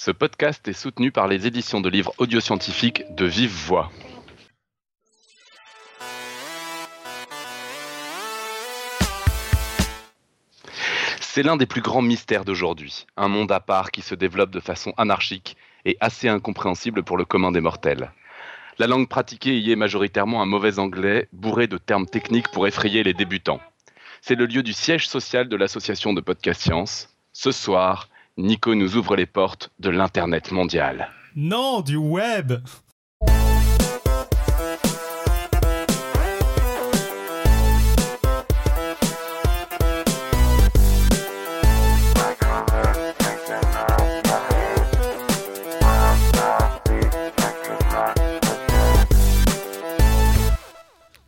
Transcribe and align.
Ce 0.00 0.12
podcast 0.12 0.68
est 0.68 0.74
soutenu 0.74 1.10
par 1.10 1.26
les 1.26 1.48
éditions 1.48 1.80
de 1.80 1.88
livres 1.88 2.14
audioscientifiques 2.18 3.02
de 3.16 3.24
Vive 3.24 3.50
Voix. 3.50 3.90
C'est 11.20 11.42
l'un 11.42 11.56
des 11.56 11.66
plus 11.66 11.80
grands 11.80 12.00
mystères 12.00 12.44
d'aujourd'hui, 12.44 13.08
un 13.16 13.26
monde 13.26 13.50
à 13.50 13.58
part 13.58 13.90
qui 13.90 14.02
se 14.02 14.14
développe 14.14 14.52
de 14.52 14.60
façon 14.60 14.94
anarchique 14.98 15.56
et 15.84 15.96
assez 15.98 16.28
incompréhensible 16.28 17.02
pour 17.02 17.16
le 17.16 17.24
commun 17.24 17.50
des 17.50 17.60
mortels. 17.60 18.12
La 18.78 18.86
langue 18.86 19.08
pratiquée 19.08 19.58
y 19.58 19.72
est 19.72 19.76
majoritairement 19.76 20.40
un 20.40 20.46
mauvais 20.46 20.78
anglais, 20.78 21.28
bourré 21.32 21.66
de 21.66 21.76
termes 21.76 22.06
techniques 22.06 22.52
pour 22.52 22.68
effrayer 22.68 23.02
les 23.02 23.14
débutants. 23.14 23.60
C'est 24.20 24.36
le 24.36 24.46
lieu 24.46 24.62
du 24.62 24.74
siège 24.74 25.08
social 25.08 25.48
de 25.48 25.56
l'association 25.56 26.12
de 26.12 26.20
podcast 26.20 26.62
science. 26.62 27.08
Ce 27.32 27.50
soir, 27.50 28.08
Nico 28.38 28.76
nous 28.76 28.96
ouvre 28.96 29.16
les 29.16 29.26
portes 29.26 29.72
de 29.80 29.90
l'Internet 29.90 30.52
mondial. 30.52 31.08
Non, 31.34 31.80
du 31.80 31.96
web 31.96 32.52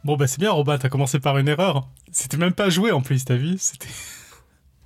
Bon 0.04 0.16
bah 0.16 0.28
c'est 0.28 0.38
bien 0.38 0.52
Robin, 0.52 0.78
t'as 0.78 0.88
commencé 0.88 1.18
par 1.18 1.38
une 1.38 1.48
erreur. 1.48 1.88
C'était 2.12 2.36
même 2.36 2.52
pas 2.52 2.70
joué 2.70 2.92
en 2.92 3.00
plus, 3.00 3.24
t'as 3.24 3.34
vu? 3.34 3.56
C'était... 3.58 3.88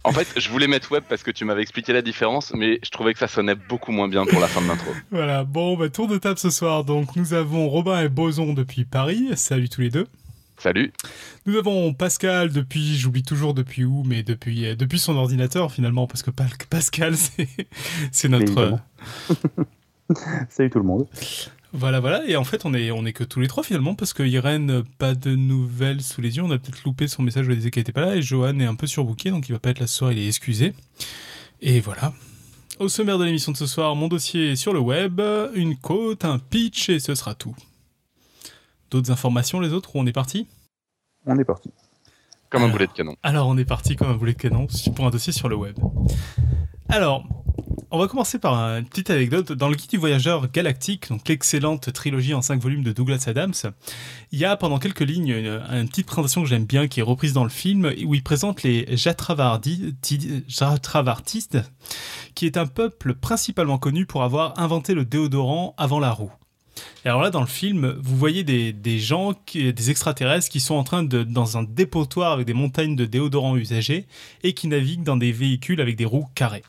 En 0.06 0.12
fait, 0.12 0.28
je 0.36 0.50
voulais 0.50 0.66
mettre 0.66 0.92
web 0.92 1.02
parce 1.08 1.22
que 1.22 1.30
tu 1.30 1.46
m'avais 1.46 1.62
expliqué 1.62 1.94
la 1.94 2.02
différence, 2.02 2.52
mais 2.54 2.78
je 2.82 2.90
trouvais 2.90 3.14
que 3.14 3.18
ça 3.18 3.26
sonnait 3.26 3.54
beaucoup 3.54 3.90
moins 3.90 4.06
bien 4.06 4.26
pour 4.26 4.38
la 4.38 4.48
fin 4.48 4.60
de 4.60 4.68
l'intro. 4.68 4.90
voilà, 5.10 5.44
bon, 5.44 5.78
bah, 5.78 5.88
tour 5.88 6.08
de 6.08 6.18
table 6.18 6.38
ce 6.38 6.50
soir. 6.50 6.84
Donc, 6.84 7.16
nous 7.16 7.32
avons 7.32 7.68
Robin 7.70 8.02
et 8.02 8.10
Boson 8.10 8.52
depuis 8.52 8.84
Paris. 8.84 9.30
Salut 9.34 9.70
tous 9.70 9.80
les 9.80 9.88
deux. 9.88 10.06
Salut. 10.58 10.92
Nous 11.46 11.56
avons 11.56 11.94
Pascal 11.94 12.52
depuis, 12.52 12.96
j'oublie 12.96 13.22
toujours 13.22 13.54
depuis 13.54 13.84
où, 13.84 14.02
mais 14.04 14.22
depuis, 14.22 14.66
euh, 14.66 14.76
depuis 14.76 14.98
son 14.98 15.16
ordinateur 15.16 15.72
finalement, 15.72 16.06
parce 16.06 16.22
que 16.22 16.30
Pascal, 16.30 17.14
c'est 18.12 18.28
notre. 18.28 18.78
Salut 20.50 20.70
tout 20.70 20.78
le 20.78 20.84
monde. 20.84 21.06
Voilà, 21.76 21.98
voilà. 21.98 22.24
Et 22.28 22.36
en 22.36 22.44
fait, 22.44 22.64
on 22.64 22.72
est, 22.72 22.92
on 22.92 23.04
est 23.04 23.12
que 23.12 23.24
tous 23.24 23.40
les 23.40 23.48
trois 23.48 23.64
finalement, 23.64 23.96
parce 23.96 24.12
que 24.12 24.22
Irène, 24.22 24.84
pas 24.96 25.14
de 25.14 25.34
nouvelles 25.34 26.02
sous 26.02 26.20
les 26.20 26.36
yeux. 26.36 26.44
On 26.44 26.50
a 26.52 26.58
peut-être 26.58 26.84
loupé 26.84 27.08
son 27.08 27.22
message, 27.22 27.46
je 27.46 27.52
disais 27.52 27.72
qu'elle 27.72 27.80
était 27.80 27.90
pas 27.92 28.02
là. 28.02 28.14
Et 28.14 28.22
Johan 28.22 28.60
est 28.60 28.64
un 28.64 28.76
peu 28.76 28.86
surbooké, 28.86 29.30
donc 29.30 29.48
il 29.48 29.52
va 29.52 29.58
pas 29.58 29.70
être 29.70 29.80
là 29.80 29.88
ce 29.88 29.96
soir, 29.96 30.12
il 30.12 30.18
est 30.18 30.26
excusé. 30.28 30.72
Et 31.60 31.80
voilà. 31.80 32.12
Au 32.78 32.88
sommaire 32.88 33.18
de 33.18 33.24
l'émission 33.24 33.50
de 33.50 33.56
ce 33.56 33.66
soir, 33.66 33.96
mon 33.96 34.06
dossier 34.06 34.52
est 34.52 34.56
sur 34.56 34.72
le 34.72 34.78
web, 34.78 35.20
une 35.54 35.76
côte, 35.76 36.24
un 36.24 36.38
pitch, 36.38 36.90
et 36.90 37.00
ce 37.00 37.16
sera 37.16 37.34
tout. 37.34 37.56
D'autres 38.92 39.10
informations, 39.10 39.58
les 39.58 39.72
autres, 39.72 39.96
où 39.96 39.98
on 39.98 40.06
est 40.06 40.12
parti? 40.12 40.46
On 41.26 41.36
est 41.38 41.44
parti. 41.44 41.70
Comme 42.50 42.62
un 42.62 42.68
boulet 42.68 42.86
de 42.86 42.92
canon. 42.92 43.16
Alors, 43.24 43.48
on 43.48 43.58
est 43.58 43.64
parti 43.64 43.96
comme 43.96 44.10
un 44.10 44.14
boulet 44.14 44.34
de 44.34 44.38
canon 44.38 44.68
pour 44.94 45.06
un 45.06 45.10
dossier 45.10 45.32
sur 45.32 45.48
le 45.48 45.56
web. 45.56 45.76
Alors, 46.88 47.26
on 47.90 47.98
va 47.98 48.08
commencer 48.08 48.38
par 48.38 48.54
une 48.54 48.86
petite 48.86 49.10
anecdote. 49.10 49.52
Dans 49.52 49.68
le 49.68 49.74
guide 49.74 49.90
du 49.90 49.96
voyageur 49.96 50.50
galactique, 50.50 51.08
donc 51.08 51.28
l'excellente 51.28 51.92
trilogie 51.92 52.34
en 52.34 52.42
5 52.42 52.60
volumes 52.60 52.82
de 52.82 52.92
Douglas 52.92 53.24
Adams, 53.26 53.54
il 54.32 54.38
y 54.38 54.44
a 54.44 54.56
pendant 54.56 54.78
quelques 54.78 55.00
lignes 55.00 55.60
une, 55.70 55.88
petite 55.88 56.06
présentation 56.06 56.42
que 56.42 56.48
j'aime 56.48 56.66
bien 56.66 56.88
qui 56.88 57.00
est 57.00 57.02
reprise 57.02 57.32
dans 57.32 57.44
le 57.44 57.50
film 57.50 57.92
où 58.04 58.14
il 58.14 58.22
présente 58.22 58.62
les 58.62 58.96
Jatravartistes, 58.96 61.58
qui 62.34 62.46
est 62.46 62.56
un 62.56 62.66
peuple 62.66 63.14
principalement 63.14 63.78
connu 63.78 64.06
pour 64.06 64.22
avoir 64.22 64.58
inventé 64.58 64.94
le 64.94 65.04
déodorant 65.04 65.74
avant 65.76 66.00
la 66.00 66.10
roue. 66.10 66.32
Et 67.04 67.08
alors 67.08 67.22
là, 67.22 67.30
dans 67.30 67.40
le 67.40 67.46
film, 67.46 67.96
vous 68.00 68.16
voyez 68.16 68.44
des, 68.44 68.72
des 68.72 68.98
gens, 68.98 69.34
des 69.54 69.90
extraterrestres 69.90 70.48
qui 70.48 70.60
sont 70.60 70.74
en 70.74 70.84
train 70.84 71.02
de, 71.02 71.22
dans 71.22 71.56
un 71.56 71.62
dépotoir 71.62 72.32
avec 72.32 72.46
des 72.46 72.54
montagnes 72.54 72.96
de 72.96 73.04
déodorants 73.04 73.56
usagés 73.56 74.06
et 74.42 74.54
qui 74.54 74.68
naviguent 74.68 75.04
dans 75.04 75.16
des 75.16 75.30
véhicules 75.30 75.80
avec 75.80 75.96
des 75.96 76.04
roues 76.04 76.26
carrées. 76.34 76.64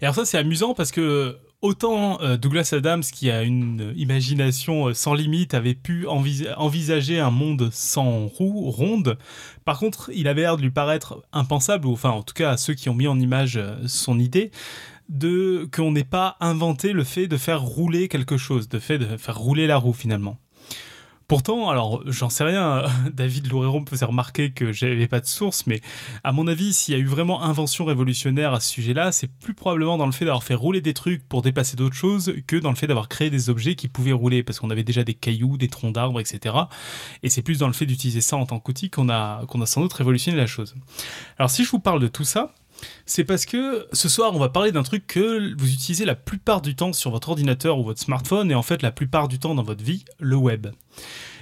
Et 0.00 0.04
alors 0.04 0.14
ça 0.14 0.24
c'est 0.24 0.38
amusant 0.38 0.74
parce 0.74 0.90
que 0.90 1.38
autant 1.62 2.20
euh, 2.22 2.36
Douglas 2.36 2.70
Adams 2.72 3.02
qui 3.02 3.30
a 3.30 3.42
une 3.42 3.92
imagination 3.96 4.88
euh, 4.88 4.94
sans 4.94 5.14
limite 5.14 5.54
avait 5.54 5.74
pu 5.74 6.06
envisager 6.06 7.20
un 7.20 7.30
monde 7.30 7.68
sans 7.72 8.26
roue 8.26 8.70
ronde, 8.70 9.18
par 9.64 9.78
contre 9.78 10.10
il 10.14 10.28
avait 10.28 10.42
l'air 10.42 10.56
de 10.56 10.62
lui 10.62 10.70
paraître 10.70 11.22
impensable, 11.32 11.86
ou 11.86 11.92
enfin 11.92 12.10
en 12.10 12.22
tout 12.22 12.34
cas 12.34 12.50
à 12.50 12.56
ceux 12.56 12.74
qui 12.74 12.88
ont 12.88 12.94
mis 12.94 13.06
en 13.06 13.18
image 13.18 13.56
euh, 13.56 13.76
son 13.86 14.18
idée, 14.18 14.50
de 15.08 15.68
qu'on 15.74 15.90
n'ait 15.92 16.04
pas 16.04 16.36
inventé 16.40 16.92
le 16.92 17.04
fait 17.04 17.26
de 17.26 17.36
faire 17.36 17.62
rouler 17.62 18.08
quelque 18.08 18.36
chose, 18.36 18.68
de 18.68 18.78
fait 18.78 18.98
de 18.98 19.16
faire 19.16 19.38
rouler 19.38 19.66
la 19.66 19.76
roue 19.76 19.92
finalement. 19.92 20.38
Pourtant, 21.30 21.70
alors 21.70 22.02
j'en 22.06 22.28
sais 22.28 22.42
rien, 22.42 22.86
David 23.14 23.46
Loureiro 23.46 23.78
me 23.78 23.86
faisait 23.86 24.04
remarquer 24.04 24.50
que 24.50 24.72
j'avais 24.72 25.06
pas 25.06 25.20
de 25.20 25.26
source, 25.26 25.64
mais 25.68 25.80
à 26.24 26.32
mon 26.32 26.48
avis, 26.48 26.74
s'il 26.74 26.92
y 26.92 26.96
a 26.96 27.00
eu 27.00 27.06
vraiment 27.06 27.44
invention 27.44 27.84
révolutionnaire 27.84 28.52
à 28.52 28.58
ce 28.58 28.68
sujet-là, 28.68 29.12
c'est 29.12 29.28
plus 29.28 29.54
probablement 29.54 29.96
dans 29.96 30.06
le 30.06 30.10
fait 30.10 30.24
d'avoir 30.24 30.42
fait 30.42 30.54
rouler 30.54 30.80
des 30.80 30.92
trucs 30.92 31.22
pour 31.28 31.42
dépasser 31.42 31.76
d'autres 31.76 31.94
choses 31.94 32.34
que 32.48 32.56
dans 32.56 32.70
le 32.70 32.74
fait 32.74 32.88
d'avoir 32.88 33.08
créé 33.08 33.30
des 33.30 33.48
objets 33.48 33.76
qui 33.76 33.86
pouvaient 33.86 34.10
rouler, 34.10 34.42
parce 34.42 34.58
qu'on 34.58 34.70
avait 34.70 34.82
déjà 34.82 35.04
des 35.04 35.14
cailloux, 35.14 35.56
des 35.56 35.68
troncs 35.68 35.94
d'arbres, 35.94 36.18
etc. 36.18 36.52
Et 37.22 37.30
c'est 37.30 37.42
plus 37.42 37.60
dans 37.60 37.68
le 37.68 37.74
fait 37.74 37.86
d'utiliser 37.86 38.22
ça 38.22 38.36
en 38.36 38.44
tant 38.44 38.58
qu'outil 38.58 38.90
qu'on 38.90 39.08
a, 39.08 39.46
qu'on 39.46 39.62
a 39.62 39.66
sans 39.66 39.82
doute 39.82 39.92
révolutionné 39.92 40.36
la 40.36 40.48
chose. 40.48 40.74
Alors 41.38 41.48
si 41.48 41.62
je 41.62 41.70
vous 41.70 41.78
parle 41.78 42.00
de 42.00 42.08
tout 42.08 42.24
ça, 42.24 42.52
c'est 43.06 43.24
parce 43.24 43.46
que 43.46 43.86
ce 43.92 44.08
soir, 44.08 44.34
on 44.34 44.38
va 44.38 44.48
parler 44.48 44.72
d'un 44.72 44.82
truc 44.82 45.06
que 45.06 45.54
vous 45.58 45.72
utilisez 45.72 46.04
la 46.04 46.14
plupart 46.14 46.62
du 46.62 46.74
temps 46.74 46.92
sur 46.92 47.10
votre 47.10 47.28
ordinateur 47.28 47.78
ou 47.78 47.84
votre 47.84 48.00
smartphone 48.00 48.50
et 48.50 48.54
en 48.54 48.62
fait 48.62 48.82
la 48.82 48.92
plupart 48.92 49.28
du 49.28 49.38
temps 49.38 49.54
dans 49.54 49.62
votre 49.62 49.84
vie, 49.84 50.04
le 50.18 50.36
web. 50.36 50.68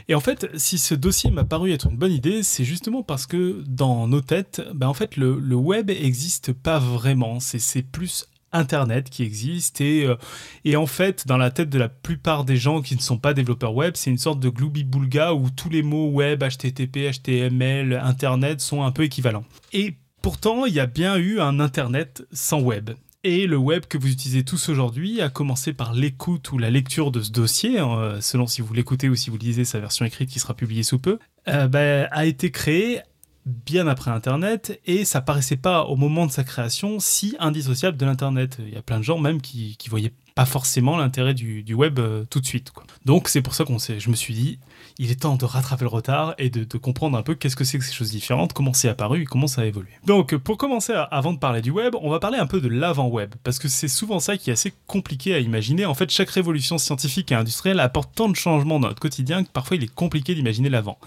Et 0.08 0.14
en 0.14 0.20
fait, 0.20 0.48
si 0.56 0.78
ce 0.78 0.94
dossier 0.94 1.30
m'a 1.30 1.44
paru 1.44 1.70
être 1.70 1.88
une 1.90 1.98
bonne 1.98 2.12
idée, 2.12 2.42
c'est 2.42 2.64
justement 2.64 3.02
parce 3.02 3.26
que 3.26 3.62
dans 3.66 4.08
nos 4.08 4.22
têtes, 4.22 4.62
ben 4.74 4.88
en 4.88 4.94
fait, 4.94 5.18
le, 5.18 5.34
web 5.54 5.90
n'existe 5.90 6.54
pas 6.54 6.78
vraiment. 6.78 7.40
C'est 7.40 7.82
plus 7.82 8.26
Internet 8.52 9.10
qui 9.10 9.22
existe 9.22 9.82
et, 9.82 10.06
euh, 10.06 10.16
et 10.64 10.76
en 10.76 10.86
fait 10.86 11.26
dans 11.26 11.36
la 11.36 11.50
tête 11.50 11.68
de 11.68 11.78
la 11.78 11.90
plupart 11.90 12.44
des 12.44 12.56
gens 12.56 12.80
qui 12.80 12.96
ne 12.96 13.00
sont 13.00 13.18
pas 13.18 13.34
développeurs 13.34 13.74
web 13.74 13.92
c'est 13.94 14.08
une 14.08 14.16
sorte 14.16 14.40
de 14.40 14.48
gloubi-boulga 14.48 15.34
où 15.34 15.50
tous 15.50 15.68
les 15.68 15.82
mots 15.82 16.08
web, 16.08 16.42
HTTP, 16.42 17.10
HTML, 17.12 18.00
Internet 18.02 18.62
sont 18.62 18.84
un 18.84 18.90
peu 18.90 19.02
équivalents. 19.02 19.44
Et 19.74 19.98
Pourtant, 20.22 20.66
il 20.66 20.74
y 20.74 20.80
a 20.80 20.86
bien 20.86 21.16
eu 21.16 21.40
un 21.40 21.60
Internet 21.60 22.26
sans 22.32 22.60
web. 22.60 22.90
Et 23.24 23.46
le 23.46 23.56
web 23.56 23.84
que 23.86 23.98
vous 23.98 24.10
utilisez 24.10 24.44
tous 24.44 24.68
aujourd'hui, 24.68 25.20
a 25.20 25.28
commencé 25.28 25.72
par 25.72 25.92
l'écoute 25.92 26.52
ou 26.52 26.58
la 26.58 26.70
lecture 26.70 27.10
de 27.10 27.20
ce 27.20 27.30
dossier, 27.30 27.78
hein, 27.78 28.18
selon 28.20 28.46
si 28.46 28.62
vous 28.62 28.72
l'écoutez 28.72 29.08
ou 29.08 29.16
si 29.16 29.30
vous 29.30 29.38
lisez 29.38 29.64
sa 29.64 29.80
version 29.80 30.04
écrite 30.04 30.30
qui 30.30 30.38
sera 30.38 30.54
publiée 30.54 30.84
sous 30.84 30.98
peu, 30.98 31.18
euh, 31.48 31.66
bah, 31.66 32.04
a 32.10 32.26
été 32.26 32.50
créé 32.50 33.00
bien 33.48 33.86
après 33.88 34.10
Internet 34.10 34.80
et 34.84 35.04
ça 35.04 35.20
paraissait 35.20 35.56
pas 35.56 35.84
au 35.84 35.96
moment 35.96 36.26
de 36.26 36.30
sa 36.30 36.44
création 36.44 37.00
si 37.00 37.34
indissociable 37.40 37.96
de 37.96 38.04
l'Internet. 38.04 38.58
Il 38.60 38.72
y 38.72 38.76
a 38.76 38.82
plein 38.82 38.98
de 38.98 39.04
gens 39.04 39.18
même 39.18 39.40
qui, 39.40 39.76
qui 39.78 39.88
voyaient 39.88 40.12
pas 40.34 40.44
forcément 40.44 40.96
l'intérêt 40.96 41.34
du, 41.34 41.74
web 41.74 41.98
euh, 41.98 42.24
tout 42.30 42.40
de 42.40 42.46
suite. 42.46 42.72
Donc 43.04 43.28
c'est 43.28 43.42
pour 43.42 43.54
ça 43.54 43.64
qu'on 43.64 43.78
je 43.78 44.10
me 44.10 44.14
suis 44.14 44.34
dit, 44.34 44.58
il 44.98 45.12
est 45.12 45.20
temps 45.20 45.36
de 45.36 45.44
rattraper 45.44 45.84
le 45.84 45.88
retard 45.88 46.34
et 46.38 46.50
de, 46.50 46.64
comprendre 46.76 47.16
un 47.16 47.22
peu 47.22 47.34
qu'est-ce 47.34 47.56
que 47.56 47.64
c'est 47.64 47.78
que 47.78 47.84
ces 47.84 47.92
choses 47.92 48.10
différentes, 48.10 48.52
comment 48.52 48.72
c'est 48.72 48.88
apparu 48.88 49.22
et 49.22 49.24
comment 49.24 49.46
ça 49.46 49.62
a 49.62 49.64
évolué. 49.64 49.90
Donc 50.06 50.36
pour 50.36 50.58
commencer, 50.58 50.92
avant 51.10 51.32
de 51.32 51.38
parler 51.38 51.62
du 51.62 51.70
web, 51.70 51.94
on 52.00 52.10
va 52.10 52.18
parler 52.18 52.38
un 52.38 52.46
peu 52.46 52.60
de 52.60 52.68
l'avant-web, 52.68 53.34
parce 53.44 53.58
que 53.58 53.68
c'est 53.68 53.88
souvent 53.88 54.18
ça 54.18 54.36
qui 54.36 54.50
est 54.50 54.52
assez 54.52 54.72
compliqué 54.86 55.34
à 55.34 55.38
imaginer. 55.38 55.86
En 55.86 55.94
fait, 55.94 56.10
chaque 56.10 56.30
révolution 56.30 56.78
scientifique 56.78 57.30
et 57.30 57.34
industrielle 57.34 57.80
apporte 57.80 58.14
tant 58.14 58.28
de 58.28 58.36
changements 58.36 58.80
dans 58.80 58.88
notre 58.88 59.00
quotidien 59.00 59.44
que 59.44 59.50
parfois 59.50 59.76
il 59.76 59.84
est 59.84 59.94
compliqué 59.94 60.34
d'imaginer 60.34 60.68
l'avant. 60.68 60.98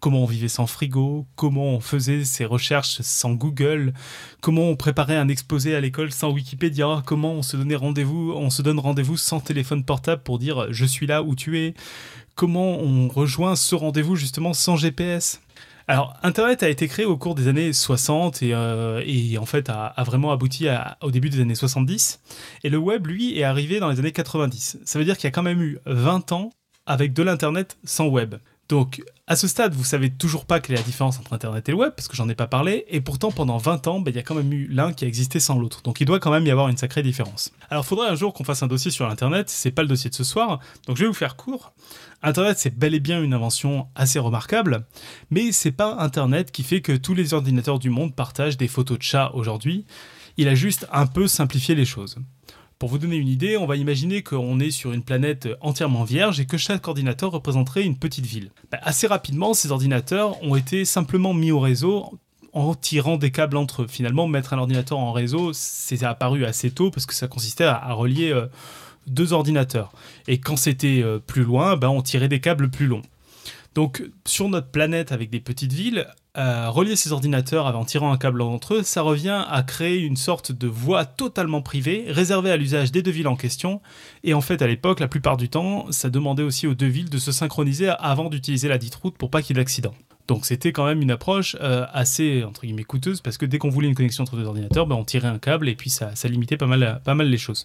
Comment 0.00 0.22
on 0.22 0.26
vivait 0.26 0.48
sans 0.48 0.66
frigo, 0.66 1.26
comment 1.34 1.74
on 1.74 1.80
faisait 1.80 2.24
ses 2.24 2.44
recherches 2.44 3.00
sans 3.00 3.32
Google, 3.32 3.94
comment 4.40 4.68
on 4.68 4.76
préparait 4.76 5.16
un 5.16 5.28
exposé 5.28 5.74
à 5.74 5.80
l'école 5.80 6.12
sans 6.12 6.30
Wikipédia, 6.30 7.02
comment 7.04 7.32
on 7.32 7.42
se 7.42 7.56
donnait 7.56 7.76
rendez-vous, 7.76 8.32
on 8.36 8.50
se 8.50 8.62
donne 8.62 8.78
rendez-vous 8.78 9.16
sans 9.16 9.40
téléphone 9.40 9.84
portable 9.84 10.22
pour 10.22 10.38
dire 10.38 10.68
je 10.70 10.84
suis 10.84 11.06
là 11.06 11.22
où 11.22 11.34
tu 11.34 11.58
es, 11.58 11.74
comment 12.40 12.78
on 12.78 13.06
rejoint 13.08 13.54
ce 13.54 13.74
rendez-vous 13.74 14.16
justement 14.16 14.54
sans 14.54 14.74
GPS 14.74 15.42
alors, 15.88 16.16
Internet 16.22 16.62
a 16.62 16.68
été 16.68 16.86
créé 16.86 17.04
au 17.04 17.16
cours 17.16 17.34
des 17.34 17.48
années 17.48 17.72
60 17.72 18.44
euh, 18.44 19.02
et, 19.04 19.38
en 19.38 19.44
fait 19.44 19.68
a, 19.68 19.92
vraiment 20.06 20.30
abouti 20.30 20.68
au 21.02 21.10
début 21.10 21.30
des 21.30 21.40
années 21.40 21.56
70. 21.56 22.20
Et 22.62 22.70
le 22.70 22.78
web, 22.78 23.08
lui, 23.08 23.36
est 23.36 23.42
arrivé 23.42 23.80
dans 23.80 23.90
les 23.90 23.98
années 23.98 24.12
90. 24.12 24.78
Ça 24.84 24.98
veut 25.00 25.04
dire 25.04 25.16
qu'il 25.16 25.24
y 25.24 25.26
a 25.26 25.32
quand 25.32 25.42
même 25.42 25.60
eu 25.60 25.80
20 25.86 26.30
ans 26.30 26.50
avec 26.86 27.12
de 27.12 27.24
l'Internet 27.24 27.76
sans 27.82 28.06
web. 28.06 28.36
Donc, 28.70 29.02
à 29.26 29.34
ce 29.34 29.48
stade, 29.48 29.74
vous 29.74 29.82
savez 29.82 30.10
toujours 30.10 30.46
pas 30.46 30.60
quelle 30.60 30.76
est 30.76 30.78
la 30.78 30.84
différence 30.84 31.18
entre 31.18 31.32
Internet 31.32 31.68
et 31.68 31.72
le 31.72 31.78
web, 31.78 31.92
parce 31.96 32.06
que 32.06 32.14
j'en 32.14 32.28
ai 32.28 32.36
pas 32.36 32.46
parlé, 32.46 32.84
et 32.88 33.00
pourtant, 33.00 33.32
pendant 33.32 33.58
20 33.58 33.88
ans, 33.88 33.98
ben, 33.98 34.12
il 34.12 34.16
y 34.16 34.20
a 34.20 34.22
quand 34.22 34.36
même 34.36 34.52
eu 34.52 34.68
l'un 34.68 34.92
qui 34.92 35.04
a 35.04 35.08
existé 35.08 35.40
sans 35.40 35.58
l'autre. 35.58 35.82
Donc, 35.82 36.00
il 36.00 36.04
doit 36.04 36.20
quand 36.20 36.30
même 36.30 36.46
y 36.46 36.52
avoir 36.52 36.68
une 36.68 36.76
sacrée 36.76 37.02
différence. 37.02 37.50
Alors, 37.68 37.84
faudrait 37.84 38.08
un 38.08 38.14
jour 38.14 38.32
qu'on 38.32 38.44
fasse 38.44 38.62
un 38.62 38.68
dossier 38.68 38.92
sur 38.92 39.08
l'Internet, 39.08 39.50
c'est 39.50 39.72
pas 39.72 39.82
le 39.82 39.88
dossier 39.88 40.08
de 40.08 40.14
ce 40.14 40.22
soir, 40.22 40.60
donc 40.86 40.96
je 40.96 41.02
vais 41.02 41.08
vous 41.08 41.14
faire 41.14 41.34
court. 41.34 41.72
Internet, 42.22 42.60
c'est 42.60 42.78
bel 42.78 42.94
et 42.94 43.00
bien 43.00 43.20
une 43.20 43.34
invention 43.34 43.88
assez 43.96 44.20
remarquable, 44.20 44.86
mais 45.32 45.50
c'est 45.50 45.72
pas 45.72 45.96
Internet 45.98 46.52
qui 46.52 46.62
fait 46.62 46.80
que 46.80 46.92
tous 46.92 47.14
les 47.14 47.34
ordinateurs 47.34 47.80
du 47.80 47.90
monde 47.90 48.14
partagent 48.14 48.56
des 48.56 48.68
photos 48.68 48.98
de 48.98 49.02
chats 49.02 49.32
aujourd'hui, 49.34 49.84
il 50.36 50.46
a 50.46 50.54
juste 50.54 50.86
un 50.92 51.06
peu 51.06 51.26
simplifié 51.26 51.74
les 51.74 51.84
choses. 51.84 52.18
Pour 52.80 52.88
vous 52.88 52.96
donner 52.96 53.16
une 53.16 53.28
idée, 53.28 53.58
on 53.58 53.66
va 53.66 53.76
imaginer 53.76 54.22
qu'on 54.22 54.58
est 54.58 54.70
sur 54.70 54.94
une 54.94 55.02
planète 55.02 55.50
entièrement 55.60 56.02
vierge 56.02 56.40
et 56.40 56.46
que 56.46 56.56
chaque 56.56 56.88
ordinateur 56.88 57.30
représenterait 57.30 57.84
une 57.84 57.98
petite 57.98 58.24
ville. 58.24 58.52
Bah, 58.72 58.78
assez 58.80 59.06
rapidement, 59.06 59.52
ces 59.52 59.70
ordinateurs 59.70 60.42
ont 60.42 60.56
été 60.56 60.86
simplement 60.86 61.34
mis 61.34 61.52
au 61.52 61.60
réseau 61.60 62.18
en 62.54 62.74
tirant 62.74 63.18
des 63.18 63.30
câbles 63.30 63.58
entre 63.58 63.82
eux. 63.82 63.86
Finalement, 63.86 64.26
mettre 64.28 64.54
un 64.54 64.58
ordinateur 64.58 64.96
en 64.96 65.12
réseau, 65.12 65.52
c'est 65.52 66.02
apparu 66.04 66.46
assez 66.46 66.70
tôt 66.70 66.90
parce 66.90 67.04
que 67.04 67.12
ça 67.12 67.28
consistait 67.28 67.64
à, 67.64 67.92
relier 67.92 68.30
euh, 68.30 68.46
deux 69.06 69.34
ordinateurs. 69.34 69.92
Et 70.26 70.40
quand 70.40 70.56
c'était 70.56 71.02
euh, 71.02 71.18
plus 71.18 71.44
loin, 71.44 71.76
ben, 71.76 71.90
on 71.90 72.00
tirait 72.00 72.28
des 72.28 72.40
câbles 72.40 72.70
plus 72.70 72.86
longs. 72.86 73.02
Donc 73.74 74.02
sur 74.26 74.48
notre 74.48 74.68
planète 74.68 75.12
avec 75.12 75.28
des 75.28 75.40
petites 75.40 75.74
villes, 75.74 76.06
relier 76.36 76.96
ces 76.96 77.12
ordinateurs 77.12 77.66
en 77.66 77.84
tirant 77.84 78.12
un 78.12 78.16
câble 78.16 78.42
entre 78.42 78.74
eux, 78.74 78.82
ça 78.82 79.02
revient 79.02 79.44
à 79.48 79.62
créer 79.62 79.98
une 79.98 80.16
sorte 80.16 80.52
de 80.52 80.66
voie 80.66 81.04
totalement 81.04 81.62
privée, 81.62 82.04
réservée 82.08 82.50
à 82.50 82.56
l'usage 82.56 82.92
des 82.92 83.02
deux 83.02 83.10
villes 83.10 83.28
en 83.28 83.36
question. 83.36 83.80
Et 84.24 84.34
en 84.34 84.40
fait, 84.40 84.62
à 84.62 84.66
l'époque, 84.66 85.00
la 85.00 85.08
plupart 85.08 85.36
du 85.36 85.48
temps, 85.48 85.86
ça 85.90 86.10
demandait 86.10 86.42
aussi 86.42 86.66
aux 86.66 86.74
deux 86.74 86.86
villes 86.86 87.10
de 87.10 87.18
se 87.18 87.32
synchroniser 87.32 87.90
avant 87.98 88.28
d'utiliser 88.28 88.68
la 88.68 88.78
dite 88.78 88.94
route 88.94 89.16
pour 89.16 89.30
pas 89.30 89.42
qu'il 89.42 89.56
y 89.56 89.60
ait 89.60 89.62
d'accident. 89.62 89.94
Donc 90.30 90.46
c'était 90.46 90.70
quand 90.70 90.86
même 90.86 91.02
une 91.02 91.10
approche 91.10 91.56
euh, 91.60 91.86
assez 91.92 92.44
entre 92.44 92.60
guillemets 92.60 92.84
coûteuse 92.84 93.20
parce 93.20 93.36
que 93.36 93.46
dès 93.46 93.58
qu'on 93.58 93.68
voulait 93.68 93.88
une 93.88 93.96
connexion 93.96 94.22
entre 94.22 94.36
deux 94.36 94.44
ordinateurs, 94.44 94.86
ben, 94.86 94.94
on 94.94 95.04
tirait 95.04 95.26
un 95.26 95.40
câble 95.40 95.68
et 95.68 95.74
puis 95.74 95.90
ça, 95.90 96.14
ça 96.14 96.28
limitait 96.28 96.56
pas 96.56 96.68
mal, 96.68 97.00
pas 97.04 97.16
mal 97.16 97.28
les 97.28 97.36
choses. 97.36 97.64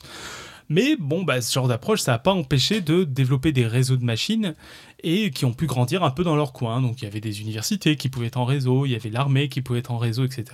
Mais 0.70 0.96
bon, 0.98 1.24
bah, 1.24 1.42
ce 1.42 1.54
genre 1.54 1.68
d'approche, 1.68 2.02
ça 2.02 2.14
n'a 2.14 2.20
pas 2.20 2.34
empêché 2.34 2.82
de 2.82 3.04
développer 3.04 3.52
des 3.52 3.68
réseaux 3.68 3.98
de 3.98 4.04
machines 4.04 4.56
et 5.04 5.30
qui 5.32 5.46
ont 5.46 5.54
pu 5.54 5.68
grandir 5.68 6.04
un 6.04 6.12
peu 6.12 6.24
dans 6.24 6.36
leur 6.36 6.54
coin. 6.54 6.82
Donc 6.82 7.02
il 7.02 7.06
y 7.06 7.08
avait 7.08 7.22
des 7.22 7.42
universités 7.42 7.96
qui 7.96 8.10
pouvaient 8.10 8.28
être 8.28 8.38
en 8.38 8.46
réseau, 8.46 8.86
il 8.86 8.92
y 8.92 8.96
avait 8.96 9.10
l'armée 9.10 9.50
qui 9.50 9.62
pouvait 9.62 9.80
être 9.80 9.92
en 9.92 9.98
réseau, 9.98 10.26
etc. 10.26 10.46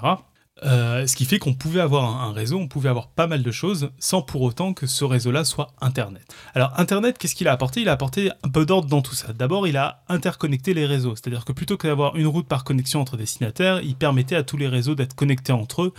Euh, 0.63 1.08
ce 1.08 1.16
qui 1.16 1.25
fait 1.25 1.40
qu'on 1.40 1.54
pouvait 1.54 1.80
avoir 1.80 2.22
un, 2.22 2.34
réseau, 2.34 2.60
on 2.60 2.68
pouvait 2.68 2.90
avoir 2.90 3.08
pas 3.08 3.25
mal 3.25 3.42
de 3.42 3.52
choses 3.52 3.90
sans 3.98 4.22
pour 4.22 4.42
autant 4.42 4.74
que 4.74 4.86
ce 4.86 5.04
réseau-là 5.04 5.44
soit 5.44 5.74
Internet. 5.81 6.24
Alors 6.54 6.74
Internet, 6.78 7.18
qu'est-ce 7.18 7.34
qu'il 7.34 7.48
a 7.48 7.54
apporté? 7.54 7.81
Il 7.81 7.90
a 7.90 7.94
apporté 7.94 8.31
un 8.44 8.50
peu 8.50 8.66
d'ordre 8.66 8.88
dans 8.88 9.02
tout 9.02 9.16
ça. 9.16 9.34
D'abord, 9.34 9.68
il 9.68 9.78
a 9.78 10.04
interconnecté 10.08 10.74
les 10.74 10.86
réseaux, 10.86 11.16
c'est-à-dire 11.16 11.46
que 11.46 11.54
plutôt 11.54 11.78
que 11.78 11.88
d'avoir 11.88 12.16
une 12.16 12.28
route 12.28 12.48
par 12.48 12.63
connexion 12.63 13.02
entre 13.02 13.18
destinataires, 13.18 13.81
il 13.81 13.96
permettait 13.96 14.36
à 14.36 14.44
tous 14.44 14.58
les 14.58 14.68
réseaux 14.68 14.94
d'être 14.94 15.16
connectés 15.16 15.54
entre 15.54 15.84
eux 15.84 15.94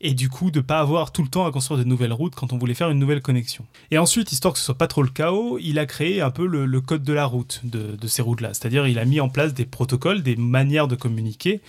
et 0.00 0.14
du 0.14 0.28
coup 0.28 0.50
de 0.50 0.60
pas 0.60 0.78
avoir 0.78 1.12
tout 1.12 1.22
le 1.22 1.28
temps 1.28 1.46
à 1.46 1.52
construire 1.52 1.78
de 1.78 1.84
nouvelles 1.84 2.12
routes 2.12 2.34
quand 2.34 2.52
on 2.52 2.58
voulait 2.58 2.74
faire 2.74 2.90
une 2.90 2.98
nouvelle 2.98 3.20
connexion. 3.20 3.64
Et 3.90 3.98
ensuite, 3.98 4.30
histoire 4.32 4.52
que 4.54 4.60
ce 4.60 4.64
soit 4.64 4.78
pas 4.78 4.86
trop 4.86 5.02
le 5.02 5.08
chaos, 5.08 5.58
il 5.60 5.78
a 5.78 5.86
créé 5.86 6.20
un 6.20 6.30
peu 6.30 6.46
le, 6.46 6.80
code 6.80 7.02
de 7.02 7.12
la 7.12 7.26
route 7.26 7.60
de, 7.64 8.06
ces 8.06 8.22
routes-là, 8.22 8.54
c'est-à-dire 8.54 8.86
il 8.86 8.98
a 8.98 9.04
mis 9.04 9.20
en 9.20 9.28
place 9.28 9.54
des 9.54 9.66
protocoles, 9.66 10.22
des 10.22 10.36
manières 10.36 10.88
de 10.88 10.96
communiquer 10.96 11.60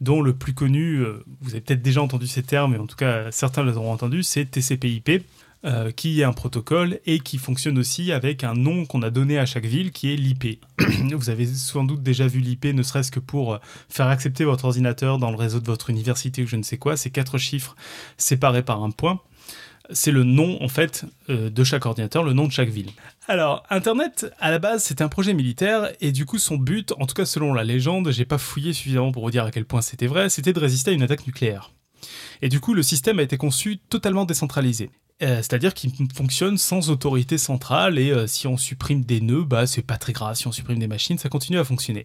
dont 0.00 0.22
le 0.22 0.32
plus 0.32 0.54
connu, 0.54 0.98
euh, 0.98 1.24
vous 1.40 1.50
avez 1.50 1.60
peut-être 1.60 1.82
déjà 1.82 2.00
entendu 2.00 2.28
ces 2.28 2.44
termes, 2.44 2.72
mais 2.72 2.78
en 2.78 2.86
tout 2.86 2.94
cas 2.94 3.32
certains 3.32 3.64
les 3.64 3.76
auront 3.76 3.92
entendus, 3.92 4.22
c'est 4.22 4.44
TCP/IP, 4.44 5.24
euh, 5.64 5.90
qui 5.90 6.20
est 6.20 6.24
un 6.24 6.32
protocole 6.32 7.00
et 7.06 7.18
qui 7.18 7.38
fonctionne 7.38 7.78
aussi 7.78 8.12
avec 8.12 8.44
un 8.44 8.54
nom 8.54 8.86
qu'on 8.86 9.02
a 9.02 9.10
donné 9.10 9.38
à 9.38 9.46
chaque 9.46 9.64
ville, 9.64 9.90
qui 9.90 10.12
est 10.12 10.16
l'IP. 10.16 10.64
vous 11.12 11.30
avez 11.30 11.46
sans 11.46 11.84
doute 11.84 12.02
déjà 12.02 12.26
vu 12.26 12.40
l'IP, 12.40 12.66
ne 12.66 12.82
serait-ce 12.82 13.10
que 13.10 13.20
pour 13.20 13.54
euh, 13.54 13.58
faire 13.88 14.06
accepter 14.06 14.44
votre 14.44 14.66
ordinateur 14.66 15.18
dans 15.18 15.30
le 15.30 15.36
réseau 15.36 15.60
de 15.60 15.66
votre 15.66 15.90
université 15.90 16.42
ou 16.42 16.46
je 16.46 16.56
ne 16.56 16.62
sais 16.62 16.78
quoi, 16.78 16.96
c'est 16.96 17.10
quatre 17.10 17.38
chiffres 17.38 17.76
séparés 18.16 18.62
par 18.62 18.82
un 18.82 18.90
point 18.90 19.20
c'est 19.90 20.10
le 20.10 20.24
nom 20.24 20.62
en 20.62 20.68
fait 20.68 21.04
euh, 21.30 21.50
de 21.50 21.64
chaque 21.64 21.86
ordinateur, 21.86 22.22
le 22.22 22.32
nom 22.32 22.46
de 22.46 22.52
chaque 22.52 22.68
ville. 22.68 22.90
Alors, 23.26 23.64
Internet, 23.70 24.26
à 24.38 24.50
la 24.50 24.58
base, 24.58 24.84
c'était 24.84 25.02
un 25.02 25.08
projet 25.08 25.34
militaire, 25.34 25.90
et 26.00 26.12
du 26.12 26.26
coup, 26.26 26.38
son 26.38 26.56
but, 26.56 26.92
en 26.98 27.06
tout 27.06 27.14
cas 27.14 27.24
selon 27.24 27.54
la 27.54 27.64
légende, 27.64 28.10
j'ai 28.10 28.24
pas 28.24 28.38
fouillé 28.38 28.72
suffisamment 28.72 29.12
pour 29.12 29.24
vous 29.24 29.30
dire 29.30 29.44
à 29.44 29.50
quel 29.50 29.64
point 29.64 29.82
c'était 29.82 30.06
vrai, 30.06 30.28
c'était 30.28 30.52
de 30.52 30.60
résister 30.60 30.90
à 30.90 30.94
une 30.94 31.02
attaque 31.02 31.26
nucléaire. 31.26 31.72
Et 32.42 32.48
du 32.48 32.60
coup, 32.60 32.74
le 32.74 32.82
système 32.82 33.18
a 33.18 33.22
été 33.22 33.36
conçu 33.36 33.78
totalement 33.78 34.24
décentralisé. 34.24 34.90
Euh, 35.20 35.38
c'est-à-dire 35.38 35.74
qu'il 35.74 35.90
fonctionne 36.14 36.58
sans 36.58 36.90
autorité 36.90 37.38
centrale 37.38 37.98
et 37.98 38.12
euh, 38.12 38.28
si 38.28 38.46
on 38.46 38.56
supprime 38.56 39.04
des 39.04 39.20
nœuds, 39.20 39.42
bah 39.42 39.66
c'est 39.66 39.82
pas 39.82 39.96
très 39.96 40.12
grave. 40.12 40.36
Si 40.36 40.46
on 40.46 40.52
supprime 40.52 40.78
des 40.78 40.86
machines, 40.86 41.18
ça 41.18 41.28
continue 41.28 41.58
à 41.58 41.64
fonctionner. 41.64 42.04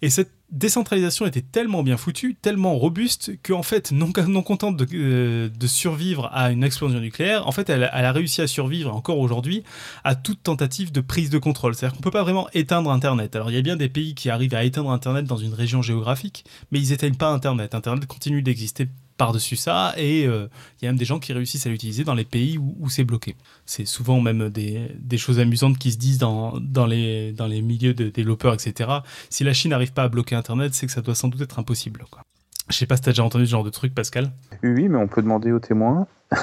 Et 0.00 0.10
cette 0.10 0.30
décentralisation 0.52 1.26
était 1.26 1.42
tellement 1.42 1.82
bien 1.82 1.96
foutue, 1.96 2.36
tellement 2.40 2.78
robuste, 2.78 3.32
qu'en 3.42 3.64
fait, 3.64 3.90
non, 3.92 4.12
contente 4.12 4.76
de, 4.76 4.86
euh, 4.94 5.48
de, 5.48 5.66
survivre 5.66 6.30
à 6.32 6.52
une 6.52 6.62
explosion 6.62 7.00
nucléaire, 7.00 7.48
en 7.48 7.52
fait, 7.52 7.68
elle, 7.68 7.90
elle 7.92 8.04
a 8.04 8.12
réussi 8.12 8.42
à 8.42 8.46
survivre 8.46 8.94
encore 8.94 9.18
aujourd'hui 9.18 9.64
à 10.04 10.14
toute 10.14 10.44
tentative 10.44 10.92
de 10.92 11.00
prise 11.00 11.30
de 11.30 11.38
contrôle. 11.38 11.74
C'est-à-dire 11.74 11.96
qu'on 11.96 12.02
peut 12.02 12.12
pas 12.12 12.22
vraiment 12.22 12.48
éteindre 12.52 12.92
Internet. 12.92 13.34
Alors 13.34 13.50
il 13.50 13.54
y 13.54 13.58
a 13.58 13.62
bien 13.62 13.76
des 13.76 13.88
pays 13.88 14.14
qui 14.14 14.30
arrivent 14.30 14.54
à 14.54 14.62
éteindre 14.62 14.90
Internet 14.92 15.24
dans 15.24 15.36
une 15.36 15.54
région 15.54 15.82
géographique, 15.82 16.44
mais 16.70 16.78
ils 16.78 16.92
éteignent 16.92 17.16
pas 17.16 17.30
Internet. 17.30 17.74
Internet 17.74 18.06
continue 18.06 18.42
d'exister 18.42 18.86
par-dessus 19.16 19.56
ça, 19.56 19.94
et 19.96 20.26
euh, 20.26 20.48
il 20.80 20.84
y 20.84 20.88
a 20.88 20.90
même 20.90 20.98
des 20.98 21.04
gens 21.04 21.18
qui 21.18 21.32
réussissent 21.32 21.66
à 21.66 21.70
l'utiliser 21.70 22.04
dans 22.04 22.14
les 22.14 22.24
pays 22.24 22.58
où, 22.58 22.88
c'est 22.88 23.04
bloqué. 23.04 23.36
C'est 23.66 23.84
souvent 23.84 24.20
même 24.20 24.48
des, 24.50 25.18
choses 25.18 25.38
amusantes 25.38 25.78
qui 25.78 25.92
se 25.92 25.98
disent 25.98 26.18
dans, 26.18 26.58
dans, 26.60 26.86
les, 26.86 27.32
dans 27.32 27.46
les 27.46 27.62
milieux 27.62 27.94
de 27.94 28.08
développeurs, 28.08 28.54
etc. 28.54 28.90
Si 29.30 29.44
la 29.44 29.52
Chine 29.52 29.70
n'arrive 29.70 29.92
pas 29.92 30.04
à 30.04 30.08
bloquer 30.08 30.34
Internet, 30.34 30.74
c'est 30.74 30.86
que 30.86 30.92
ça 30.92 31.02
doit 31.02 31.14
sans 31.14 31.28
doute 31.28 31.40
être 31.40 31.58
impossible. 31.58 32.04
Quoi. 32.10 32.22
Je 32.68 32.76
sais 32.76 32.86
pas 32.86 32.96
si 32.96 33.02
tu 33.02 33.08
as 33.10 33.12
déjà 33.12 33.24
entendu 33.24 33.46
ce 33.46 33.50
genre 33.50 33.64
de 33.64 33.70
truc, 33.70 33.94
Pascal. 33.94 34.32
Oui, 34.62 34.88
mais 34.88 34.98
on 34.98 35.08
peut 35.08 35.22
demander 35.22 35.52
aux 35.52 35.60
témoins. 35.60 36.06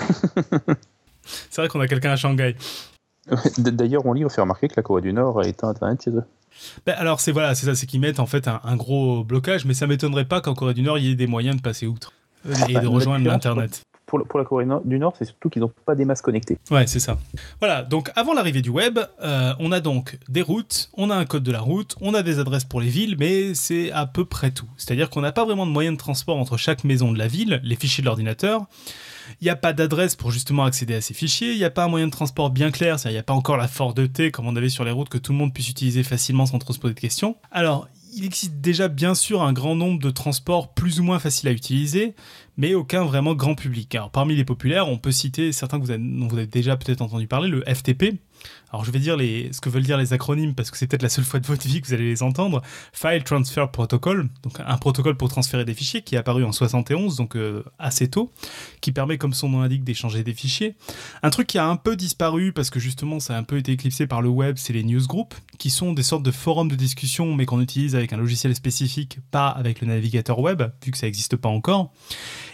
c'est 1.49 1.61
vrai 1.61 1.67
qu'on 1.67 1.81
a 1.81 1.87
quelqu'un 1.87 2.11
à 2.11 2.15
Shanghai. 2.15 2.55
D'ailleurs, 3.57 4.05
on 4.05 4.13
lit, 4.13 4.25
on 4.25 4.29
fait 4.29 4.41
remarquer 4.41 4.67
que 4.67 4.73
la 4.77 4.83
Corée 4.83 5.01
du 5.01 5.13
Nord 5.13 5.39
a 5.39 5.47
éteint 5.47 5.69
Internet 5.69 6.01
chez 6.03 6.11
eux. 6.11 6.23
Ben 6.85 6.93
alors 6.97 7.21
c'est 7.21 7.31
voilà, 7.31 7.55
c'est 7.55 7.67
ça, 7.67 7.75
c'est 7.75 7.85
qu'ils 7.85 8.01
mettent 8.01 8.19
en 8.19 8.25
fait 8.25 8.47
un, 8.47 8.59
un, 8.63 8.75
gros 8.75 9.23
blocage, 9.23 9.65
mais 9.65 9.73
ça 9.73 9.87
m'étonnerait 9.87 10.25
pas 10.25 10.41
qu'en 10.41 10.55
Corée 10.55 10.73
du 10.73 10.81
Nord 10.81 10.97
il 10.97 11.05
y 11.05 11.11
ait 11.11 11.15
des 11.15 11.27
moyens 11.27 11.55
de 11.55 11.61
passer 11.61 11.87
outre 11.87 12.11
et 12.67 12.73
de 12.73 12.87
rejoindre 12.87 13.25
l'Internet. 13.25 13.83
Pour, 14.05 14.25
pour, 14.25 14.39
la 14.39 14.45
Corée 14.45 14.65
du 14.85 14.97
Nord, 14.97 15.13
c'est 15.19 15.25
surtout 15.25 15.49
qu'ils 15.49 15.61
n'ont 15.61 15.71
pas 15.85 15.93
des 15.93 16.03
masses 16.03 16.23
connectées. 16.23 16.57
Ouais, 16.71 16.87
c'est 16.87 16.99
ça. 16.99 17.19
Voilà, 17.59 17.83
donc 17.83 18.09
avant 18.15 18.33
l'arrivée 18.33 18.63
du 18.63 18.71
web, 18.71 18.97
euh, 19.21 19.53
on 19.59 19.71
a 19.71 19.79
donc 19.81 20.17
des 20.27 20.41
routes, 20.41 20.89
on 20.97 21.11
a 21.11 21.15
un 21.15 21.25
code 21.25 21.43
de 21.43 21.51
la 21.51 21.59
route, 21.59 21.95
on 22.01 22.15
a 22.15 22.23
des 22.23 22.39
adresses 22.39 22.63
pour 22.63 22.81
les 22.81 22.87
villes, 22.87 23.17
mais 23.19 23.53
c'est 23.53 23.91
à 23.91 24.07
peu 24.07 24.25
près 24.25 24.49
tout. 24.49 24.65
C'est-à-dire 24.77 25.11
qu'on 25.11 25.21
n'a 25.21 25.31
pas 25.31 25.45
vraiment 25.45 25.67
de 25.67 25.71
moyen 25.71 25.91
de 25.91 25.97
transport 25.97 26.37
entre 26.37 26.57
chaque 26.57 26.83
maison 26.83 27.11
de 27.11 27.19
la 27.19 27.27
ville, 27.27 27.61
les 27.63 27.75
fichiers 27.75 28.01
de 28.01 28.05
l'ordinateur. 28.07 28.65
Il 29.41 29.43
n'y 29.43 29.51
a 29.51 29.55
pas 29.55 29.73
d'adresse 29.73 30.15
pour 30.15 30.31
justement 30.31 30.63
accéder 30.63 30.95
à 30.95 31.01
ces 31.01 31.13
fichiers, 31.13 31.51
il 31.51 31.57
n'y 31.57 31.63
a 31.63 31.69
pas 31.69 31.83
un 31.83 31.87
moyen 31.87 32.07
de 32.07 32.11
transport 32.11 32.49
bien 32.49 32.71
clair, 32.71 32.97
il 33.05 33.11
n'y 33.11 33.17
a 33.17 33.23
pas 33.23 33.33
encore 33.33 33.57
la 33.57 33.67
Ford 33.67 33.93
T 33.93 34.31
comme 34.31 34.47
on 34.47 34.55
avait 34.55 34.69
sur 34.69 34.83
les 34.83 34.91
routes 34.91 35.09
que 35.09 35.19
tout 35.19 35.33
le 35.33 35.37
monde 35.37 35.53
puisse 35.53 35.69
utiliser 35.69 36.01
facilement 36.01 36.47
sans 36.47 36.57
trop 36.57 36.73
se 36.73 36.79
poser 36.79 36.95
de 36.95 36.99
questions. 36.99 37.35
Alors, 37.51 37.87
il 38.13 38.25
existe 38.25 38.55
déjà 38.55 38.87
bien 38.87 39.15
sûr 39.15 39.41
un 39.41 39.53
grand 39.53 39.75
nombre 39.75 39.99
de 39.99 40.09
transports 40.09 40.73
plus 40.73 40.99
ou 40.99 41.03
moins 41.03 41.19
faciles 41.19 41.49
à 41.49 41.51
utiliser, 41.51 42.15
mais 42.57 42.73
aucun 42.73 43.03
vraiment 43.03 43.33
grand 43.33 43.55
public. 43.55 43.93
Alors 43.95 44.11
parmi 44.11 44.35
les 44.35 44.45
populaires, 44.45 44.87
on 44.87 44.97
peut 44.97 45.11
citer 45.11 45.51
certains 45.51 45.79
dont 45.79 46.27
vous 46.27 46.37
avez 46.37 46.47
déjà 46.47 46.77
peut-être 46.77 47.01
entendu 47.01 47.27
parler, 47.27 47.49
le 47.49 47.63
FTP, 47.65 48.19
alors 48.71 48.85
je 48.85 48.91
vais 48.91 48.99
dire 48.99 49.17
ce 49.17 49.61
que 49.61 49.69
veulent 49.69 49.83
dire 49.83 49.97
les 49.97 50.13
acronymes 50.13 50.53
parce 50.53 50.69
que 50.71 50.77
c'est 50.77 50.87
peut-être 50.87 51.01
la 51.01 51.09
seule 51.09 51.25
fois 51.25 51.39
de 51.39 51.47
votre 51.47 51.67
vie 51.67 51.81
que 51.81 51.87
vous 51.87 51.93
allez 51.93 52.05
les 52.05 52.23
entendre. 52.23 52.61
File 52.93 53.23
Transfer 53.23 53.65
Protocol, 53.71 54.29
donc 54.43 54.59
un 54.59 54.77
protocole 54.77 55.17
pour 55.17 55.29
transférer 55.29 55.65
des 55.65 55.73
fichiers 55.73 56.01
qui 56.01 56.15
est 56.15 56.17
apparu 56.17 56.43
en 56.43 56.51
71, 56.51 57.15
donc 57.15 57.35
euh, 57.35 57.63
assez 57.79 58.09
tôt, 58.09 58.31
qui 58.81 58.91
permet 58.91 59.17
comme 59.17 59.33
son 59.33 59.49
nom 59.49 59.61
l'indique 59.61 59.83
d'échanger 59.83 60.23
des 60.23 60.33
fichiers. 60.33 60.75
Un 61.23 61.29
truc 61.29 61.47
qui 61.47 61.57
a 61.57 61.67
un 61.67 61.75
peu 61.75 61.95
disparu 61.95 62.53
parce 62.53 62.69
que 62.69 62.79
justement 62.79 63.19
ça 63.19 63.35
a 63.35 63.39
un 63.39 63.43
peu 63.43 63.57
été 63.57 63.71
éclipsé 63.71 64.05
par 64.05 64.21
le 64.21 64.29
web, 64.29 64.57
c'est 64.57 64.73
les 64.73 64.83
newsgroups, 64.83 65.35
qui 65.57 65.69
sont 65.69 65.93
des 65.93 66.03
sortes 66.03 66.23
de 66.23 66.31
forums 66.31 66.69
de 66.69 66.75
discussion 66.75 67.33
mais 67.33 67.45
qu'on 67.45 67.61
utilise 67.61 67.95
avec 67.95 68.13
un 68.13 68.17
logiciel 68.17 68.53
spécifique, 68.55 69.19
pas 69.31 69.47
avec 69.47 69.81
le 69.81 69.87
navigateur 69.87 70.39
web, 70.39 70.63
vu 70.83 70.91
que 70.91 70.97
ça 70.97 71.07
n'existe 71.07 71.35
pas 71.35 71.49
encore. 71.49 71.91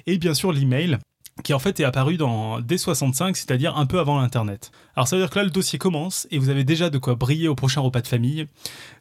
Et 0.07 0.17
bien 0.17 0.33
sûr 0.33 0.53
l'email, 0.53 0.97
qui 1.43 1.53
en 1.53 1.59
fait 1.59 1.79
est 1.79 1.83
apparu 1.83 2.17
dans 2.17 2.59
dès 2.61 2.77
65, 2.77 3.35
c'est-à-dire 3.35 3.77
un 3.77 3.85
peu 3.85 3.99
avant 3.99 4.19
l'Internet. 4.19 4.71
Alors 4.95 5.07
ça 5.07 5.15
veut 5.15 5.21
dire 5.21 5.29
que 5.29 5.39
là 5.39 5.43
le 5.43 5.51
dossier 5.51 5.77
commence 5.77 6.27
et 6.31 6.39
vous 6.39 6.49
avez 6.49 6.63
déjà 6.63 6.89
de 6.89 6.97
quoi 6.97 7.15
briller 7.15 7.47
au 7.47 7.55
prochain 7.55 7.81
repas 7.81 8.01
de 8.01 8.07
famille, 8.07 8.47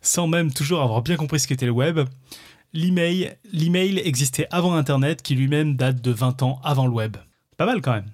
sans 0.03 0.27
même 0.27 0.53
toujours 0.53 0.83
avoir 0.83 1.03
bien 1.03 1.17
compris 1.17 1.41
ce 1.41 1.47
qu'était 1.47 1.67
le 1.67 1.73
web. 1.73 2.01
L'email, 2.73 3.37
l'email 3.53 4.01
existait 4.01 4.49
avant 4.51 4.75
Internet, 4.75 5.23
qui 5.23 5.37
lui-même 5.37 5.77
date 5.77 6.01
de 6.01 6.11
20 6.11 6.43
ans 6.43 6.61
avant 6.65 6.89
le 6.89 6.93
web. 6.93 7.17
Pas 7.57 7.67
mal 7.67 7.81
quand 7.81 7.93
même. 7.93 8.11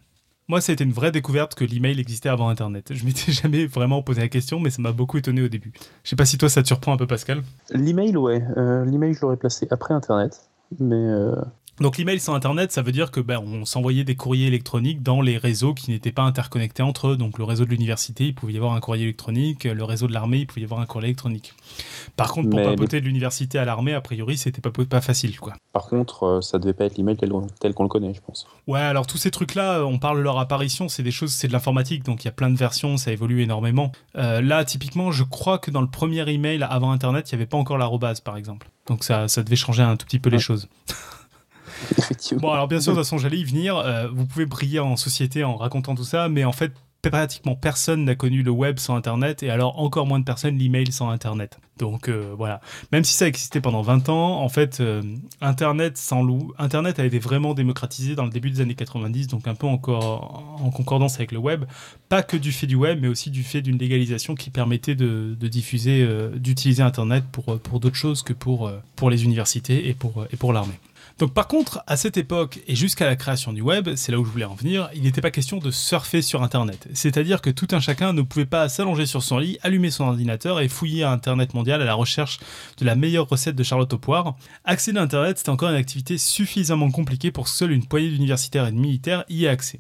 Moi, 0.48 0.60
ça 0.60 0.72
a 0.72 0.74
été 0.74 0.84
une 0.84 0.92
vraie 0.92 1.12
découverte 1.12 1.54
que 1.54 1.64
l'email 1.64 1.98
existait 1.98 2.28
avant 2.28 2.48
Internet. 2.50 2.92
Je 2.92 3.04
m'étais 3.06 3.32
jamais 3.32 3.64
vraiment 3.64 4.02
posé 4.02 4.20
la 4.20 4.28
question, 4.28 4.60
mais 4.60 4.68
ça 4.68 4.82
m'a 4.82 4.92
beaucoup 4.92 5.16
étonné 5.16 5.40
au 5.40 5.48
début. 5.48 5.72
Je 6.04 6.10
sais 6.10 6.16
pas 6.16 6.26
si 6.26 6.36
toi 6.36 6.50
ça 6.50 6.60
te 6.60 6.66
surprend 6.66 6.92
un 6.92 6.96
peu, 6.98 7.06
Pascal. 7.06 7.42
L'email, 7.70 8.16
ouais. 8.18 8.44
Euh, 8.58 8.84
l'email, 8.84 9.14
je 9.14 9.20
l'aurais 9.22 9.38
placé 9.38 9.66
après 9.70 9.94
Internet, 9.94 10.50
mais 10.78 10.96
euh, 10.96 11.36
donc 11.80 11.98
l'email 11.98 12.20
sans 12.20 12.34
Internet, 12.34 12.72
ça 12.72 12.82
veut 12.82 12.92
dire 12.92 13.10
que 13.10 13.20
ben, 13.20 13.38
on 13.38 13.64
s'envoyait 13.64 14.04
des 14.04 14.16
courriers 14.16 14.46
électroniques 14.46 15.02
dans 15.02 15.20
les 15.20 15.38
réseaux 15.38 15.74
qui 15.74 15.90
n'étaient 15.90 16.12
pas 16.12 16.22
interconnectés 16.22 16.82
entre 16.82 17.08
eux. 17.08 17.16
Donc 17.16 17.38
le 17.38 17.44
réseau 17.44 17.64
de 17.64 17.70
l'université, 17.70 18.26
il 18.26 18.34
pouvait 18.34 18.52
y 18.52 18.56
avoir 18.56 18.74
un 18.74 18.80
courrier 18.80 19.04
électronique, 19.04 19.64
le 19.64 19.84
réseau 19.84 20.06
de 20.06 20.12
l'armée, 20.12 20.38
il 20.38 20.46
pouvait 20.46 20.60
y 20.60 20.64
avoir 20.64 20.80
un 20.80 20.86
courrier 20.86 21.08
électronique. 21.08 21.54
Par 22.16 22.32
contre, 22.32 22.50
pour 22.50 22.62
papoter 22.62 23.00
de 23.00 23.06
l'université 23.06 23.58
à 23.58 23.64
l'armée, 23.64 23.94
a 23.94 24.00
priori, 24.00 24.36
c'était 24.36 24.60
pas, 24.60 24.70
pas 24.70 25.00
facile. 25.00 25.38
quoi. 25.38 25.54
Par 25.72 25.86
contre, 25.86 26.24
euh, 26.24 26.40
ça 26.40 26.58
devait 26.58 26.72
pas 26.72 26.84
être 26.84 26.96
l'email 26.98 27.16
tel, 27.16 27.32
tel 27.60 27.74
qu'on 27.74 27.84
le 27.84 27.88
connaît, 27.88 28.12
je 28.12 28.20
pense. 28.20 28.46
Ouais, 28.66 28.80
alors 28.80 29.06
tous 29.06 29.18
ces 29.18 29.30
trucs-là, 29.30 29.84
on 29.84 29.98
parle 29.98 30.18
de 30.18 30.22
leur 30.22 30.38
apparition, 30.38 30.88
c'est 30.88 31.02
des 31.02 31.10
choses, 31.10 31.32
c'est 31.32 31.48
de 31.48 31.52
l'informatique, 31.52 32.04
donc 32.04 32.24
il 32.24 32.26
y 32.26 32.28
a 32.28 32.32
plein 32.32 32.50
de 32.50 32.56
versions, 32.56 32.96
ça 32.96 33.12
évolue 33.12 33.40
énormément. 33.40 33.92
Euh, 34.16 34.40
là, 34.40 34.64
typiquement, 34.64 35.12
je 35.12 35.24
crois 35.24 35.58
que 35.58 35.70
dans 35.70 35.80
le 35.80 35.90
premier 35.90 36.28
email 36.28 36.62
avant 36.68 36.90
Internet, 36.90 37.30
il 37.30 37.36
n'y 37.36 37.42
avait 37.42 37.48
pas 37.48 37.56
encore 37.56 37.78
l'arrobase, 37.78 38.20
par 38.20 38.36
exemple. 38.36 38.68
Donc 38.86 39.04
ça, 39.04 39.28
ça 39.28 39.42
devait 39.42 39.56
changer 39.56 39.82
un 39.82 39.96
tout 39.96 40.06
petit 40.06 40.18
peu 40.18 40.30
les 40.30 40.38
choses. 40.38 40.68
Bon, 42.32 42.50
alors 42.50 42.68
bien 42.68 42.80
sûr, 42.80 42.92
de 42.92 42.96
toute 42.96 43.04
façon, 43.04 43.18
j'allais 43.18 43.38
y 43.38 43.44
venir. 43.44 43.76
Euh, 43.76 44.08
vous 44.12 44.26
pouvez 44.26 44.46
briller 44.46 44.80
en 44.80 44.96
société 44.96 45.44
en 45.44 45.56
racontant 45.56 45.94
tout 45.94 46.04
ça, 46.04 46.28
mais 46.28 46.44
en 46.44 46.52
fait, 46.52 46.72
pratiquement 47.02 47.54
personne 47.54 48.04
n'a 48.04 48.14
connu 48.14 48.42
le 48.42 48.50
web 48.50 48.78
sans 48.78 48.94
Internet, 48.94 49.42
et 49.42 49.48
alors 49.48 49.78
encore 49.78 50.06
moins 50.06 50.18
de 50.18 50.24
personnes 50.24 50.58
l'email 50.58 50.92
sans 50.92 51.08
Internet. 51.08 51.58
Donc 51.78 52.10
euh, 52.10 52.34
voilà, 52.36 52.60
même 52.92 53.04
si 53.04 53.14
ça 53.14 53.26
existait 53.26 53.62
pendant 53.62 53.80
20 53.80 54.10
ans, 54.10 54.42
en 54.42 54.48
fait, 54.50 54.80
euh, 54.80 55.02
Internet 55.40 55.96
sans 55.96 56.22
loup, 56.22 56.52
Internet 56.58 56.98
a 56.98 57.06
été 57.06 57.18
vraiment 57.18 57.54
démocratisé 57.54 58.14
dans 58.14 58.24
le 58.24 58.30
début 58.30 58.50
des 58.50 58.60
années 58.60 58.74
90, 58.74 59.28
donc 59.28 59.48
un 59.48 59.54
peu 59.54 59.66
encore 59.66 60.58
en 60.60 60.70
concordance 60.70 61.16
avec 61.16 61.32
le 61.32 61.38
web, 61.38 61.64
pas 62.10 62.22
que 62.22 62.36
du 62.36 62.52
fait 62.52 62.66
du 62.66 62.76
web, 62.76 62.98
mais 63.00 63.08
aussi 63.08 63.30
du 63.30 63.44
fait 63.44 63.62
d'une 63.62 63.78
légalisation 63.78 64.34
qui 64.34 64.50
permettait 64.50 64.94
de, 64.94 65.34
diffuser, 65.40 66.06
d'utiliser 66.34 66.82
Internet 66.82 67.24
pour, 67.32 67.58
pour 67.58 67.80
d'autres 67.80 67.96
choses 67.96 68.22
que 68.22 68.34
pour, 68.34 68.70
pour 68.94 69.08
les 69.08 69.24
universités 69.24 69.88
et 69.88 69.94
pour, 69.94 70.26
et 70.30 70.36
pour 70.36 70.52
l'armée. 70.52 70.78
Donc 71.20 71.34
par 71.34 71.48
contre, 71.48 71.84
à 71.86 71.98
cette 71.98 72.16
époque 72.16 72.60
et 72.66 72.74
jusqu'à 72.74 73.04
la 73.04 73.14
création 73.14 73.52
du 73.52 73.60
web, 73.60 73.90
c'est 73.94 74.10
là 74.10 74.18
où 74.18 74.24
je 74.24 74.30
voulais 74.30 74.46
en 74.46 74.54
venir, 74.54 74.88
il 74.94 75.02
n'était 75.02 75.20
pas 75.20 75.30
question 75.30 75.58
de 75.58 75.70
surfer 75.70 76.22
sur 76.22 76.42
Internet. 76.42 76.88
C'est-à-dire 76.94 77.42
que 77.42 77.50
tout 77.50 77.68
un 77.72 77.78
chacun 77.78 78.14
ne 78.14 78.22
pouvait 78.22 78.46
pas 78.46 78.70
s'allonger 78.70 79.04
sur 79.04 79.22
son 79.22 79.36
lit, 79.36 79.58
allumer 79.60 79.90
son 79.90 80.04
ordinateur 80.04 80.60
et 80.60 80.68
fouiller 80.68 81.02
à 81.02 81.12
Internet 81.12 81.52
mondial 81.52 81.82
à 81.82 81.84
la 81.84 81.92
recherche 81.92 82.40
de 82.78 82.86
la 82.86 82.94
meilleure 82.94 83.28
recette 83.28 83.54
de 83.54 83.62
Charlotte 83.62 83.92
au 83.92 83.98
poire. 83.98 84.36
Accéder 84.64 84.98
à 84.98 85.02
Internet, 85.02 85.36
c'était 85.36 85.50
encore 85.50 85.68
une 85.68 85.76
activité 85.76 86.16
suffisamment 86.16 86.90
compliquée 86.90 87.30
pour 87.30 87.44
que 87.44 87.50
seule 87.50 87.72
une 87.72 87.84
poignée 87.84 88.08
d'universitaires 88.08 88.66
et 88.66 88.72
de 88.72 88.78
militaires 88.78 89.24
y 89.28 89.44
ait 89.44 89.48
accès. 89.48 89.78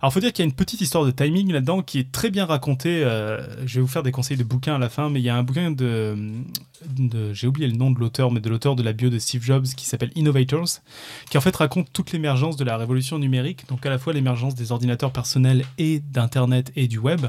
Alors, 0.00 0.12
faut 0.12 0.20
dire 0.20 0.32
qu'il 0.32 0.44
y 0.44 0.46
a 0.46 0.50
une 0.50 0.54
petite 0.54 0.80
histoire 0.80 1.04
de 1.04 1.10
timing 1.10 1.52
là-dedans 1.52 1.82
qui 1.82 1.98
est 1.98 2.12
très 2.12 2.30
bien 2.30 2.46
racontée. 2.46 3.02
Euh, 3.04 3.66
je 3.66 3.76
vais 3.76 3.80
vous 3.80 3.88
faire 3.88 4.02
des 4.04 4.12
conseils 4.12 4.36
de 4.36 4.44
bouquins 4.44 4.76
à 4.76 4.78
la 4.78 4.88
fin, 4.88 5.10
mais 5.10 5.20
il 5.20 5.24
y 5.24 5.28
a 5.28 5.36
un 5.36 5.42
bouquin 5.42 5.70
de, 5.72 6.16
j'ai 7.32 7.46
oublié 7.46 7.66
le 7.66 7.76
nom 7.76 7.90
de 7.90 7.98
l'auteur, 7.98 8.30
mais 8.30 8.40
de 8.40 8.48
l'auteur 8.48 8.76
de 8.76 8.82
la 8.82 8.92
bio 8.92 9.10
de 9.10 9.18
Steve 9.18 9.42
Jobs 9.42 9.66
qui 9.66 9.86
s'appelle 9.86 10.12
Innovators, 10.14 10.80
qui 11.30 11.38
en 11.38 11.40
fait 11.40 11.54
raconte 11.56 11.92
toute 11.92 12.12
l'émergence 12.12 12.56
de 12.56 12.64
la 12.64 12.76
révolution 12.76 13.18
numérique, 13.18 13.66
donc 13.68 13.84
à 13.86 13.90
la 13.90 13.98
fois 13.98 14.12
l'émergence 14.12 14.54
des 14.54 14.70
ordinateurs 14.70 15.12
personnels 15.12 15.64
et 15.78 16.00
d'Internet 16.00 16.72
et 16.76 16.86
du 16.86 16.98
web. 16.98 17.26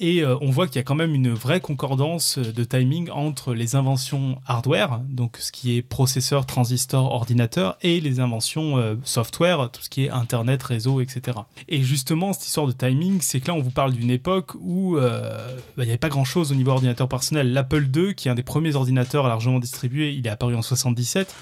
Et 0.00 0.22
euh, 0.22 0.36
on 0.40 0.50
voit 0.50 0.66
qu'il 0.66 0.76
y 0.76 0.80
a 0.80 0.82
quand 0.82 0.94
même 0.94 1.14
une 1.14 1.32
vraie 1.32 1.60
concordance 1.60 2.38
de 2.38 2.64
timing 2.64 3.10
entre 3.10 3.54
les 3.54 3.76
inventions 3.76 4.38
hardware, 4.46 5.00
donc 5.08 5.36
ce 5.38 5.52
qui 5.52 5.76
est 5.76 5.82
processeur, 5.82 6.46
transistor, 6.46 7.12
ordinateur, 7.12 7.76
et 7.82 8.00
les 8.00 8.20
inventions 8.20 8.78
euh, 8.78 8.96
software, 9.04 9.70
tout 9.70 9.82
ce 9.82 9.88
qui 9.88 10.04
est 10.04 10.10
Internet, 10.10 10.62
réseau, 10.62 11.00
etc. 11.00 11.38
Et 11.68 11.82
justement, 11.82 12.32
cette 12.32 12.46
histoire 12.46 12.66
de 12.66 12.72
timing, 12.72 13.20
c'est 13.20 13.40
que 13.40 13.48
là, 13.48 13.54
on 13.54 13.60
vous 13.60 13.70
parle 13.70 13.92
d'une 13.92 14.10
époque 14.10 14.52
où 14.60 14.96
euh, 14.96 15.56
bah, 15.76 15.84
il 15.84 15.86
n'y 15.86 15.90
avait 15.90 15.98
pas 15.98 16.08
grand-chose 16.08 16.50
au 16.50 16.54
niveau 16.54 16.72
ordinateur 16.72 17.08
personnel. 17.08 17.52
L'Apple 17.52 17.88
II, 17.94 18.14
qui 18.14 18.28
est 18.28 18.30
un 18.30 18.34
des 18.34 18.42
premiers 18.42 18.74
ordinateurs 18.74 19.28
largement 19.28 19.60
distribués, 19.60 20.12
il 20.12 20.26
est 20.26 20.30
apparu 20.30 20.56
en 20.56 20.62
77. 20.62 21.34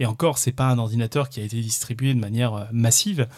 Et 0.00 0.06
encore, 0.06 0.38
c'est 0.38 0.52
pas 0.52 0.68
un 0.68 0.78
ordinateur 0.78 1.28
qui 1.28 1.40
a 1.40 1.44
été 1.44 1.60
distribué 1.60 2.14
de 2.14 2.18
manière 2.18 2.68
massive. 2.72 3.28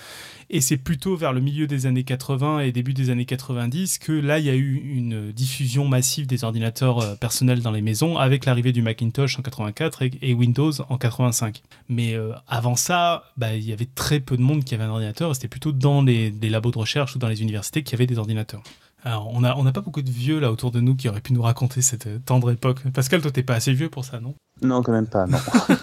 Et 0.55 0.61
c'est 0.61 0.77
plutôt 0.77 1.17
vers 1.17 1.33
le 1.33 1.41
milieu 1.41 1.67
des 1.67 1.87
années 1.87 2.05
80 2.05 2.61
et 2.61 2.73
début 2.73 2.93
des 2.93 3.09
années 3.09 3.25
90 3.25 3.99
que 3.99 4.13
là, 4.13 4.39
il 4.39 4.45
y 4.45 4.51
a 4.51 4.55
eu 4.55 4.75
une 4.75 5.33
diffusion 5.33 5.89
massive 5.89 6.27
des 6.27 6.45
ordinateurs 6.45 7.01
euh, 7.01 7.15
personnels 7.15 7.63
dans 7.63 7.71
les 7.71 7.81
maisons 7.81 8.19
avec 8.19 8.45
l'arrivée 8.45 8.73
du 8.73 8.83
Macintosh 8.83 9.39
en 9.39 9.43
84 9.43 10.03
et, 10.21 10.35
Windows 10.35 10.73
en 10.89 10.99
85. 10.99 11.63
Mais 11.89 12.15
euh, 12.15 12.33
avant 12.47 12.77
ça, 12.77 13.25
bah, 13.39 13.55
il 13.55 13.65
y 13.65 13.73
avait 13.73 13.89
très 13.95 14.21
peu 14.21 14.37
de 14.37 14.43
monde 14.43 14.63
qui 14.63 14.75
avait 14.75 14.85
un 14.85 14.91
ordinateur. 14.91 15.35
C'était 15.35 15.49
plutôt 15.49 15.73
dans 15.73 16.03
les, 16.03 16.31
labos 16.31 16.71
de 16.71 16.79
recherche 16.79 17.17
ou 17.17 17.19
dans 17.19 17.29
les 17.29 17.41
universités 17.41 17.83
qui 17.83 17.95
avaient 17.95 18.07
des 18.07 18.19
ordinateurs. 18.19 18.63
Alors, 19.05 19.33
on 19.35 19.41
n'a 19.41 19.57
on 19.59 19.67
a 19.67 19.73
pas 19.73 19.81
beaucoup 19.81 20.03
de 20.03 20.11
vieux 20.11 20.39
là 20.39 20.53
autour 20.53 20.71
de 20.71 20.81
nous 20.81 20.95
qui 20.95 21.09
auraient 21.09 21.21
pu 21.21 21.33
nous 21.33 21.43
raconter 21.43 21.83
cette 21.83 22.07
euh, 22.07 22.19
tendre 22.25 22.51
époque. 22.53 22.87
Pascal, 22.93 23.21
toi, 23.21 23.31
t'es 23.31 23.43
pas 23.43 23.55
assez 23.55 23.73
vieux 23.73 23.89
pour 23.89 24.05
ça, 24.05 24.21
non? 24.21 24.35
Non, 24.61 24.83
quand 24.83 24.93
même 24.93 25.09
pas, 25.09 25.27
non. 25.27 25.39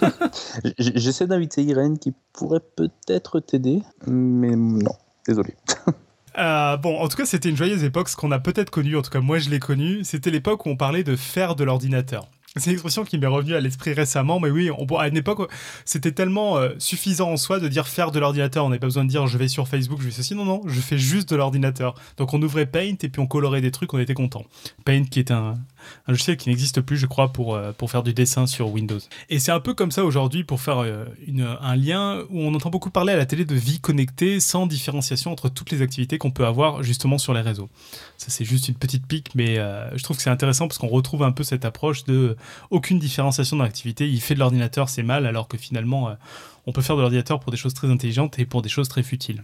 J'essaie 0.77 1.27
d'inviter 1.27 1.63
Irène 1.63 1.97
qui 1.97 2.13
pourrait 2.33 2.61
peut-être 2.75 3.39
t'aider, 3.39 3.81
mais 4.07 4.55
non, 4.55 4.95
désolé. 5.27 5.55
Euh, 6.37 6.77
bon, 6.77 6.97
en 6.99 7.07
tout 7.09 7.17
cas, 7.17 7.25
c'était 7.25 7.49
une 7.49 7.57
joyeuse 7.57 7.83
époque, 7.83 8.07
ce 8.07 8.15
qu'on 8.15 8.31
a 8.31 8.39
peut-être 8.39 8.69
connu, 8.69 8.95
en 8.95 9.01
tout 9.01 9.09
cas 9.09 9.19
moi 9.19 9.39
je 9.39 9.49
l'ai 9.49 9.59
connu, 9.59 10.03
c'était 10.03 10.29
l'époque 10.29 10.65
où 10.65 10.69
on 10.69 10.77
parlait 10.77 11.03
de 11.03 11.15
faire 11.17 11.55
de 11.55 11.65
l'ordinateur. 11.65 12.29
C'est 12.55 12.71
une 12.71 12.73
expression 12.73 13.03
qui 13.03 13.19
m'est 13.19 13.27
revenue 13.27 13.53
à 13.53 13.59
l'esprit 13.59 13.93
récemment, 13.93 14.39
mais 14.39 14.49
oui, 14.49 14.71
à 14.97 15.07
une 15.07 15.17
époque, 15.17 15.51
c'était 15.85 16.11
tellement 16.11 16.57
euh, 16.57 16.69
suffisant 16.79 17.29
en 17.29 17.37
soi 17.37 17.59
de 17.59 17.67
dire 17.67 17.87
faire 17.87 18.11
de 18.11 18.19
l'ordinateur. 18.19 18.65
On 18.65 18.69
n'avait 18.69 18.79
pas 18.79 18.87
besoin 18.87 19.05
de 19.05 19.09
dire 19.09 19.27
je 19.27 19.37
vais 19.37 19.47
sur 19.47 19.67
Facebook, 19.67 19.99
je 20.01 20.05
fais 20.05 20.11
ceci. 20.11 20.33
Non, 20.33 20.45
non, 20.45 20.61
je 20.65 20.79
fais 20.79 20.97
juste 20.97 21.29
de 21.29 21.35
l'ordinateur. 21.35 21.93
Donc 22.17 22.33
on 22.33 22.41
ouvrait 22.41 22.65
Paint 22.65 22.95
et 23.01 23.09
puis 23.09 23.19
on 23.19 23.27
colorait 23.27 23.61
des 23.61 23.69
trucs, 23.69 23.93
on 23.93 23.99
était 23.99 24.15
content. 24.15 24.43
Paint 24.83 25.03
qui 25.03 25.19
est 25.19 25.29
un, 25.29 25.53
un 26.07 26.11
logiciel 26.11 26.37
qui 26.37 26.49
n'existe 26.49 26.81
plus, 26.81 26.97
je 26.97 27.05
crois, 27.05 27.31
pour, 27.31 27.55
euh, 27.55 27.71
pour 27.71 27.91
faire 27.91 28.03
du 28.03 28.13
dessin 28.13 28.47
sur 28.47 28.69
Windows. 28.69 28.99
Et 29.29 29.39
c'est 29.39 29.51
un 29.51 29.59
peu 29.59 29.73
comme 29.73 29.91
ça 29.91 30.03
aujourd'hui 30.03 30.43
pour 30.43 30.61
faire 30.61 30.79
euh, 30.79 31.05
un 31.61 31.75
lien 31.75 32.23
où 32.29 32.39
on 32.39 32.53
entend 32.53 32.69
beaucoup 32.69 32.89
parler 32.89 33.13
à 33.13 33.17
la 33.17 33.25
télé 33.25 33.45
de 33.45 33.55
vie 33.55 33.79
connectée 33.79 34.39
sans 34.39 34.67
différenciation 34.67 35.31
entre 35.31 35.49
toutes 35.49 35.71
les 35.71 35.81
activités 35.81 36.17
qu'on 36.17 36.31
peut 36.31 36.45
avoir 36.45 36.83
justement 36.83 37.17
sur 37.17 37.33
les 37.33 37.41
réseaux. 37.41 37.69
Ça, 38.17 38.27
c'est 38.29 38.45
juste 38.45 38.67
une 38.67 38.75
petite 38.75 39.05
pique, 39.05 39.31
mais 39.35 39.57
euh, 39.57 39.95
je 39.97 40.03
trouve 40.03 40.17
que 40.17 40.23
c'est 40.23 40.29
intéressant 40.29 40.67
parce 40.67 40.77
qu'on 40.77 40.87
retrouve 40.87 41.23
un 41.23 41.31
peu 41.31 41.43
cette 41.43 41.65
approche 41.65 42.03
de 42.05 42.35
aucune 42.69 42.99
différenciation 42.99 43.57
dans 43.57 43.63
l'activité. 43.63 44.07
Il 44.07 44.21
fait 44.21 44.33
de 44.33 44.39
l'ordinateur, 44.39 44.89
c'est 44.89 45.03
mal, 45.03 45.25
alors 45.25 45.47
que 45.47 45.57
finalement, 45.57 46.11
on 46.65 46.71
peut 46.71 46.81
faire 46.81 46.95
de 46.95 47.01
l'ordinateur 47.01 47.39
pour 47.39 47.51
des 47.51 47.57
choses 47.57 47.73
très 47.73 47.89
intelligentes 47.89 48.39
et 48.39 48.45
pour 48.45 48.61
des 48.61 48.69
choses 48.69 48.89
très 48.89 49.03
futiles. 49.03 49.43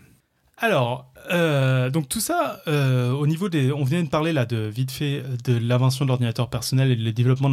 Alors, 0.65 1.12
euh, 1.29 1.91
donc 1.91 2.10
tout 2.10 2.19
ça, 2.19 2.60
euh, 2.67 3.12
au 3.12 3.27
niveau 3.27 3.50
des, 3.50 3.72
on 3.72 3.84
vient 3.84 4.01
de 4.01 4.10
parler 4.10 4.34
là 4.34 4.48
de 4.48 4.57
vite 4.57 4.89
fait 4.89 5.22
de 5.43 5.55
l'invention 5.55 6.05
de 6.05 6.07
l'ordinateur 6.07 6.50
personnel 6.50 6.89
et, 6.89 6.95
le 6.95 7.12
développement 7.12 7.51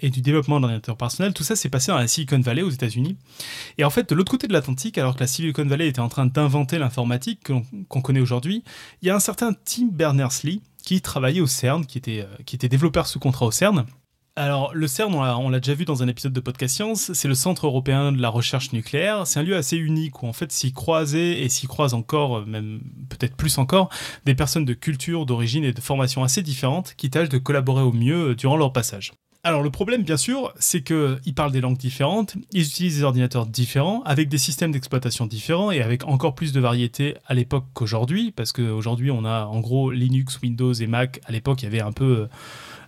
et 0.00 0.10
du 0.10 0.20
développement 0.20 0.56
de 0.56 0.62
l'ordinateur 0.62 0.96
personnel. 0.96 1.32
Tout 1.32 1.44
ça 1.44 1.54
s'est 1.54 1.68
passé 1.68 1.92
dans 1.92 1.98
la 1.98 2.08
Silicon 2.08 2.40
Valley 2.40 2.62
aux 2.62 2.70
États-Unis. 2.70 3.16
Et 3.78 3.84
en 3.84 3.90
fait, 3.90 4.10
de 4.10 4.16
l'autre 4.16 4.32
côté 4.32 4.48
de 4.48 4.52
l'Atlantique, 4.52 4.98
alors 4.98 5.14
que 5.14 5.20
la 5.20 5.28
Silicon 5.28 5.64
Valley 5.64 5.86
était 5.86 6.00
en 6.00 6.08
train 6.08 6.26
d'inventer 6.26 6.80
l'informatique 6.80 7.52
qu'on 7.88 8.00
connaît 8.00 8.20
aujourd'hui, 8.20 8.64
il 9.00 9.06
y 9.06 9.12
a 9.12 9.14
un 9.14 9.20
certain 9.20 9.52
Tim 9.52 9.90
Berners-Lee 9.92 10.60
qui 10.82 11.00
travaillait 11.00 11.40
au 11.40 11.46
CERN, 11.46 11.86
qui 11.86 11.98
était, 11.98 12.22
euh, 12.22 12.42
qui 12.46 12.56
était 12.56 12.68
développeur 12.68 13.06
sous 13.06 13.20
contrat 13.20 13.46
au 13.46 13.52
CERN 13.52 13.86
alors, 14.38 14.72
le 14.72 14.86
CERN, 14.86 15.14
on 15.14 15.48
l'a 15.48 15.58
déjà 15.58 15.74
vu 15.74 15.84
dans 15.84 16.04
un 16.04 16.08
épisode 16.08 16.32
de 16.32 16.38
Podcast 16.38 16.76
Science, 16.76 17.12
c'est 17.12 17.26
le 17.26 17.34
Centre 17.34 17.66
européen 17.66 18.12
de 18.12 18.22
la 18.22 18.28
recherche 18.28 18.72
nucléaire. 18.72 19.26
C'est 19.26 19.40
un 19.40 19.42
lieu 19.42 19.56
assez 19.56 19.76
unique 19.76 20.22
où, 20.22 20.26
en 20.26 20.32
fait, 20.32 20.52
s'y 20.52 20.72
croisaient 20.72 21.40
et 21.40 21.48
s'y 21.48 21.66
croisent 21.66 21.94
encore, 21.94 22.46
même 22.46 22.80
peut-être 23.08 23.34
plus 23.34 23.58
encore, 23.58 23.88
des 24.26 24.36
personnes 24.36 24.64
de 24.64 24.74
culture, 24.74 25.26
d'origine 25.26 25.64
et 25.64 25.72
de 25.72 25.80
formation 25.80 26.22
assez 26.22 26.42
différentes 26.42 26.94
qui 26.96 27.10
tâchent 27.10 27.28
de 27.28 27.38
collaborer 27.38 27.82
au 27.82 27.92
mieux 27.92 28.36
durant 28.36 28.56
leur 28.56 28.72
passage. 28.72 29.12
Alors 29.44 29.62
le 29.62 29.70
problème, 29.70 30.02
bien 30.02 30.16
sûr, 30.16 30.52
c'est 30.58 30.82
qu'ils 30.82 31.34
parlent 31.34 31.52
des 31.52 31.60
langues 31.60 31.78
différentes, 31.78 32.36
ils 32.52 32.62
utilisent 32.62 32.98
des 32.98 33.02
ordinateurs 33.04 33.46
différents, 33.46 34.02
avec 34.02 34.28
des 34.28 34.36
systèmes 34.36 34.72
d'exploitation 34.72 35.26
différents 35.26 35.70
et 35.70 35.80
avec 35.80 36.04
encore 36.06 36.34
plus 36.34 36.52
de 36.52 36.60
variété 36.60 37.14
à 37.26 37.34
l'époque 37.34 37.64
qu'aujourd'hui, 37.72 38.32
parce 38.32 38.52
qu'aujourd'hui 38.52 39.10
on 39.10 39.24
a 39.24 39.46
en 39.46 39.60
gros 39.60 39.90
Linux, 39.90 40.40
Windows 40.42 40.72
et 40.72 40.86
Mac. 40.86 41.20
À 41.24 41.32
l'époque, 41.32 41.62
il 41.62 41.66
y 41.66 41.68
avait 41.68 41.80
un 41.80 41.92
peu 41.92 42.28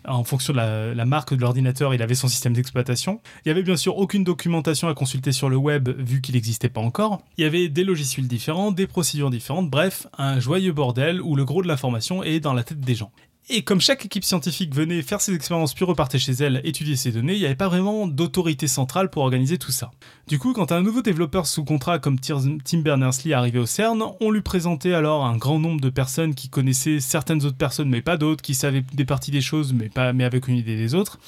en 0.07 0.25
fonction 0.25 0.53
de 0.53 0.59
la, 0.59 1.05
marque 1.05 1.35
de 1.35 1.41
l'ordinateur, 1.41 1.95
il 1.95 2.03
avait 2.03 2.15
son 2.15 2.29
système 2.29 2.53
d'exploitation. 2.53 3.21
Il 3.45 3.49
n'y 3.49 3.53
avait 3.53 3.63
bien 3.63 3.77
sûr 3.77 3.97
aucune 3.97 4.25
documentation 4.25 4.89
à 4.89 4.95
consulter 4.95 5.33
sur 5.33 5.49
le 5.49 5.57
web 5.57 5.89
vu 5.89 6.21
qu'il 6.21 6.35
n'existait 6.35 6.69
pas 6.69 6.81
encore. 6.81 7.23
Il 7.37 7.45
y 7.45 7.47
avait 7.47 7.69
des 7.69 7.85
logiciels 7.85 8.27
différents, 8.27 8.73
des 8.73 8.87
procédures 8.87 9.31
différentes, 9.31 9.71
bref, 9.71 10.07
un 10.19 10.41
joyeux 10.41 10.73
bordel 10.73 11.21
où 11.21 11.37
le 11.37 11.45
gros 11.45 11.63
de 11.63 11.69
l'information 11.69 12.23
est 12.23 12.41
dans 12.41 12.55
la 12.55 12.65
tête 12.65 12.81
des 12.81 12.95
gens. 12.95 13.13
Et 13.53 13.63
comme 13.63 13.81
chaque 13.81 14.07
équipe 14.07 14.23
scientifique 14.23 14.73
venait 14.73 15.03
faire 15.03 15.21
ses 15.21 15.35
expériences 15.35 15.75
puis 15.75 15.85
repartait 15.85 16.21
chez 16.21 16.31
elle, 16.31 16.61
étudier 16.63 16.95
ses 16.95 17.11
données, 17.11 17.33
il 17.33 17.41
n'y 17.41 17.47
avait 17.47 17.57
pas 17.57 17.67
vraiment 17.67 18.07
d'autorité 18.07 18.69
centrale 18.69 19.11
pour 19.11 19.25
organiser 19.25 19.59
tout 19.59 19.73
ça. 19.73 19.91
Du 20.29 20.39
coup, 20.39 20.53
quand 20.53 20.71
un 20.71 20.83
nouveau 20.83 21.03
développeur 21.03 21.49
sous 21.49 21.65
contrat 21.65 21.99
comme 21.99 22.21
Tim 22.21 22.79
Berners-Lee 22.79 23.33
arrivait 23.33 23.59
au 23.59 23.67
CERN, 23.67 24.05
on 24.21 24.31
lui 24.31 24.43
présentait 24.43 24.95
alors 24.95 25.25
un 25.25 25.37
grand 25.37 25.59
nombre 25.59 25.81
de 25.81 25.91
personnes 25.91 26.37
qui 26.37 26.49
connaissaient 26.49 27.01
certaines 27.01 27.45
autres 27.45 27.57
personnes 27.57 27.89
mais 27.89 28.03
pas 28.03 28.17
d'autres, 28.17 28.41
qui 28.41 28.55
savaient 28.55 28.85
des 28.93 29.05
parties 29.05 29.33
des 29.33 29.41
choses 29.41 29.73
mais 29.73 29.89
pas 29.89 30.13
mais 30.13 30.23
avec 30.23 30.47
une 30.47 30.57
idée 30.57 30.77
des 30.77 30.95
autres. 30.95 31.19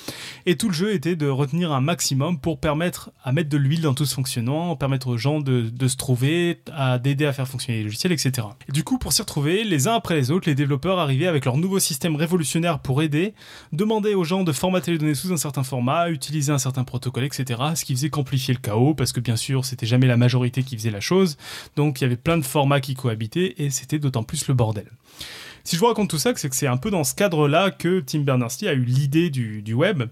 Et 0.47 0.57
tout 0.57 0.69
le 0.69 0.75
jeu 0.75 0.95
était 0.95 1.17
de 1.17 1.27
retenir 1.27 1.73
un 1.73 1.81
maximum 1.81 2.39
pour 2.39 2.61
permettre 2.61 3.11
à 3.25 3.33
mettre 3.33 3.49
de 3.49 3.57
l'huile 3.57 3.81
dans 3.81 3.95
tout 3.95 4.07
ce 4.07 4.15
fonctionnement, 4.15 4.77
permettre 4.77 5.09
aux 5.09 5.19
gens 5.19 5.41
de, 5.41 5.63
de 5.63 5.89
se 5.89 5.97
trouver, 5.97 6.61
à 6.73 7.01
d'aider 7.01 7.27
à 7.27 7.33
faire 7.33 7.49
fonctionner 7.49 7.79
les 7.79 7.85
logiciels, 7.85 8.13
etc. 8.13 8.47
Et 8.69 8.73
du 8.73 8.85
coup, 8.85 8.99
pour 8.99 9.13
s'y 9.13 9.23
retrouver, 9.23 9.65
les 9.65 9.89
uns 9.89 9.95
après 9.95 10.15
les 10.15 10.31
autres, 10.31 10.49
les 10.49 10.55
développeurs 10.55 11.01
arrivaient 11.01 11.27
avec 11.27 11.47
leur 11.47 11.57
nouveau 11.57 11.81
système 11.81 12.12
révolutionnaire 12.17 12.79
pour 12.79 13.03
aider, 13.03 13.35
demander 13.73 14.15
aux 14.15 14.25
gens 14.25 14.45
de 14.45 14.53
formater 14.53 14.93
les 14.93 14.99
données 14.99 15.15
sous 15.15 15.33
un 15.33 15.37
certain 15.37 15.63
format, 15.63 16.11
utiliser 16.11 16.53
un 16.53 16.59
certain 16.59 16.85
protocole, 16.85 17.25
etc. 17.25 17.61
Ce 17.75 17.85
qui 17.85 17.95
faisait 17.95 18.11
qu'amplifier 18.11 18.55
le 18.55 18.61
chaos, 18.61 18.95
parce 18.95 19.13
que 19.13 19.21
bien 19.21 19.37
sûr, 19.37 19.65
c'était 19.65 19.87
jamais 19.87 20.07
la 20.07 20.17
majorité 20.17 20.63
qui 20.63 20.77
faisait 20.77 20.91
la 20.91 21.01
chose. 21.01 21.37
Donc 21.77 22.01
il 22.01 22.05
y 22.05 22.07
avait 22.07 22.17
plein 22.17 22.39
de 22.39 22.45
formats 22.45 22.81
qui 22.81 22.95
cohabitaient, 22.95 23.55
et 23.59 23.71
c'était 23.71 23.99
d'autant 23.99 24.23
plus 24.23 24.49
le 24.49 24.55
bordel. 24.55 24.87
Si 25.65 25.77
je 25.77 25.81
vous 25.81 25.87
raconte 25.87 26.11
tout 26.11 26.19
ça, 26.19 26.33
c'est 26.35 26.49
que 26.49 26.57
c'est 26.57 26.67
un 26.67 26.77
peu 26.77 26.91
dans 26.91 27.05
ce 27.05 27.15
cadre-là 27.15 27.71
que 27.71 28.01
Tim 28.01 28.21
Berners-Lee 28.21 28.69
a 28.69 28.73
eu 28.73 28.83
l'idée 28.83 29.31
du, 29.31 29.75
web. 29.75 30.05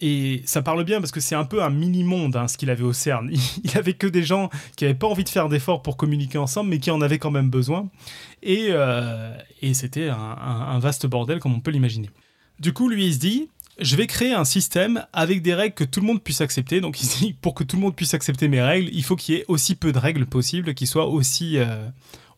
Et 0.00 0.42
ça 0.46 0.62
parle 0.62 0.82
bien 0.84 1.00
parce 1.00 1.12
que 1.12 1.20
c'est 1.20 1.34
un 1.34 1.44
peu 1.44 1.62
un 1.62 1.70
mini-monde 1.70 2.34
hein, 2.36 2.48
ce 2.48 2.56
qu'il 2.56 2.70
avait 2.70 2.84
au 2.84 2.92
CERN. 2.92 3.30
Il 3.64 3.76
avait 3.76 3.92
que 3.92 4.06
des 4.06 4.22
gens 4.22 4.48
qui 4.76 4.84
n'avaient 4.84 4.96
pas 4.98 5.06
envie 5.06 5.24
de 5.24 5.28
faire 5.28 5.48
d'efforts 5.48 5.82
pour 5.82 5.96
communiquer 5.96 6.38
ensemble, 6.38 6.70
mais 6.70 6.78
qui 6.78 6.90
en 6.90 7.02
avaient 7.02 7.18
quand 7.18 7.30
même 7.30 7.50
besoin. 7.50 7.90
Et, 8.42 8.68
euh, 8.70 9.36
c'était 9.74 10.08
un, 10.08 10.78
vaste 10.78 11.06
bordel 11.06 11.38
comme 11.38 11.54
on 11.54 11.60
peut 11.60 11.70
l'imaginer. 11.70 12.08
Du 12.58 12.72
coup, 12.72 12.88
lui, 12.88 13.06
il 13.06 13.14
se 13.14 13.18
dit, 13.18 13.48
je 13.78 13.96
vais 13.96 14.06
créer 14.06 14.32
un 14.32 14.44
système 14.44 15.04
avec 15.12 15.42
des 15.42 15.54
règles 15.54 15.74
que 15.74 15.84
tout 15.84 16.00
le 16.00 16.06
monde 16.06 16.22
puisse 16.22 16.40
accepter. 16.40 16.80
Donc 16.80 16.96
dit, 16.96 17.34
pour 17.34 17.54
que 17.54 17.64
tout 17.64 17.76
le 17.76 17.82
monde 17.82 17.94
puisse 17.94 18.14
accepter 18.14 18.48
mes 18.48 18.62
règles, 18.62 18.88
il 18.92 19.04
faut 19.04 19.16
qu'il 19.16 19.34
y 19.34 19.38
ait 19.38 19.44
aussi 19.48 19.74
peu 19.74 19.92
de 19.92 19.98
règles 19.98 20.24
possibles, 20.24 20.72
qui 20.74 20.86
soient 20.86 21.08
aussi, 21.08 21.58
euh, 21.58 21.86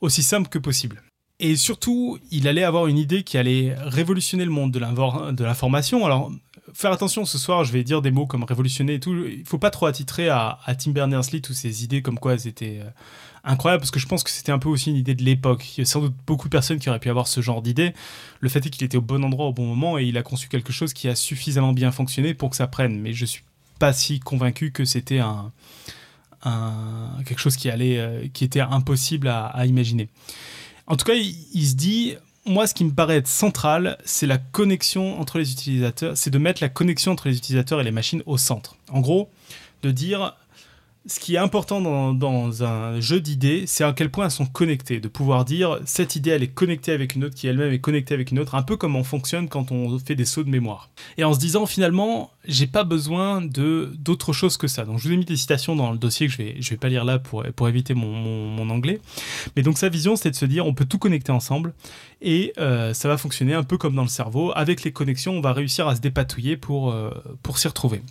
aussi 0.01 0.25
simples 0.25 0.49
que 0.49 0.59
possible. 0.59 1.01
Et 1.39 1.57
surtout, 1.57 2.19
il 2.31 2.47
allait 2.47 2.63
avoir 2.63 2.87
une 2.87 2.99
idée 2.99 3.25
qui 3.25 3.37
allait 3.39 3.75
révolutionner 3.77 4.45
le 4.45 4.51
monde 4.51 4.71
de 4.73 5.45
l'information. 5.45 6.07
Alors, 6.07 6.31
faire 6.73 6.93
attention 6.93 7.25
ce 7.25 7.39
soir, 7.39 7.65
je 7.65 7.73
vais 7.73 7.83
dire 7.83 8.03
des 8.03 8.11
mots 8.11 8.27
comme 8.27 8.45
révolutionner 8.45 8.95
et 8.95 9.01
tout. 9.01 9.25
Il 9.27 9.45
faut 9.45 9.59
pas 9.59 9.71
trop 9.71 9.87
attitrer 9.87 10.29
à, 10.29 10.59
Tim 10.79 10.93
Berners-Lee 10.93 11.43
toutes 11.43 11.57
ces 11.57 11.85
idées 11.85 12.03
comme 12.03 12.19
quoi 12.19 12.35
elles 12.35 12.47
étaient 12.47 12.81
euh, 12.81 12.89
incroyables, 13.45 13.81
parce 13.81 13.91
que 13.91 13.99
je 13.99 14.07
pense 14.07 14.23
que 14.23 14.31
c'était 14.31 14.53
un 14.53 14.59
peu 14.59 14.69
aussi 14.69 14.91
une 14.91 14.97
idée 14.97 15.15
de 15.15 15.25
l'époque. 15.25 15.77
Il 15.77 15.81
y 15.81 15.83
a 15.83 15.87
sans 15.87 16.01
doute 16.01 16.15
beaucoup 16.27 16.49
de 16.49 16.53
personnes 16.53 16.79
qui 16.79 16.89
auraient 16.89 17.01
pu 17.01 17.11
avoir 17.11 17.27
ce 17.27 17.41
genre 17.41 17.63
d'idée. 17.63 17.93
Le 18.41 18.49
fait 18.49 18.65
est 18.65 18.71
qu'il 18.71 18.85
était 18.85 18.97
au 18.97 19.03
bon 19.03 19.25
endroit 19.25 19.47
au 19.47 19.53
bon 19.53 19.67
moment 19.67 19.99
et 19.99 20.05
il 20.05 20.17
a 20.17 20.23
conçu 20.23 20.49
quelque 20.49 20.73
chose 20.73 20.93
qui 20.93 21.09
a 21.09 21.15
suffisamment 21.15 21.73
bien 21.73 21.91
fonctionné 21.91 22.35
pour 22.35 22.51
que 22.51 22.57
ça 22.57 22.69
prenne. 22.69 23.01
Mais 23.01 23.13
je 23.13 23.27
suis 23.27 23.43
pas 23.79 23.93
si 23.93 24.21
convaincu 24.21 24.71
que 24.71 24.85
c'était 24.85 25.19
un, 25.19 25.51
quelque 27.27 27.41
chose 27.41 27.57
qui 27.57 27.71
allait, 27.71 27.99
euh, 27.99 28.27
qui 28.33 28.45
était 28.45 28.61
impossible 28.61 29.29
à, 29.29 29.67
imaginer. 29.67 30.09
En 30.87 30.97
tout 30.97 31.05
cas, 31.05 31.15
il 31.15 31.67
se 31.67 31.75
dit, 31.75 32.17
moi, 32.45 32.67
ce 32.67 32.75
qui 32.75 32.85
me 32.85 32.93
paraît 32.93 33.19
être 33.19 33.29
central, 33.29 33.99
c'est 34.05 34.27
la 34.27 34.39
connexion 34.39 35.21
entre 35.21 35.39
les 35.39 35.53
utilisateurs, 35.53 36.17
c'est 36.17 36.31
de 36.31 36.39
mettre 36.39 36.63
la 36.63 36.69
connexion 36.69 37.13
entre 37.13 37.29
les 37.29 37.37
utilisateurs 37.37 37.81
et 37.81 37.85
les 37.85 37.93
machines 37.93 38.23
au 38.27 38.37
centre. 38.37 38.77
En 38.91 39.01
gros, 39.01 39.31
de 39.83 39.91
dire 39.91 40.37
ce 41.07 41.19
qui 41.19 41.35
est 41.35 41.39
important 41.39 41.81
dans, 42.15 42.65
un 42.65 43.01
jeu 43.01 43.21
d'idées, 43.21 43.65
c'est 43.67 43.83
à 43.83 43.93
quel 43.93 44.11
point 44.11 44.27
elles 44.27 44.31
sont 44.31 44.47
connectées. 44.47 45.01
De 45.01 45.09
pouvoir 45.09 45.45
dire 45.45 45.81
cette 45.85 46.17
idée, 46.17 46.31
elle 46.31 46.43
est 46.43 46.55
connectée 46.55 46.93
avec 46.93 47.17
une 47.17 47.25
autre 47.25 47.35
qui 47.35 47.49
elle-même 47.49 47.73
est 47.73 47.81
connectée 47.81 48.15
avec 48.15 48.31
une 48.31 48.39
autre, 48.39 48.55
un 48.55 48.63
peu 48.63 48.77
comme 48.77 48.95
on 48.95 49.03
fonctionne 49.03 49.49
quand 49.49 49.73
on 49.73 49.99
fait 49.99 50.15
des 50.15 50.25
sauts 50.25 50.45
de 50.45 50.51
mémoire. 50.51 50.91
Et 51.19 51.25
en 51.25 51.35
se 51.35 51.39
disant 51.39 51.67
finalement, 51.67 52.31
j'ai 52.47 52.67
pas 52.67 52.85
besoin 52.85 53.41
de 53.41 53.93
d'autre 53.99 54.33
chose 54.33 54.57
que 54.57 54.69
ça. 54.69 54.85
Donc 54.85 54.99
je 54.99 55.09
vous 55.09 55.15
ai 55.15 55.17
mis 55.17 55.25
des 55.25 55.37
citations 55.37 55.75
dans 55.75 55.91
le 55.91 55.99
dossier 55.99 56.27
que 56.29 56.33
je 56.33 56.39
vais, 56.39 56.57
je 56.61 56.71
vais 56.71 56.77
pas 56.77 56.89
lire 56.89 57.05
là 57.05 57.19
pour, 57.19 57.45
éviter 57.69 57.95
mon, 57.95 58.13
mon, 58.13 58.71
anglais. 58.71 59.01
Mais 59.57 59.63
donc 59.63 59.79
sa 59.79 59.89
vision, 59.89 60.15
c'est 60.15 60.31
de 60.31 60.37
se 60.37 60.45
dire 60.45 60.67
on 60.67 60.75
peut 60.75 60.85
tout 60.85 60.99
connecter 60.99 61.33
ensemble 61.33 61.75
et 62.21 62.53
euh, 62.59 62.95
ça 62.95 63.09
va 63.09 63.19
fonctionner 63.19 63.55
un 63.55 63.65
peu 63.65 63.77
comme 63.77 63.95
dans 63.95 64.03
le 64.03 64.09
cerveau. 64.09 64.53
Avec 64.55 64.85
les 64.85 64.93
connexions, 64.93 65.33
on 65.33 65.41
va 65.41 65.53
réussir 65.53 65.89
à 65.89 65.97
se 65.97 66.01
dépatouiller 66.01 66.57
pour, 66.57 66.93
euh, 66.93 67.11
pour 67.43 67.59
s'y 67.59 67.67
retrouver. 67.67 68.03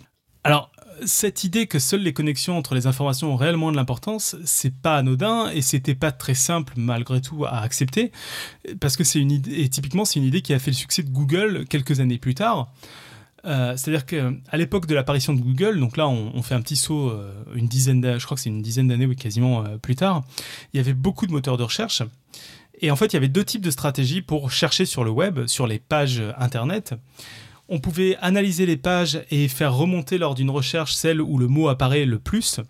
Alors, 0.44 0.72
cette 1.06 1.44
idée 1.44 1.66
que 1.66 1.78
seules 1.78 2.02
les 2.02 2.12
connexions 2.12 2.56
entre 2.56 2.74
les 2.74 2.86
informations 2.86 3.32
ont 3.32 3.36
réellement 3.36 3.70
de 3.70 3.76
l'importance, 3.76 4.36
c'est 4.44 4.74
pas 4.74 4.96
anodin 4.96 5.50
et 5.50 5.62
c'était 5.62 5.94
pas 5.94 6.12
très 6.12 6.34
simple 6.34 6.74
malgré 6.76 7.20
tout 7.20 7.44
à 7.44 7.60
accepter 7.60 8.12
parce 8.80 8.96
que 8.96 9.04
c'est 9.04 9.18
une 9.18 9.30
idée 9.30 9.60
et 9.60 9.68
typiquement 9.68 10.04
c'est 10.04 10.20
une 10.20 10.26
idée 10.26 10.42
qui 10.42 10.54
a 10.54 10.58
fait 10.58 10.70
le 10.70 10.76
succès 10.76 11.02
de 11.02 11.10
Google 11.10 11.64
quelques 11.68 12.00
années 12.00 12.18
plus 12.18 12.34
tard. 12.34 12.72
Euh, 13.44 13.76
c'est-à-dire 13.76 14.06
qu'à 14.06 14.56
l'époque 14.56 14.86
de 14.86 14.94
l'apparition 14.94 15.32
de 15.32 15.40
Google, 15.40 15.80
donc 15.80 15.96
là 15.96 16.08
on, 16.08 16.42
fait 16.42 16.54
un 16.54 16.60
petit 16.60 16.76
saut, 16.76 17.10
euh, 17.10 17.32
une 17.54 17.66
dizaine, 17.66 18.18
je 18.18 18.24
crois 18.24 18.36
que 18.36 18.40
c'est 18.40 18.50
une 18.50 18.62
dizaine 18.62 18.88
d'années, 18.88 19.06
ou 19.06 19.14
quasiment 19.14 19.64
euh, 19.64 19.78
plus 19.78 19.96
tard, 19.96 20.22
il 20.72 20.76
y 20.76 20.80
avait 20.80 20.94
beaucoup 20.94 21.26
de 21.26 21.32
moteurs 21.32 21.56
de 21.56 21.64
recherche. 21.64 22.02
Et 22.80 22.90
en 22.90 22.96
fait, 22.96 23.06
il 23.06 23.14
y 23.14 23.16
avait 23.16 23.28
deux 23.28 23.44
types 23.44 23.62
de 23.62 23.70
stratégies 23.70 24.22
pour 24.22 24.50
chercher 24.50 24.86
sur 24.86 25.04
le 25.04 25.10
web, 25.10 25.46
sur 25.46 25.66
les 25.66 25.78
pages 25.78 26.22
internet 26.36 26.94
on 27.72 27.78
pouvait 27.78 28.18
analyser 28.20 28.66
les 28.66 28.76
pages 28.76 29.24
et 29.30 29.48
faire 29.48 29.74
remonter 29.74 30.18
lors 30.18 30.34
d'une 30.34 30.50
recherche 30.50 30.92
celle 30.92 31.22
où 31.22 31.38
le 31.38 31.48
mot 31.48 31.68
apparaît 31.68 32.04
le 32.04 32.18
plus. 32.18 32.60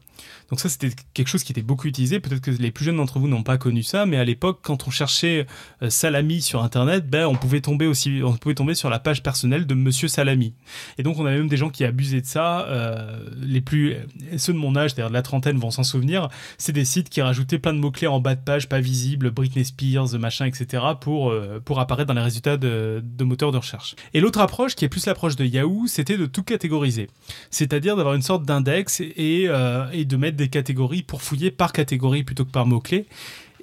Donc 0.53 0.61
ça, 0.61 0.69
c'était 0.69 0.91
quelque 1.15 1.29
chose 1.29 1.45
qui 1.45 1.53
était 1.53 1.63
beaucoup 1.63 1.89
utilisé. 1.89 2.21
Peut-être 2.21 2.43
que 2.43 2.51
les 2.51 2.71
plus 2.71 2.85
jeunes 2.85 2.99
d'entre 2.99 3.19
vous 3.19 3.27
n'ont 3.27 3.43
pas 3.43 3.57
connu 3.57 3.83
ça, 3.83 4.05
mais 4.05 4.19
à 4.19 4.25
l'époque, 4.25 4.59
quand 4.61 4.87
on 4.87 4.91
cherchait 4.91 5.47
euh, 5.81 5.89
Salami 5.89 6.43
sur 6.43 6.63
Internet, 6.63 7.09
ben, 7.09 7.25
on 7.25 7.37
pouvait 7.37 7.63
tomber 7.63 7.87
aussi, 7.87 8.21
on 8.23 8.35
pouvait 8.35 8.55
tomber 8.55 8.75
sur 8.75 8.91
la 8.91 8.99
page 8.99 9.23
personnelle 9.23 9.67
de 9.67 9.73
Monsieur 9.73 10.09
Salami. 10.09 10.53
Et 10.99 11.05
donc, 11.05 11.19
on 11.19 11.25
avait 11.25 11.39
même 11.39 11.49
des 11.49 11.57
gens 11.57 11.71
qui 11.71 11.87
abusaient 11.87 12.21
de 12.21 12.27
ça. 12.27 12.67
Euh, 12.69 13.31
les 13.41 13.63
plus, 13.63 13.97
ceux 14.37 14.53
de 14.53 14.59
mon 14.59 14.77
âge, 14.77 14.91
c'est-à-dire 14.91 15.09
de 15.09 15.15
la 15.15 15.23
trentaine, 15.23 15.57
vont 15.57 15.71
s'en 15.71 15.85
souvenir. 15.85 16.29
C'est 16.59 16.73
des 16.73 16.85
sites 16.85 17.09
qui 17.09 17.23
rajoutaient 17.23 17.59
plein 17.59 17.73
de 17.73 17.79
mots 17.79 17.91
clés 17.91 18.07
en 18.07 18.21
bas 18.21 18.35
de 18.35 18.43
page, 18.43 18.69
pas 18.69 18.81
visibles, 18.81 19.31
Britney 19.31 19.65
Spears, 19.65 20.19
machin, 20.19 20.45
etc., 20.45 20.85
pour 21.01 21.31
euh, 21.31 21.63
pour 21.65 21.81
apparaître 21.81 22.09
dans 22.09 22.21
les 22.21 22.21
résultats 22.21 22.59
de, 22.59 23.03
de 23.03 23.25
moteurs 23.25 23.53
de 23.53 23.57
recherche. 23.57 23.97
Et 24.13 24.21
l'autre 24.21 24.41
approche, 24.41 24.75
qui 24.75 24.85
est 24.85 24.91
plus 24.91 25.07
l'approche 25.07 25.35
de 25.35 25.47
Yahoo, 25.47 25.87
c'était 25.87 26.19
de 26.19 26.27
tout 26.27 26.43
catégoriser, 26.43 27.09
c'est-à-dire 27.49 27.97
d'avoir 27.97 28.15
une 28.15 28.21
sorte 28.21 28.45
d'index 28.45 29.01
et, 29.01 29.49
et 29.93 30.05
de 30.05 30.17
mettre 30.19 30.37
des 30.42 30.42
catégories 30.49 31.03
pour 31.03 31.23
fouiller 31.23 31.51
par 31.51 31.73
catégorie 31.73 32.25
plutôt 32.25 32.45
que 32.45 32.51
par 32.51 32.67
mots-clés. 32.67 33.07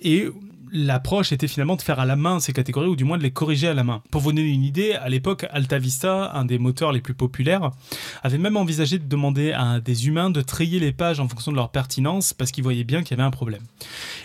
Et 0.01 0.27
l'approche 0.71 1.32
était 1.32 1.47
finalement 1.47 1.75
de 1.75 1.82
faire 1.82 1.99
à 1.99 2.05
la 2.05 2.15
main 2.15 2.39
ces 2.39 2.53
catégories 2.53 2.88
ou 2.88 2.95
du 2.95 3.03
moins 3.03 3.17
de 3.17 3.23
les 3.23 3.32
corriger 3.32 3.67
à 3.67 3.73
la 3.73 3.84
main. 3.84 4.01
Pour 4.12 4.21
vous 4.21 4.32
donner 4.32 4.47
une 4.47 4.63
idée, 4.63 4.93
à 4.93 5.10
l'époque, 5.10 5.45
AltaVista, 5.51 6.32
un 6.34 6.45
des 6.45 6.60
moteurs 6.60 6.91
les 6.91 7.01
plus 7.01 7.13
populaires, 7.13 7.71
avait 8.23 8.38
même 8.38 8.58
envisagé 8.58 8.99
de 8.99 9.08
demander 9.08 9.51
à 9.51 9.79
des 9.79 10.08
humains 10.08 10.29
de 10.29 10.41
trier 10.41 10.79
les 10.79 10.91
pages 10.91 11.19
en 11.19 11.27
fonction 11.27 11.51
de 11.51 11.58
leur 11.58 11.69
pertinence 11.71 12.34
parce 12.34 12.51
qu'ils 12.51 12.63
voyaient 12.63 12.84
bien 12.84 13.03
qu'il 13.03 13.17
y 13.17 13.19
avait 13.19 13.27
un 13.27 13.32
problème. 13.32 13.62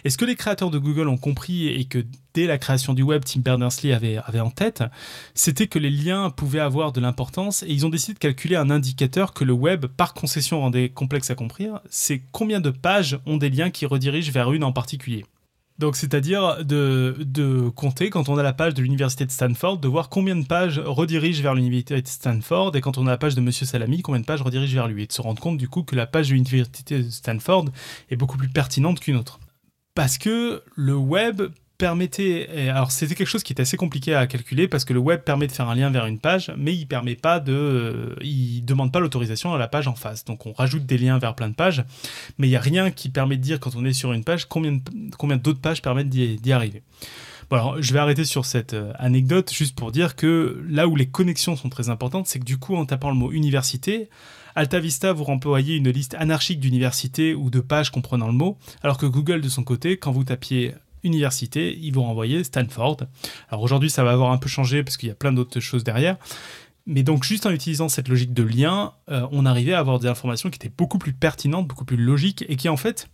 Et 0.04 0.10
ce 0.10 0.18
que 0.18 0.24
les 0.24 0.36
créateurs 0.36 0.70
de 0.70 0.78
Google 0.78 1.08
ont 1.08 1.16
compris 1.16 1.68
et 1.68 1.84
que 1.84 2.04
dès 2.34 2.46
la 2.46 2.58
création 2.58 2.94
du 2.94 3.02
web, 3.02 3.22
Tim 3.24 3.40
Berners-Lee 3.40 3.92
avait, 3.92 4.18
avait 4.24 4.40
en 4.40 4.50
tête, 4.50 4.82
c'était 5.34 5.66
que 5.66 5.78
les 5.78 5.90
liens 5.90 6.30
pouvaient 6.30 6.60
avoir 6.60 6.92
de 6.92 7.00
l'importance 7.00 7.62
et 7.62 7.72
ils 7.72 7.86
ont 7.86 7.90
décidé 7.90 8.14
de 8.14 8.18
calculer 8.18 8.56
un 8.56 8.70
indicateur 8.70 9.32
que 9.32 9.44
le 9.44 9.52
web, 9.52 9.86
par 9.86 10.14
concession, 10.14 10.60
rendait 10.60 10.88
complexe 10.88 11.30
à 11.30 11.34
comprendre, 11.34 11.80
c'est 11.88 12.22
combien 12.32 12.60
de 12.60 12.70
pages 12.70 13.18
ont 13.26 13.36
des 13.36 13.50
liens 13.50 13.70
qui 13.70 13.86
redirigent 13.86 14.32
vers 14.32 14.52
une 14.52 14.64
en 14.64 14.72
particulier? 14.72 15.24
Donc, 15.78 15.96
c'est-à-dire 15.96 16.64
de, 16.64 17.16
de, 17.20 17.68
compter, 17.68 18.08
quand 18.08 18.28
on 18.28 18.38
a 18.38 18.44
la 18.44 18.52
page 18.52 18.74
de 18.74 18.82
l'université 18.82 19.26
de 19.26 19.30
Stanford, 19.30 19.78
de 19.78 19.88
voir 19.88 20.08
combien 20.08 20.36
de 20.36 20.46
pages 20.46 20.78
redirigent 20.78 21.42
vers 21.42 21.54
l'université 21.54 22.00
de 22.00 22.06
Stanford, 22.06 22.76
et 22.76 22.80
quand 22.80 22.96
on 22.96 23.06
a 23.08 23.10
la 23.10 23.18
page 23.18 23.34
de 23.34 23.40
Monsieur 23.40 23.66
Salami, 23.66 24.00
combien 24.00 24.20
de 24.20 24.24
pages 24.24 24.42
redirigent 24.42 24.74
vers 24.74 24.86
lui, 24.86 25.02
et 25.02 25.06
de 25.06 25.12
se 25.12 25.20
rendre 25.20 25.40
compte 25.40 25.58
du 25.58 25.68
coup 25.68 25.82
que 25.82 25.96
la 25.96 26.06
page 26.06 26.28
de 26.28 26.34
l'université 26.34 27.02
de 27.02 27.10
Stanford 27.10 27.66
est 28.08 28.16
beaucoup 28.16 28.36
plus 28.36 28.48
pertinente 28.48 29.00
qu'une 29.00 29.16
autre. 29.16 29.40
Parce 29.96 30.16
que 30.16 30.62
le 30.76 30.94
web 30.94 31.42
permettait. 31.78 32.68
Alors, 32.68 32.90
c'était 32.90 33.14
quelque 33.14 33.28
chose 33.28 33.42
qui 33.42 33.52
était 33.52 33.62
assez 33.62 33.76
compliqué 33.76 34.14
à 34.14 34.26
calculer 34.26 34.68
parce 34.68 34.84
que 34.84 34.92
le 34.92 35.00
web 35.00 35.20
permet 35.20 35.46
de 35.46 35.52
faire 35.52 35.68
un 35.68 35.74
lien 35.74 35.90
vers 35.90 36.06
une 36.06 36.18
page, 36.18 36.52
mais 36.56 36.74
il 36.74 36.86
permet 36.86 37.16
pas 37.16 37.40
de. 37.40 38.16
Il 38.22 38.64
demande 38.64 38.92
pas 38.92 39.00
l'autorisation 39.00 39.54
à 39.54 39.58
la 39.58 39.68
page 39.68 39.88
en 39.88 39.94
face. 39.94 40.24
Donc, 40.24 40.46
on 40.46 40.52
rajoute 40.52 40.86
des 40.86 40.98
liens 40.98 41.18
vers 41.18 41.34
plein 41.34 41.48
de 41.48 41.54
pages, 41.54 41.84
mais 42.38 42.46
il 42.46 42.50
n'y 42.50 42.56
a 42.56 42.60
rien 42.60 42.90
qui 42.90 43.08
permet 43.08 43.36
de 43.36 43.42
dire 43.42 43.60
quand 43.60 43.76
on 43.76 43.84
est 43.84 43.92
sur 43.92 44.12
une 44.12 44.24
page 44.24 44.46
combien, 44.46 44.78
combien 45.18 45.36
d'autres 45.36 45.60
pages 45.60 45.82
permettent 45.82 46.10
d'y 46.10 46.52
arriver. 46.52 46.82
Bon, 47.50 47.56
alors, 47.56 47.82
je 47.82 47.92
vais 47.92 47.98
arrêter 47.98 48.24
sur 48.24 48.46
cette 48.46 48.74
euh, 48.74 48.92
anecdote 48.98 49.52
juste 49.52 49.76
pour 49.76 49.92
dire 49.92 50.16
que 50.16 50.64
là 50.66 50.88
où 50.88 50.96
les 50.96 51.06
connexions 51.06 51.56
sont 51.56 51.68
très 51.68 51.90
importantes, 51.90 52.26
c'est 52.26 52.38
que 52.38 52.44
du 52.44 52.58
coup, 52.58 52.74
en 52.74 52.86
tapant 52.86 53.10
le 53.10 53.16
mot 53.16 53.32
université, 53.32 54.08
AltaVista 54.54 55.12
vous 55.12 55.24
renvoyez 55.24 55.76
une 55.76 55.90
liste 55.90 56.14
anarchique 56.14 56.60
d'universités 56.60 57.34
ou 57.34 57.50
de 57.50 57.60
pages 57.60 57.90
comprenant 57.90 58.28
le 58.28 58.32
mot, 58.32 58.56
alors 58.82 58.98
que 58.98 59.06
Google, 59.06 59.40
de 59.40 59.48
son 59.48 59.62
côté, 59.62 59.98
quand 59.98 60.12
vous 60.12 60.24
tapiez 60.24 60.74
université, 61.04 61.78
ils 61.80 61.92
vont 61.92 62.04
renvoyer 62.04 62.42
Stanford. 62.42 62.98
Alors 63.48 63.62
aujourd'hui, 63.62 63.90
ça 63.90 64.02
va 64.02 64.12
avoir 64.12 64.32
un 64.32 64.38
peu 64.38 64.48
changé 64.48 64.82
parce 64.82 64.96
qu'il 64.96 65.08
y 65.08 65.12
a 65.12 65.14
plein 65.14 65.32
d'autres 65.32 65.60
choses 65.60 65.84
derrière. 65.84 66.16
Mais 66.86 67.02
donc 67.02 67.24
juste 67.24 67.46
en 67.46 67.50
utilisant 67.50 67.88
cette 67.88 68.08
logique 68.08 68.34
de 68.34 68.42
lien, 68.42 68.92
euh, 69.10 69.26
on 69.32 69.46
arrivait 69.46 69.72
à 69.72 69.78
avoir 69.78 69.98
des 69.98 70.08
informations 70.08 70.50
qui 70.50 70.56
étaient 70.56 70.72
beaucoup 70.76 70.98
plus 70.98 71.14
pertinentes, 71.14 71.66
beaucoup 71.66 71.86
plus 71.86 71.96
logiques 71.96 72.44
et 72.48 72.56
qui 72.56 72.68
en 72.68 72.76
fait, 72.76 73.08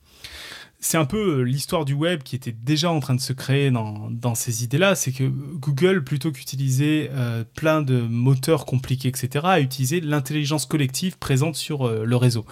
c'est 0.80 0.96
un 0.96 1.04
peu 1.04 1.38
euh, 1.38 1.42
l'histoire 1.42 1.84
du 1.84 1.94
web 1.94 2.22
qui 2.24 2.34
était 2.34 2.52
déjà 2.52 2.90
en 2.90 2.98
train 2.98 3.14
de 3.14 3.20
se 3.20 3.32
créer 3.32 3.70
dans, 3.70 4.34
ces 4.34 4.64
idées-là. 4.64 4.96
C'est 4.96 5.12
que 5.12 5.24
Google, 5.24 6.02
plutôt 6.02 6.32
qu'utiliser 6.32 7.10
euh, 7.12 7.44
plein 7.54 7.80
de 7.80 8.00
moteurs 8.00 8.66
compliqués, 8.66 9.08
etc., 9.08 9.44
a 9.44 9.60
utilisé 9.60 10.00
l'intelligence 10.00 10.66
collective 10.66 11.16
présente 11.18 11.54
sur 11.54 11.88
le 11.88 12.16
réseau. 12.16 12.44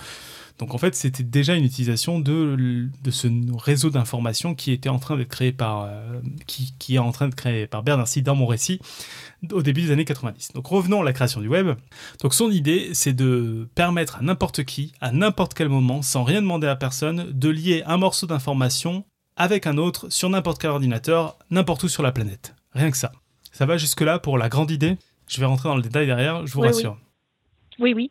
Donc 0.59 0.75
en 0.75 0.79
fait, 0.79 0.95
c'était 0.95 1.23
déjà 1.23 1.55
une 1.55 1.65
utilisation 1.65 2.19
de, 2.19 2.89
de 3.03 3.11
ce 3.11 3.29
réseau 3.57 3.91
d'informations 3.91 4.55
qui 4.55 4.73
était 4.73 4.89
en 4.89 4.99
train 4.99 5.17
d'être 5.17 5.29
créé 5.29 5.53
par, 5.53 5.85
euh, 5.85 6.21
qui, 6.47 6.75
qui, 6.79 6.97
est 6.97 6.99
en 6.99 7.13
train 7.13 7.29
de 7.29 7.35
créer 7.35 7.67
par 7.69 7.85
Bernard-Lee 7.85 8.23
dans 8.23 8.35
mon 8.35 8.47
récit 8.47 8.81
au 9.53 9.63
début 9.63 9.83
des 9.83 9.93
années 9.93 10.05
90. 10.05 10.53
Donc 10.55 10.67
revenons 10.67 11.01
à 11.01 11.05
la 11.05 11.13
création 11.13 11.41
du 11.41 11.49
web. 11.49 11.77
Donc 12.21 12.35
son 12.35 12.51
idée, 12.51 12.91
c'est 12.93 13.13
de 13.13 13.69
permettre 13.77 14.17
à 14.17 14.23
n'importe 14.23 14.65
qui, 14.65 14.93
à 15.01 15.13
n'importe 15.13 15.55
quel 15.55 15.69
moment, 15.69 16.03
sans 16.03 16.25
rien 16.25 16.43
demander 16.43 16.67
à 16.67 16.75
personne, 16.75 17.31
de 17.31 17.49
lier 17.49 17.85
un 17.87 17.97
morceau 17.97 18.27
d'information 18.27 19.05
avec 19.37 19.69
un 19.69 19.79
autre 19.79 20.09
sur 20.11 20.29
n'importe 20.29 20.61
quel 20.61 20.71
ordinateur, 20.71 21.39
n'importe 21.51 21.85
où 21.85 21.89
sur 21.89 22.03
la 22.03 22.11
planète. 22.11 22.57
Rien 22.73 22.91
que 22.91 22.97
ça. 22.97 23.13
Ça 23.53 23.65
va 23.65 23.77
jusque-là 23.77 24.19
pour 24.19 24.39
la 24.39 24.49
grande 24.49 24.73
idée? 24.73 24.97
Je 25.29 25.39
vais 25.39 25.47
rentrer 25.47 25.69
dans 25.69 25.77
le 25.77 25.83
détail 25.83 26.07
derrière, 26.07 26.47
je 26.47 26.53
vous 26.53 26.63
rassure. 26.63 26.99
oui, 27.79 27.95
oui 27.95 28.11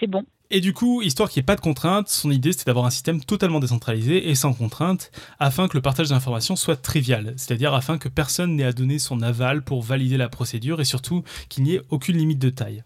c'est 0.00 0.06
bon. 0.06 0.24
Et 0.54 0.60
du 0.60 0.74
coup, 0.74 1.00
histoire 1.00 1.30
qu'il 1.30 1.40
n'y 1.40 1.44
ait 1.44 1.46
pas 1.46 1.56
de 1.56 1.62
contraintes, 1.62 2.10
son 2.10 2.30
idée 2.30 2.52
c'était 2.52 2.66
d'avoir 2.66 2.84
un 2.84 2.90
système 2.90 3.24
totalement 3.24 3.58
décentralisé 3.58 4.28
et 4.28 4.34
sans 4.34 4.52
contraintes, 4.52 5.10
afin 5.40 5.66
que 5.66 5.78
le 5.78 5.80
partage 5.80 6.10
d'informations 6.10 6.56
soit 6.56 6.76
trivial, 6.76 7.32
c'est-à-dire 7.38 7.72
afin 7.72 7.96
que 7.96 8.10
personne 8.10 8.54
n'ait 8.56 8.64
à 8.64 8.72
donner 8.72 8.98
son 8.98 9.22
aval 9.22 9.62
pour 9.62 9.82
valider 9.82 10.18
la 10.18 10.28
procédure 10.28 10.82
et 10.82 10.84
surtout 10.84 11.24
qu'il 11.48 11.64
n'y 11.64 11.76
ait 11.76 11.82
aucune 11.88 12.18
limite 12.18 12.38
de 12.38 12.50
taille. 12.50 12.84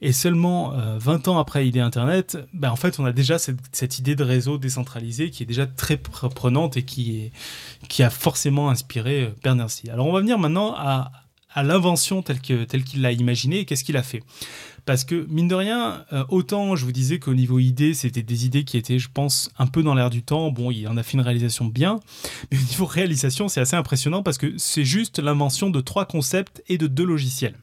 Et 0.00 0.12
seulement 0.12 0.74
20 0.98 1.26
euh, 1.26 1.30
ans 1.32 1.38
après 1.38 1.64
l'idée 1.64 1.80
Internet, 1.80 2.38
ben 2.52 2.70
en 2.70 2.76
fait, 2.76 3.00
on 3.00 3.04
a 3.04 3.12
déjà 3.12 3.36
cette, 3.38 3.98
idée 3.98 4.14
de 4.14 4.22
réseau 4.22 4.56
décentralisé 4.56 5.30
qui 5.30 5.42
est 5.42 5.46
déjà 5.46 5.66
très 5.66 5.96
prenante 5.96 6.76
et 6.76 6.84
qui, 6.84 7.32
qui 7.88 8.04
a 8.04 8.10
forcément 8.10 8.70
inspiré 8.70 9.24
euh, 9.24 9.30
Berners-Lee. 9.42 9.90
Alors 9.90 10.06
on 10.06 10.12
va 10.12 10.20
venir 10.20 10.38
maintenant 10.38 10.72
à, 10.76 11.10
à 11.54 11.62
l'invention 11.62 12.22
telle 12.22 12.40
qu'il 12.40 13.02
l'a 13.02 13.12
imaginée 13.12 13.60
et 13.60 13.64
qu'est-ce 13.64 13.84
qu'il 13.84 13.96
a 13.96 14.02
fait. 14.02 14.22
Parce 14.84 15.04
que, 15.04 15.26
mine 15.28 15.46
de 15.46 15.54
rien, 15.54 16.04
euh, 16.12 16.24
autant 16.28 16.74
je 16.74 16.84
vous 16.84 16.92
disais 16.92 17.20
qu'au 17.20 17.34
niveau 17.34 17.60
idée, 17.60 17.94
c'était 17.94 18.22
des 18.22 18.46
idées 18.46 18.64
qui 18.64 18.76
étaient, 18.76 18.98
je 18.98 19.08
pense, 19.12 19.50
un 19.58 19.66
peu 19.66 19.82
dans 19.82 19.94
l'air 19.94 20.10
du 20.10 20.22
temps. 20.22 20.50
Bon, 20.50 20.72
il 20.72 20.88
en 20.88 20.96
a 20.96 21.02
fait 21.04 21.12
une 21.12 21.20
réalisation 21.20 21.66
bien. 21.66 22.00
Mais 22.50 22.58
au 22.58 22.62
niveau 22.62 22.84
réalisation, 22.84 23.48
c'est 23.48 23.60
assez 23.60 23.76
impressionnant 23.76 24.22
parce 24.22 24.38
que 24.38 24.54
c'est 24.58 24.84
juste 24.84 25.20
l'invention 25.20 25.70
de 25.70 25.80
trois 25.80 26.04
concepts 26.04 26.62
et 26.68 26.78
de 26.78 26.88
deux 26.88 27.04
logiciels. 27.04 27.58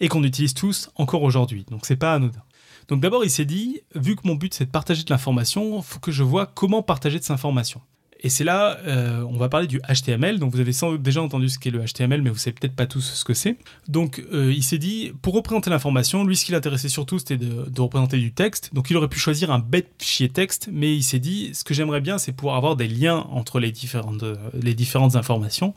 Et 0.00 0.08
qu'on 0.08 0.24
utilise 0.24 0.54
tous 0.54 0.90
encore 0.94 1.22
aujourd'hui. 1.22 1.66
Donc 1.70 1.84
c'est 1.84 1.96
pas 1.96 2.14
anodin. 2.14 2.42
Donc 2.88 3.00
d'abord, 3.00 3.24
il 3.24 3.30
s'est 3.30 3.44
dit, 3.44 3.80
vu 3.94 4.16
que 4.16 4.26
mon 4.26 4.34
but 4.34 4.54
c'est 4.54 4.64
de 4.64 4.70
partager 4.70 5.02
de 5.02 5.10
l'information, 5.10 5.82
faut 5.82 5.98
que 5.98 6.12
je 6.12 6.22
vois 6.22 6.46
comment 6.46 6.82
partager 6.82 7.18
de 7.18 7.24
cette 7.24 7.32
information. 7.32 7.82
Et 8.20 8.28
c'est 8.30 8.44
là, 8.44 8.78
euh, 8.86 9.22
on 9.22 9.36
va 9.36 9.48
parler 9.48 9.66
du 9.66 9.80
HTML. 9.80 10.38
Donc 10.38 10.52
vous 10.52 10.60
avez 10.60 10.72
sans 10.72 10.90
doute 10.90 11.02
déjà 11.02 11.22
entendu 11.22 11.48
ce 11.48 11.58
qu'est 11.58 11.70
le 11.70 11.84
HTML, 11.84 12.22
mais 12.22 12.30
vous 12.30 12.38
savez 12.38 12.54
peut-être 12.58 12.74
pas 12.74 12.86
tous 12.86 13.00
ce 13.00 13.24
que 13.24 13.34
c'est. 13.34 13.56
Donc 13.86 14.22
euh, 14.32 14.52
il 14.52 14.62
s'est 14.62 14.78
dit, 14.78 15.12
pour 15.22 15.34
représenter 15.34 15.70
l'information, 15.70 16.24
lui 16.24 16.36
ce 16.36 16.44
qui 16.44 16.52
l'intéressait 16.52 16.88
surtout 16.88 17.18
c'était 17.18 17.36
de, 17.36 17.80
représenter 17.80 18.18
du 18.18 18.32
texte. 18.32 18.70
Donc 18.74 18.90
il 18.90 18.96
aurait 18.96 19.08
pu 19.08 19.20
choisir 19.20 19.52
un 19.52 19.60
bête 19.60 19.88
fichier 19.98 20.28
texte, 20.28 20.68
mais 20.72 20.94
il 20.94 21.02
s'est 21.02 21.20
dit, 21.20 21.50
ce 21.54 21.62
que 21.62 21.74
j'aimerais 21.74 22.00
bien 22.00 22.18
c'est 22.18 22.32
pouvoir 22.32 22.56
avoir 22.56 22.74
des 22.74 22.88
liens 22.88 23.26
entre 23.30 23.60
les 23.60 23.70
différentes, 23.70 24.24
euh, 24.24 24.36
les 24.60 24.74
différentes 24.74 25.14
informations. 25.14 25.74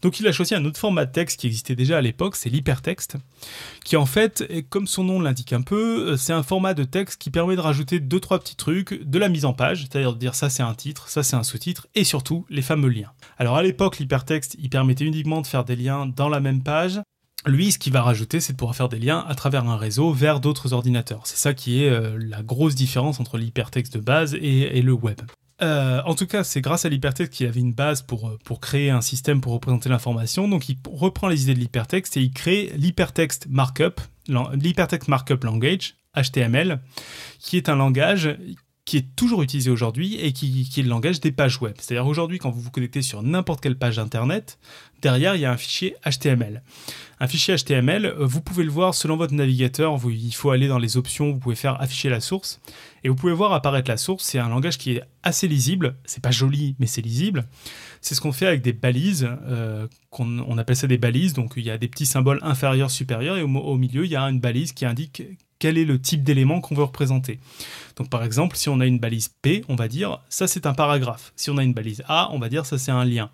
Donc 0.00 0.18
il 0.18 0.26
a 0.26 0.32
choisi 0.32 0.54
un 0.54 0.64
autre 0.64 0.78
format 0.78 1.04
de 1.04 1.12
texte 1.12 1.40
qui 1.40 1.46
existait 1.46 1.76
déjà 1.76 1.98
à 1.98 2.00
l'époque, 2.00 2.36
c'est 2.36 2.48
l'hypertexte, 2.48 3.16
qui 3.84 3.96
en 3.96 4.06
fait, 4.06 4.44
comme 4.68 4.86
son 4.86 5.04
nom 5.04 5.20
l'indique 5.20 5.52
un 5.52 5.62
peu, 5.62 6.16
c'est 6.16 6.32
un 6.32 6.42
format 6.42 6.74
de 6.74 6.84
texte 6.84 7.20
qui 7.20 7.30
permet 7.30 7.56
de 7.56 7.60
rajouter 7.60 8.00
deux 8.00 8.20
trois 8.20 8.38
petits 8.38 8.56
trucs, 8.56 9.02
de 9.02 9.18
la 9.18 9.28
mise 9.28 9.44
en 9.44 9.52
page, 9.52 9.82
c'est-à-dire 9.82 10.12
de 10.12 10.18
dire 10.18 10.34
ça 10.34 10.50
c'est 10.50 10.62
un 10.62 10.74
titre, 10.74 11.08
ça 11.08 11.22
c'est 11.22 11.36
un 11.36 11.42
sous-titre 11.42 11.86
et 11.94 12.04
surtout 12.04 12.46
les 12.48 12.62
fameux 12.62 12.88
liens. 12.88 13.12
Alors 13.38 13.56
à 13.56 13.62
l'époque, 13.62 13.98
l'hypertexte, 13.98 14.56
il 14.58 14.70
permettait 14.70 15.04
uniquement 15.04 15.40
de 15.40 15.46
faire 15.46 15.64
des 15.64 15.76
liens 15.76 16.06
dans 16.06 16.28
la 16.28 16.40
même 16.40 16.62
page. 16.62 17.00
Lui, 17.44 17.72
ce 17.72 17.78
qu'il 17.78 17.92
va 17.92 18.02
rajouter, 18.02 18.38
c'est 18.38 18.52
de 18.52 18.58
pouvoir 18.58 18.76
faire 18.76 18.88
des 18.88 19.00
liens 19.00 19.24
à 19.26 19.34
travers 19.34 19.68
un 19.68 19.76
réseau 19.76 20.12
vers 20.12 20.38
d'autres 20.38 20.72
ordinateurs. 20.72 21.26
C'est 21.26 21.36
ça 21.36 21.54
qui 21.54 21.82
est 21.82 21.88
euh, 21.88 22.16
la 22.20 22.42
grosse 22.42 22.76
différence 22.76 23.18
entre 23.18 23.36
l'hypertexte 23.36 23.94
de 23.94 24.00
base 24.00 24.34
et 24.34 24.80
le 24.80 24.92
web. 24.92 25.20
Euh, 25.62 26.02
en 26.04 26.14
tout 26.14 26.26
cas, 26.26 26.44
c'est 26.44 26.60
grâce 26.60 26.84
à 26.84 26.88
l'hypertexte 26.88 27.32
qu'il 27.32 27.46
avait 27.46 27.60
une 27.60 27.72
base 27.72 28.02
pour, 28.02 28.28
euh, 28.28 28.38
pour 28.44 28.60
créer 28.60 28.90
un 28.90 29.00
système 29.00 29.40
pour 29.40 29.52
représenter 29.52 29.88
l'information. 29.88 30.48
Donc 30.48 30.68
il 30.68 30.76
reprend 30.90 31.28
les 31.28 31.42
idées 31.44 31.54
de 31.54 31.60
l'hypertexte 31.60 32.16
et 32.16 32.20
il 32.20 32.32
crée 32.32 32.72
l'hypertexte 32.76 33.46
markup, 33.48 34.00
l'hypertexte 34.28 35.08
markup 35.08 35.44
language, 35.44 35.94
HTML, 36.16 36.80
qui 37.38 37.56
est 37.56 37.68
un 37.68 37.76
langage 37.76 38.36
qui 38.92 38.98
est 38.98 39.16
toujours 39.16 39.40
utilisé 39.42 39.70
aujourd'hui 39.70 40.16
et 40.16 40.34
qui, 40.34 40.68
est 40.76 40.82
le 40.82 40.90
langage 40.90 41.18
des 41.18 41.32
pages 41.32 41.62
web. 41.62 41.72
C'est-à-dire 41.78 42.06
aujourd'hui, 42.06 42.38
quand 42.38 42.50
vous 42.50 42.60
vous 42.60 42.70
connectez 42.70 43.00
sur 43.00 43.22
n'importe 43.22 43.62
quelle 43.62 43.78
page 43.78 43.98
Internet, 43.98 44.58
derrière, 45.00 45.34
il 45.34 45.40
y 45.40 45.46
a 45.46 45.50
un 45.50 45.56
fichier 45.56 45.96
HTML. 46.04 46.62
Un 47.18 47.26
fichier 47.26 47.56
HTML, 47.56 48.04
euh, 48.04 48.26
vous 48.26 48.42
pouvez 48.42 48.64
le 48.64 48.70
voir 48.70 48.94
selon 48.94 49.16
votre 49.16 49.32
navigateur, 49.32 49.96
vous, 49.96 50.10
il 50.10 50.34
faut 50.34 50.50
aller 50.50 50.68
dans 50.68 50.76
les 50.76 50.98
options, 50.98 51.32
vous 51.32 51.38
pouvez 51.38 51.54
faire 51.54 51.80
afficher 51.80 52.10
la 52.10 52.20
source, 52.20 52.60
et 53.02 53.08
vous 53.08 53.14
pouvez 53.14 53.32
voir 53.32 53.54
apparaître 53.54 53.90
la 53.90 53.96
source. 53.96 54.24
C'est 54.24 54.38
un 54.38 54.50
langage 54.50 54.76
qui 54.76 54.92
est 54.92 55.02
assez 55.22 55.48
lisible, 55.48 55.96
c'est 56.04 56.22
pas 56.22 56.30
joli, 56.30 56.76
mais 56.78 56.86
c'est 56.86 57.00
lisible. 57.00 57.46
C'est 58.02 58.14
ce 58.14 58.20
qu'on 58.20 58.32
fait 58.32 58.46
avec 58.46 58.60
des 58.60 58.74
balises, 58.74 59.26
euh, 59.46 59.88
qu'on 60.10 60.40
on 60.40 60.58
appelle 60.58 60.76
ça 60.76 60.86
des 60.86 60.98
balises, 60.98 61.32
donc 61.32 61.54
il 61.56 61.64
y 61.64 61.70
a 61.70 61.78
des 61.78 61.88
petits 61.88 62.04
symboles 62.04 62.40
inférieurs, 62.42 62.90
supérieurs, 62.90 63.38
et 63.38 63.42
au, 63.42 63.48
au 63.48 63.78
milieu, 63.78 64.04
il 64.04 64.10
y 64.10 64.16
a 64.16 64.22
une 64.24 64.40
balise 64.40 64.74
qui 64.74 64.84
indique 64.84 65.22
quel 65.62 65.78
est 65.78 65.84
le 65.84 66.00
type 66.00 66.24
d'élément 66.24 66.60
qu'on 66.60 66.74
veut 66.74 66.82
représenter. 66.82 67.38
Donc 67.94 68.10
par 68.10 68.24
exemple, 68.24 68.56
si 68.56 68.68
on 68.68 68.80
a 68.80 68.86
une 68.86 68.98
balise 68.98 69.28
P, 69.42 69.64
on 69.68 69.76
va 69.76 69.86
dire 69.86 70.18
ça 70.28 70.48
c'est 70.48 70.66
un 70.66 70.74
paragraphe. 70.74 71.32
Si 71.36 71.50
on 71.50 71.56
a 71.56 71.62
une 71.62 71.72
balise 71.72 72.02
A, 72.08 72.30
on 72.32 72.40
va 72.40 72.48
dire 72.48 72.66
ça 72.66 72.78
c'est 72.78 72.90
un 72.90 73.04
lien. 73.04 73.30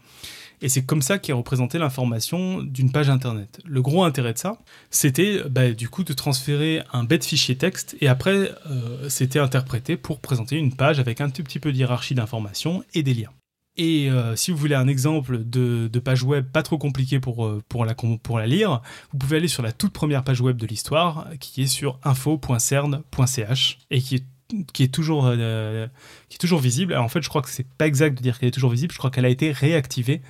Et 0.61 0.69
c'est 0.69 0.85
comme 0.85 1.01
ça 1.01 1.19
qu'est 1.19 1.33
représentée 1.33 1.79
l'information 1.79 2.63
d'une 2.63 2.93
page 2.93 3.09
internet. 3.09 3.63
Le 3.65 3.81
gros 3.81 4.05
intérêt 4.05 4.35
de 4.35 4.39
ça, 4.39 4.59
c'était 4.91 5.43
bah, 5.49 5.71
du 5.71 5.89
coup 5.89 6.05
de 6.05 6.13
transférer 6.13 6.83
un 6.93 7.05
bête 7.05 7.25
fichier 7.25 7.57
texte 7.57 7.97
et 8.03 8.09
après 8.09 8.53
euh, 8.67 9.09
c'était 9.09 9.39
interprété 9.39 9.97
pour 9.97 10.21
présenter 10.21 10.57
une 10.57 10.75
page 10.75 11.01
avec 11.01 11.23
un 11.23 11.31
tout 11.31 11.43
petit 11.43 11.61
peu 11.61 11.73
d'hierarchie 11.73 12.15
d'informations 12.15 12.85
et 12.93 13.03
des 13.03 13.15
liens. 13.15 13.33
Et 13.79 14.11
euh, 14.11 14.35
si 14.35 14.51
vous 14.51 14.57
voulez 14.57 14.75
un 14.75 14.89
exemple 14.89 15.39
de, 15.45 15.99
page 16.01 16.25
web 16.25 16.45
pas 16.53 16.65
trop 16.65 16.79
compliqué 16.79 17.21
pour, 17.21 17.47
euh, 17.47 17.63
pour, 17.69 17.85
la, 17.85 17.95
pour 17.95 18.39
la 18.39 18.47
lire, 18.47 18.83
vous 19.13 19.19
pouvez 19.19 19.37
aller 19.37 19.49
sur 19.49 19.63
la 19.63 19.71
toute 19.71 19.93
première 19.93 20.25
page 20.25 20.41
web 20.41 20.57
de 20.57 20.67
l'histoire 20.67 21.29
qui 21.39 21.63
est 21.63 21.69
sur 21.69 22.01
info.cern.ch 22.05 23.79
et 23.91 24.01
qui 24.01 24.17
est 24.17 24.25
qui 24.73 24.83
est 24.83 24.89
toujours 24.89 25.27
euh, 25.27 25.87
qui 26.31 26.37
est 26.37 26.39
toujours 26.39 26.59
visible. 26.59 26.97
En 26.97 27.09
fait, 27.09 27.21
je 27.21 27.29
crois 27.29 27.43
que 27.43 27.51
c'est 27.51 27.69
pas 27.69 27.87
exact 27.87 28.17
de 28.17 28.23
dire 28.23 28.39
qu'elle 28.39 28.49
est 28.49 28.53
toujours 28.53 28.71
visible. 28.71 28.93
Je 28.95 28.99
crois 28.99 29.11
qu'elle 29.11 29.27
a 29.27 29.29
été 29.29 29.53
réactivée 29.53 30.23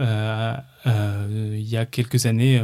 il 0.00 0.06
y 0.84 1.76
a 1.76 1.86
quelques 1.86 2.26
années. 2.26 2.60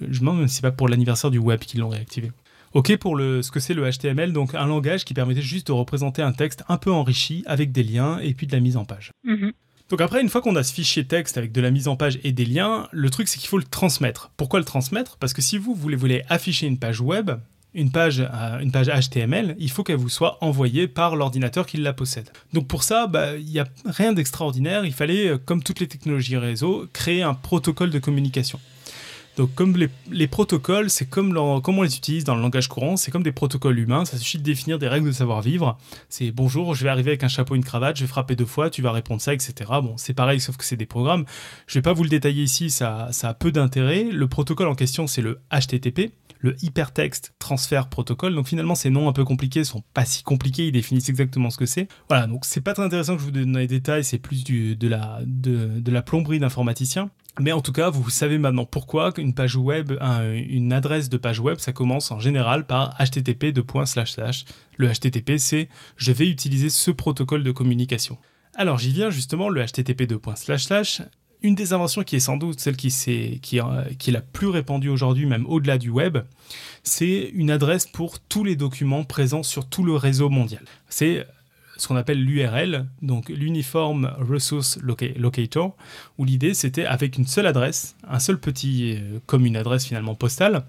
je 0.00 0.06
me 0.06 0.30
demande 0.30 0.46
si 0.46 0.54
c'est 0.54 0.62
pas 0.62 0.70
pour 0.70 0.88
l'anniversaire 0.88 1.32
du 1.32 1.38
web 1.38 1.58
qu'ils 1.58 1.80
l'ont 1.80 1.88
réactivée. 1.88 2.30
Ok 2.72 2.96
pour 2.96 3.16
le, 3.16 3.42
ce 3.42 3.50
que 3.50 3.58
c'est 3.58 3.74
le 3.74 3.88
HTML, 3.90 4.32
donc 4.32 4.54
un 4.54 4.66
langage 4.66 5.04
qui 5.04 5.14
permettait 5.14 5.42
juste 5.42 5.66
de 5.68 5.72
représenter 5.72 6.22
un 6.22 6.32
texte 6.32 6.62
un 6.68 6.76
peu 6.76 6.92
enrichi 6.92 7.42
avec 7.46 7.72
des 7.72 7.82
liens 7.82 8.18
et 8.20 8.32
puis 8.34 8.46
de 8.46 8.52
la 8.52 8.60
mise 8.60 8.76
en 8.76 8.84
page. 8.84 9.10
Mhm. 9.24 9.52
Donc 9.88 10.00
après, 10.00 10.20
une 10.20 10.28
fois 10.28 10.40
qu'on 10.40 10.54
a 10.54 10.62
ce 10.62 10.72
fichier 10.72 11.04
texte 11.04 11.36
avec 11.36 11.50
de 11.50 11.60
la 11.60 11.72
mise 11.72 11.88
en 11.88 11.96
page 11.96 12.20
et 12.22 12.30
des 12.30 12.44
liens, 12.44 12.86
le 12.92 13.10
truc 13.10 13.26
c'est 13.26 13.38
qu'il 13.38 13.48
faut 13.48 13.58
le 13.58 13.64
transmettre. 13.64 14.30
Pourquoi 14.36 14.60
le 14.60 14.64
transmettre? 14.64 15.16
Parce 15.16 15.32
que 15.32 15.42
si 15.42 15.58
vous, 15.58 15.74
voulez 15.74 16.22
afficher 16.28 16.68
une 16.68 16.78
page 16.78 17.00
web, 17.00 17.32
une 17.74 17.90
page, 17.90 18.20
une 18.60 18.70
page 18.70 18.88
HTML, 18.88 19.56
il 19.58 19.70
faut 19.70 19.82
qu'elle 19.82 19.96
vous 19.96 20.08
soit 20.08 20.38
envoyée 20.40 20.86
par 20.86 21.16
l'ordinateur 21.16 21.66
qui 21.66 21.76
la 21.76 21.92
possède. 21.92 22.30
Donc 22.52 22.68
pour 22.68 22.84
ça, 22.84 23.08
bah, 23.08 23.36
il 23.36 23.46
n'y 23.46 23.58
a 23.58 23.66
rien 23.84 24.12
d'extraordinaire, 24.12 24.84
il 24.84 24.92
fallait, 24.92 25.28
euh, 25.28 25.38
comme 25.38 25.62
toutes 25.62 25.80
les 25.80 25.88
technologies 25.88 26.36
réseau, 26.36 26.86
créer 26.92 27.22
un 27.22 27.34
protocole 27.34 27.90
de 27.90 27.98
communication. 27.98 28.60
Donc 29.36 29.54
comme 29.54 29.76
les, 29.76 29.88
les 30.10 30.26
protocoles, 30.26 30.90
c'est 30.90 31.08
comme, 31.08 31.32
comme 31.62 31.78
on 31.78 31.82
les 31.82 31.96
utilise 31.96 32.24
dans 32.24 32.34
le 32.34 32.42
langage 32.42 32.68
courant, 32.68 32.96
c'est 32.96 33.10
comme 33.10 33.22
des 33.22 33.32
protocoles 33.32 33.78
humains, 33.78 34.04
ça 34.04 34.18
suffit 34.18 34.38
de 34.38 34.42
définir 34.42 34.78
des 34.78 34.88
règles 34.88 35.06
de 35.06 35.12
savoir-vivre. 35.12 35.78
C'est 36.08 36.30
bonjour, 36.30 36.74
je 36.74 36.84
vais 36.84 36.90
arriver 36.90 37.10
avec 37.10 37.24
un 37.24 37.28
chapeau, 37.28 37.54
une 37.54 37.64
cravate, 37.64 37.96
je 37.96 38.02
vais 38.02 38.08
frapper 38.08 38.36
deux 38.36 38.44
fois, 38.44 38.70
tu 38.70 38.82
vas 38.82 38.92
répondre 38.92 39.20
ça, 39.20 39.32
etc. 39.32 39.70
Bon, 39.82 39.94
c'est 39.96 40.14
pareil, 40.14 40.40
sauf 40.40 40.56
que 40.56 40.64
c'est 40.64 40.76
des 40.76 40.86
programmes. 40.86 41.24
Je 41.66 41.78
vais 41.78 41.82
pas 41.82 41.92
vous 41.92 42.02
le 42.02 42.08
détailler 42.08 42.42
ici, 42.42 42.70
ça, 42.70 43.08
ça 43.12 43.30
a 43.30 43.34
peu 43.34 43.52
d'intérêt. 43.52 44.04
Le 44.04 44.28
protocole 44.28 44.68
en 44.68 44.74
question, 44.74 45.06
c'est 45.06 45.22
le 45.22 45.40
HTTP, 45.52 46.12
le 46.38 46.56
Hypertext 46.62 47.32
Transfer 47.38 47.82
Protocol. 47.88 48.34
Donc 48.34 48.48
finalement, 48.48 48.74
ces 48.74 48.90
noms 48.90 49.08
un 49.08 49.12
peu 49.12 49.24
compliqués 49.24 49.64
sont 49.64 49.82
pas 49.94 50.04
si 50.04 50.22
compliqués, 50.22 50.66
ils 50.66 50.72
définissent 50.72 51.08
exactement 51.08 51.50
ce 51.50 51.56
que 51.56 51.66
c'est. 51.66 51.88
Voilà, 52.08 52.26
donc 52.26 52.44
c'est 52.44 52.60
pas 52.60 52.74
très 52.74 52.84
intéressant 52.84 53.14
que 53.14 53.20
je 53.20 53.26
vous 53.26 53.30
donne 53.30 53.56
les 53.56 53.66
détails, 53.66 54.04
c'est 54.04 54.18
plus 54.18 54.44
de, 54.44 54.88
la, 54.88 55.20
de 55.24 55.90
la 55.90 56.02
plomberie 56.02 56.40
d'informaticien. 56.40 57.10
Mais 57.38 57.52
en 57.52 57.60
tout 57.60 57.72
cas, 57.72 57.90
vous 57.90 58.10
savez 58.10 58.38
maintenant 58.38 58.64
pourquoi 58.64 59.12
une 59.16 59.34
page 59.34 59.56
web, 59.56 59.92
une 60.32 60.72
adresse 60.72 61.08
de 61.08 61.16
page 61.16 61.40
web, 61.40 61.58
ça 61.58 61.72
commence 61.72 62.10
en 62.10 62.18
général 62.18 62.66
par 62.66 62.96
http 62.98 63.54
Le 64.76 64.88
HTTP, 64.88 65.38
c'est 65.38 65.68
je 65.96 66.12
vais 66.12 66.28
utiliser 66.28 66.70
ce 66.70 66.90
protocole 66.90 67.44
de 67.44 67.52
communication. 67.52 68.18
Alors 68.54 68.78
j'y 68.78 68.92
viens 68.92 69.10
justement, 69.10 69.48
le 69.48 69.64
http 69.64 70.06
une 71.42 71.54
des 71.54 71.72
inventions 71.72 72.02
qui 72.02 72.16
est 72.16 72.20
sans 72.20 72.36
doute 72.36 72.60
celle 72.60 72.76
qui, 72.76 72.88
est, 72.88 73.06
est, 73.06 73.40
qui 73.40 74.10
est 74.10 74.12
la 74.12 74.20
plus 74.20 74.48
répandue 74.48 74.88
aujourd'hui, 74.88 75.26
même 75.26 75.46
au-delà 75.46 75.78
du 75.78 75.88
web, 75.88 76.18
c'est 76.82 77.30
une 77.32 77.50
adresse 77.50 77.86
pour 77.86 78.20
tous 78.20 78.44
les 78.44 78.56
documents 78.56 79.04
présents 79.04 79.42
sur 79.42 79.66
tout 79.66 79.84
le 79.84 79.94
réseau 79.94 80.28
mondial. 80.28 80.64
C'est 80.88 81.26
ce 81.80 81.88
qu'on 81.88 81.96
appelle 81.96 82.22
l'URL, 82.22 82.86
donc 83.00 83.30
l'Uniform 83.30 84.12
Resource 84.18 84.78
Locator, 84.82 85.74
où 86.18 86.26
l'idée 86.26 86.52
c'était 86.52 86.84
avec 86.84 87.16
une 87.16 87.26
seule 87.26 87.46
adresse, 87.46 87.96
un 88.06 88.18
seul 88.18 88.38
petit, 88.38 88.98
euh, 88.98 89.18
comme 89.24 89.46
une 89.46 89.56
adresse 89.56 89.86
finalement 89.86 90.14
postale, 90.14 90.64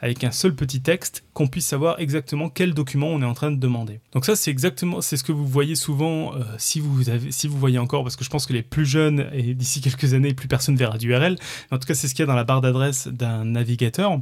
avec 0.00 0.24
un 0.24 0.32
seul 0.32 0.56
petit 0.56 0.80
texte, 0.80 1.24
qu'on 1.34 1.46
puisse 1.46 1.66
savoir 1.66 2.00
exactement 2.00 2.48
quel 2.48 2.74
document 2.74 3.06
on 3.08 3.22
est 3.22 3.26
en 3.26 3.34
train 3.34 3.52
de 3.52 3.56
demander. 3.56 4.00
Donc 4.12 4.24
ça 4.24 4.34
c'est 4.34 4.50
exactement, 4.50 5.00
c'est 5.00 5.16
ce 5.16 5.22
que 5.22 5.30
vous 5.30 5.46
voyez 5.46 5.76
souvent 5.76 6.34
euh, 6.34 6.42
si 6.58 6.80
vous 6.80 7.10
avez, 7.10 7.30
si 7.30 7.46
vous 7.46 7.58
voyez 7.58 7.78
encore, 7.78 8.02
parce 8.02 8.16
que 8.16 8.24
je 8.24 8.30
pense 8.30 8.44
que 8.44 8.52
les 8.52 8.62
plus 8.62 8.86
jeunes 8.86 9.28
et 9.32 9.54
d'ici 9.54 9.80
quelques 9.80 10.14
années 10.14 10.34
plus 10.34 10.48
personne 10.48 10.74
verra 10.74 10.98
d'URL. 10.98 11.36
En 11.70 11.78
tout 11.78 11.86
cas 11.86 11.94
c'est 11.94 12.08
ce 12.08 12.14
qu'il 12.14 12.24
y 12.24 12.24
a 12.24 12.26
dans 12.26 12.34
la 12.34 12.44
barre 12.44 12.60
d'adresse 12.60 13.06
d'un 13.06 13.44
navigateur. 13.44 14.20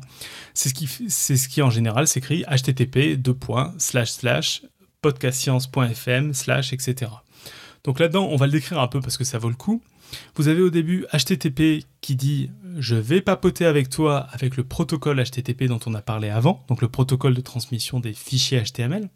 C'est 0.53 0.69
ce 0.69 0.75
qui, 0.75 0.89
c'est 1.09 1.39
ce 1.39 1.49
qui 1.49 1.63
en 1.63 1.71
général 1.71 2.07
s'écrit 2.07 2.45
http 2.51 3.17
podcastscience.fm, 5.05 6.33
slash, 6.33 6.73
etc. 6.73 7.11
Donc 7.85 8.01
là-dedans, 8.01 8.27
on 8.31 8.37
va 8.37 8.47
le 8.47 8.53
décrire 8.53 8.81
un 8.81 8.89
peu 8.89 9.01
parce 9.01 9.19
que 9.19 9.25
ça 9.25 9.37
vaut 9.37 9.51
le 9.51 9.55
coup. 9.55 9.83
Vous 10.35 10.49
avez 10.49 10.63
au 10.63 10.71
début 10.71 11.05
HTTP 11.13 11.85
qui 12.01 12.17
dit 12.17 12.51
je 12.79 12.95
vais 12.95 13.21
papoter 13.21 13.67
avec 13.67 13.91
toi 13.91 14.27
avec 14.33 14.57
le 14.57 14.65
protocole 14.65 15.23
HTTP 15.23 15.65
dont 15.65 15.81
on 15.85 15.93
a 15.93 16.01
parlé 16.01 16.31
avant, 16.31 16.65
donc 16.69 16.81
le 16.81 16.89
protocole 16.89 17.35
de 17.35 17.43
transmission 17.43 18.01
des 18.01 18.15
fichiers 18.15 18.63
HTML. 18.63 19.11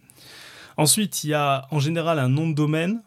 Ensuite, 0.77 1.25
il 1.25 1.31
y 1.31 1.35
a 1.35 1.67
en 1.71 1.81
général 1.81 2.19
un 2.19 2.29
nom 2.29 2.49
de 2.49 2.55
domaine 2.55 3.01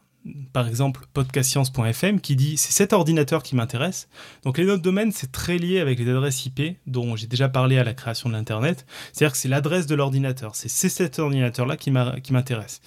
par 0.53 0.67
exemple 0.67 1.05
podcastscience.fm 1.13 2.21
qui 2.21 2.35
dit 2.35 2.57
c'est 2.57 2.71
cet 2.71 2.93
ordinateur 2.93 3.43
qui 3.43 3.55
m'intéresse. 3.55 4.07
Donc 4.43 4.57
les 4.57 4.65
noms 4.65 4.77
de 4.77 4.81
domaine 4.81 5.11
c'est 5.11 5.31
très 5.31 5.57
lié 5.57 5.79
avec 5.79 5.99
les 5.99 6.09
adresses 6.09 6.45
IP 6.45 6.77
dont 6.87 7.15
j'ai 7.15 7.27
déjà 7.27 7.49
parlé 7.49 7.77
à 7.77 7.83
la 7.83 7.93
création 7.93 8.29
de 8.29 8.33
l'internet. 8.33 8.85
C'est-à-dire 9.13 9.33
que 9.33 9.37
c'est 9.37 9.49
l'adresse 9.49 9.87
de 9.87 9.95
l'ordinateur. 9.95 10.55
C'est 10.55 10.69
cet 10.69 11.19
ordinateur 11.19 11.65
là 11.65 11.77
qui 11.77 11.91
m'intéresse. 11.91 12.81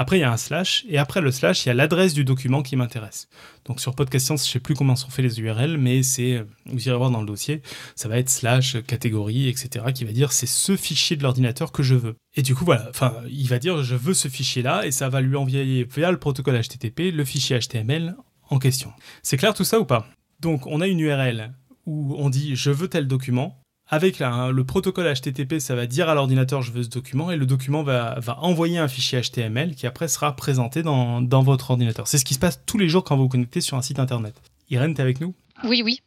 Après, 0.00 0.16
il 0.16 0.22
y 0.22 0.24
a 0.24 0.32
un 0.32 0.38
slash, 0.38 0.86
et 0.88 0.96
après 0.96 1.20
le 1.20 1.30
slash, 1.30 1.66
il 1.66 1.68
y 1.68 1.72
a 1.72 1.74
l'adresse 1.74 2.14
du 2.14 2.24
document 2.24 2.62
qui 2.62 2.74
m'intéresse. 2.74 3.28
Donc 3.66 3.82
sur 3.82 3.94
Podcast 3.94 4.24
Science, 4.24 4.46
je 4.46 4.52
sais 4.52 4.58
plus 4.58 4.74
comment 4.74 4.96
sont 4.96 5.10
fait 5.10 5.20
les 5.20 5.38
URL, 5.40 5.76
mais 5.76 6.02
c'est, 6.02 6.42
vous 6.64 6.88
irez 6.88 6.96
voir 6.96 7.10
dans 7.10 7.20
le 7.20 7.26
dossier, 7.26 7.60
ça 7.96 8.08
va 8.08 8.16
être 8.16 8.30
slash, 8.30 8.82
catégorie, 8.86 9.50
etc., 9.50 9.84
qui 9.94 10.06
va 10.06 10.12
dire 10.12 10.32
c'est 10.32 10.46
ce 10.46 10.74
fichier 10.74 11.16
de 11.18 11.22
l'ordinateur 11.22 11.70
que 11.70 11.82
je 11.82 11.96
veux. 11.96 12.16
Et 12.34 12.40
du 12.40 12.54
coup, 12.54 12.64
voilà, 12.64 12.86
enfin, 12.88 13.14
il 13.28 13.46
va 13.46 13.58
dire 13.58 13.82
je 13.82 13.94
veux 13.94 14.14
ce 14.14 14.28
fichier-là, 14.28 14.86
et 14.86 14.90
ça 14.90 15.10
va 15.10 15.20
lui 15.20 15.36
envoyer 15.36 15.84
via 15.84 16.10
le 16.10 16.18
protocole 16.18 16.58
HTTP 16.58 17.12
le 17.12 17.24
fichier 17.26 17.58
HTML 17.58 18.16
en 18.48 18.58
question. 18.58 18.94
C'est 19.22 19.36
clair 19.36 19.52
tout 19.52 19.64
ça 19.64 19.80
ou 19.80 19.84
pas? 19.84 20.08
Donc 20.40 20.66
on 20.66 20.80
a 20.80 20.86
une 20.86 21.00
URL 21.00 21.52
où 21.84 22.14
on 22.16 22.30
dit 22.30 22.56
je 22.56 22.70
veux 22.70 22.88
tel 22.88 23.06
document, 23.06 23.59
avec 23.90 24.20
le 24.20 24.62
protocole 24.62 25.12
HTTP, 25.12 25.58
ça 25.58 25.74
va 25.74 25.86
dire 25.86 26.08
à 26.08 26.14
l'ordinateur 26.14 26.62
je 26.62 26.70
veux 26.70 26.84
ce 26.84 26.88
document 26.88 27.30
et 27.30 27.36
le 27.36 27.44
document 27.44 27.82
va, 27.82 28.18
envoyer 28.40 28.78
un 28.78 28.88
fichier 28.88 29.20
HTML 29.20 29.74
qui 29.74 29.86
après 29.86 30.08
sera 30.08 30.34
présenté 30.36 30.82
dans, 30.82 31.42
votre 31.42 31.72
ordinateur. 31.72 32.06
C'est 32.06 32.18
ce 32.18 32.24
qui 32.24 32.34
se 32.34 32.38
passe 32.38 32.60
tous 32.66 32.78
les 32.78 32.88
jours 32.88 33.04
quand 33.04 33.16
vous 33.16 33.24
vous 33.24 33.28
connectez 33.28 33.60
sur 33.60 33.76
un 33.76 33.82
site 33.82 33.98
internet. 33.98 34.34
Irène, 34.70 34.94
es 34.96 35.00
avec 35.00 35.20
nous? 35.20 35.34
Oui, 35.64 35.82
oui. 35.84 36.00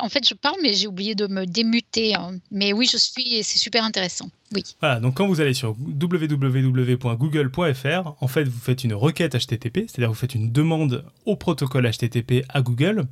en 0.00 0.08
fait, 0.08 0.28
je 0.28 0.34
parle, 0.34 0.54
mais 0.62 0.74
j'ai 0.74 0.86
oublié 0.86 1.16
de 1.16 1.26
me 1.26 1.44
démuter. 1.44 2.14
Hein. 2.14 2.38
Mais 2.50 2.72
oui, 2.72 2.88
je 2.90 2.96
suis 2.98 3.34
et 3.34 3.42
c'est 3.42 3.58
super 3.58 3.84
intéressant. 3.84 4.30
Oui. 4.54 4.62
Voilà, 4.80 5.00
donc 5.00 5.16
quand 5.16 5.26
vous 5.26 5.40
allez 5.40 5.54
sur 5.54 5.74
www.google.fr, 5.78 8.14
en 8.20 8.28
fait, 8.28 8.44
vous 8.44 8.60
faites 8.60 8.84
une 8.84 8.92
requête 8.94 9.34
HTTP, 9.34 9.88
c'est-à-dire 9.88 10.10
vous 10.10 10.14
faites 10.14 10.34
une 10.34 10.52
demande 10.52 11.04
au 11.24 11.36
protocole 11.36 11.90
HTTP 11.90 12.44
à 12.48 12.60
Google 12.62 13.06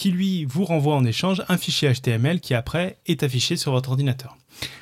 qui 0.00 0.10
lui 0.10 0.46
vous 0.46 0.64
renvoie 0.64 0.96
en 0.96 1.04
échange 1.04 1.42
un 1.50 1.58
fichier 1.58 1.92
HTML 1.92 2.40
qui 2.40 2.54
après 2.54 2.96
est 3.04 3.22
affiché 3.22 3.56
sur 3.56 3.72
votre 3.72 3.90
ordinateur. 3.90 4.38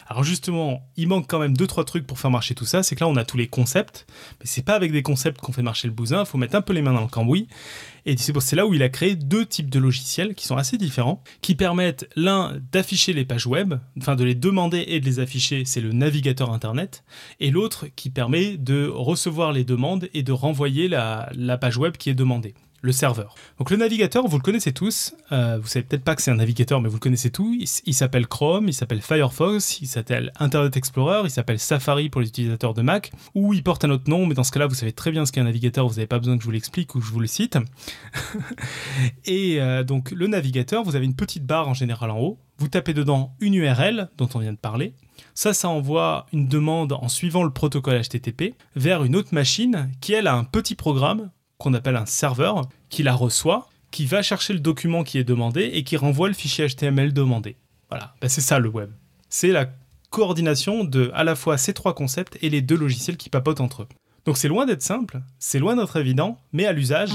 Alors 0.07 0.23
justement, 0.23 0.89
il 0.97 1.09
manque 1.09 1.27
quand 1.27 1.41
même 1.41 1.57
deux 1.57 1.67
trois 1.67 1.85
trucs 1.85 2.07
pour 2.07 2.21
faire 2.21 2.31
marcher 2.31 2.55
tout 2.55 2.65
ça. 2.65 2.85
C'est 2.85 2.95
que 2.95 3.01
là, 3.01 3.09
on 3.09 3.17
a 3.17 3.25
tous 3.25 3.37
les 3.37 3.49
concepts, 3.49 4.07
mais 4.39 4.47
c'est 4.47 4.63
pas 4.63 4.77
avec 4.77 4.93
des 4.93 5.03
concepts 5.03 5.41
qu'on 5.41 5.51
fait 5.51 5.63
marcher 5.63 5.89
le 5.89 5.93
bousin. 5.93 6.21
Il 6.21 6.27
faut 6.27 6.39
mettre 6.39 6.55
un 6.55 6.61
peu 6.61 6.73
les 6.73 6.83
mains 6.83 6.93
dans 6.93 7.01
le 7.01 7.09
cambouis. 7.09 7.49
Et 8.07 8.17
c'est 8.17 8.55
là 8.55 8.65
où 8.65 8.75
il 8.75 8.83
a 8.85 8.89
créé 8.89 9.17
deux 9.17 9.45
types 9.45 9.69
de 9.69 9.81
logiciels 9.81 10.37
qui 10.37 10.47
sont 10.47 10.57
assez 10.57 10.79
différents, 10.79 11.21
qui 11.43 11.57
permettent 11.57 12.09
l'un 12.15 12.57
d'afficher 12.71 13.13
les 13.13 13.25
pages 13.25 13.49
web, 13.49 13.75
enfin 13.99 14.15
de 14.15 14.23
les 14.23 14.37
demander 14.37 14.85
et 14.87 15.01
de 15.01 15.05
les 15.05 15.19
afficher, 15.19 15.65
c'est 15.65 15.81
le 15.81 15.91
navigateur 15.91 16.53
internet, 16.53 17.03
et 17.41 17.51
l'autre 17.51 17.87
qui 17.97 18.11
permet 18.11 18.57
de 18.57 18.87
recevoir 18.87 19.51
les 19.51 19.65
demandes 19.65 20.09
et 20.15 20.23
de 20.23 20.33
renvoyer 20.33 20.87
la 20.87 21.59
page 21.61 21.77
web 21.77 21.97
qui 21.97 22.09
est 22.09 22.15
demandée 22.15 22.55
le 22.81 22.93
serveur. 22.93 23.35
Donc 23.59 23.71
le 23.71 23.77
navigateur, 23.77 24.27
vous 24.27 24.37
le 24.37 24.43
connaissez 24.43 24.73
tous. 24.73 25.15
Euh, 25.33 25.59
vous 25.61 25.67
savez 25.67 25.85
peut-être 25.85 26.05
pas 26.05 26.15
que 26.15 26.23
c'est 26.23 26.31
un 26.31 26.37
navigateur, 26.37 26.81
mais 26.81 26.89
vous 26.89 26.97
le 26.97 27.01
connaissez 27.01 27.31
tous. 27.31 27.83
Il, 27.85 27.95
s'appelle 27.95 28.27
Chrome, 28.27 28.69
il 28.69 28.75
s'appelle 28.75 29.03
Firefox, 29.03 29.81
il 29.81 29.87
s'appelle 29.87 30.33
Internet 30.39 30.77
Explorer, 30.77 31.23
il 31.25 31.31
s'appelle 31.31 31.59
Safari 31.59 32.09
pour 32.09 32.21
les 32.21 32.29
utilisateurs 32.29 32.75
de 32.75 32.83
Mac, 32.83 33.13
ou 33.35 33.53
il 33.53 33.63
porte 33.63 33.85
un 33.85 33.91
autre 33.91 34.09
nom, 34.09 34.27
mais 34.27 34.35
dans 34.35 34.45
ce 34.45 34.53
cas-là, 34.53 34.67
vous 34.67 34.75
savez 34.75 34.93
très 34.93 35.11
bien 35.11 35.27
ce 35.27 35.33
qu'est 35.33 35.41
un 35.41 35.45
navigateur, 35.45 35.89
vous 35.89 35.95
n'avez 35.95 36.07
pas 36.07 36.19
besoin 36.19 36.37
que 36.37 36.43
je 36.43 36.47
vous 36.47 36.53
l'explique 36.53 36.95
ou 36.95 37.01
que 37.01 37.05
je 37.05 37.11
vous 37.11 37.21
le 37.21 37.27
cite. 37.27 37.59
Et 39.25 39.61
euh, 39.61 39.83
donc 39.83 40.11
le 40.13 40.27
navigateur, 40.27 40.85
vous 40.85 40.97
avez 40.97 41.07
une 41.07 41.17
petite 41.17 41.45
barre 41.45 41.69
en 41.69 41.75
général 41.75 42.11
en 42.11 42.19
haut. 42.19 42.39
Vous 42.59 42.69
tapez 42.69 42.93
dedans 42.93 43.37
une 43.41 43.55
URL 43.55 44.09
dont 44.17 44.29
on 44.35 44.41
vient 44.41 44.53
de 44.53 44.59
parler. 44.59 44.95
Ça, 45.35 45.55
ça 45.55 45.69
envoie 45.69 46.27
une 46.33 46.49
demande 46.49 46.93
en 46.93 47.09
suivant 47.09 47.45
le 47.45 47.51
protocole 47.51 48.01
HTTP 48.03 48.55
vers 48.75 49.05
une 49.05 49.15
autre 49.15 49.33
machine 49.33 49.91
qui, 50.01 50.13
elle, 50.13 50.27
a 50.27 50.35
un 50.35 50.45
petit 50.45 50.75
programme 50.75 51.31
qu'on 51.59 51.75
appelle 51.75 51.97
un 51.97 52.07
serveur, 52.07 52.69
qui 52.89 53.03
la 53.03 53.15
reçoit, 53.15 53.69
qui 53.91 54.07
va 54.07 54.23
chercher 54.23 54.53
le 54.53 54.61
document 54.61 55.03
qui 55.03 55.19
est 55.19 55.25
demandé 55.25 55.63
et 55.73 55.83
qui 55.83 55.97
renvoie 55.97 56.29
le 56.29 56.35
fichier 56.35 56.67
HTML 56.69 57.13
demandé. 57.13 57.57
Voilà, 57.91 58.15
ben, 58.21 58.29
c'est 58.29 58.41
ça 58.41 58.59
le 58.59 58.69
web. 58.69 58.91
C'est 59.29 59.49
la 59.49 59.71
coordination 60.11 60.85
de 60.85 61.11
à 61.15 61.25
la 61.25 61.35
fois 61.35 61.59
ces 61.59 61.75
trois 61.75 61.95
concepts 61.95 62.39
et 62.43 62.49
les 62.49 62.63
deux 62.63 62.77
logiciels 62.77 63.17
qui 63.17 63.29
papotent 63.29 63.61
entre 63.61 63.83
eux. 63.83 63.89
Donc 64.25 64.37
c'est 64.37 64.49
loin 64.49 64.67
d'être 64.67 64.83
simple, 64.83 65.21
c'est 65.39 65.59
loin 65.59 65.77
d'être 65.77 65.97
évident, 65.97 66.39
mais 66.53 66.67
à 66.67 66.73
l'usage, 66.73 67.11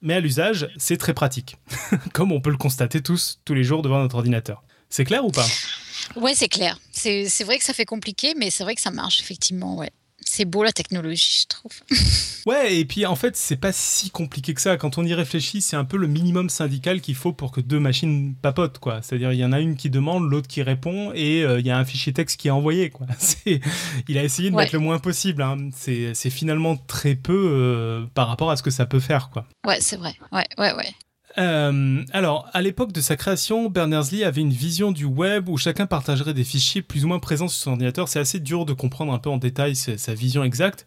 mais 0.00 0.14
à 0.14 0.20
l'usage, 0.20 0.68
c'est 0.76 0.96
très 0.96 1.14
pratique, 1.14 1.56
comme 2.12 2.32
on 2.32 2.40
peut 2.40 2.50
le 2.50 2.56
constater 2.56 3.00
tous 3.00 3.40
tous 3.44 3.54
les 3.54 3.64
jours 3.64 3.82
devant 3.82 3.98
notre 3.98 4.16
ordinateur. 4.16 4.62
C'est 4.90 5.04
clair 5.04 5.24
ou 5.24 5.30
pas? 5.30 5.46
Ouais, 6.16 6.34
c'est 6.34 6.48
clair. 6.48 6.78
C'est 6.92 7.44
vrai 7.44 7.58
que 7.58 7.64
ça 7.64 7.72
fait 7.72 7.84
compliqué, 7.84 8.34
mais 8.36 8.50
c'est 8.50 8.62
vrai 8.62 8.74
que 8.74 8.80
ça 8.80 8.90
marche 8.90 9.20
effectivement, 9.20 9.76
ouais 9.76 9.90
c'est 10.24 10.44
beau 10.44 10.62
la 10.62 10.72
technologie, 10.72 11.42
je 11.42 11.46
trouve. 11.46 11.72
ouais, 12.46 12.76
et 12.76 12.84
puis 12.84 13.06
en 13.06 13.16
fait, 13.16 13.36
c'est 13.36 13.56
pas 13.56 13.72
si 13.72 14.10
compliqué 14.10 14.54
que 14.54 14.60
ça. 14.60 14.76
Quand 14.76 14.98
on 14.98 15.04
y 15.04 15.14
réfléchit, 15.14 15.60
c'est 15.60 15.76
un 15.76 15.84
peu 15.84 15.96
le 15.96 16.06
minimum 16.06 16.50
syndical 16.50 17.00
qu'il 17.00 17.14
faut 17.14 17.32
pour 17.32 17.52
que 17.52 17.60
deux 17.60 17.80
machines 17.80 18.34
papotent, 18.34 18.78
quoi. 18.78 19.00
C'est-à-dire, 19.02 19.32
il 19.32 19.38
y 19.38 19.44
en 19.44 19.52
a 19.52 19.60
une 19.60 19.76
qui 19.76 19.90
demande, 19.90 20.28
l'autre 20.28 20.48
qui 20.48 20.62
répond, 20.62 21.12
et 21.14 21.42
euh, 21.42 21.60
il 21.60 21.66
y 21.66 21.70
a 21.70 21.78
un 21.78 21.84
fichier 21.84 22.12
texte 22.12 22.40
qui 22.40 22.48
est 22.48 22.52
envoyé, 22.52 22.90
quoi. 22.90 23.06
Il 24.08 24.18
a 24.18 24.24
essayé 24.24 24.50
de 24.50 24.56
mettre 24.56 24.74
le 24.74 24.80
moins 24.80 24.98
possible. 24.98 25.42
Hein. 25.42 25.70
C'est 25.72 26.30
finalement 26.30 26.76
très 26.76 27.14
peu 27.14 27.50
euh, 27.52 28.06
par 28.14 28.28
rapport 28.28 28.50
à 28.50 28.56
ce 28.56 28.62
que 28.62 28.70
ça 28.70 28.86
peut 28.86 29.00
faire, 29.00 29.30
quoi. 29.30 29.46
Ouais, 29.66 29.78
c'est 29.80 29.96
vrai. 29.96 30.14
Ouais, 30.32 30.46
ouais, 30.58 30.72
ouais. 30.74 30.94
Euh, 31.38 32.04
alors, 32.12 32.48
à 32.52 32.62
l'époque 32.62 32.92
de 32.92 33.00
sa 33.00 33.16
création, 33.16 33.68
Berners-Lee 33.68 34.24
avait 34.24 34.40
une 34.40 34.52
vision 34.52 34.92
du 34.92 35.04
web 35.04 35.48
où 35.48 35.56
chacun 35.56 35.86
partagerait 35.86 36.34
des 36.34 36.44
fichiers 36.44 36.82
plus 36.82 37.04
ou 37.04 37.08
moins 37.08 37.18
présents 37.18 37.48
sur 37.48 37.60
son 37.62 37.70
ordinateur. 37.72 38.08
C'est 38.08 38.20
assez 38.20 38.40
dur 38.40 38.64
de 38.64 38.72
comprendre 38.72 39.12
un 39.12 39.18
peu 39.18 39.30
en 39.30 39.38
détail 39.38 39.74
sa, 39.74 40.14
vision 40.14 40.44
exacte. 40.44 40.86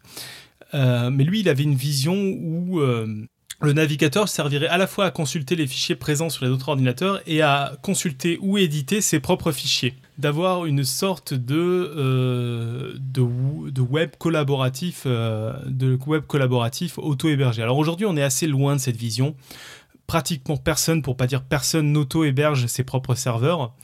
Euh, 0.74 1.10
mais 1.10 1.24
lui, 1.24 1.40
il 1.40 1.48
avait 1.48 1.64
une 1.64 1.74
vision 1.74 2.14
où 2.14 2.80
euh, 2.80 3.26
le 3.60 3.72
navigateur 3.72 4.28
servirait 4.28 4.68
à 4.68 4.78
la 4.78 4.86
fois 4.86 5.06
à 5.06 5.10
consulter 5.10 5.54
les 5.54 5.66
fichiers 5.66 5.96
présents 5.96 6.30
sur 6.30 6.44
les 6.44 6.50
autres 6.50 6.68
ordinateurs 6.68 7.20
et 7.26 7.42
à 7.42 7.76
consulter 7.82 8.38
ou 8.40 8.56
éditer 8.58 9.00
ses 9.00 9.20
propres 9.20 9.52
fichiers. 9.52 9.94
D'avoir 10.18 10.66
une 10.66 10.82
sorte 10.82 11.32
de, 11.32 12.92
web 13.78 14.10
collaboratif, 14.18 15.06
de 15.06 15.98
web 16.06 16.24
collaboratif 16.26 16.98
auto-hébergé. 16.98 17.62
Alors 17.62 17.78
aujourd'hui, 17.78 18.06
on 18.06 18.16
est 18.16 18.22
assez 18.22 18.48
loin 18.48 18.74
de 18.74 18.80
cette 18.80 18.96
vision 18.96 19.36
pratiquement 20.08 20.56
personne, 20.56 21.02
pour 21.02 21.16
pas 21.16 21.28
dire 21.28 21.42
personne, 21.42 21.92
n'auto-héberge 21.92 22.66
ses 22.66 22.82
propres 22.82 23.14
serveurs. 23.14 23.74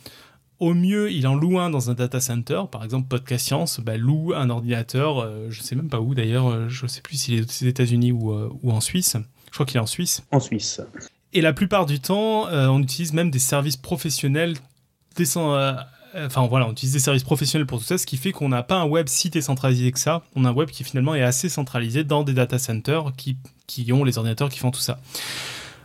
Au 0.59 0.73
mieux, 0.73 1.13
il 1.13 1.27
en 1.27 1.35
loue 1.35 1.61
un 1.61 1.69
dans 1.69 1.91
un 1.91 1.95
data 1.95 2.19
center. 2.19 2.63
Par 2.73 2.83
exemple, 2.83 3.07
Podcast 3.09 3.47
Science 3.47 3.81
bah, 3.81 3.97
loue 3.97 4.33
un 4.35 4.49
ordinateur, 4.51 5.21
euh, 5.21 5.49
je 5.51 5.63
sais 5.63 5.77
même 5.77 5.91
pas 5.91 6.01
où 6.01 6.15
d'ailleurs, 6.15 6.49
euh, 6.49 6.69
je 6.69 6.87
sais 6.87 7.03
plus 7.03 7.17
s'il 7.17 7.35
est 7.35 7.43
aux 7.43 7.67
États-Unis 7.67 8.11
ou, 8.11 8.33
euh, 8.33 8.51
ou, 8.63 8.73
en 8.73 8.81
Suisse. 8.81 9.17
Je 9.47 9.53
crois 9.53 9.67
qu'il 9.67 9.77
est 9.77 9.81
en 9.81 9.87
Suisse. 9.87 10.23
En 10.33 10.41
Suisse. 10.41 10.81
Et 11.35 11.43
la 11.43 11.53
plupart 11.53 11.85
du 11.85 12.01
temps, 12.01 12.47
on 12.49 12.81
utilise 12.81 13.13
même 13.13 13.31
des 13.31 13.39
services 13.41 13.77
professionnels 13.77 14.55
enfin 16.15 16.47
voilà, 16.47 16.69
on 16.69 16.73
utilise 16.73 16.93
des 16.93 17.01
services 17.01 17.25
professionnels 17.25 17.67
pour 17.67 17.79
tout 17.79 17.85
ça, 17.85 17.99
ce 17.99 18.07
qui 18.07 18.17
fait 18.17 18.33
qu'on 18.33 18.49
n'a 18.49 18.63
pas 18.63 18.77
un 18.77 18.85
web 18.85 19.09
si 19.09 19.31
décentralisé 19.31 19.91
que 19.91 19.99
ça. 19.99 20.23
On 20.37 20.45
a 20.45 20.51
un 20.51 20.53
web 20.53 20.71
qui 20.71 20.85
finalement 20.85 21.15
est 21.15 21.23
assez 21.23 21.49
centralisé 21.49 22.05
dans 22.05 22.23
des 22.23 22.35
data 22.35 22.59
centers 22.59 23.13
qui, 23.17 23.37
qui 23.67 23.93
ont 23.93 24.05
les 24.05 24.17
ordinateurs 24.17 24.49
qui 24.49 24.59
font 24.59 24.71
tout 24.71 24.81
ça. 24.81 25.01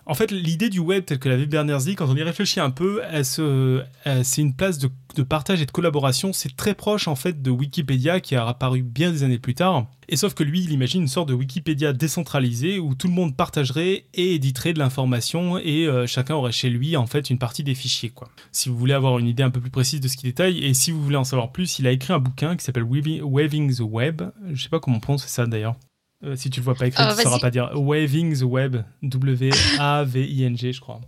En 0.09 0.15
fait, 0.15 0.31
l'idée 0.31 0.69
du 0.69 0.79
web 0.79 1.05
tel 1.05 1.19
que 1.19 1.29
l'avait 1.29 1.45
Berners-Lee, 1.45 1.93
quand 1.93 2.09
on 2.09 2.15
y 2.15 2.23
réfléchit 2.23 2.59
un 2.59 2.71
peu, 2.71 2.99
c'est 3.21 4.41
une 4.41 4.55
place 4.55 4.79
de, 4.79 4.89
partage 5.21 5.61
et 5.61 5.67
de 5.67 5.71
collaboration. 5.71 6.33
C'est 6.33 6.55
très 6.55 6.73
proche 6.73 7.07
en 7.07 7.13
fait 7.13 7.43
de 7.43 7.51
Wikipédia 7.51 8.19
qui 8.19 8.35
a 8.35 8.47
apparu 8.47 8.81
bien 8.81 9.11
des 9.11 9.21
années 9.21 9.37
plus 9.37 9.53
tard. 9.53 9.85
Et 10.07 10.15
sauf 10.15 10.33
que 10.33 10.43
lui, 10.43 10.63
il 10.63 10.71
imagine 10.71 11.03
une 11.03 11.07
sorte 11.07 11.29
de 11.29 11.35
Wikipédia 11.35 11.93
décentralisé 11.93 12.79
où 12.79 12.95
tout 12.95 13.07
le 13.07 13.13
monde 13.13 13.37
partagerait 13.37 14.05
et 14.15 14.33
éditerait 14.33 14.73
de 14.73 14.79
l'information 14.79 15.59
et 15.59 15.85
euh, 15.85 16.07
chacun 16.07 16.33
aurait 16.33 16.51
chez 16.51 16.71
lui 16.71 16.97
en 16.97 17.05
fait 17.05 17.29
une 17.29 17.37
partie 17.37 17.63
des 17.63 17.75
fichiers. 17.75 18.09
Quoi. 18.09 18.29
Si 18.51 18.67
vous 18.67 18.77
voulez 18.79 18.95
avoir 18.95 19.19
une 19.19 19.27
idée 19.27 19.43
un 19.43 19.51
peu 19.51 19.61
plus 19.61 19.69
précise 19.69 20.01
de 20.01 20.07
ce 20.07 20.17
qu'il 20.17 20.27
détaille 20.27 20.65
et 20.65 20.73
si 20.73 20.89
vous 20.89 21.03
voulez 21.03 21.17
en 21.17 21.23
savoir 21.23 21.51
plus, 21.51 21.77
il 21.77 21.85
a 21.85 21.91
écrit 21.91 22.13
un 22.13 22.19
bouquin 22.19 22.55
qui 22.55 22.65
s'appelle 22.65 22.83
Waving 22.83 23.75
the 23.75 23.81
Web. 23.81 24.23
Je 24.51 24.63
sais 24.63 24.69
pas 24.69 24.79
comment 24.79 24.97
on 24.97 25.01
prononce 25.01 25.27
ça 25.27 25.45
d'ailleurs. 25.45 25.75
Euh, 26.23 26.35
si 26.35 26.49
tu 26.49 26.59
le 26.59 26.65
vois 26.65 26.75
pas 26.75 26.87
écrit, 26.87 27.01
ah, 27.01 27.13
tu 27.13 27.19
ne 27.19 27.23
sauras 27.23 27.39
pas 27.39 27.49
dire 27.51 27.71
Waving 27.73 28.37
the 28.37 28.43
Web, 28.43 28.77
W-A-V-I-N-G, 29.03 30.73
je 30.73 30.81
crois. 30.81 30.99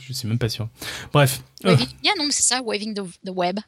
Je 0.00 0.12
suis 0.12 0.28
même 0.28 0.38
pas 0.38 0.48
sûr. 0.48 0.68
Bref. 1.12 1.42
Waving, 1.64 1.86
non, 2.18 2.24
c'est 2.30 2.42
ça, 2.42 2.60
Waving 2.62 2.94
the, 2.94 3.30
Web. 3.30 3.60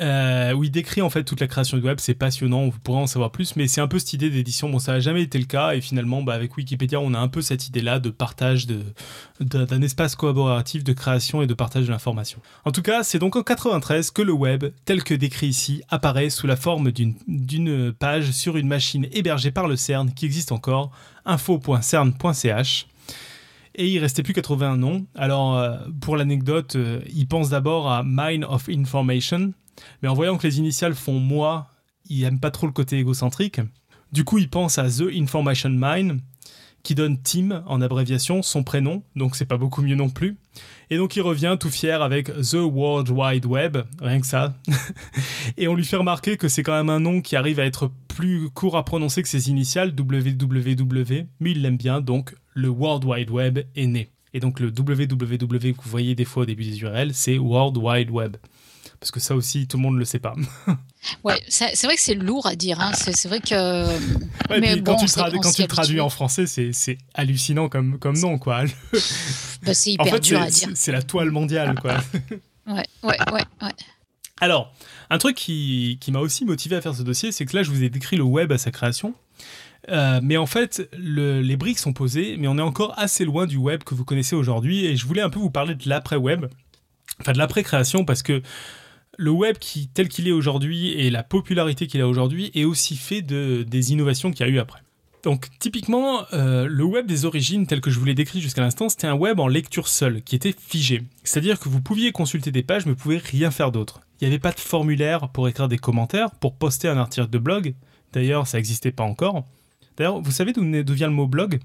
Euh, 0.00 0.52
où 0.52 0.64
il 0.64 0.70
décrit 0.70 1.02
en 1.02 1.10
fait 1.10 1.24
toute 1.24 1.40
la 1.40 1.46
création 1.46 1.76
du 1.78 1.84
web, 1.84 1.98
c'est 2.00 2.14
passionnant, 2.14 2.68
vous 2.68 2.78
pourrez 2.78 2.98
en 2.98 3.06
savoir 3.06 3.30
plus, 3.30 3.56
mais 3.56 3.66
c'est 3.66 3.80
un 3.80 3.88
peu 3.88 3.98
cette 3.98 4.12
idée 4.12 4.30
d'édition. 4.30 4.68
Bon, 4.70 4.78
ça 4.78 4.92
n'a 4.92 5.00
jamais 5.00 5.22
été 5.22 5.38
le 5.38 5.44
cas, 5.44 5.74
et 5.74 5.80
finalement, 5.80 6.22
bah, 6.22 6.34
avec 6.34 6.56
Wikipédia, 6.56 7.00
on 7.00 7.14
a 7.14 7.18
un 7.18 7.28
peu 7.28 7.42
cette 7.42 7.66
idée-là 7.68 7.98
de 7.98 8.10
partage 8.10 8.66
d'un 8.66 8.82
de, 9.40 9.64
d'un 9.64 9.82
espace 9.82 10.16
collaboratif 10.16 10.84
de 10.84 10.92
création 10.92 11.42
et 11.42 11.46
de 11.46 11.54
partage 11.54 11.86
de 11.86 11.90
l'information. 11.90 12.40
En 12.64 12.72
tout 12.72 12.82
cas, 12.82 13.02
c'est 13.02 13.18
donc 13.18 13.36
en 13.36 13.42
93 13.42 14.10
que 14.10 14.22
le 14.22 14.32
web, 14.32 14.66
tel 14.84 15.02
que 15.02 15.14
décrit 15.14 15.48
ici, 15.48 15.82
apparaît 15.88 16.30
sous 16.30 16.46
la 16.46 16.56
forme 16.56 16.92
d'une 16.92 17.92
page 17.92 18.30
sur 18.30 18.56
une 18.56 18.68
machine 18.68 19.06
hébergée 19.12 19.50
par 19.50 19.68
le 19.68 19.76
CERN 19.76 20.12
qui 20.12 20.24
existe 20.24 20.52
encore, 20.52 20.90
info.cern.ch 21.24 22.86
et 23.78 23.88
il 23.88 23.98
restait 24.00 24.22
plus 24.22 24.34
qu'à 24.34 24.42
trouver 24.42 24.66
un. 24.66 24.78
Alors, 25.14 25.56
euh, 25.56 25.76
pour 26.00 26.16
l'anecdote, 26.16 26.76
euh, 26.76 27.00
il 27.14 27.26
pense 27.26 27.48
d'abord 27.48 27.90
à 27.90 28.02
Mine 28.04 28.44
of 28.44 28.68
Information, 28.68 29.52
mais 30.02 30.08
en 30.08 30.14
voyant 30.14 30.36
que 30.36 30.46
les 30.46 30.58
initiales 30.58 30.94
font 30.94 31.20
moi, 31.20 31.68
il 32.10 32.24
aime 32.24 32.40
pas 32.40 32.50
trop 32.50 32.66
le 32.66 32.72
côté 32.72 32.98
égocentrique. 32.98 33.60
Du 34.12 34.24
coup, 34.24 34.38
il 34.38 34.50
pense 34.50 34.78
à 34.78 34.88
The 34.88 35.04
Information 35.14 35.70
Mine, 35.70 36.20
qui 36.88 36.94
donne 36.94 37.18
Tim 37.20 37.64
en 37.66 37.82
abréviation, 37.82 38.40
son 38.40 38.62
prénom, 38.62 39.02
donc 39.14 39.36
c'est 39.36 39.44
pas 39.44 39.58
beaucoup 39.58 39.82
mieux 39.82 39.94
non 39.94 40.08
plus. 40.08 40.38
Et 40.88 40.96
donc 40.96 41.16
il 41.16 41.20
revient 41.20 41.58
tout 41.60 41.68
fier 41.68 42.00
avec 42.00 42.32
The 42.32 42.62
World 42.62 43.10
Wide 43.10 43.44
Web, 43.44 43.76
rien 44.00 44.22
que 44.22 44.26
ça. 44.26 44.54
et 45.58 45.68
on 45.68 45.74
lui 45.74 45.84
fait 45.84 45.96
remarquer 45.96 46.38
que 46.38 46.48
c'est 46.48 46.62
quand 46.62 46.72
même 46.72 46.88
un 46.88 46.98
nom 46.98 47.20
qui 47.20 47.36
arrive 47.36 47.60
à 47.60 47.66
être 47.66 47.90
plus 48.08 48.48
court 48.48 48.78
à 48.78 48.86
prononcer 48.86 49.20
que 49.20 49.28
ses 49.28 49.50
initiales, 49.50 49.92
www, 49.98 51.26
mais 51.40 51.50
il 51.50 51.60
l'aime 51.60 51.76
bien, 51.76 52.00
donc 52.00 52.34
le 52.54 52.70
World 52.70 53.04
Wide 53.04 53.28
Web 53.28 53.58
est 53.76 53.86
né. 53.86 54.08
Et 54.32 54.40
donc 54.40 54.58
le 54.58 54.68
www 54.68 55.74
que 55.74 55.82
vous 55.82 55.90
voyez 55.90 56.14
des 56.14 56.24
fois 56.24 56.44
au 56.44 56.46
début 56.46 56.64
des 56.64 56.80
URL, 56.80 57.12
c'est 57.12 57.36
World 57.36 57.76
Wide 57.76 58.10
Web. 58.10 58.38
Parce 59.00 59.12
que 59.12 59.20
ça 59.20 59.36
aussi, 59.36 59.68
tout 59.68 59.76
le 59.76 59.82
monde 59.84 59.94
ne 59.94 60.00
le 60.00 60.04
sait 60.04 60.18
pas. 60.18 60.34
ouais, 61.24 61.40
c'est 61.48 61.84
vrai 61.84 61.94
que 61.94 62.00
c'est 62.00 62.14
lourd 62.14 62.46
à 62.46 62.56
dire. 62.56 62.80
Hein. 62.80 62.92
C'est 62.94 63.28
vrai 63.28 63.40
que. 63.40 63.86
mais 64.58 64.82
quand 64.82 64.96
tu, 64.96 65.06
quand 65.06 65.52
tu 65.52 65.62
le 65.62 65.68
traduis 65.68 66.00
en 66.00 66.10
français, 66.10 66.46
c'est 66.46 66.98
hallucinant 67.14 67.68
comme, 67.68 67.98
comme 67.98 68.18
nom, 68.18 68.38
quoi. 68.38 68.64
Bah, 69.62 69.74
c'est 69.74 69.90
hyper 69.92 70.06
en 70.06 70.10
fait, 70.10 70.20
dur 70.20 70.40
à 70.40 70.50
dire. 70.50 70.70
C'est 70.74 70.92
la 70.92 71.02
toile 71.02 71.30
mondiale, 71.30 71.78
quoi. 71.80 71.98
ouais, 72.66 72.84
ouais, 73.04 73.16
ouais, 73.32 73.44
ouais. 73.62 73.72
Alors, 74.40 74.72
un 75.10 75.18
truc 75.18 75.36
qui, 75.36 75.98
qui 76.00 76.12
m'a 76.12 76.20
aussi 76.20 76.44
motivé 76.44 76.76
à 76.76 76.80
faire 76.80 76.94
ce 76.94 77.02
dossier, 77.02 77.32
c'est 77.32 77.44
que 77.46 77.56
là, 77.56 77.62
je 77.62 77.70
vous 77.70 77.82
ai 77.82 77.90
décrit 77.90 78.16
le 78.16 78.24
web 78.24 78.50
à 78.52 78.58
sa 78.58 78.70
création. 78.70 79.14
Euh, 79.90 80.20
mais 80.22 80.36
en 80.36 80.46
fait, 80.46 80.88
le, 80.96 81.40
les 81.40 81.56
briques 81.56 81.78
sont 81.78 81.92
posées, 81.92 82.36
mais 82.38 82.48
on 82.48 82.58
est 82.58 82.62
encore 82.62 82.94
assez 82.98 83.24
loin 83.24 83.46
du 83.46 83.56
web 83.56 83.84
que 83.84 83.94
vous 83.94 84.04
connaissez 84.04 84.36
aujourd'hui. 84.36 84.84
Et 84.86 84.96
je 84.96 85.06
voulais 85.06 85.22
un 85.22 85.30
peu 85.30 85.38
vous 85.38 85.50
parler 85.50 85.74
de 85.74 85.88
l'après-web, 85.88 86.46
enfin 87.20 87.32
de 87.32 87.38
l'après-création, 87.38 88.04
parce 88.04 88.22
que 88.22 88.42
le 89.18 89.30
web 89.30 89.58
qui, 89.58 89.88
tel 89.88 90.08
qu'il 90.08 90.28
est 90.28 90.32
aujourd'hui 90.32 90.92
et 90.92 91.10
la 91.10 91.22
popularité 91.24 91.86
qu'il 91.86 92.00
a 92.00 92.08
aujourd'hui 92.08 92.50
est 92.54 92.64
aussi 92.64 92.96
fait 92.96 93.20
de, 93.20 93.64
des 93.68 93.92
innovations 93.92 94.30
qu'il 94.30 94.46
y 94.46 94.48
a 94.48 94.52
eu 94.52 94.58
après. 94.58 94.80
Donc 95.24 95.48
typiquement, 95.58 96.22
euh, 96.32 96.68
le 96.68 96.84
web 96.84 97.06
des 97.06 97.24
origines 97.24 97.66
tel 97.66 97.80
que 97.80 97.90
je 97.90 97.98
vous 97.98 98.04
l'ai 98.04 98.14
décrit 98.14 98.40
jusqu'à 98.40 98.62
l'instant, 98.62 98.88
c'était 98.88 99.08
un 99.08 99.14
web 99.14 99.40
en 99.40 99.48
lecture 99.48 99.88
seule, 99.88 100.22
qui 100.22 100.36
était 100.36 100.54
figé. 100.56 101.02
C'est-à-dire 101.24 101.58
que 101.58 101.68
vous 101.68 101.82
pouviez 101.82 102.12
consulter 102.12 102.52
des 102.52 102.62
pages 102.62 102.86
mais 102.86 102.92
vous 102.92 102.98
ne 102.98 103.02
pouviez 103.02 103.18
rien 103.18 103.50
faire 103.50 103.72
d'autre. 103.72 104.00
Il 104.20 104.24
n'y 104.24 104.32
avait 104.32 104.38
pas 104.38 104.52
de 104.52 104.60
formulaire 104.60 105.28
pour 105.30 105.48
écrire 105.48 105.68
des 105.68 105.78
commentaires, 105.78 106.30
pour 106.30 106.54
poster 106.54 106.88
un 106.88 106.96
article 106.96 107.28
de 107.28 107.38
blog. 107.38 107.74
D'ailleurs, 108.12 108.46
ça 108.46 108.58
n'existait 108.58 108.92
pas 108.92 109.04
encore. 109.04 109.46
D'ailleurs, 109.96 110.20
vous 110.20 110.30
savez 110.30 110.52
d'où 110.52 110.94
vient 110.94 111.08
le 111.08 111.12
mot 111.12 111.26
blog? 111.26 111.58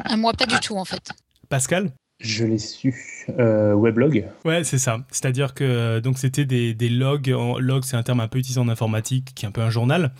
Ah, 0.00 0.16
Moi, 0.16 0.32
pas 0.32 0.46
du 0.46 0.58
tout 0.58 0.76
en 0.76 0.84
fait. 0.84 1.12
Pascal? 1.48 1.92
Je 2.18 2.44
l'ai 2.44 2.58
su. 2.58 3.24
Euh, 3.38 3.74
weblog 3.74 4.24
Ouais, 4.44 4.64
c'est 4.64 4.78
ça. 4.78 4.98
C'est-à-dire 5.10 5.52
que 5.52 5.64
euh, 5.64 6.00
donc 6.00 6.18
c'était 6.18 6.44
des, 6.44 6.74
des, 6.74 6.88
logs. 6.88 7.30
En, 7.30 7.58
log, 7.58 7.84
c'est 7.84 7.96
un 7.96 8.02
terme 8.02 8.20
un 8.20 8.28
peu 8.28 8.38
utilisé 8.38 8.60
en 8.60 8.68
informatique, 8.68 9.32
qui 9.34 9.44
est 9.44 9.48
un 9.48 9.52
peu 9.52 9.60
un 9.60 9.70
journal. 9.70 10.12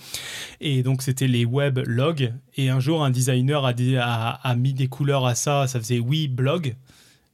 Et 0.61 0.83
donc 0.83 1.03
c'était 1.03 1.29
les 1.29 1.45
web 1.45 1.79
logs. 1.87 2.33
Et 2.57 2.69
un 2.69 2.81
jour, 2.81 3.05
un 3.05 3.11
designer 3.11 3.65
a, 3.65 3.73
a, 4.01 4.51
a, 4.51 4.55
mis 4.57 4.75
des 4.75 4.89
couleurs 4.89 5.25
à 5.25 5.35
ça. 5.35 5.67
Ça 5.67 5.79
faisait 5.79 5.99
oui 5.99 6.29
blog. 6.29 6.75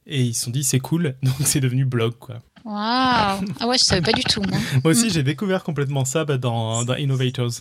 Et 0.05 0.21
ils 0.21 0.33
se 0.33 0.45
sont 0.45 0.51
dit 0.51 0.63
c'est 0.63 0.79
cool. 0.79 1.15
Donc 1.23 1.35
c'est 1.41 1.59
devenu 1.59 1.85
blog 1.85 2.13
quoi. 2.19 2.35
Waouh 2.65 2.75
Ah 3.59 3.67
ouais, 3.67 3.77
je 3.77 3.83
savais 3.83 4.01
pas 4.01 4.13
du 4.13 4.23
tout. 4.23 4.41
Moi, 4.41 4.57
moi 4.83 4.91
aussi, 4.91 5.09
j'ai 5.09 5.23
découvert 5.23 5.63
complètement 5.63 6.05
ça 6.05 6.23
bah, 6.23 6.37
dans, 6.37 6.85
dans 6.85 6.95
Innovators. 6.95 7.51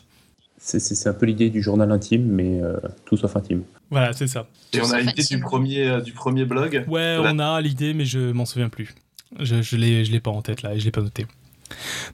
C'est 0.64 1.08
un 1.08 1.12
peu 1.12 1.26
l'idée 1.26 1.50
du 1.50 1.60
journal 1.60 1.90
intime, 1.90 2.24
mais 2.24 2.62
euh, 2.62 2.76
tout 3.04 3.16
sauf 3.16 3.34
intime. 3.34 3.64
Voilà, 3.90 4.12
c'est 4.12 4.28
ça. 4.28 4.46
Et 4.72 4.80
on 4.80 4.90
a 4.92 5.00
l'idée 5.00 5.24
du 5.24 5.40
premier, 5.40 5.88
euh, 5.88 6.00
du 6.00 6.12
premier 6.12 6.44
blog 6.44 6.84
Ouais, 6.86 7.16
on 7.18 7.40
a 7.40 7.60
l'idée, 7.60 7.94
mais 7.94 8.04
je 8.04 8.30
m'en 8.30 8.46
souviens 8.46 8.68
plus. 8.68 8.94
Je 9.40 9.56
ne 9.56 10.02
l'ai 10.04 10.20
pas 10.20 10.30
en 10.30 10.40
tête 10.40 10.62
là, 10.62 10.74
et 10.74 10.78
je 10.78 10.84
l'ai 10.84 10.92
pas 10.92 11.00
noté. 11.00 11.26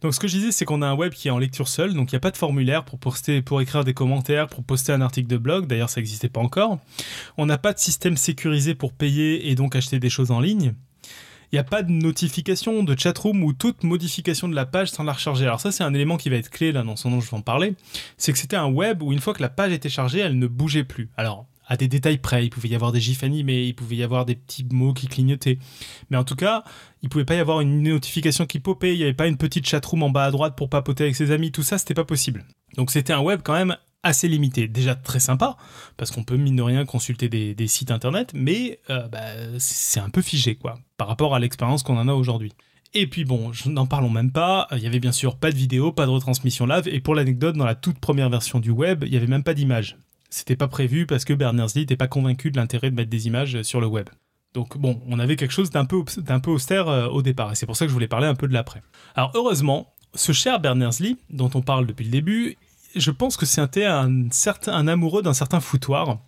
Donc 0.01 0.15
ce 0.15 0.21
que 0.21 0.29
je 0.29 0.37
disais, 0.37 0.53
c'est 0.53 0.65
qu'on 0.65 0.81
a 0.81 0.87
un 0.87 0.95
web 0.95 1.13
qui 1.13 1.29
est 1.29 1.31
en 1.31 1.39
lecture 1.39 1.69
seule, 1.69 1.93
donc 1.93 2.11
il 2.11 2.15
n'y 2.15 2.19
a 2.19 2.21
pas 2.21 2.31
de 2.31 2.37
formulaire 2.39 2.85
pour, 2.85 2.99
poster, 2.99 3.43
pour 3.43 3.61
écrire 3.61 3.85
des 3.85 3.93
commentaires, 3.93 4.47
pour 4.47 4.65
poster 4.65 4.93
un 4.93 5.03
article 5.03 5.29
de 5.29 5.37
blog, 5.37 5.67
d'ailleurs 5.67 5.91
ça 5.91 6.01
n'existait 6.01 6.29
pas 6.29 6.41
encore. 6.41 6.79
On 7.37 7.45
n'a 7.45 7.59
pas 7.59 7.75
de 7.75 7.79
système 7.79 8.17
sécurisé 8.17 8.75
pour 8.75 8.93
payer 8.93 9.51
et 9.51 9.57
donc 9.57 9.77
acheter 9.77 9.99
des 9.99 10.11
choses 10.11 10.31
en 10.31 10.41
ligne 10.41 10.75
il 11.51 11.57
n'y 11.57 11.59
a 11.59 11.65
pas 11.65 11.83
de 11.83 11.91
notification 11.91 12.83
de 12.83 12.99
chatroom 12.99 13.43
ou 13.43 13.53
toute 13.53 13.83
modification 13.83 14.49
de 14.49 14.55
la 14.55 14.67
page 14.67 14.91
sans 14.91 15.05
la 15.05 15.13
recharger. 15.13 15.45
Alors 15.45 15.61
ça, 15.61 15.73
c'est 15.73 15.85
un 15.85 15.95
élément 15.95 16.17
qui 16.17 16.29
va 16.29 16.37
être 16.37 16.51
clé 16.51 16.73
là 16.73 16.83
dans 16.83 16.97
son 16.97 17.11
nom, 17.11 17.21
je 17.21 17.31
vais 17.31 17.37
en 17.37 17.43
parler. 17.43 17.75
C'est 18.17 18.33
que 18.33 18.39
c'était 18.39 18.57
un 18.57 18.71
web 18.71 19.03
où 19.03 19.13
une 19.13 19.21
fois 19.21 19.35
que 19.35 19.43
la 19.43 19.49
page 19.49 19.73
était 19.73 19.89
chargée, 19.89 20.19
elle 20.19 20.39
ne 20.39 20.47
bougeait 20.47 20.85
plus. 20.85 21.09
Alors, 21.17 21.47
à 21.67 21.77
des 21.77 21.89
détails 21.89 22.19
près, 22.19 22.45
il 22.45 22.51
pouvait 22.51 22.69
y 22.69 22.75
avoir 22.75 22.93
des 22.93 23.01
gifs 23.01 23.23
animés, 23.23 23.65
il 23.65 23.75
pouvait 23.75 23.97
y 23.97 24.03
avoir 24.03 24.25
des 24.25 24.35
petits 24.35 24.67
mots 24.73 24.95
qui 24.95 25.07
clignotaient. 25.07 25.59
Mais 26.11 26.17
en 26.17 26.25
tout 26.25 26.37
cas, 26.37 26.65
il 27.03 27.09
pouvait 27.09 27.27
pas 27.27 27.35
y 27.35 27.41
avoir 27.41 27.61
une 27.61 27.83
notification 27.83 28.47
qui 28.47 28.59
popait, 28.59 28.95
il 28.95 28.99
n'y 28.99 29.05
avait 29.05 29.13
pas 29.13 29.27
une 29.27 29.37
petite 29.37 29.67
chatroom 29.67 30.03
en 30.03 30.11
bas 30.11 30.25
à 30.25 30.31
droite 30.31 30.57
pour 30.57 30.71
papoter 30.71 31.05
avec 31.05 31.17
ses 31.17 31.31
amis, 31.31 31.53
tout 31.53 31.63
ça, 31.63 31.79
c'était 31.79 31.95
pas 31.95 32.05
possible. 32.05 32.45
Donc 32.77 32.91
c'était 32.91 33.13
un 33.13 33.21
web 33.21 33.41
quand 33.45 33.53
même 33.53 33.77
assez 34.03 34.29
limité. 34.29 34.69
Déjà 34.69 34.95
très 34.95 35.21
sympa, 35.21 35.57
parce 35.97 36.11
qu'on 36.11 36.25
peut 36.25 36.37
mine 36.37 36.57
de 36.57 36.63
rien 36.63 36.85
consulter 36.85 37.29
des, 37.29 37.67
sites 37.67 37.91
internet, 37.91 38.33
mais 38.35 38.81
euh, 38.91 39.09
bah, 39.09 39.21
c'est 39.59 40.01
un 40.01 40.11
peu 40.11 40.23
figé 40.23 40.55
quoi, 40.55 40.79
par 40.97 41.09
rapport 41.09 41.35
à 41.35 41.39
l'expérience 41.39 41.83
qu'on 41.83 41.99
en 41.99 42.09
a 42.09 42.15
aujourd'hui. 42.15 42.53
Et 42.95 43.07
puis 43.07 43.25
bon, 43.25 43.53
n'en 43.67 43.87
parlons 43.87 44.09
même 44.09 44.33
pas, 44.33 44.67
il 44.73 44.79
y 44.79 44.87
avait 44.87 45.01
bien 45.01 45.13
sûr 45.13 45.37
pas 45.37 45.51
de 45.51 45.57
vidéo, 45.57 45.93
pas 45.93 46.07
de 46.07 46.11
retransmission 46.11 46.67
live, 46.67 46.89
et 46.89 47.01
pour 47.01 47.15
l'anecdote, 47.15 47.57
dans 47.57 47.67
la 47.67 47.75
toute 47.75 47.99
première 47.99 48.31
version 48.31 48.61
du 48.61 48.71
web, 48.71 49.05
il 49.07 49.13
y 49.13 49.17
avait 49.17 49.27
même 49.27 49.43
pas 49.43 49.55
d'image. 49.55 49.99
C'était 50.31 50.57
pas 50.57 50.69
prévu 50.69 51.07
parce 51.07 51.25
que 51.25 51.33
Berners-Lee 51.33 51.81
n'était 51.81 51.97
pas 51.97 52.09
convaincu 52.09 52.51
de 52.51 52.57
l'intérêt 52.57 52.91
de 52.91 52.97
mettre 52.97 53.11
des 53.11 53.27
images 53.27 53.63
sur 53.63 53.81
le 53.81 53.87
web. 53.87 54.09
Donc 54.55 54.79
bon, 54.79 55.03
on 55.07 55.19
avait 55.19 55.37
quelque 55.37 55.53
chose 55.53 55.71
d'un 55.71 55.85
peu, 55.85 56.05
peu 56.05 56.51
austère 56.51 56.89
euh, 56.89 57.09
au 57.09 57.21
départ, 57.21 57.53
et 57.53 57.55
c'est 57.55 57.67
pour 57.67 57.77
ça 57.77 57.85
que 57.85 57.91
je 57.91 57.95
voulais 57.95 58.09
parler 58.09 58.27
un 58.27 58.35
peu 58.35 58.49
de 58.49 58.55
l'après. 58.55 58.83
Alors 59.15 59.33
heureusement, 59.35 59.95
ce 60.15 60.33
cher 60.33 60.59
Berners-Lee, 60.61 61.19
dont 61.31 61.51
on 61.55 61.61
parle 61.61 61.87
depuis 61.87 62.05
le 62.05 62.11
début, 62.11 62.57
je 62.99 63.11
pense 63.11 63.37
que 63.37 63.47
c'était 63.47 63.85
un, 63.85 64.29
certain, 64.31 64.87
amoureux 64.87 65.23
d'un 65.23 65.35
certain 65.35 65.61
foutoir. 65.61 66.19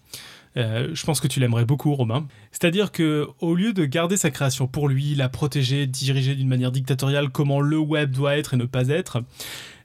Euh, 0.57 0.89
je 0.93 1.05
pense 1.05 1.21
que 1.21 1.29
tu 1.29 1.39
l'aimerais 1.39 1.65
beaucoup, 1.65 1.95
Romain. 1.95 2.27
C'est-à-dire 2.51 2.91
que 2.91 3.29
au 3.41 3.55
lieu 3.55 3.73
de 3.73 3.85
garder 3.85 4.17
sa 4.17 4.31
création 4.31 4.67
pour 4.67 4.89
lui, 4.89 5.15
la 5.15 5.29
protéger, 5.29 5.87
diriger 5.87 6.35
d'une 6.35 6.49
manière 6.49 6.73
dictatoriale 6.73 7.31
comment 7.31 7.61
le 7.61 7.79
web 7.79 8.11
doit 8.11 8.37
être 8.37 8.55
et 8.55 8.57
ne 8.57 8.65
pas 8.65 8.89
être, 8.89 9.23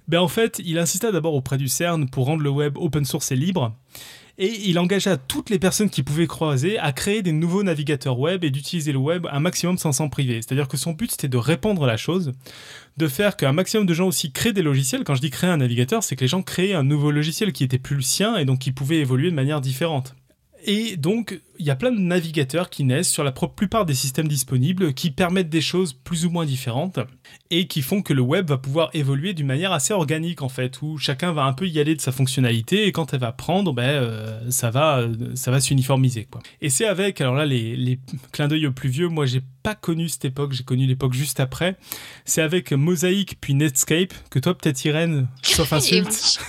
ben 0.08 0.20
en 0.20 0.28
fait, 0.28 0.62
il 0.64 0.78
insista 0.78 1.12
d'abord 1.12 1.34
auprès 1.34 1.58
du 1.58 1.68
CERN 1.68 2.10
pour 2.10 2.26
rendre 2.26 2.44
le 2.44 2.50
web 2.50 2.78
open 2.78 3.06
source 3.06 3.32
et 3.32 3.36
libre 3.36 3.76
et 4.38 4.70
il 4.70 4.80
engagea 4.80 5.18
toutes 5.18 5.50
les 5.50 5.60
personnes 5.60 5.90
qui 5.90 6.04
pouvaient 6.04 6.28
croiser 6.28 6.78
à 6.80 6.92
créer 6.92 7.22
des 7.22 7.32
nouveaux 7.32 7.64
navigateurs 7.64 8.20
web 8.20 8.44
et 8.44 8.50
d'utiliser 8.50 8.92
le 8.92 8.98
web 8.98 9.28
un 9.32 9.40
maximum 9.40 9.78
sans 9.78 9.92
s'en 9.92 10.10
priver. 10.10 10.42
C'est-à-dire 10.42 10.68
que 10.68 10.78
son 10.78 10.92
but 10.92 11.12
c'était 11.12 11.28
de 11.28 11.38
répandre 11.38 11.86
la 11.86 11.98
chose, 11.98 12.34
de 12.98 13.08
faire 13.08 13.38
qu'un 13.38 13.54
maximum 13.54 13.86
de 13.86 13.94
gens 13.94 14.08
aussi 14.08 14.32
créent 14.32 14.54
des 14.54 14.62
logiciels. 14.62 15.04
Quand 15.04 15.16
je 15.16 15.22
dis 15.22 15.30
créer 15.30 15.50
un 15.50 15.58
navigateur, 15.58 16.04
c'est 16.04 16.16
que 16.16 16.22
les 16.22 16.28
gens 16.28 16.42
créaient 16.42 16.74
un 16.74 16.84
nouveau 16.84 17.12
logiciel 17.12 17.54
qui 17.54 17.64
était 17.64 17.80
plus 17.80 17.96
le 17.96 18.02
sien 18.02 18.38
et 18.38 18.46
donc 18.46 18.60
qui 18.60 18.72
pouvait 18.72 18.98
évoluer 18.98 19.30
de 19.30 19.36
manière 19.36 19.62
différente. 19.62 20.16
Et 20.68 20.98
donc, 20.98 21.40
il 21.60 21.66
y 21.66 21.70
a 21.70 21.76
plein 21.76 21.92
de 21.92 22.00
navigateurs 22.00 22.72
qui 22.72 22.84
naissent 22.84 23.10
sur 23.10 23.24
la 23.24 23.32
plupart 23.32 23.86
des 23.86 23.94
systèmes 23.94 24.28
disponibles 24.28 24.96
qui 24.96 25.12
permettent 25.12 25.50
des 25.50 25.62
choses 25.62 25.94
plus 25.94 26.26
ou 26.26 26.32
moins 26.32 26.46
différentes 26.46 27.00
et 27.52 27.68
qui 27.68 27.84
font 27.84 28.02
que 28.02 28.14
le 28.14 28.22
web 28.22 28.50
va 28.50 28.58
pouvoir 28.58 28.90
évoluer 28.94 29.36
d'une 29.36 29.46
manière 29.46 29.72
assez 29.72 29.94
organique 29.94 30.42
en 30.42 30.50
fait, 30.50 30.82
où 30.82 30.98
chacun 30.98 31.34
va 31.34 31.44
un 31.44 31.54
peu 31.54 31.68
y 31.68 31.80
aller 31.80 31.96
de 31.96 32.02
sa 32.02 32.12
fonctionnalité 32.12 32.88
et 32.88 32.92
quand 32.92 33.14
elle 33.14 33.20
va 33.20 33.32
prendre, 33.32 33.74
ben, 33.74 33.84
euh, 33.84 34.50
ça 34.50 34.72
va, 34.72 35.08
ça 35.36 35.52
va 35.52 35.60
s'uniformiser. 35.60 36.26
Quoi. 36.26 36.42
Et 36.62 36.70
c'est 36.70 36.88
avec, 36.88 37.22
alors 37.22 37.36
là, 37.36 37.46
les, 37.46 37.76
les 37.76 38.00
clins 38.32 38.48
d'œil 38.48 38.66
aux 38.66 38.72
plus 38.72 38.90
vieux, 38.90 39.08
moi 39.08 39.28
j'ai 39.28 39.42
pas 39.66 39.74
connu 39.74 40.10
cette 40.10 40.26
époque, 40.26 40.54
j'ai 40.54 40.64
connu 40.64 40.86
l'époque 40.86 41.14
juste 41.14 41.40
après. 41.40 41.76
C'est 42.24 42.44
avec 42.44 42.72
Mosaic 42.72 43.38
puis 43.42 43.56
Netscape 43.56 44.14
que 44.30 44.38
toi, 44.38 44.56
peut-être 44.56 44.86
Irène, 44.86 45.28
sauf 45.42 45.74
insulte. 45.74 46.40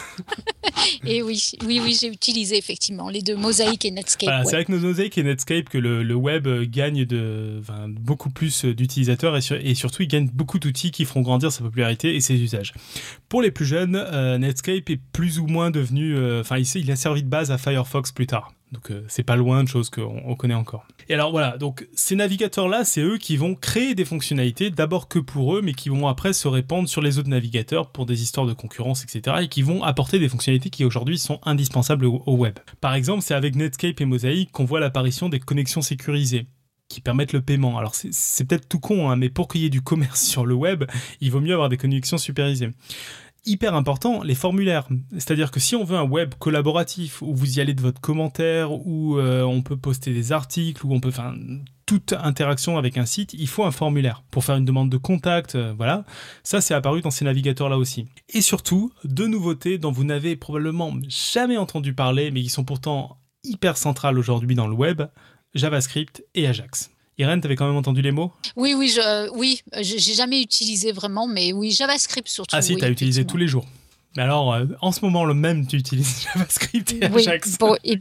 et 1.06 1.22
oui, 1.22 1.42
oui, 1.64 1.80
oui, 1.82 1.96
j'ai 1.98 2.08
utilisé 2.08 2.58
effectivement 2.58 3.08
les 3.08 3.22
deux, 3.22 3.34
Mosaic 3.34 3.86
et 3.86 3.90
Netscape. 3.90 4.44
C'est 4.44 4.56
avec 4.56 4.68
Mosaic 4.68 5.16
et 5.16 5.22
Netscape 5.22 5.70
que 5.70 5.78
le, 5.78 6.14
web 6.14 6.46
gagne 6.70 7.06
de, 7.06 7.62
beaucoup 7.88 8.28
plus 8.28 8.66
d'utilisateurs 8.66 9.34
et, 9.34 9.40
et 9.62 9.74
surtout 9.74 10.02
il 10.02 10.08
gagne 10.08 10.28
beaucoup 10.28 10.58
d'outils 10.58 10.90
qui 10.90 11.06
feront 11.06 11.22
grandir 11.22 11.50
sa 11.50 11.62
popularité 11.62 12.14
et 12.14 12.20
ses 12.20 12.34
usages. 12.34 12.74
Pour 13.30 13.40
les 13.40 13.50
plus 13.50 13.64
jeunes, 13.64 13.96
euh, 13.96 14.36
Netscape 14.36 14.90
est 14.90 15.00
plus 15.14 15.38
ou 15.38 15.46
moins 15.46 15.70
devenu, 15.70 16.16
euh, 16.16 16.42
enfin 16.42 16.58
il, 16.58 16.90
a 16.90 16.96
servi 16.96 17.22
de 17.22 17.28
base 17.28 17.50
à 17.50 17.56
Firefox 17.56 18.12
plus 18.12 18.26
tard. 18.26 18.52
Donc 18.76 18.90
euh, 18.90 19.02
c'est 19.08 19.22
pas 19.22 19.36
loin 19.36 19.64
de 19.64 19.68
choses 19.68 19.88
qu'on 19.88 20.34
connaît 20.34 20.54
encore. 20.54 20.86
Et 21.08 21.14
alors 21.14 21.30
voilà, 21.30 21.56
donc 21.56 21.88
ces 21.94 22.14
navigateurs-là, 22.14 22.84
c'est 22.84 23.00
eux 23.00 23.16
qui 23.16 23.38
vont 23.38 23.54
créer 23.54 23.94
des 23.94 24.04
fonctionnalités, 24.04 24.70
d'abord 24.70 25.08
que 25.08 25.18
pour 25.18 25.56
eux, 25.56 25.62
mais 25.62 25.72
qui 25.72 25.88
vont 25.88 26.08
après 26.08 26.34
se 26.34 26.46
répandre 26.46 26.86
sur 26.86 27.00
les 27.00 27.18
autres 27.18 27.30
navigateurs 27.30 27.90
pour 27.90 28.04
des 28.04 28.22
histoires 28.22 28.44
de 28.44 28.52
concurrence, 28.52 29.02
etc. 29.02 29.36
Et 29.40 29.48
qui 29.48 29.62
vont 29.62 29.82
apporter 29.82 30.18
des 30.18 30.28
fonctionnalités 30.28 30.68
qui 30.68 30.84
aujourd'hui 30.84 31.18
sont 31.18 31.40
indispensables 31.44 32.04
au, 32.04 32.36
web. 32.36 32.58
Par 32.82 32.92
exemple, 32.92 33.22
c'est 33.22 33.32
avec 33.32 33.56
Netscape 33.56 33.98
et 33.98 34.04
Mosaic 34.04 34.52
qu'on 34.52 34.66
voit 34.66 34.78
l'apparition 34.80 35.30
des 35.30 35.40
connexions 35.40 35.80
sécurisées 35.80 36.46
qui 36.88 37.00
permettent 37.00 37.32
le 37.32 37.40
paiement. 37.40 37.78
Alors 37.78 37.94
c'est 37.94 38.44
peut-être 38.44 38.68
tout 38.68 38.78
con, 38.78 39.08
hein, 39.10 39.16
mais 39.16 39.30
pour 39.30 39.48
qu'il 39.48 39.62
y 39.62 39.64
ait 39.64 39.70
du 39.70 39.80
commerce 39.80 40.20
sur 40.24 40.44
le 40.44 40.54
web, 40.54 40.84
il 41.22 41.30
vaut 41.30 41.40
mieux 41.40 41.54
avoir 41.54 41.70
des 41.70 41.78
connexions 41.78 42.18
supervisées. 42.18 42.70
Hyper 43.48 43.74
important, 43.74 44.24
les 44.24 44.34
formulaires. 44.34 44.88
C'est-à-dire 45.12 45.52
que 45.52 45.60
si 45.60 45.76
on 45.76 45.84
veut 45.84 45.96
un 45.96 46.04
web 46.04 46.34
collaboratif, 46.38 47.22
où 47.22 47.32
vous 47.32 47.58
y 47.58 47.60
allez 47.60 47.74
de 47.74 47.80
votre 47.80 48.00
commentaire, 48.00 48.72
où 48.72 49.18
euh, 49.18 49.42
on 49.42 49.62
peut 49.62 49.76
poster 49.76 50.12
des 50.12 50.32
articles, 50.32 50.84
où 50.84 50.92
on 50.92 50.98
peut 50.98 51.12
faire 51.12 51.32
toute 51.86 52.12
interaction 52.12 52.76
avec 52.76 52.98
un 52.98 53.06
site, 53.06 53.34
il 53.34 53.46
faut 53.46 53.64
un 53.64 53.70
formulaire 53.70 54.24
pour 54.32 54.44
faire 54.44 54.56
une 54.56 54.64
demande 54.64 54.90
de 54.90 54.96
contact, 54.96 55.54
euh, 55.54 55.72
voilà. 55.76 56.04
Ça, 56.42 56.60
c'est 56.60 56.74
apparu 56.74 57.02
dans 57.02 57.12
ces 57.12 57.24
navigateurs-là 57.24 57.78
aussi. 57.78 58.06
Et 58.30 58.40
surtout, 58.40 58.92
deux 59.04 59.28
nouveautés 59.28 59.78
dont 59.78 59.92
vous 59.92 60.02
n'avez 60.02 60.34
probablement 60.34 60.92
jamais 61.08 61.56
entendu 61.56 61.94
parler, 61.94 62.32
mais 62.32 62.42
qui 62.42 62.48
sont 62.48 62.64
pourtant 62.64 63.18
hyper 63.44 63.76
centrales 63.76 64.18
aujourd'hui 64.18 64.56
dans 64.56 64.66
le 64.66 64.74
web, 64.74 65.02
JavaScript 65.54 66.24
et 66.34 66.48
Ajax. 66.48 66.90
Irène, 67.18 67.40
tu 67.40 67.46
avais 67.46 67.56
quand 67.56 67.66
même 67.66 67.76
entendu 67.76 68.02
les 68.02 68.12
mots? 68.12 68.32
Oui, 68.56 68.74
oui, 68.76 68.88
je, 68.88 69.30
oui, 69.36 69.62
j'ai 69.80 70.14
jamais 70.14 70.42
utilisé 70.42 70.92
vraiment, 70.92 71.26
mais 71.26 71.52
oui, 71.52 71.70
JavaScript 71.70 72.28
surtout. 72.28 72.54
Ah 72.54 72.60
si, 72.60 72.76
tu 72.76 72.84
as 72.84 72.90
utilisé 72.90 73.24
tous 73.24 73.38
les 73.38 73.48
jours. 73.48 73.66
Mais 74.16 74.22
alors, 74.22 74.52
euh, 74.54 74.66
en 74.80 74.92
ce 74.92 75.04
moment 75.04 75.24
le 75.24 75.34
même, 75.34 75.66
tu 75.66 75.76
utilises 75.76 76.26
JavaScript 76.34 76.94
et 76.94 77.04
Ajax. 77.04 77.58
Bon, 77.58 77.74
et, 77.84 78.00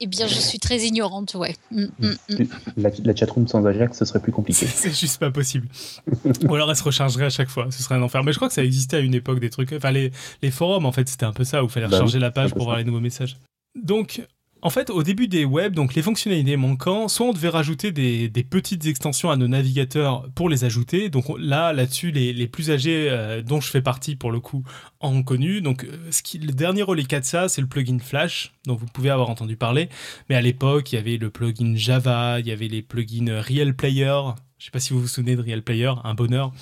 eh 0.00 0.06
bien, 0.06 0.26
je 0.26 0.34
suis 0.34 0.58
très 0.58 0.78
ignorante, 0.80 1.34
ouais. 1.34 1.54
Mm, 1.70 1.84
mm, 1.98 2.14
mm. 2.28 2.44
La, 2.76 2.90
la, 3.04 3.16
chatroom 3.16 3.46
sans 3.46 3.64
Ajax, 3.66 3.98
ce 3.98 4.04
serait 4.04 4.20
plus 4.20 4.32
compliqué. 4.32 4.66
C'est 4.74 4.96
juste 4.98 5.18
pas 5.18 5.30
possible. 5.30 5.68
Ou 6.48 6.54
alors 6.54 6.70
elle 6.70 6.76
se 6.76 6.82
rechargerait 6.82 7.26
à 7.26 7.30
chaque 7.30 7.48
fois, 7.48 7.68
ce 7.70 7.82
serait 7.82 7.94
un 7.94 8.02
enfer. 8.02 8.24
Mais 8.24 8.32
je 8.32 8.38
crois 8.38 8.48
que 8.48 8.54
ça 8.54 8.64
existait 8.64 8.96
à 8.96 9.00
une 9.00 9.14
époque 9.14 9.38
des 9.38 9.50
trucs. 9.50 9.72
Enfin, 9.72 9.92
les, 9.92 10.10
les 10.42 10.50
forums, 10.50 10.86
en 10.86 10.92
fait, 10.92 11.08
c'était 11.08 11.26
un 11.26 11.32
peu 11.32 11.44
ça, 11.44 11.62
où 11.62 11.66
il 11.66 11.70
fallait 11.70 11.86
bah 11.86 11.96
recharger 11.96 12.18
la 12.18 12.30
page 12.30 12.52
pour 12.52 12.64
voir 12.64 12.78
les 12.78 12.84
nouveaux 12.84 13.00
messages. 13.00 13.38
Donc, 13.80 14.22
en 14.64 14.70
fait, 14.70 14.90
au 14.90 15.02
début 15.02 15.26
des 15.26 15.44
web, 15.44 15.74
donc 15.74 15.94
les 15.94 16.02
fonctionnalités 16.02 16.56
manquant, 16.56 17.08
soit 17.08 17.26
on 17.26 17.32
devait 17.32 17.48
rajouter 17.48 17.90
des, 17.90 18.30
petites 18.48 18.86
extensions 18.86 19.30
à 19.30 19.36
nos 19.36 19.48
navigateurs 19.48 20.28
pour 20.36 20.48
les 20.48 20.64
ajouter. 20.64 21.08
Donc 21.08 21.24
là, 21.36 21.72
là-dessus, 21.72 22.12
les, 22.12 22.46
plus 22.46 22.70
âgés, 22.70 23.08
euh, 23.10 23.42
dont 23.42 23.60
je 23.60 23.68
fais 23.68 23.82
partie 23.82 24.14
pour 24.14 24.30
le 24.30 24.38
coup, 24.38 24.62
en 25.00 25.24
connu. 25.24 25.62
Donc 25.62 25.84
euh, 25.84 26.10
le 26.40 26.52
dernier 26.52 26.82
reliquat 26.82 27.18
de 27.18 27.24
ça, 27.24 27.48
c'est 27.48 27.60
le 27.60 27.66
plugin 27.66 27.98
Flash, 27.98 28.52
dont 28.66 28.76
vous 28.76 28.86
pouvez 28.86 29.10
avoir 29.10 29.30
entendu 29.30 29.56
parler. 29.56 29.88
Mais 30.28 30.36
à 30.36 30.40
l'époque, 30.40 30.92
il 30.92 30.94
y 30.94 30.98
avait 30.98 31.16
le 31.16 31.30
plugin 31.30 31.74
Java, 31.74 32.38
il 32.38 32.46
y 32.46 32.52
avait 32.52 32.68
les 32.68 32.82
plugins 32.82 33.40
Real 33.40 33.74
Player, 33.74 34.20
je 34.62 34.66
sais 34.66 34.70
pas 34.70 34.78
si 34.78 34.92
vous 34.92 35.00
vous 35.00 35.08
souvenez 35.08 35.34
de 35.34 35.42
Real 35.42 35.60
Player, 35.60 35.90
un 36.04 36.14
bonheur. 36.14 36.52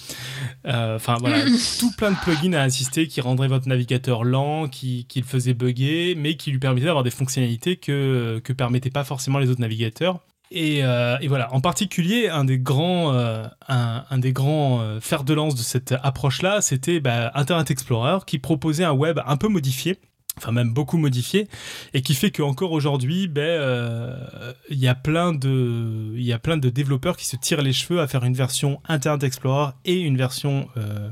Euh, 0.65 0.97
enfin 0.97 1.19
voilà, 1.21 1.45
tout 1.79 1.93
plein 1.99 2.13
de 2.13 2.17
plugins 2.17 2.55
à 2.55 2.63
assister 2.63 3.07
qui 3.07 3.21
rendraient 3.21 3.47
votre 3.47 3.69
navigateur 3.69 4.25
lent, 4.25 4.69
qui, 4.69 5.05
qui 5.05 5.21
le 5.21 5.27
faisaient 5.27 5.53
bugger, 5.53 6.15
mais 6.17 6.35
qui 6.35 6.51
lui 6.51 6.59
permettaient 6.59 6.87
d'avoir 6.87 7.05
des 7.05 7.11
fonctionnalités 7.11 7.77
que 7.77 8.41
que 8.43 8.55
permettaient 8.55 8.89
pas 8.89 9.05
forcément 9.05 9.39
les 9.39 9.51
autres 9.51 9.61
navigateurs. 9.61 10.21
Et, 10.51 10.83
euh, 10.83 11.19
et, 11.21 11.29
voilà, 11.29 11.53
en 11.53 11.61
particulier, 11.61 12.31
un 12.31 12.45
des 12.45 12.59
grands, 12.59 13.13
euh, 13.13 13.45
un, 13.69 14.05
un, 14.09 14.19
des 14.19 14.33
grands 14.33 14.83
fers 15.03 15.23
de 15.23 15.35
lance 15.35 15.55
de 15.55 15.61
cette 15.61 15.95
approche-là, 16.03 16.63
c'était 16.63 17.01
bah, 17.01 17.31
Internet 17.35 17.71
Explorer, 17.71 18.21
qui 18.27 18.39
proposait 18.39 18.85
un 18.85 18.93
web 18.93 19.21
un 19.27 19.37
peu 19.37 19.49
modifié, 19.49 19.99
enfin 20.41 20.53
même 20.53 20.73
beaucoup 20.73 20.97
modifié, 20.97 21.49
et 21.95 22.03
qui 22.03 22.15
fait 22.15 22.31
qu'encore 22.31 22.73
aujourd'hui, 22.73 23.29
ben, 23.29 23.43
euh, 23.43 24.53
il 24.71 24.79
y 24.79 24.89
a 24.89 24.95
plein 24.95 25.33
de, 25.33 26.71
développeurs 26.71 27.17
qui 27.17 27.27
se 27.27 27.37
tirent 27.37 27.63
les 27.63 27.73
cheveux 27.73 28.01
à 28.01 28.07
faire 28.07 28.25
une 28.25 28.35
version 28.35 28.81
Internet 28.89 29.25
Explorer 29.25 29.73
et 29.85 30.01
une 30.01 30.17
version 30.17 30.69
euh, 30.77 31.11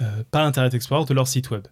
euh, 0.00 0.22
pas 0.30 0.42
Internet 0.42 0.74
Explorer 0.74 1.04
de 1.04 1.14
leur 1.14 1.28
site 1.28 1.50
web. 1.50 1.66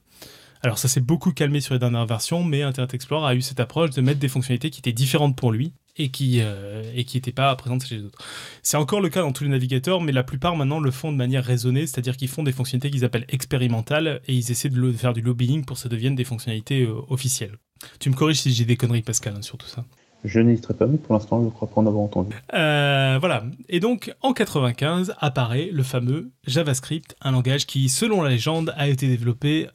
Alors 0.62 0.78
ça 0.78 0.88
s'est 0.88 1.00
beaucoup 1.00 1.32
calmé 1.32 1.60
sur 1.60 1.72
les 1.74 1.80
dernières 1.80 2.06
versions, 2.06 2.44
mais 2.44 2.62
Internet 2.62 2.92
Explorer 2.92 3.26
a 3.26 3.34
eu 3.34 3.40
cette 3.40 3.60
approche 3.60 3.90
de 3.90 4.02
mettre 4.02 4.20
des 4.20 4.28
fonctionnalités 4.28 4.70
qui 4.70 4.80
étaient 4.80 4.92
différentes 4.92 5.36
pour 5.36 5.52
lui 5.52 5.72
et 6.00 6.08
qui 6.10 6.40
euh, 6.40 6.82
et 6.94 7.04
qui 7.04 7.16
n'étaient 7.16 7.32
pas 7.32 7.54
présentes 7.56 7.84
chez 7.84 7.96
les 7.96 8.04
autres. 8.04 8.18
C'est 8.62 8.76
encore 8.76 9.00
le 9.00 9.08
cas 9.08 9.20
dans 9.20 9.32
tous 9.32 9.44
les 9.44 9.50
navigateurs, 9.50 10.00
mais 10.00 10.12
la 10.12 10.22
plupart 10.22 10.56
maintenant 10.56 10.80
le 10.80 10.90
font 10.90 11.12
de 11.12 11.16
manière 11.16 11.44
raisonnée, 11.44 11.86
c'est-à-dire 11.86 12.16
qu'ils 12.16 12.28
font 12.28 12.42
des 12.42 12.52
fonctionnalités 12.52 12.90
qu'ils 12.90 13.04
appellent 13.04 13.26
expérimentales 13.28 14.20
et 14.26 14.34
ils 14.34 14.50
essaient 14.50 14.68
de 14.68 14.92
faire 14.92 15.12
du 15.12 15.20
lobbying 15.20 15.64
pour 15.64 15.76
que 15.76 15.82
ça 15.82 15.88
devienne 15.88 16.14
des 16.14 16.24
fonctionnalités 16.24 16.82
euh, 16.82 16.94
officielles. 17.08 17.56
Tu 17.98 18.10
me 18.10 18.14
corriges 18.14 18.40
si 18.40 18.52
j'ai 18.52 18.64
des 18.64 18.76
conneries, 18.76 19.02
Pascal, 19.02 19.34
hein, 19.36 19.42
sur 19.42 19.56
tout 19.56 19.66
ça. 19.66 19.84
Je 20.22 20.38
n'hésiterai 20.40 20.74
pas, 20.74 20.86
mais 20.86 20.98
pour 20.98 21.14
l'instant, 21.14 21.42
je 21.42 21.48
crois 21.48 21.68
pas 21.68 21.80
en 21.80 21.86
avoir 21.86 22.02
entendu. 22.02 22.36
Euh, 22.52 23.16
voilà. 23.18 23.44
Et 23.70 23.80
donc, 23.80 24.14
en 24.20 24.34
95, 24.34 25.14
apparaît 25.18 25.70
le 25.72 25.82
fameux 25.82 26.30
JavaScript, 26.46 27.16
un 27.22 27.32
langage 27.32 27.66
qui, 27.66 27.88
selon 27.88 28.20
la 28.20 28.28
légende, 28.28 28.74
a 28.76 28.88
été 28.88 29.08
développé 29.08 29.68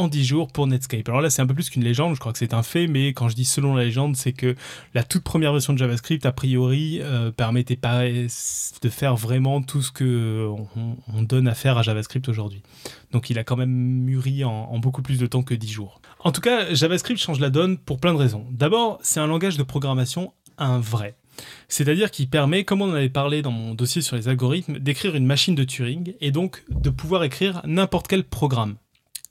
en 0.00 0.08
10 0.08 0.24
jours 0.24 0.48
pour 0.48 0.66
Netscape. 0.66 1.08
Alors 1.08 1.20
là, 1.20 1.30
c'est 1.30 1.42
un 1.42 1.46
peu 1.46 1.54
plus 1.54 1.70
qu'une 1.70 1.84
légende, 1.84 2.14
je 2.14 2.20
crois 2.20 2.32
que 2.32 2.38
c'est 2.38 2.54
un 2.54 2.62
fait, 2.62 2.86
mais 2.86 3.08
quand 3.08 3.28
je 3.28 3.36
dis 3.36 3.44
selon 3.44 3.74
la 3.74 3.84
légende, 3.84 4.16
c'est 4.16 4.32
que 4.32 4.56
la 4.94 5.02
toute 5.02 5.22
première 5.22 5.52
version 5.52 5.72
de 5.72 5.78
JavaScript, 5.78 6.24
a 6.24 6.32
priori, 6.32 7.00
euh, 7.02 7.30
permettait 7.30 7.76
pas 7.76 8.04
de 8.08 8.88
faire 8.88 9.16
vraiment 9.16 9.62
tout 9.62 9.82
ce 9.82 9.92
que 9.92 10.48
on, 11.12 11.22
donne 11.22 11.48
à 11.48 11.54
faire 11.54 11.76
à 11.76 11.82
JavaScript 11.82 12.28
aujourd'hui. 12.28 12.62
Donc 13.12 13.30
il 13.30 13.38
a 13.38 13.44
quand 13.44 13.56
même 13.56 13.70
mûri 13.70 14.42
en, 14.44 14.78
beaucoup 14.78 15.02
plus 15.02 15.18
de 15.18 15.26
temps 15.26 15.42
que 15.42 15.54
10 15.54 15.68
jours. 15.68 16.00
En 16.20 16.32
tout 16.32 16.40
cas, 16.40 16.72
JavaScript 16.74 17.20
change 17.20 17.40
la 17.40 17.50
donne 17.50 17.76
pour 17.76 17.98
plein 17.98 18.14
de 18.14 18.18
raisons. 18.18 18.46
D'abord, 18.50 18.98
c'est 19.02 19.20
un 19.20 19.26
langage 19.26 19.58
de 19.58 19.62
programmation 19.62 20.32
un 20.58 20.78
vrai. 20.78 21.16
C'est-à-dire 21.68 22.10
qu'il 22.10 22.28
permet, 22.28 22.64
comme 22.64 22.82
on 22.82 22.90
en 22.90 22.94
avait 22.94 23.08
parlé 23.08 23.42
dans 23.42 23.50
mon 23.50 23.74
dossier 23.74 24.02
sur 24.02 24.16
les 24.16 24.28
algorithmes, 24.28 24.78
d'écrire 24.78 25.14
une 25.14 25.26
machine 25.26 25.54
de 25.54 25.64
Turing 25.64 26.14
et 26.20 26.30
donc 26.30 26.62
de 26.68 26.90
pouvoir 26.90 27.24
écrire 27.24 27.62
n'importe 27.64 28.08
quel 28.08 28.24
programme. 28.24 28.76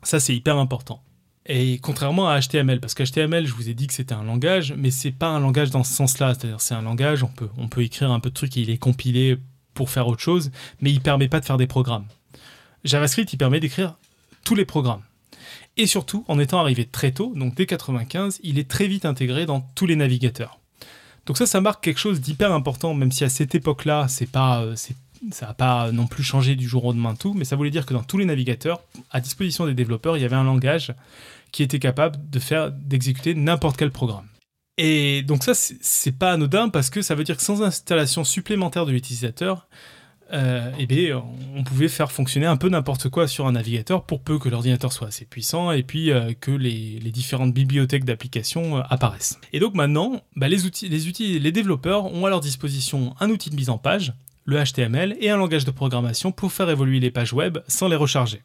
Ça, 0.03 0.19
c'est 0.19 0.35
hyper 0.35 0.57
important. 0.57 1.01
Et 1.45 1.79
contrairement 1.79 2.29
à 2.29 2.39
HTML, 2.39 2.79
parce 2.79 2.93
qu'HTML, 2.93 3.47
je 3.47 3.53
vous 3.53 3.69
ai 3.69 3.73
dit 3.73 3.87
que 3.87 3.93
c'était 3.93 4.13
un 4.13 4.23
langage, 4.23 4.73
mais 4.77 4.91
c'est 4.91 5.11
pas 5.11 5.29
un 5.29 5.39
langage 5.39 5.71
dans 5.71 5.83
ce 5.83 5.93
sens-là. 5.93 6.35
C'est-à-dire, 6.35 6.61
c'est 6.61 6.75
un 6.75 6.81
langage, 6.81 7.23
on 7.23 7.27
peut, 7.27 7.49
on 7.57 7.67
peut 7.67 7.81
écrire 7.81 8.11
un 8.11 8.19
peu 8.19 8.29
de 8.29 8.35
trucs, 8.35 8.55
il 8.55 8.69
est 8.69 8.77
compilé 8.77 9.37
pour 9.73 9.89
faire 9.89 10.07
autre 10.07 10.21
chose, 10.21 10.51
mais 10.81 10.91
il 10.91 11.01
permet 11.01 11.27
pas 11.27 11.39
de 11.39 11.45
faire 11.45 11.57
des 11.57 11.67
programmes. 11.67 12.05
JavaScript, 12.83 13.33
il 13.33 13.37
permet 13.37 13.59
d'écrire 13.59 13.95
tous 14.45 14.55
les 14.55 14.65
programmes. 14.65 15.01
Et 15.77 15.87
surtout, 15.87 16.25
en 16.27 16.39
étant 16.39 16.59
arrivé 16.59 16.85
très 16.85 17.11
tôt, 17.11 17.33
donc 17.35 17.55
dès 17.55 17.65
95, 17.65 18.39
il 18.43 18.59
est 18.59 18.69
très 18.69 18.87
vite 18.87 19.05
intégré 19.05 19.45
dans 19.45 19.61
tous 19.61 19.85
les 19.85 19.95
navigateurs. 19.95 20.59
Donc 21.25 21.37
ça, 21.37 21.45
ça 21.45 21.61
marque 21.61 21.83
quelque 21.83 21.99
chose 21.99 22.21
d'hyper 22.21 22.51
important, 22.51 22.93
même 22.93 23.11
si 23.11 23.23
à 23.23 23.29
cette 23.29 23.55
époque-là, 23.55 24.07
c'est 24.07 24.29
pas, 24.29 24.61
euh, 24.61 24.75
ça 25.31 25.47
n'a 25.47 25.53
pas 25.53 25.91
non 25.91 26.07
plus 26.07 26.23
changé 26.23 26.55
du 26.55 26.67
jour 26.67 26.85
au 26.85 26.91
lendemain 26.91 27.15
tout, 27.15 27.33
mais 27.33 27.45
ça 27.45 27.55
voulait 27.55 27.69
dire 27.69 27.85
que 27.85 27.93
dans 27.93 28.03
tous 28.03 28.17
les 28.17 28.25
navigateurs, 28.25 28.81
à 29.11 29.19
disposition 29.19 29.65
des 29.65 29.73
développeurs, 29.73 30.17
il 30.17 30.21
y 30.21 30.25
avait 30.25 30.35
un 30.35 30.43
langage 30.43 30.93
qui 31.51 31.63
était 31.63 31.79
capable 31.79 32.17
de 32.29 32.39
faire 32.39 32.71
d'exécuter 32.71 33.33
n'importe 33.33 33.77
quel 33.77 33.91
programme. 33.91 34.27
Et 34.77 35.23
donc 35.23 35.43
ça, 35.43 35.53
c'est 35.53 36.17
pas 36.17 36.31
anodin 36.31 36.69
parce 36.69 36.89
que 36.89 37.01
ça 37.01 37.15
veut 37.15 37.25
dire 37.25 37.35
que 37.35 37.43
sans 37.43 37.61
installation 37.61 38.23
supplémentaire 38.23 38.85
de 38.85 38.91
l'utilisateur, 38.91 39.67
euh, 40.31 40.71
eh 40.77 40.85
bien, 40.85 41.23
on 41.55 41.63
pouvait 41.63 41.87
faire 41.87 42.11
fonctionner 42.11 42.45
un 42.45 42.55
peu 42.55 42.69
n'importe 42.69 43.09
quoi 43.09 43.27
sur 43.27 43.47
un 43.47 43.53
navigateur 43.53 44.05
pour 44.05 44.21
peu 44.21 44.37
que 44.37 44.47
l'ordinateur 44.47 44.93
soit 44.93 45.07
assez 45.07 45.25
puissant 45.25 45.71
et 45.71 45.83
puis 45.83 46.11
euh, 46.11 46.33
que 46.39 46.51
les, 46.51 46.99
différentes 47.11 47.53
bibliothèques 47.53 48.05
d'applications 48.05 48.77
euh, 48.77 48.81
apparaissent. 48.89 49.39
Et 49.53 49.59
donc 49.59 49.73
maintenant, 49.73 50.21
bah, 50.35 50.47
les, 50.47 50.65
outils, 50.65 50.87
les, 50.87 51.51
développeurs 51.51 52.05
ont 52.13 52.25
à 52.25 52.29
leur 52.29 52.41
disposition 52.41 53.15
un 53.19 53.29
outil 53.31 53.49
de 53.49 53.55
mise 53.55 53.69
en 53.69 53.79
page 53.79 54.13
le 54.49 54.63
HTML 54.63 55.15
et 55.19 55.29
un 55.29 55.37
langage 55.37 55.63
de 55.63 55.71
programmation 55.71 56.31
pour 56.31 56.51
faire 56.51 56.69
évoluer 56.69 56.99
les 56.99 57.11
pages 57.11 57.33
web 57.33 57.59
sans 57.67 57.87
les 57.87 57.95
recharger. 57.95 58.41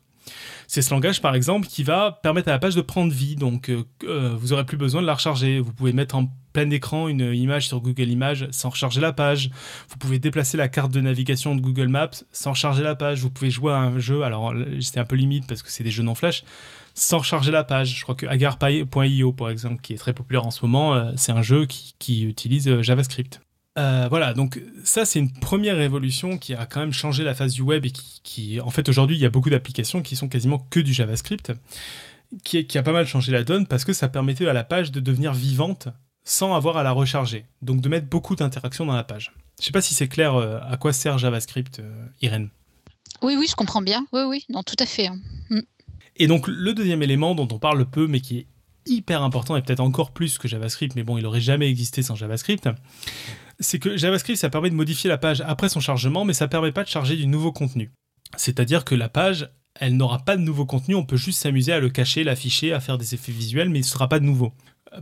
C'est 0.66 0.82
ce 0.82 0.92
langage, 0.92 1.20
par 1.20 1.34
exemple, 1.34 1.66
qui 1.66 1.82
va 1.82 2.20
permettre 2.22 2.48
à 2.48 2.52
la 2.52 2.58
page 2.58 2.74
de 2.74 2.80
prendre 2.80 3.12
vie. 3.12 3.36
Donc, 3.36 3.68
euh, 3.68 3.84
euh, 4.04 4.34
vous 4.38 4.48
n'aurez 4.48 4.64
plus 4.64 4.76
besoin 4.76 5.02
de 5.02 5.06
la 5.06 5.14
recharger. 5.14 5.60
Vous 5.60 5.72
pouvez 5.72 5.92
mettre 5.92 6.14
en 6.14 6.28
plein 6.52 6.70
écran 6.70 7.08
une 7.08 7.34
image 7.34 7.68
sur 7.68 7.80
Google 7.80 8.08
Images 8.08 8.48
sans 8.50 8.70
recharger 8.70 9.00
la 9.00 9.12
page. 9.12 9.50
Vous 9.88 9.96
pouvez 9.96 10.18
déplacer 10.18 10.56
la 10.56 10.68
carte 10.68 10.92
de 10.92 11.00
navigation 11.00 11.54
de 11.54 11.60
Google 11.60 11.88
Maps 11.88 12.24
sans 12.32 12.52
recharger 12.52 12.82
la 12.82 12.94
page. 12.94 13.20
Vous 13.20 13.30
pouvez 13.30 13.50
jouer 13.50 13.72
à 13.72 13.78
un 13.78 13.98
jeu. 13.98 14.22
Alors, 14.22 14.54
c'est 14.80 14.98
un 14.98 15.04
peu 15.04 15.16
limite 15.16 15.46
parce 15.46 15.62
que 15.62 15.70
c'est 15.70 15.84
des 15.84 15.90
jeux 15.90 16.02
non 16.02 16.14
flash 16.14 16.44
sans 16.94 17.18
recharger 17.18 17.50
la 17.50 17.64
page. 17.64 17.96
Je 17.98 18.02
crois 18.02 18.14
que 18.14 18.26
agar.io, 18.26 19.32
par 19.32 19.50
exemple, 19.50 19.82
qui 19.82 19.92
est 19.92 19.98
très 19.98 20.14
populaire 20.14 20.46
en 20.46 20.50
ce 20.50 20.64
moment, 20.64 20.94
euh, 20.94 21.12
c'est 21.16 21.32
un 21.32 21.42
jeu 21.42 21.66
qui 21.66 22.24
utilise 22.24 22.80
JavaScript. 22.80 23.43
Euh, 23.76 24.06
voilà, 24.08 24.34
donc 24.34 24.62
ça 24.84 25.04
c'est 25.04 25.18
une 25.18 25.32
première 25.32 25.76
révolution 25.76 26.38
qui 26.38 26.54
a 26.54 26.64
quand 26.64 26.80
même 26.80 26.92
changé 26.92 27.24
la 27.24 27.34
face 27.34 27.54
du 27.54 27.62
web 27.62 27.84
et 27.84 27.90
qui, 27.90 28.60
en 28.60 28.70
fait 28.70 28.88
aujourd'hui 28.88 29.16
il 29.16 29.20
y 29.20 29.26
a 29.26 29.30
beaucoup 29.30 29.50
d'applications 29.50 30.00
qui 30.00 30.14
sont 30.14 30.28
quasiment 30.28 30.58
que 30.70 30.78
du 30.78 30.92
JavaScript, 30.92 31.52
qui, 32.44 32.66
qui, 32.66 32.78
a 32.78 32.84
pas 32.84 32.92
mal 32.92 33.06
changé 33.06 33.32
la 33.32 33.42
donne 33.42 33.66
parce 33.66 33.84
que 33.84 33.92
ça 33.92 34.08
permettait 34.08 34.46
à 34.46 34.52
la 34.52 34.62
page 34.62 34.92
de 34.92 35.00
devenir 35.00 35.32
vivante 35.32 35.88
sans 36.22 36.54
avoir 36.54 36.76
à 36.76 36.84
la 36.84 36.92
recharger, 36.92 37.46
donc 37.62 37.80
de 37.80 37.88
mettre 37.88 38.06
beaucoup 38.06 38.36
d'interactions 38.36 38.86
dans 38.86 38.94
la 38.94 39.04
page. 39.04 39.32
Je 39.60 39.66
sais 39.66 39.72
pas 39.72 39.82
si 39.82 39.94
c'est 39.94 40.08
clair 40.08 40.36
euh, 40.36 40.58
à 40.68 40.76
quoi 40.76 40.92
sert 40.92 41.18
JavaScript, 41.18 41.80
euh, 41.80 42.06
Irène. 42.22 42.50
Oui, 43.22 43.36
oui, 43.36 43.46
je 43.48 43.56
comprends 43.56 43.82
bien. 43.82 44.06
Oui, 44.12 44.22
oui, 44.22 44.44
non, 44.48 44.62
tout 44.62 44.76
à 44.78 44.86
fait. 44.86 45.08
Hein. 45.08 45.18
Mm. 45.50 45.60
Et 46.16 46.26
donc 46.28 46.46
le 46.46 46.74
deuxième 46.74 47.02
élément 47.02 47.34
dont 47.34 47.48
on 47.50 47.58
parle 47.58 47.84
peu 47.86 48.06
mais 48.06 48.20
qui 48.20 48.38
est 48.38 48.46
hyper 48.86 49.22
important 49.22 49.56
et 49.56 49.62
peut-être 49.62 49.80
encore 49.80 50.12
plus 50.12 50.38
que 50.38 50.46
JavaScript, 50.46 50.94
mais 50.94 51.02
bon, 51.02 51.18
il 51.18 51.26
aurait 51.26 51.40
jamais 51.40 51.68
existé 51.68 52.02
sans 52.02 52.14
JavaScript, 52.14 52.68
c'est 53.60 53.78
que 53.78 53.96
JavaScript, 53.96 54.38
ça 54.38 54.50
permet 54.50 54.70
de 54.70 54.74
modifier 54.74 55.08
la 55.08 55.18
page 55.18 55.42
après 55.46 55.68
son 55.68 55.80
chargement, 55.80 56.24
mais 56.24 56.32
ça 56.32 56.48
permet 56.48 56.72
pas 56.72 56.84
de 56.84 56.88
charger 56.88 57.16
du 57.16 57.26
nouveau 57.26 57.52
contenu. 57.52 57.92
C'est-à-dire 58.36 58.84
que 58.84 58.94
la 58.94 59.08
page, 59.08 59.50
elle 59.78 59.96
n'aura 59.96 60.18
pas 60.18 60.36
de 60.36 60.42
nouveau 60.42 60.66
contenu, 60.66 60.94
on 60.94 61.04
peut 61.04 61.16
juste 61.16 61.40
s'amuser 61.40 61.72
à 61.72 61.80
le 61.80 61.90
cacher, 61.90 62.24
l'afficher, 62.24 62.72
à 62.72 62.80
faire 62.80 62.98
des 62.98 63.14
effets 63.14 63.32
visuels, 63.32 63.68
mais 63.68 63.78
il 63.78 63.82
ne 63.82 63.86
sera 63.86 64.08
pas 64.08 64.18
de 64.18 64.24
nouveau. 64.24 64.52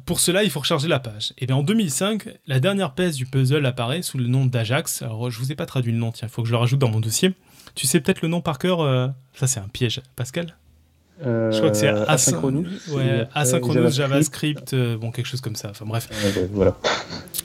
Pour 0.06 0.20
cela, 0.20 0.42
il 0.42 0.50
faut 0.50 0.60
recharger 0.60 0.88
la 0.88 1.00
page. 1.00 1.34
Et 1.36 1.46
bien 1.46 1.56
en 1.56 1.62
2005, 1.62 2.26
la 2.46 2.60
dernière 2.60 2.94
pièce 2.94 3.16
du 3.16 3.26
puzzle 3.26 3.66
apparaît 3.66 4.02
sous 4.02 4.16
le 4.16 4.26
nom 4.26 4.46
d'Ajax. 4.46 5.02
Alors 5.02 5.30
je 5.30 5.38
vous 5.38 5.52
ai 5.52 5.54
pas 5.54 5.66
traduit 5.66 5.92
le 5.92 5.98
nom, 5.98 6.12
tiens, 6.12 6.28
il 6.28 6.30
faut 6.30 6.42
que 6.42 6.48
je 6.48 6.52
le 6.52 6.58
rajoute 6.58 6.78
dans 6.78 6.90
mon 6.90 7.00
dossier. 7.00 7.34
Tu 7.74 7.86
sais 7.86 8.00
peut-être 8.00 8.22
le 8.22 8.28
nom 8.28 8.40
par 8.40 8.58
cœur 8.58 8.80
euh, 8.80 9.08
Ça 9.34 9.46
c'est 9.46 9.60
un 9.60 9.68
piège, 9.68 10.00
Pascal? 10.16 10.56
Je 11.22 11.56
crois 11.58 11.70
que 11.70 11.76
c'est 11.76 11.88
euh, 11.88 12.04
asynchronous, 12.06 12.66
ouais, 12.90 13.26
asynchronous 13.34 13.90
JavaScript, 13.90 14.74
euh, 14.74 14.96
bon 14.96 15.10
quelque 15.10 15.26
chose 15.26 15.40
comme 15.40 15.56
ça. 15.56 15.70
Enfin 15.70 15.84
bref. 15.86 16.08
voilà. 16.52 16.76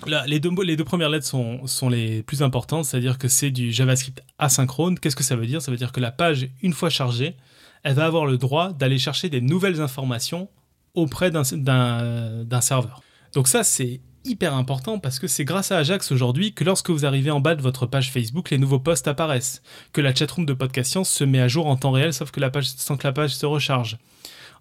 Là, 0.05 0.23
les 0.27 0.39
deux 0.39 0.49
les 0.63 0.75
deux 0.75 0.83
premières 0.83 1.09
lettres 1.09 1.25
sont, 1.25 1.65
sont 1.67 1.89
les 1.89 2.23
plus 2.23 2.41
importantes, 2.41 2.85
c'est-à-dire 2.85 3.17
que 3.17 3.27
c'est 3.27 3.51
du 3.51 3.71
JavaScript 3.71 4.23
asynchrone. 4.39 4.97
Qu'est-ce 4.97 5.15
que 5.15 5.23
ça 5.23 5.35
veut 5.35 5.45
dire? 5.45 5.61
Ça 5.61 5.71
veut 5.71 5.77
dire 5.77 5.91
que 5.91 5.99
la 5.99 6.11
page, 6.11 6.49
une 6.61 6.73
fois 6.73 6.89
chargée, 6.89 7.35
elle 7.83 7.93
va 7.93 8.05
avoir 8.05 8.25
le 8.25 8.37
droit 8.37 8.73
d'aller 8.73 8.97
chercher 8.97 9.29
des 9.29 9.41
nouvelles 9.41 9.81
informations 9.81 10.49
auprès 10.93 11.29
d'un 11.31 12.61
serveur. 12.61 13.01
Donc 13.33 13.47
ça, 13.47 13.63
c'est 13.63 14.01
hyper 14.27 14.53
important 14.53 14.99
parce 14.99 15.19
que 15.19 15.27
c'est 15.27 15.45
grâce 15.45 15.71
à 15.71 15.77
Ajax 15.77 16.11
aujourd'hui 16.11 16.53
que 16.53 16.63
lorsque 16.63 16.89
vous 16.89 17.05
arrivez 17.05 17.31
en 17.31 17.39
bas 17.39 17.55
de 17.55 17.61
votre 17.61 17.85
page 17.85 18.11
Facebook, 18.11 18.49
les 18.49 18.57
nouveaux 18.57 18.79
posts 18.79 19.07
apparaissent, 19.07 19.61
que 19.93 20.01
la 20.01 20.13
chatroom 20.13 20.45
de 20.45 20.53
Podcast 20.53 20.91
Science 20.91 21.09
se 21.09 21.23
met 21.23 21.39
à 21.39 21.47
jour 21.47 21.67
en 21.67 21.77
temps 21.77 21.91
réel 21.91 22.13
sauf 22.13 22.31
que 22.31 22.39
la 22.39 22.49
page, 22.49 22.67
sans 22.67 22.97
que 22.97 23.07
la 23.07 23.13
page 23.13 23.35
se 23.35 23.45
recharge. 23.45 23.97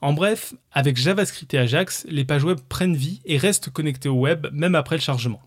En 0.01 0.13
bref, 0.13 0.55
avec 0.73 0.97
JavaScript 0.97 1.53
et 1.55 1.59
Ajax, 1.59 2.07
les 2.09 2.25
pages 2.25 2.45
web 2.45 2.59
prennent 2.69 2.97
vie 2.97 3.21
et 3.25 3.39
restent 3.39 3.71
connectées 3.71 4.09
au 4.09 4.21
web 4.21 4.47
même 4.53 4.75
après 4.75 4.97
le 4.97 5.03
chargement. 5.03 5.43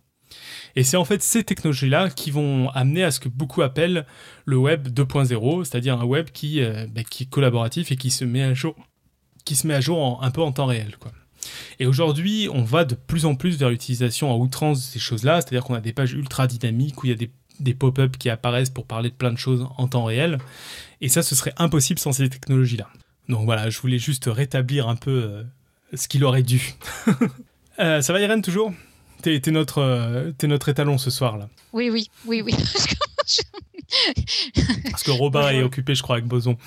Et 0.76 0.84
c'est 0.84 0.97
en 0.97 1.05
fait 1.05 1.22
ces 1.22 1.43
technologies-là 1.43 2.09
qui 2.09 2.32
vont 2.32 2.70
amener 2.70 3.03
à 3.03 3.11
ce 3.11 3.20
que 3.20 3.30
beaucoup 3.30 3.61
appellent 3.61 4.05
le 4.45 4.57
web 4.57 4.88
2.0, 4.88 5.63
c'est-à-dire 5.63 5.99
un 5.99 6.05
web 6.05 6.30
qui, 6.32 6.61
euh, 6.61 6.88
bah, 6.89 7.03
qui 7.03 7.24
est 7.24 7.30
collaboratif 7.30 7.91
et 7.91 7.95
qui 7.95 8.11
se 8.11 8.26
met 8.26 8.43
à 8.43 8.53
jour, 8.53 8.76
qui 9.45 9.55
se 9.55 9.67
met 9.67 9.74
à 9.74 9.82
jour 9.82 10.20
un 10.24 10.32
peu 10.32 10.41
en 10.41 10.51
temps 10.51 10.67
réel. 10.67 10.97
Quoi. 10.99 11.11
Et 11.80 11.86
aujourd'hui, 11.86 12.50
on 12.52 12.64
va 12.64 12.86
de 12.86 12.95
plus 12.95 13.26
en 13.26 13.36
plus 13.36 13.58
vers 13.58 13.70
l'utilisation 13.70 14.32
à 14.32 14.36
outrance 14.36 14.80
de 14.80 14.84
ces 14.84 15.00
choses-là, 15.00 15.41
c'est-à-dire 15.41 15.64
qu'on 15.64 15.76
a 15.76 15.82
des 15.82 15.93
pages 15.93 16.14
ultra 16.14 16.47
dynamiques 16.47 17.04
où 17.04 17.08
il 17.08 17.10
y 17.10 17.14
a 17.14 17.16
des, 17.16 17.32
des 17.60 17.74
pop-up 17.74 18.18
qui 18.18 18.30
apparaissent 18.30 18.70
pour 18.70 18.86
parler 18.86 19.10
de 19.10 19.16
plein 19.16 19.32
de 19.32 19.38
choses 19.38 19.68
en 19.78 19.88
temps 19.88 20.06
réel. 20.06 20.38
Et 21.02 21.10
ça, 21.10 21.24
ce 21.24 21.36
serait 21.36 21.54
impossible 21.58 22.00
sans 22.00 22.12
ces 22.12 22.30
technologies-là. 22.30 22.88
Donc 23.30 23.45
voilà, 23.45 23.70
je 23.70 23.80
voulais 23.80 24.00
juste 24.00 24.26
rétablir 24.28 24.89
un 24.89 24.95
peu 24.95 25.12
euh, 25.12 25.43
ce 25.93 26.08
qu'il 26.08 26.24
aurait 26.24 26.43
dû. 26.43 26.74
euh, 27.80 28.02
ça 28.02 28.14
va 28.14 28.20
Irène 28.20 28.41
toujours? 28.41 28.74
T'es 29.22 29.41
notre, 29.47 29.80
euh, 29.80 30.32
es 30.41 30.47
notre 30.47 30.70
étalon 30.70 30.97
ce 30.97 31.10
soir 31.10 31.38
là. 31.38 31.50
Oui, 31.74 31.89
oui, 31.89 32.10
oui, 32.26 32.41
oui. 32.41 32.54
Parce 34.91 35.04
que 35.04 35.12
Robin 35.12 35.50
est 35.50 35.62
occupé, 35.62 35.93
je 35.93 36.02
crois, 36.02 36.16
avec 36.18 36.28
Boson. 36.28 36.58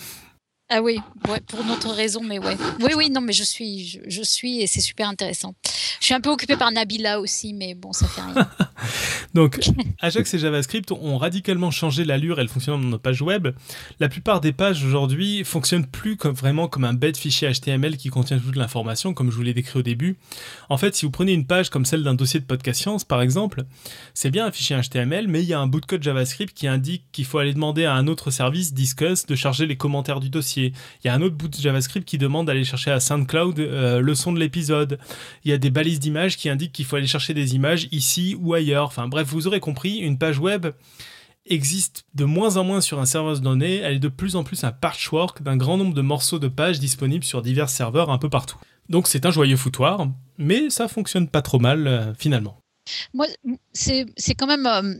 Ah 0.74 0.80
oui, 0.80 0.98
ouais, 1.28 1.40
pour 1.46 1.62
notre 1.66 1.90
raison, 1.90 2.22
mais 2.22 2.38
ouais. 2.38 2.56
Oui, 2.80 2.92
oui, 2.96 3.10
non, 3.10 3.20
mais 3.20 3.34
je 3.34 3.44
suis, 3.44 4.00
je, 4.06 4.22
suis 4.22 4.62
et 4.62 4.66
c'est 4.66 4.80
super 4.80 5.06
intéressant. 5.06 5.54
Je 6.00 6.06
suis 6.06 6.14
un 6.14 6.20
peu 6.22 6.30
occupée 6.30 6.56
par 6.56 6.72
Nabila 6.72 7.20
aussi, 7.20 7.52
mais 7.52 7.74
bon, 7.74 7.92
ça 7.92 8.08
fait 8.08 8.22
rien. 8.22 8.48
Donc, 9.34 9.60
Ajax 10.00 10.32
et 10.32 10.38
JavaScript 10.38 10.90
ont 10.92 11.18
radicalement 11.18 11.70
changé 11.70 12.04
l'allure 12.04 12.40
et 12.40 12.42
le 12.42 12.48
fonctionnement 12.48 12.82
de 12.82 12.88
nos 12.90 12.98
pages 12.98 13.20
web. 13.20 13.48
La 14.00 14.08
plupart 14.08 14.40
des 14.40 14.52
pages 14.52 14.82
aujourd'hui 14.82 15.44
fonctionnent 15.44 15.86
plus 15.86 16.16
comme, 16.16 16.34
vraiment 16.34 16.68
comme 16.68 16.84
un 16.84 16.94
bête 16.94 17.18
fichier 17.18 17.52
HTML 17.52 17.98
qui 17.98 18.08
contient 18.08 18.38
toute 18.38 18.56
l'information, 18.56 19.12
comme 19.12 19.30
je 19.30 19.36
vous 19.36 19.42
l'ai 19.42 19.54
décrit 19.54 19.78
au 19.78 19.82
début. 19.82 20.16
En 20.70 20.78
fait, 20.78 20.96
si 20.96 21.04
vous 21.04 21.10
prenez 21.10 21.32
une 21.32 21.46
page 21.46 21.68
comme 21.68 21.84
celle 21.84 22.02
d'un 22.02 22.14
dossier 22.14 22.40
de 22.40 22.46
podcast 22.46 22.80
science, 22.80 23.04
par 23.04 23.20
exemple, 23.20 23.64
c'est 24.14 24.30
bien 24.30 24.46
un 24.46 24.52
fichier 24.52 24.80
HTML, 24.80 25.28
mais 25.28 25.42
il 25.42 25.48
y 25.48 25.52
a 25.52 25.60
un 25.60 25.66
bout 25.66 25.82
de 25.82 25.86
code 25.86 26.02
JavaScript 26.02 26.56
qui 26.56 26.66
indique 26.66 27.04
qu'il 27.12 27.26
faut 27.26 27.38
aller 27.38 27.52
demander 27.52 27.84
à 27.84 27.92
un 27.92 28.06
autre 28.06 28.30
service, 28.30 28.72
Discuss, 28.72 29.26
de 29.26 29.34
charger 29.34 29.66
les 29.66 29.76
commentaires 29.76 30.20
du 30.20 30.30
dossier 30.30 30.61
il 30.66 31.06
y 31.06 31.08
a 31.08 31.14
un 31.14 31.22
autre 31.22 31.34
bout 31.34 31.48
de 31.48 31.56
JavaScript 31.56 32.06
qui 32.06 32.18
demande 32.18 32.46
d'aller 32.46 32.64
chercher 32.64 32.90
à 32.90 33.00
SoundCloud 33.00 33.58
euh, 33.58 34.00
le 34.00 34.14
son 34.14 34.32
de 34.32 34.38
l'épisode. 34.38 34.98
Il 35.44 35.50
y 35.50 35.54
a 35.54 35.58
des 35.58 35.70
balises 35.70 36.00
d'images 36.00 36.36
qui 36.36 36.48
indiquent 36.48 36.72
qu'il 36.72 36.84
faut 36.84 36.96
aller 36.96 37.06
chercher 37.06 37.34
des 37.34 37.54
images 37.54 37.88
ici 37.90 38.36
ou 38.40 38.54
ailleurs. 38.54 38.86
Enfin 38.86 39.08
bref, 39.08 39.28
vous 39.28 39.46
aurez 39.46 39.60
compris, 39.60 39.98
une 39.98 40.18
page 40.18 40.38
web 40.38 40.66
existe 41.46 42.04
de 42.14 42.24
moins 42.24 42.56
en 42.56 42.64
moins 42.64 42.80
sur 42.80 43.00
un 43.00 43.06
serveur 43.06 43.34
de 43.34 43.40
données, 43.40 43.78
elle 43.78 43.96
est 43.96 43.98
de 43.98 44.08
plus 44.08 44.36
en 44.36 44.44
plus 44.44 44.62
un 44.64 44.72
patchwork 44.72 45.42
d'un 45.42 45.56
grand 45.56 45.76
nombre 45.76 45.94
de 45.94 46.02
morceaux 46.02 46.38
de 46.38 46.48
pages 46.48 46.78
disponibles 46.78 47.24
sur 47.24 47.42
divers 47.42 47.68
serveurs 47.68 48.10
un 48.10 48.18
peu 48.18 48.28
partout. 48.28 48.58
Donc 48.88 49.08
c'est 49.08 49.26
un 49.26 49.30
joyeux 49.30 49.56
foutoir, 49.56 50.06
mais 50.38 50.70
ça 50.70 50.88
fonctionne 50.88 51.28
pas 51.28 51.42
trop 51.42 51.58
mal 51.58 51.86
euh, 51.86 52.14
finalement. 52.14 52.58
Moi, 53.14 53.26
c'est 53.72 54.06
quand 54.36 54.46
même 54.46 54.66
euh, 54.66 54.94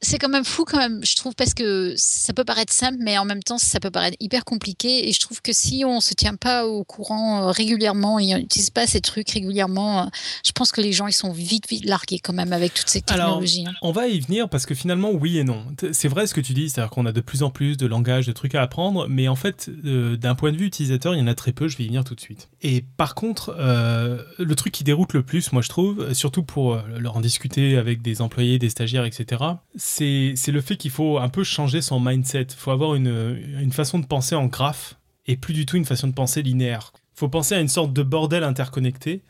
c'est 0.00 0.18
quand 0.18 0.28
même 0.28 0.44
fou 0.44 0.64
quand 0.64 0.78
même, 0.78 1.04
je 1.04 1.16
trouve, 1.16 1.34
parce 1.34 1.54
que 1.54 1.94
ça 1.96 2.32
peut 2.32 2.44
paraître 2.44 2.72
simple, 2.72 2.98
mais 3.00 3.18
en 3.18 3.24
même 3.24 3.42
temps, 3.42 3.58
ça 3.58 3.80
peut 3.80 3.90
paraître 3.90 4.16
hyper 4.20 4.44
compliqué. 4.44 5.08
Et 5.08 5.12
je 5.12 5.20
trouve 5.20 5.40
que 5.40 5.52
si 5.52 5.84
on 5.86 6.00
se 6.00 6.14
tient 6.14 6.34
pas 6.34 6.66
au 6.66 6.84
courant 6.84 7.42
euh, 7.42 7.50
régulièrement 7.50 8.18
et 8.18 8.34
on 8.34 8.38
n'utilise 8.38 8.70
pas 8.70 8.86
ces 8.86 9.00
trucs 9.00 9.30
régulièrement, 9.30 10.02
euh, 10.02 10.06
je 10.44 10.52
pense 10.52 10.72
que 10.72 10.80
les 10.80 10.92
gens 10.92 11.06
ils 11.06 11.12
sont 11.12 11.32
vite 11.32 11.68
vite 11.68 11.84
largués 11.84 12.18
quand 12.18 12.32
même 12.32 12.52
avec 12.52 12.74
toutes 12.74 12.88
ces 12.88 13.00
technologies. 13.00 13.62
Alors, 13.62 13.74
hein. 13.74 13.78
on 13.82 13.92
va 13.92 14.08
y 14.08 14.20
venir 14.20 14.48
parce 14.48 14.66
que 14.66 14.74
finalement, 14.74 15.10
oui 15.10 15.38
et 15.38 15.44
non. 15.44 15.64
C'est 15.92 16.08
vrai 16.08 16.26
ce 16.26 16.34
que 16.34 16.40
tu 16.40 16.52
dis, 16.52 16.68
c'est-à-dire 16.68 16.90
qu'on 16.90 17.06
a 17.06 17.12
de 17.12 17.20
plus 17.20 17.42
en 17.42 17.50
plus 17.50 17.76
de 17.76 17.86
langages, 17.86 18.26
de 18.26 18.32
trucs 18.32 18.54
à 18.54 18.62
apprendre, 18.62 19.06
mais 19.08 19.28
en 19.28 19.36
fait, 19.36 19.70
euh, 19.84 20.16
d'un 20.16 20.34
point 20.34 20.52
de 20.52 20.56
vue 20.56 20.66
utilisateur, 20.66 21.14
il 21.14 21.18
y 21.18 21.22
en 21.22 21.26
a 21.26 21.34
très 21.34 21.52
peu. 21.52 21.68
Je 21.68 21.76
vais 21.76 21.84
y 21.84 21.88
venir 21.88 22.04
tout 22.04 22.14
de 22.14 22.20
suite. 22.20 22.48
Et 22.62 22.84
par 22.96 23.14
contre, 23.14 23.54
le 23.56 24.54
truc 24.54 24.72
qui 24.72 24.84
déroute 24.84 25.12
le 25.12 25.22
plus, 25.22 25.52
moi 25.52 25.62
je 25.62 25.68
trouve, 25.68 26.12
surtout 26.12 26.42
pour 26.42 26.80
leur 26.98 27.16
en 27.16 27.20
discuter 27.20 27.76
avec 27.76 28.02
des 28.02 28.20
employés, 28.20 28.58
des 28.58 28.70
stagiaires, 28.70 29.04
etc 29.04 29.36
c'est 29.76 30.34
le 30.48 30.60
fait 30.60 30.76
qu'il 30.76 30.90
faut 30.90 31.18
un 31.18 31.28
peu 31.28 31.44
changer 31.44 31.82
son 31.82 32.00
mindset. 32.00 32.46
Il 32.50 32.56
faut 32.56 32.70
avoir 32.70 32.94
une, 32.94 33.38
une, 33.60 33.72
façon 33.72 33.98
de 33.98 34.06
penser 34.06 34.34
en 34.34 34.46
graphe 34.46 34.96
et 35.26 35.36
plus 35.36 35.54
du 35.54 35.66
tout 35.66 35.76
une 35.76 35.84
façon 35.84 36.08
de 36.08 36.12
penser 36.12 36.42
linéaire. 36.42 36.92
Il 37.14 37.18
faut 37.18 37.28
penser 37.28 37.54
à 37.54 37.60
une 37.60 37.68
sorte 37.68 37.92
de 37.92 38.02
bordel 38.02 38.44
interconnecté 38.44 39.22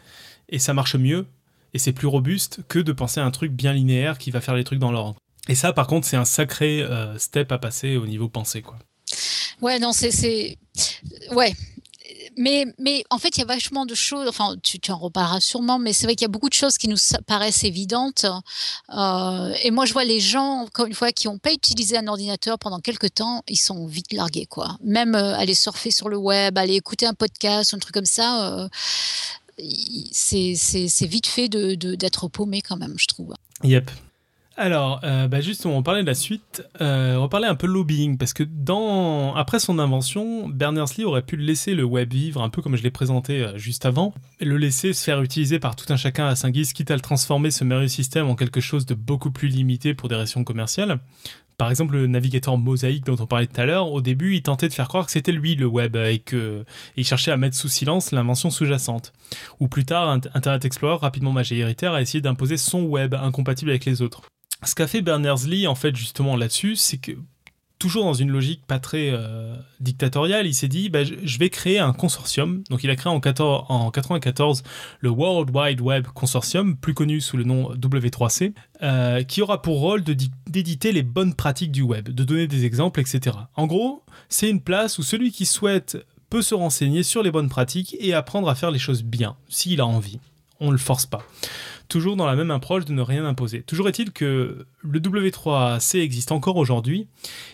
et 0.49 0.59
ça 0.59 0.75
marche 0.75 0.97
mieux 0.97 1.27
et 1.75 1.79
c'est 1.79 1.93
plus 1.93 2.07
robuste 2.07 2.61
que 2.69 2.79
de 2.79 2.93
penser 2.93 3.21
à 3.21 3.25
un 3.25 3.31
truc 3.31 3.53
bien 3.53 3.73
linéaire 3.73 4.19
qui 4.19 4.31
va 4.31 4.41
faire 4.41 4.55
les 4.55 4.65
trucs 4.65 4.79
dans 4.79 4.93
l'ordre. 4.93 5.17
Et 5.49 5.55
ça, 5.55 5.73
par 5.73 5.87
contre, 5.87 6.07
c'est 6.07 6.17
un 6.17 6.25
sacré 6.25 6.83
euh, 6.83 7.19
step 7.19 7.53
à 7.53 7.59
passer 7.59 7.97
au 7.97 8.07
niveau 8.07 8.29
pensée, 8.29 8.63
quoi. 8.63 8.79
Ouais, 9.61 9.79
non, 9.79 9.93
c'est. 9.93 10.59
Ouais, 11.33 11.55
mais, 12.37 12.67
mais 12.79 13.05
en 13.11 13.19
fait, 13.19 13.37
il 13.37 13.41
y 13.41 13.43
a 13.43 13.47
vachement 13.47 13.87
de 13.87 13.95
choses, 13.95 14.29
enfin, 14.29 14.57
tu, 14.63 14.79
tu 14.79 14.93
en 14.93 14.99
reparleras 14.99 15.41
sûrement, 15.41 15.79
mais 15.79 15.93
c'est 15.93 16.07
vrai 16.07 16.15
qu'il 16.15 16.25
y 16.25 16.31
a 16.31 16.33
beaucoup 16.33 16.49
de 16.49 16.55
choses 16.55 16.77
qui 16.79 16.89
nous 16.89 16.97
paraissent 17.27 17.65
évidentes. 17.65 18.27
Euh, 18.97 19.55
et 19.63 19.71
moi, 19.71 19.87
je 19.87 19.93
vois 19.93 20.05
les 20.05 20.21
gens, 20.21 20.63
encore 20.63 20.87
une 20.87 20.95
fois, 20.95 21.13
qui 21.13 21.29
n'ont 21.29 21.39
pas 21.39 21.53
utilisé 21.53 21.97
un 21.97 22.07
ordinateur 22.07 22.59
pendant 22.59 22.81
quelques 22.81 23.15
temps, 23.15 23.43
ils 23.49 23.57
sont 23.57 23.87
vite 23.87 24.13
largués, 24.13 24.47
quoi. 24.47 24.77
Même 24.83 25.15
euh, 25.15 25.37
aller 25.37 25.55
surfer 25.55 25.91
sur 25.91 26.09
le 26.09 26.17
web, 26.17 26.59
aller 26.59 26.75
écouter 26.75 27.07
un 27.07 27.15
podcast, 27.15 27.73
un 27.75 27.79
truc 27.79 27.95
comme 27.95 28.05
ça, 28.05 28.53
euh, 28.53 28.69
c'est 30.13 31.07
vite 31.07 31.27
fait 31.27 31.49
d'être 31.49 31.79
de, 31.79 31.95
d'être 31.95 32.29
paumé 32.29 32.61
quand 32.61 32.77
même, 32.77 32.95
je 32.99 33.07
trouve. 33.07 33.35
Yep. 33.65 33.91
Alors, 34.59 35.01
euh, 35.05 35.29
bah 35.29 35.43
justement, 35.43 35.77
on 35.77 35.83
parlait 35.83 36.01
de 36.01 36.07
la 36.07 36.15
suite. 36.15 36.67
Euh, 36.81 37.17
on 37.17 37.29
parlait 37.29 37.47
un 37.47 37.55
peu 37.55 37.67
de 37.67 37.73
lobbying 37.73 38.17
parce 38.17 38.33
que 38.33 38.43
dans 38.43 39.35
après 39.35 39.59
son 39.59 39.79
invention, 39.79 40.49
Berners-Lee 40.49 41.05
aurait 41.05 41.23
pu 41.23 41.37
laisser 41.37 41.75
le 41.75 41.85
web 41.85 42.11
vivre 42.11 42.43
un 42.43 42.49
peu 42.49 42.63
comme 42.63 42.75
je 42.75 42.83
l'ai 42.83 42.91
présenté 42.91 43.43
euh, 43.43 43.59
juste 43.59 43.85
avant, 43.85 44.15
et 44.41 44.47
le 44.47 44.57
laisser 44.57 44.95
se 44.95 45.05
faire 45.05 45.21
utiliser 45.21 45.59
par 45.59 45.77
tout 45.77 45.93
un 45.93 45.97
chacun 45.97 46.27
à 46.27 46.37
saint 46.37 46.51
guise, 46.51 46.73
quitte 46.73 46.91
à 46.91 46.95
le 46.95 47.03
transformer 47.03 47.51
ce 47.51 47.65
merveilleux 47.65 47.89
système 47.89 48.29
en 48.29 48.35
quelque 48.35 48.63
chose 48.63 48.87
de 48.87 48.95
beaucoup 48.95 49.31
plus 49.31 49.49
limité 49.49 49.93
pour 49.93 50.09
des 50.09 50.17
raisons 50.17 50.43
commerciales. 50.43 51.01
Par 51.59 51.69
exemple, 51.69 51.95
le 51.95 52.07
navigateur 52.07 52.57
Mosaic 52.57 53.05
dont 53.05 53.17
on 53.19 53.27
parlait 53.27 53.47
tout 53.47 53.61
à 53.61 53.67
l'heure, 53.67 53.93
au 53.93 54.01
début, 54.01 54.37
il 54.37 54.43
tentait 54.43 54.69
de 54.69 54.75
faire 54.75 54.89
croire 54.89 55.05
que 55.05 55.13
c'était 55.13 55.33
lui 55.33 55.55
le 55.55 55.67
web 55.67 55.97
et 55.97 56.19
que 56.19 56.65
il 56.97 57.05
cherchait 57.05 57.31
à 57.31 57.37
mettre 57.37 57.57
sous 57.57 57.69
silence 57.69 58.11
l'invention 58.11 58.49
sous-jacente. 58.49 59.13
Ou 59.61 59.69
plus 59.69 59.85
tard, 59.85 60.09
Internet 60.35 60.65
Explorer, 60.65 60.99
rapidement 61.01 61.33
majoritaire, 61.33 61.93
a 61.93 62.01
essayé 62.01 62.23
d'imposer 62.23 62.57
son 62.57 62.85
web 62.85 63.15
incompatible 63.15 63.71
avec 63.71 63.85
les 63.85 64.01
autres 64.01 64.23
ce 64.67 64.75
qu'a 64.75 64.87
fait 64.87 65.03
Berners-Lee, 65.03 65.67
en 65.67 65.75
fait, 65.75 65.95
justement 65.95 66.37
là-dessus, 66.37 66.77
c'est 66.77 66.99
que 66.99 67.13
toujours 67.79 68.05
dans 68.05 68.15
une 68.15 68.31
logique 68.31 68.65
pas 68.67 68.79
très 68.79 69.11
euh, 69.13 69.55
dictatoriale, 69.81 70.47
il 70.47 70.55
s'est 70.55 70.69
dit 70.69 70.89
bah, 70.89 71.05
je 71.05 71.39
vais 71.39 71.51
créer 71.51 71.79
un 71.79 71.93
consortium. 71.93 72.63
Donc 72.71 72.85
il 72.85 72.91
a 72.91 72.97
créé 72.97 73.13
en, 73.13 73.21
14, 73.21 73.67
en 73.69 73.91
94 73.91 74.63
le 75.01 75.11
World 75.11 75.55
Wide 75.55 75.81
Web 75.81 76.07
Consortium, 76.07 76.77
plus 76.77 76.95
connu 76.95 77.21
sous 77.21 77.37
le 77.37 77.45
nom 77.45 77.75
W3C, 77.75 78.55
euh, 78.83 79.23
qui 79.25 79.43
aura 79.43 79.63
pour 79.63 79.81
rôle 79.81 80.03
d'éditer 80.03 80.93
les 80.93 81.03
bonnes 81.03 81.35
pratiques 81.35 81.73
du 81.73 81.83
web, 81.83 82.09
de 82.09 82.25
donner 82.25 82.47
des 82.47 82.65
exemples, 82.65 83.01
etc. 83.01 83.37
En 83.57 83.67
gros, 83.67 84.03
c'est 84.29 84.49
une 84.49 84.61
place 84.61 84.99
où 84.99 85.03
celui 85.03 85.31
qui 85.31 85.47
souhaite 85.47 85.99
peut 86.31 86.43
se 86.43 86.55
renseigner 86.55 87.03
sur 87.03 87.23
les 87.23 87.31
bonnes 87.31 87.49
pratiques 87.49 87.97
et 88.01 88.15
apprendre 88.15 88.49
à 88.49 88.55
faire 88.55 88.71
les 88.71 88.79
choses 88.79 89.05
bien, 89.05 89.37
s'il 89.49 89.81
a 89.81 89.87
envie. 89.87 90.19
On 90.61 90.71
le 90.71 90.79
force 90.79 91.07
pas 91.07 91.27
toujours 91.89 92.17
dans 92.17 92.27
la 92.27 92.37
même 92.37 92.51
approche 92.51 92.85
de 92.85 92.93
ne 92.93 93.03
rien 93.03 93.25
imposer. 93.25 93.63
Toujours 93.63 93.89
est-il 93.89 94.13
que 94.13 94.67
le 94.81 95.01
W3C 95.01 95.99
existe 95.99 96.33
encore 96.33 96.57
aujourd'hui 96.57 97.07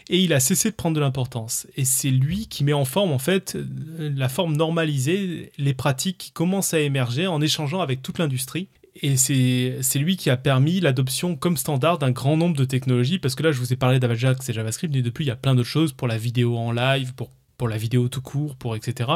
et 0.08 0.18
il 0.20 0.32
a 0.32 0.40
cessé 0.40 0.70
de 0.70 0.74
prendre 0.74 0.96
de 0.96 1.00
l'importance. 1.00 1.66
Et 1.76 1.84
c'est 1.84 2.10
lui 2.10 2.46
qui 2.48 2.64
met 2.64 2.72
en 2.72 2.84
forme, 2.84 3.12
en 3.12 3.18
fait, 3.18 3.56
la 3.98 4.28
forme 4.28 4.56
normalisée, 4.56 5.52
les 5.58 5.74
pratiques 5.74 6.18
qui 6.18 6.30
commencent 6.30 6.74
à 6.74 6.80
émerger 6.80 7.26
en 7.26 7.40
échangeant 7.40 7.80
avec 7.80 8.02
toute 8.02 8.18
l'industrie. 8.18 8.68
Et 9.00 9.16
c'est 9.16 9.98
lui 9.98 10.16
qui 10.16 10.28
a 10.28 10.36
permis 10.36 10.80
l'adoption 10.80 11.34
comme 11.34 11.56
standard 11.56 11.98
d'un 11.98 12.10
grand 12.10 12.36
nombre 12.36 12.56
de 12.56 12.66
technologies, 12.66 13.18
parce 13.18 13.34
que 13.34 13.42
là, 13.42 13.50
je 13.50 13.58
vous 13.58 13.72
ai 13.72 13.76
parlé 13.76 13.98
d'Avajax 13.98 14.48
et 14.48 14.52
JavaScript, 14.52 14.94
mais 14.94 15.00
depuis, 15.00 15.24
il 15.24 15.28
y 15.28 15.30
a 15.30 15.36
plein 15.36 15.54
d'autres 15.54 15.68
choses 15.68 15.92
pour 15.92 16.08
la 16.08 16.18
vidéo 16.18 16.58
en 16.58 16.72
live, 16.72 17.14
pour, 17.14 17.30
pour 17.56 17.68
la 17.68 17.78
vidéo 17.78 18.08
tout 18.08 18.20
court, 18.20 18.54
pour 18.54 18.76
etc. 18.76 19.08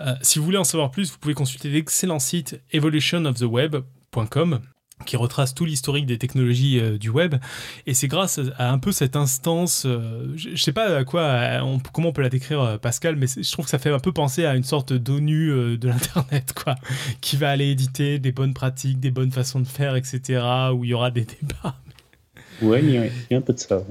Euh, 0.00 0.14
si 0.22 0.38
vous 0.38 0.44
voulez 0.44 0.58
en 0.58 0.64
savoir 0.64 0.90
plus, 0.90 1.10
vous 1.12 1.18
pouvez 1.18 1.34
consulter 1.34 1.68
l'excellent 1.68 2.18
site 2.18 2.60
Evolution 2.72 3.24
of 3.24 3.38
the 3.38 3.42
Web 3.42 3.76
qui 5.04 5.16
retrace 5.16 5.54
tout 5.54 5.66
l'historique 5.66 6.06
des 6.06 6.16
technologies 6.16 6.80
euh, 6.80 6.96
du 6.96 7.10
web. 7.10 7.34
Et 7.86 7.92
c'est 7.92 8.08
grâce 8.08 8.40
à 8.56 8.70
un 8.70 8.78
peu 8.78 8.92
cette 8.92 9.14
instance 9.14 9.82
euh, 9.84 10.32
je, 10.36 10.56
sais 10.56 10.72
pas 10.72 10.96
à 10.96 11.04
quoi 11.04 11.60
comment 11.92 12.08
on 12.08 12.12
peut 12.12 12.22
la 12.22 12.30
décrire 12.30 12.78
Pascal 12.80 13.16
mais 13.16 13.26
je 13.26 13.52
trouve 13.52 13.66
que 13.66 13.70
ça 13.70 13.78
fait 13.78 13.90
un 13.90 13.98
peu 13.98 14.12
penser 14.12 14.46
à 14.46 14.54
une 14.54 14.64
sorte 14.64 14.94
d'ONU 14.94 15.76
de 15.76 15.88
l'internet 15.88 16.54
quoi 16.54 16.76
qui 17.20 17.36
va 17.36 17.50
aller 17.50 17.68
éditer 17.68 18.18
des 18.18 18.32
bonnes 18.32 18.54
pratiques 18.54 18.98
des 18.98 19.10
bonnes 19.10 19.32
façons 19.32 19.60
de 19.60 19.66
faire 19.66 19.96
etc 19.96 20.40
où 20.72 20.82
il 20.84 20.90
y 20.90 20.94
aura 20.94 21.10
des 21.10 21.26
débats 21.26 21.76
Ouais, 22.62 22.82
il 22.82 22.90
y, 22.90 23.34
a 23.34 23.36
un 23.36 23.40
peu 23.40 23.52
de 23.52 23.58
ça. 23.58 23.82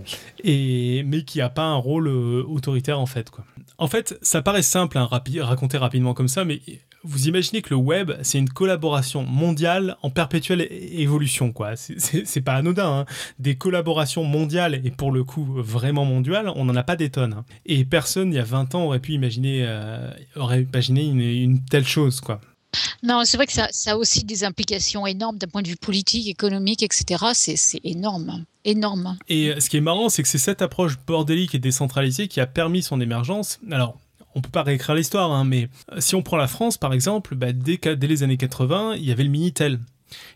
Et, 0.43 1.03
mais 1.05 1.23
qui 1.23 1.39
n'a 1.39 1.49
pas 1.49 1.65
un 1.65 1.75
rôle 1.75 2.07
autoritaire 2.07 2.99
en 2.99 3.05
fait. 3.05 3.29
Quoi. 3.29 3.45
En 3.77 3.87
fait, 3.87 4.17
ça 4.21 4.41
paraît 4.41 4.61
simple 4.61 4.97
à 4.97 5.05
raconter 5.05 5.77
rapidement 5.77 6.13
comme 6.13 6.27
ça, 6.27 6.45
mais 6.45 6.61
vous 7.05 7.27
imaginez 7.27 7.61
que 7.61 7.69
le 7.69 7.75
web, 7.75 8.11
c'est 8.23 8.39
une 8.39 8.49
collaboration 8.49 9.23
mondiale 9.23 9.95
en 10.01 10.09
perpétuelle 10.09 10.67
évolution, 10.71 11.51
quoi. 11.51 11.75
C'est 11.75 12.41
pas 12.41 12.55
anodin, 12.55 12.99
hein. 12.99 13.05
Des 13.37 13.55
collaborations 13.55 14.23
mondiales, 14.23 14.81
et 14.83 14.91
pour 14.91 15.11
le 15.11 15.23
coup, 15.23 15.45
vraiment 15.45 16.05
mondiales, 16.05 16.51
on 16.55 16.65
n'en 16.65 16.75
a 16.75 16.83
pas 16.83 16.95
des 16.95 17.09
tonnes. 17.09 17.33
Hein. 17.33 17.45
Et 17.65 17.85
personne, 17.85 18.33
il 18.33 18.35
y 18.35 18.39
a 18.39 18.43
20 18.43 18.75
ans, 18.75 18.85
aurait 18.85 18.99
pu 18.99 19.13
imaginer, 19.13 19.63
euh, 19.67 20.09
aurait 20.35 20.63
imaginé 20.63 21.05
une, 21.05 21.63
telle 21.63 21.85
chose, 21.85 22.21
quoi. 22.21 22.41
Non, 23.03 23.21
c'est 23.25 23.37
vrai 23.37 23.47
que 23.47 23.53
ça, 23.53 23.67
a 23.87 23.95
aussi 23.95 24.23
des 24.23 24.43
implications 24.43 25.05
énormes 25.05 25.37
d'un 25.37 25.47
point 25.47 25.61
de 25.61 25.67
vue 25.67 25.75
politique, 25.75 26.27
économique, 26.27 26.83
etc. 26.83 27.23
C'est 27.33 27.79
énorme, 27.83 28.45
énorme. 28.63 29.17
Et 29.29 29.49
euh, 29.49 29.59
ce 29.59 29.69
qui 29.69 29.77
est 29.77 29.81
marrant, 29.81 30.09
c'est 30.09 30.23
que 30.23 30.29
c'est 30.29 30.37
cette 30.37 30.61
approche 30.61 30.97
bordélique 31.05 31.55
et 31.55 31.59
décentralisée 31.59 32.27
qui 32.27 32.39
a 32.39 32.47
permis 32.47 32.81
son 32.81 32.99
émergence. 33.01 33.59
Alors, 33.71 33.97
on 34.35 34.41
peut 34.41 34.49
pas 34.49 34.63
réécrire 34.63 34.95
l'histoire, 34.95 35.31
hein, 35.31 35.45
mais 35.45 35.69
euh, 35.91 35.99
si 35.99 36.15
on 36.15 36.21
prend 36.21 36.37
la 36.37 36.47
France 36.47 36.77
par 36.77 36.93
exemple, 36.93 37.35
bah, 37.35 37.53
dès, 37.53 37.77
dès, 37.77 38.07
les 38.07 38.23
années 38.23 38.37
80, 38.37 38.95
il 38.95 39.05
y 39.05 39.11
avait 39.11 39.23
le 39.23 39.29
Minitel. 39.29 39.79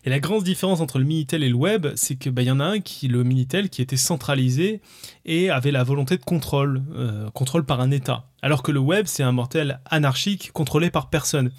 Et 0.04 0.10
la 0.10 0.20
grande 0.20 0.44
différence 0.44 0.80
entre 0.80 0.98
le 0.98 1.04
Minitel 1.04 1.42
et 1.42 1.48
le 1.48 1.54
web, 1.54 1.88
c'est 1.94 2.16
que 2.16 2.30
bah, 2.30 2.42
y 2.42 2.50
en 2.50 2.60
a 2.60 2.64
un 2.64 2.80
qui, 2.80 3.08
le 3.08 3.22
Minitel, 3.24 3.68
qui 3.68 3.82
était 3.82 3.96
centralisé 3.96 4.80
et 5.24 5.50
avait 5.50 5.70
la 5.70 5.84
volonté 5.84 6.16
de 6.16 6.24
contrôle, 6.24 6.82
euh, 6.94 7.30
contrôle 7.30 7.64
par 7.64 7.80
un 7.80 7.90
État. 7.90 8.26
Alors 8.42 8.62
que 8.62 8.72
le 8.72 8.80
web, 8.80 9.06
c'est 9.06 9.22
un 9.22 9.32
mortel 9.32 9.80
anarchique 9.86 10.50
contrôlé 10.52 10.90
par 10.90 11.10
personne. 11.10 11.50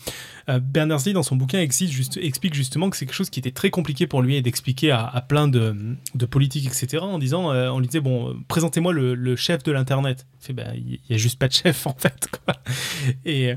Euh, 0.50 0.60
Berners-Lee, 0.60 1.14
dans 1.14 1.24
son 1.24 1.36
bouquin, 1.36 1.60
explique 1.60 2.54
justement 2.54 2.90
que 2.90 2.98
c'est 2.98 3.06
quelque 3.06 3.16
chose 3.16 3.30
qui 3.30 3.40
était 3.40 3.52
très 3.52 3.70
compliqué 3.70 4.08
pour 4.08 4.22
lui 4.22 4.42
d'expliquer 4.42 4.92
à, 4.92 5.24
plein 5.28 5.48
de, 5.48 5.96
politiques, 6.30 6.66
etc., 6.66 7.04
en 7.04 7.20
disant, 7.20 7.52
euh, 7.52 7.70
on 7.70 7.80
lui 7.80 7.88
disait, 7.88 8.02
bon, 8.02 8.36
présentez-moi 8.48 8.94
le, 8.94 9.36
chef 9.36 9.64
de 9.64 9.72
l'Internet. 9.72 10.26
Il 10.50 10.56
ben, 10.56 10.74
il 10.76 11.00
n'y 11.10 11.16
a 11.16 11.18
juste 11.18 11.38
pas 11.40 11.48
de 11.48 11.54
chef, 11.54 11.86
en 11.88 11.96
fait. 11.96 12.30
Et 13.26 13.54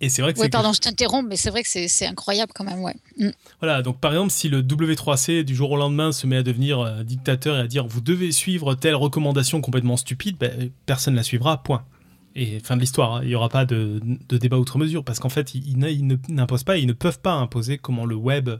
et 0.00 0.08
c'est 0.08 0.22
vrai 0.22 0.34
que 0.34 0.40
oui, 0.40 0.48
pardon, 0.48 0.72
je 0.72 0.80
t'interromps, 0.80 1.26
mais 1.28 1.36
c'est 1.36 1.50
vrai 1.50 1.62
que 1.62 1.68
c'est 1.68 2.06
incroyable 2.06 2.52
quand 2.54 2.64
même, 2.64 2.80
ouais. 2.80 2.94
Mm. 3.18 3.30
Voilà, 3.60 3.82
donc 3.82 3.98
par 3.98 4.12
exemple, 4.12 4.30
si 4.30 4.48
le 4.48 4.62
W3C 4.62 5.42
du 5.42 5.54
jour 5.54 5.70
au 5.70 5.76
lendemain 5.76 6.12
se 6.12 6.26
met 6.26 6.36
à 6.36 6.42
devenir 6.42 6.80
euh, 6.80 7.02
dictateur 7.02 7.56
et 7.56 7.60
à 7.60 7.66
dire 7.66 7.86
vous 7.86 8.00
devez 8.00 8.32
suivre 8.32 8.74
telle 8.74 8.94
recommandation 8.94 9.60
complètement 9.60 9.96
stupide, 9.96 10.36
ben, 10.38 10.70
personne 10.84 11.14
ne 11.14 11.18
la 11.18 11.24
suivra, 11.24 11.62
point. 11.62 11.84
Et 12.34 12.60
fin 12.60 12.76
de 12.76 12.82
l'histoire, 12.82 13.14
hein. 13.14 13.20
il 13.22 13.28
n'y 13.28 13.34
aura 13.34 13.48
pas 13.48 13.64
de, 13.64 14.00
de, 14.28 14.36
débat 14.36 14.58
outre 14.58 14.76
mesure, 14.76 15.02
parce 15.02 15.18
qu'en 15.18 15.30
fait, 15.30 15.54
ils, 15.54 15.82
ils 15.82 16.18
n'imposent 16.28 16.64
pas, 16.64 16.76
ils 16.76 16.86
ne 16.86 16.92
peuvent 16.92 17.20
pas 17.20 17.32
imposer 17.32 17.78
comment 17.78 18.04
le 18.04 18.14
web 18.14 18.50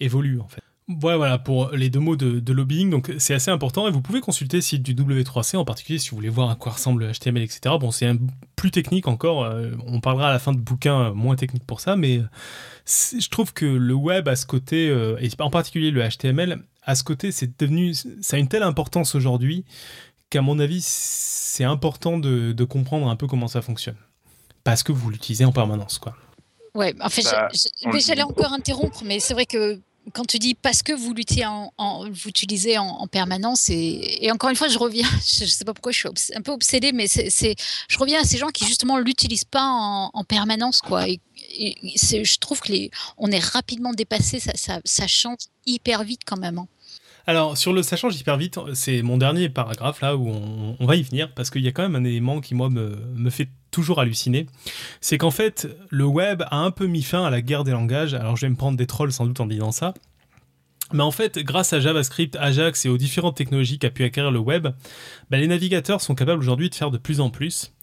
évolue, 0.00 0.40
en 0.40 0.48
fait. 0.48 0.62
Ouais, 0.88 1.16
voilà, 1.16 1.38
pour 1.38 1.72
les 1.72 1.90
deux 1.90 1.98
mots 1.98 2.14
de, 2.14 2.52
lobbying, 2.52 2.90
donc 2.90 3.12
c'est 3.18 3.34
assez 3.34 3.50
important 3.50 3.88
et 3.88 3.90
vous 3.90 4.00
pouvez 4.00 4.20
consulter 4.20 4.58
le 4.58 4.62
site 4.62 4.84
du 4.84 4.94
W3C, 4.94 5.56
en 5.56 5.64
particulier 5.64 5.98
si 5.98 6.10
vous 6.10 6.16
voulez 6.16 6.28
voir 6.28 6.48
à 6.48 6.54
quoi 6.54 6.72
ressemble 6.72 7.04
le 7.04 7.12
HTML, 7.12 7.42
etc. 7.42 7.74
Bon, 7.80 7.90
c'est 7.90 8.08
plus 8.54 8.70
technique 8.70 9.08
encore, 9.08 9.44
euh, 9.44 9.72
on 9.84 10.00
parlera 10.00 10.28
à 10.28 10.32
la 10.32 10.38
fin 10.38 10.52
de 10.52 10.58
bouquin 10.58 11.06
euh, 11.06 11.12
moins 11.12 11.34
technique 11.34 11.64
pour 11.64 11.80
ça, 11.80 11.96
mais 11.96 12.20
je 12.86 13.28
trouve 13.30 13.52
que 13.52 13.66
le 13.66 13.94
web 13.94 14.28
a 14.28 14.36
ce 14.36 14.46
côté, 14.46 14.88
euh, 14.88 15.16
et 15.20 15.28
en 15.40 15.50
particulier 15.50 15.90
le 15.90 16.08
HTML, 16.08 16.62
à 16.84 16.94
ce 16.94 17.02
côté, 17.02 17.32
c'est 17.32 17.58
devenu, 17.58 17.92
ça 17.92 18.36
a 18.36 18.38
une 18.38 18.46
telle 18.46 18.62
importance 18.62 19.16
aujourd'hui 19.16 19.64
qu'à 20.30 20.40
mon 20.40 20.60
avis, 20.60 20.82
c'est 20.82 21.64
important 21.64 22.16
de, 22.16 22.64
comprendre 22.64 23.08
un 23.08 23.16
peu 23.16 23.26
comment 23.26 23.48
ça 23.48 23.60
fonctionne. 23.60 23.96
Parce 24.62 24.84
que 24.84 24.92
vous 24.92 25.10
l'utilisez 25.10 25.44
en 25.44 25.52
permanence, 25.52 25.98
quoi. 25.98 26.14
Ouais, 26.76 26.94
en 27.00 27.08
fait, 27.08 27.22
bah, 27.24 27.98
j'allais 27.98 28.22
encore 28.22 28.52
interrompre, 28.52 29.02
mais 29.04 29.18
c'est 29.18 29.34
vrai 29.34 29.46
que 29.46 29.80
quand 30.12 30.24
tu 30.24 30.38
dis 30.38 30.54
parce 30.54 30.82
que 30.82 30.92
vous 30.92 31.14
luttez 31.14 31.44
en, 31.46 31.72
permanence 33.10 33.68
et, 33.70 34.30
encore 34.32 34.50
une 34.50 34.56
fois 34.56 34.68
je 34.68 34.78
reviens 34.78 35.08
je 35.26 35.44
ne 35.44 35.48
sais 35.48 35.64
pas 35.64 35.74
pourquoi 35.74 35.92
je 35.92 35.98
suis 35.98 36.08
un 36.34 36.42
peu 36.42 36.52
obsédée 36.52 36.92
mais 36.92 37.06
je 37.08 37.98
reviens 37.98 38.20
à 38.20 38.24
ces 38.24 38.38
gens 38.38 38.48
qui 38.48 38.66
justement 38.66 38.98
l'utilisent 38.98 39.44
pas 39.44 39.64
en, 39.64 40.24
permanence 40.24 40.80
quoi 40.80 41.08
et, 41.08 41.20
je 41.54 42.38
trouve 42.38 42.60
que 42.60 42.72
les 42.72 42.90
on 43.16 43.30
est 43.30 43.44
rapidement 43.44 43.92
dépassé 43.92 44.40
ça, 44.40 44.80
ça, 44.84 45.06
change 45.06 45.38
hyper 45.66 46.02
vite 46.04 46.22
quand 46.26 46.38
même 46.38 46.58
hein. 46.58 46.68
Alors, 47.28 47.58
sur 47.58 47.72
le 47.72 47.82
ça 47.82 47.96
change 47.96 48.14
hyper 48.20 48.36
vite, 48.36 48.56
c'est 48.74 49.02
mon 49.02 49.18
dernier 49.18 49.48
paragraphe 49.48 50.00
là 50.00 50.16
où 50.16 50.28
on, 50.28 50.86
va 50.86 50.94
y 50.94 51.02
venir 51.02 51.34
parce 51.34 51.50
qu'il 51.50 51.62
y 51.62 51.66
a 51.66 51.72
quand 51.72 51.82
même 51.82 51.96
un 51.96 52.04
élément 52.04 52.40
qui, 52.40 52.54
moi, 52.54 52.70
me, 52.70 52.94
me 53.16 53.30
fait 53.30 53.48
toujours 53.76 54.00
halluciner. 54.00 54.46
C'est 55.02 55.18
qu'en 55.18 55.30
fait, 55.30 55.68
le 55.90 56.04
web 56.04 56.42
a 56.50 56.56
un 56.56 56.70
peu 56.70 56.86
mis 56.86 57.02
fin 57.02 57.26
à 57.26 57.28
la 57.28 57.42
guerre 57.42 57.62
des 57.62 57.72
langages. 57.72 58.14
Alors, 58.14 58.34
je 58.34 58.46
vais 58.46 58.48
me 58.48 58.56
prendre 58.56 58.78
des 58.78 58.86
trolls 58.86 59.12
sans 59.12 59.26
doute 59.26 59.38
en 59.38 59.46
disant 59.46 59.70
ça. 59.70 59.92
Mais 60.94 61.02
en 61.02 61.10
fait, 61.10 61.38
grâce 61.40 61.74
à 61.74 61.80
JavaScript, 61.80 62.36
Ajax 62.36 62.86
et 62.86 62.88
aux 62.88 62.96
différentes 62.96 63.36
technologies 63.36 63.78
qu'a 63.78 63.90
pu 63.90 64.02
acquérir 64.02 64.30
le 64.30 64.38
web, 64.38 64.68
bah, 65.30 65.36
les 65.36 65.46
navigateurs 65.46 66.00
sont 66.00 66.14
capables 66.14 66.40
aujourd'hui 66.40 66.70
de 66.70 66.74
faire 66.74 66.90
de 66.90 66.96
plus 66.96 67.20
en 67.20 67.28
plus. 67.28 67.74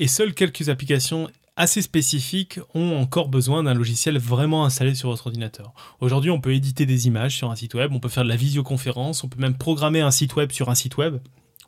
Et 0.00 0.08
seules 0.08 0.34
quelques 0.34 0.70
applications 0.70 1.28
assez 1.56 1.82
spécifiques 1.82 2.58
ont 2.74 2.96
encore 2.96 3.28
besoin 3.28 3.62
d'un 3.62 3.74
logiciel 3.74 4.18
vraiment 4.18 4.64
installé 4.64 4.96
sur 4.96 5.08
votre 5.10 5.28
ordinateur. 5.28 5.72
Aujourd'hui, 6.00 6.32
on 6.32 6.40
peut 6.40 6.52
éditer 6.52 6.84
des 6.84 7.06
images 7.06 7.36
sur 7.36 7.48
un 7.48 7.56
site 7.56 7.74
web, 7.74 7.92
on 7.92 8.00
peut 8.00 8.08
faire 8.08 8.24
de 8.24 8.28
la 8.28 8.36
visioconférence, 8.36 9.22
on 9.22 9.28
peut 9.28 9.40
même 9.40 9.56
programmer 9.56 10.00
un 10.00 10.10
site 10.10 10.34
web 10.34 10.50
sur 10.50 10.68
un 10.68 10.74
site 10.74 10.96
web. 10.96 11.18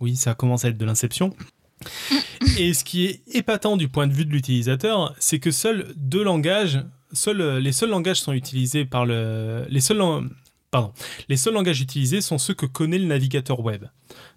Oui, 0.00 0.16
ça 0.16 0.34
commence 0.34 0.64
à 0.64 0.70
être 0.70 0.78
de 0.78 0.84
l'inception. 0.84 1.34
Et 2.58 2.74
ce 2.74 2.84
qui 2.84 3.06
est 3.06 3.22
épatant 3.32 3.76
du 3.76 3.88
point 3.88 4.06
de 4.06 4.12
vue 4.12 4.24
de 4.24 4.30
l'utilisateur, 4.30 5.14
c'est 5.18 5.38
que 5.38 5.50
seuls 5.50 5.92
deux 5.96 6.22
langages, 6.22 6.80
seuls, 7.12 7.58
les 7.58 7.72
seuls 7.72 7.90
langages 7.90 8.20
sont 8.20 8.32
utilisés 8.32 8.84
par 8.84 9.06
les 9.06 9.80
seuls 9.80 9.98
langages 11.52 11.80
utilisés 11.80 12.20
sont 12.20 12.38
ceux 12.38 12.54
que 12.54 12.66
connaît 12.66 12.98
le 12.98 13.06
navigateur 13.06 13.60
web. 13.60 13.84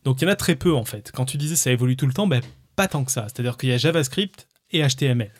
Donc 0.04 0.22
il 0.22 0.26
y 0.26 0.28
en 0.28 0.32
a 0.32 0.36
très 0.36 0.56
peu 0.56 0.74
en 0.74 0.86
fait. 0.86 1.12
Quand 1.14 1.26
tu 1.26 1.38
disais 1.38 1.56
ça 1.56 1.72
évolue 1.72 1.98
tout 1.98 2.08
le 2.08 2.14
temps, 2.14 2.28
ben 2.28 2.42
pas 2.76 2.88
tant 2.88 3.04
que 3.04 3.12
ça. 3.12 3.28
C'est-à-dire 3.28 3.58
qu'il 3.58 3.70
y 3.70 3.74
a 3.74 3.78
JavaScript 3.78 4.48
et 4.72 4.82
HTML. 4.88 5.32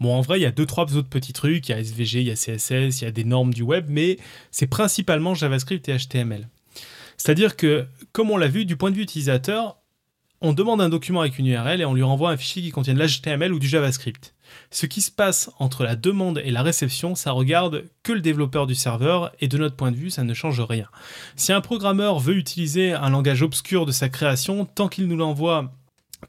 Bon, 0.00 0.14
en 0.14 0.20
vrai, 0.20 0.38
il 0.38 0.42
y 0.42 0.46
a 0.46 0.50
deux, 0.50 0.66
trois 0.66 0.84
autres 0.96 1.08
petits 1.08 1.32
trucs. 1.32 1.68
Il 1.68 1.72
y 1.72 1.74
a 1.74 1.78
SVG, 1.78 2.20
il 2.20 2.28
y 2.28 2.30
a 2.30 2.34
CSS, 2.34 3.00
il 3.00 3.04
y 3.04 3.06
a 3.06 3.10
des 3.10 3.24
normes 3.24 3.52
du 3.52 3.62
web, 3.62 3.86
mais 3.88 4.18
c'est 4.50 4.66
principalement 4.66 5.34
JavaScript 5.34 5.88
et 5.88 5.96
HTML. 5.96 6.48
C'est-à-dire 7.16 7.56
que, 7.56 7.86
comme 8.12 8.30
on 8.30 8.36
l'a 8.36 8.48
vu, 8.48 8.64
du 8.64 8.76
point 8.76 8.90
de 8.90 8.96
vue 8.96 9.02
utilisateur, 9.02 9.77
on 10.40 10.52
demande 10.52 10.80
un 10.80 10.88
document 10.88 11.20
avec 11.20 11.38
une 11.38 11.46
URL 11.46 11.80
et 11.80 11.84
on 11.84 11.94
lui 11.94 12.02
renvoie 12.02 12.30
un 12.30 12.36
fichier 12.36 12.62
qui 12.62 12.70
contient 12.70 12.94
de 12.94 13.02
l'HTML 13.02 13.52
ou 13.52 13.58
du 13.58 13.68
JavaScript. 13.68 14.34
Ce 14.70 14.86
qui 14.86 15.02
se 15.02 15.10
passe 15.10 15.50
entre 15.58 15.84
la 15.84 15.96
demande 15.96 16.40
et 16.44 16.50
la 16.50 16.62
réception, 16.62 17.14
ça 17.14 17.32
regarde 17.32 17.84
que 18.02 18.12
le 18.12 18.20
développeur 18.20 18.66
du 18.66 18.74
serveur 18.74 19.32
et 19.40 19.48
de 19.48 19.58
notre 19.58 19.76
point 19.76 19.90
de 19.90 19.96
vue, 19.96 20.10
ça 20.10 20.24
ne 20.24 20.34
change 20.34 20.60
rien. 20.60 20.86
Si 21.36 21.52
un 21.52 21.60
programmeur 21.60 22.18
veut 22.20 22.36
utiliser 22.36 22.92
un 22.92 23.10
langage 23.10 23.42
obscur 23.42 23.84
de 23.84 23.92
sa 23.92 24.08
création, 24.08 24.64
tant 24.64 24.88
qu'il 24.88 25.08
nous 25.08 25.16
l'envoie, 25.16 25.72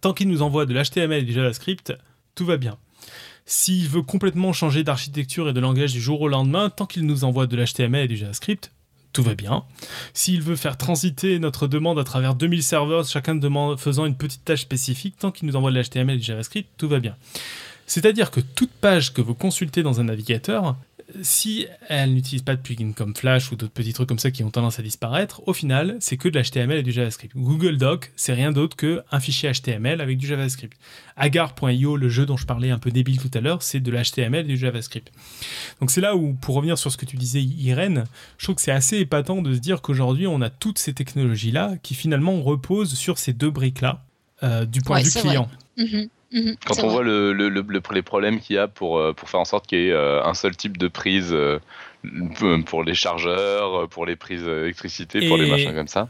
tant 0.01 0.13
qu'il 0.13 0.27
nous 0.27 0.41
envoie 0.41 0.65
de 0.65 0.73
l'HTML 0.73 1.21
et 1.21 1.25
du 1.25 1.33
JavaScript, 1.33 1.93
tout 2.35 2.45
va 2.45 2.57
bien. 2.57 2.77
S'il 3.45 3.87
veut 3.87 4.03
complètement 4.03 4.53
changer 4.53 4.83
d'architecture 4.83 5.49
et 5.49 5.53
de 5.53 5.59
langage 5.59 5.93
du 5.93 6.01
jour 6.01 6.21
au 6.21 6.27
lendemain, 6.27 6.69
tant 6.69 6.85
qu'il 6.85 7.05
nous 7.05 7.23
envoie 7.23 7.47
de 7.47 7.55
l'HTML 7.55 8.05
et 8.05 8.07
du 8.07 8.17
JavaScript, 8.17 8.71
tout 9.13 9.23
va 9.23 9.35
bien. 9.35 9.63
S'il 10.13 10.41
veut 10.41 10.55
faire 10.55 10.77
transiter 10.77 11.39
notre 11.39 11.67
demande 11.67 11.99
à 11.99 12.03
travers 12.03 12.35
2000 12.35 12.63
serveurs, 12.63 13.05
chacun 13.05 13.39
faisant 13.77 14.05
une 14.05 14.15
petite 14.15 14.45
tâche 14.45 14.61
spécifique, 14.61 15.17
tant 15.17 15.31
qu'il 15.31 15.47
nous 15.47 15.55
envoie 15.55 15.71
de 15.71 15.79
l'HTML 15.79 16.15
et 16.15 16.19
du 16.19 16.23
JavaScript, 16.23 16.69
tout 16.77 16.87
va 16.87 16.99
bien. 16.99 17.15
C'est-à-dire 17.89 18.29
que 18.29 18.39
toute 18.39 18.69
page 18.69 19.13
que 19.13 19.21
vous 19.21 19.33
consultez 19.33 19.81
dans 19.81 19.99
un 19.99 20.03
navigateur, 20.03 20.77
si 21.23 21.65
elle 21.87 22.13
n'utilise 22.13 22.43
pas 22.43 22.55
de 22.55 22.61
plugin 22.61 22.91
comme 22.91 23.15
Flash 23.15 23.51
ou 23.51 23.55
d'autres 23.55 23.73
petits 23.73 23.93
trucs 23.93 24.07
comme 24.07 24.19
ça 24.19 24.29
qui 24.29 24.43
ont 24.43 24.51
tendance 24.51 24.77
à 24.77 24.83
disparaître, 24.83 25.41
au 25.47 25.53
final, 25.53 25.97
c'est 25.99 26.15
que 26.15 26.29
de 26.29 26.39
l'HTML 26.39 26.77
et 26.77 26.83
du 26.83 26.91
JavaScript. 26.91 27.35
Google 27.35 27.77
Doc, 27.77 28.11
c'est 28.15 28.33
rien 28.33 28.51
d'autre 28.51 28.77
qu'un 28.77 29.19
fichier 29.19 29.51
HTML 29.51 30.01
avec 30.01 30.19
du 30.19 30.27
JavaScript. 30.27 30.77
Agar.io, 31.17 31.97
le 31.97 32.09
jeu 32.09 32.27
dont 32.27 32.37
je 32.37 32.45
parlais 32.45 32.69
un 32.69 32.77
peu 32.77 32.91
débile 32.91 33.19
tout 33.19 33.31
à 33.33 33.41
l'heure, 33.41 33.63
c'est 33.63 33.79
de 33.79 33.91
l'HTML 33.91 34.45
et 34.45 34.49
du 34.49 34.57
JavaScript. 34.57 35.11
Donc 35.79 35.89
c'est 35.89 36.01
là 36.01 36.15
où, 36.15 36.33
pour 36.33 36.53
revenir 36.53 36.77
sur 36.77 36.91
ce 36.91 36.97
que 36.97 37.07
tu 37.07 37.17
disais, 37.17 37.41
Irène, 37.41 38.03
je 38.37 38.45
trouve 38.45 38.57
que 38.57 38.61
c'est 38.61 38.71
assez 38.71 38.97
épatant 38.97 39.41
de 39.41 39.55
se 39.55 39.59
dire 39.59 39.81
qu'aujourd'hui, 39.81 40.27
on 40.27 40.41
a 40.41 40.51
toutes 40.51 40.77
ces 40.77 40.93
technologies-là 40.93 41.73
qui 41.81 41.95
finalement 41.95 42.39
reposent 42.43 42.93
sur 42.93 43.17
ces 43.17 43.33
deux 43.33 43.49
briques-là 43.49 44.03
euh, 44.43 44.67
du 44.67 44.81
point 44.81 45.01
de 45.01 45.05
vue 45.05 45.21
client. 45.21 45.49
Mm-hmm. 45.75 46.09
Mhm, 46.31 46.55
Quand 46.65 46.83
on 46.83 46.89
voit 46.89 47.03
le, 47.03 47.33
le, 47.33 47.65
les 47.91 48.01
problèmes 48.01 48.39
qu'il 48.39 48.55
y 48.55 48.59
a 48.59 48.67
pour, 48.67 48.97
euh, 48.99 49.13
pour 49.13 49.29
faire 49.29 49.39
en 49.39 49.45
sorte 49.45 49.65
qu'il 49.67 49.79
y 49.79 49.87
ait 49.87 49.91
euh, 49.91 50.23
un 50.23 50.33
seul 50.33 50.55
type 50.55 50.77
de 50.77 50.87
prise 50.87 51.29
euh, 51.31 51.59
pour 52.65 52.83
les 52.83 52.93
chargeurs, 52.93 53.89
pour 53.89 54.05
les 54.05 54.15
prises 54.15 54.43
d'électricité, 54.43 55.27
pour 55.27 55.37
les 55.37 55.49
machins 55.49 55.73
comme 55.73 55.87
ça. 55.87 56.09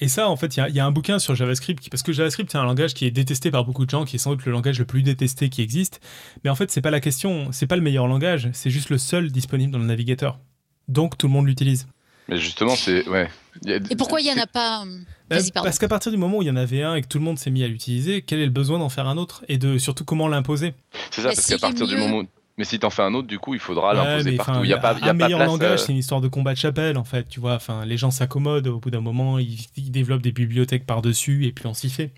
Et 0.00 0.08
ça, 0.08 0.28
en 0.28 0.36
fait, 0.36 0.56
il 0.56 0.64
y, 0.68 0.72
y, 0.74 0.80
a 0.80 0.86
un 0.86 0.92
bouquin 0.92 1.18
sur 1.18 1.34
JavaScript, 1.34 1.90
parce 1.90 2.04
que 2.04 2.12
JavaScript, 2.12 2.50
c'est 2.52 2.58
un 2.58 2.64
langage 2.64 2.94
qui 2.94 3.04
est 3.04 3.10
détesté 3.10 3.50
par 3.50 3.64
beaucoup 3.64 3.84
de 3.84 3.90
gens, 3.90 4.04
qui 4.04 4.16
est 4.16 4.18
sans 4.20 4.30
doute 4.30 4.46
le 4.46 4.52
langage 4.52 4.78
le 4.78 4.84
plus 4.84 5.02
détesté 5.02 5.48
qui 5.48 5.60
existe. 5.60 6.00
Mais 6.44 6.50
en 6.50 6.54
fait, 6.54 6.70
c'est 6.70 6.80
pas 6.80 6.92
la 6.92 7.00
question, 7.00 7.48
c'est 7.50 7.66
pas 7.66 7.74
le 7.76 7.82
meilleur 7.82 8.06
langage, 8.06 8.48
c'est 8.52 8.70
juste 8.70 8.90
le 8.90 8.98
seul 8.98 9.32
disponible 9.32 9.72
dans 9.72 9.80
le 9.80 9.86
navigateur. 9.86 10.38
Donc, 10.86 11.18
tout 11.18 11.26
le 11.26 11.32
monde 11.32 11.46
l'utilise. 11.46 11.88
Mais 12.28 12.36
justement, 12.38 12.76
c'est. 12.76 13.08
Ouais. 13.08 13.28
Et 13.66 13.96
pourquoi 13.96 14.20
il 14.20 14.24
n'y 14.24 14.32
en 14.32 14.42
a 14.42 14.46
pas 14.46 14.84
bah, 15.28 15.36
Parce 15.54 15.78
qu'à 15.78 15.88
partir 15.88 16.12
du 16.12 16.18
moment 16.18 16.38
où 16.38 16.42
il 16.42 16.48
y 16.48 16.50
en 16.50 16.56
avait 16.56 16.82
un 16.82 16.94
et 16.94 17.02
que 17.02 17.08
tout 17.08 17.18
le 17.18 17.24
monde 17.24 17.38
s'est 17.38 17.50
mis 17.50 17.64
à 17.64 17.68
l'utiliser, 17.68 18.22
quel 18.22 18.40
est 18.40 18.44
le 18.44 18.50
besoin 18.50 18.78
d'en 18.78 18.88
faire 18.88 19.08
un 19.08 19.16
autre 19.16 19.44
Et 19.48 19.58
de 19.58 19.78
surtout 19.78 20.04
comment 20.04 20.28
l'imposer? 20.28 20.74
C'est 21.10 21.22
ça, 21.22 21.28
parce 21.28 21.46
qu'à 21.46 21.58
partir 21.58 21.86
du 21.86 21.96
moment. 21.96 22.22
Mais 22.58 22.64
si 22.64 22.78
t'en 22.80 22.90
fais 22.90 23.02
un 23.02 23.14
autre, 23.14 23.28
du 23.28 23.38
coup, 23.38 23.54
il 23.54 23.60
faudra 23.60 23.90
Ouais, 23.90 23.94
l'imposer 23.96 24.30
mais 24.32 24.36
partout. 24.36 24.50
enfin, 24.50 24.64
Il 24.64 24.68
y 24.68 24.72
a 24.72 24.78
pas, 24.78 24.96
il 24.98 25.04
y 25.06 25.08
a 25.08 25.12
un 25.12 25.16
pas 25.16 25.24
meilleur 25.26 25.38
place, 25.38 25.48
langage, 25.48 25.72
euh, 25.72 25.76
c'est 25.76 25.92
une 25.92 25.98
histoire 25.98 26.20
de 26.20 26.26
combat 26.26 26.54
de 26.54 26.58
chapelle, 26.58 26.98
en 26.98 27.04
fait. 27.04 27.28
Tu 27.28 27.38
vois, 27.38 27.54
enfin, 27.54 27.84
les 27.84 27.96
gens 27.96 28.10
s'accommodent. 28.10 28.66
Au 28.66 28.80
bout 28.80 28.90
d'un 28.90 29.00
moment, 29.00 29.38
ils, 29.38 29.58
ils 29.76 29.92
développent 29.92 30.22
des 30.22 30.32
bibliothèques 30.32 30.84
par-dessus, 30.84 31.46
et 31.46 31.52
puis 31.52 31.66
on 31.68 31.74
s'y 31.74 31.88
fait. 31.88 32.10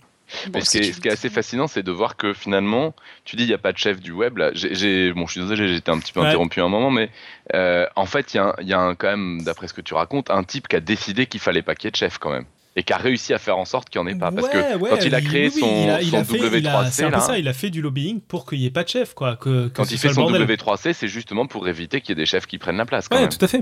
Mais 0.46 0.50
Bon, 0.52 0.60
ce, 0.60 0.70
si 0.70 0.78
qui 0.80 0.84
est, 0.84 0.88
tu 0.88 0.92
ce 0.94 1.00
qui 1.00 1.08
est 1.08 1.10
veux. 1.10 1.14
assez 1.16 1.28
fascinant, 1.30 1.66
c'est 1.66 1.82
de 1.82 1.90
voir 1.92 2.16
que 2.16 2.32
finalement, 2.32 2.94
tu 3.24 3.36
dis 3.36 3.44
il 3.44 3.48
n'y 3.48 3.52
a 3.54 3.58
pas 3.58 3.72
de 3.72 3.78
chef 3.78 4.00
du 4.00 4.12
web. 4.12 4.38
Là, 4.38 4.50
j'ai, 4.54 4.74
j'ai- 4.74 5.12
bon, 5.12 5.26
je 5.26 5.32
suis 5.32 5.40
désolé, 5.40 5.68
j'ai 5.68 5.76
été 5.76 5.90
un 5.90 5.98
petit 5.98 6.12
peu 6.12 6.20
Ouais. 6.20 6.26
interrompu 6.28 6.60
un 6.60 6.68
moment, 6.68 6.90
mais 6.90 7.10
euh, 7.54 7.86
en 7.96 8.06
fait, 8.06 8.32
il 8.34 8.36
y 8.36 8.40
a, 8.40 8.44
un, 8.58 8.62
y 8.62 8.72
a 8.72 8.78
un- 8.80 8.94
quand 8.94 9.08
même, 9.10 9.42
d'après 9.42 9.66
ce 9.68 9.74
que 9.74 9.80
tu 9.80 9.94
racontes, 9.94 10.30
un 10.30 10.44
type 10.44 10.68
qui 10.68 10.76
a 10.76 10.80
décidé 10.80 11.26
qu'il 11.26 11.40
fallait 11.40 11.62
pas 11.62 11.74
qu'il 11.74 11.86
y 11.86 11.88
ait 11.88 11.90
de 11.92 11.96
chef 11.96 12.18
quand 12.18 12.30
même. 12.30 12.44
Et 12.76 12.84
qui 12.84 12.92
a 12.92 12.98
réussi 12.98 13.34
à 13.34 13.38
faire 13.38 13.58
en 13.58 13.64
sorte 13.64 13.90
qu'il 13.90 14.00
n'y 14.00 14.06
en 14.08 14.10
ait 14.14 14.18
pas. 14.18 14.30
Parce 14.30 14.48
que 14.48 14.76
Ouais, 14.76 14.90
quand 14.90 15.04
il 15.04 15.12
a 15.16 15.20
créé 15.20 15.48
oui, 15.48 15.52
oui, 15.56 15.60
son, 15.60 15.84
il 15.84 15.90
a- 15.90 16.00
il 16.02 16.10
son 16.10 16.18
a 16.18 16.24
fait- 16.24 16.36
il 16.38 16.44
a- 16.44 16.50
W3C, 16.84 16.90
C'est 16.92 17.02
un 17.04 17.06
peu 17.10 17.16
là, 17.16 17.20
ça, 17.20 17.38
il 17.38 17.48
a 17.48 17.52
fait 17.52 17.68
du 17.70 17.82
lobbying 17.82 18.20
pour 18.20 18.46
qu'il 18.48 18.60
n'y 18.60 18.66
ait 18.66 18.70
pas 18.70 18.84
de 18.84 18.88
chef, 18.88 19.12
quoi. 19.14 19.34
Que, 19.36 19.66
que 19.66 19.68
quand 19.74 19.90
il 19.90 19.98
fait 19.98 20.06
le 20.08 20.14
son 20.14 20.20
bordel. 20.22 20.42
W3C, 20.46 20.92
c'est 20.92 21.08
justement 21.08 21.46
pour 21.46 21.66
éviter 21.66 22.00
qu'il 22.00 22.10
y 22.10 22.12
ait 22.12 22.22
des 22.22 22.26
chefs 22.26 22.46
qui 22.46 22.58
prennent 22.58 22.76
la 22.76 22.86
place 22.86 23.08
quand 23.08 23.16
Ouais, 23.16 23.22
même. 23.22 23.30
tout 23.30 23.44
à 23.44 23.48
fait. 23.48 23.58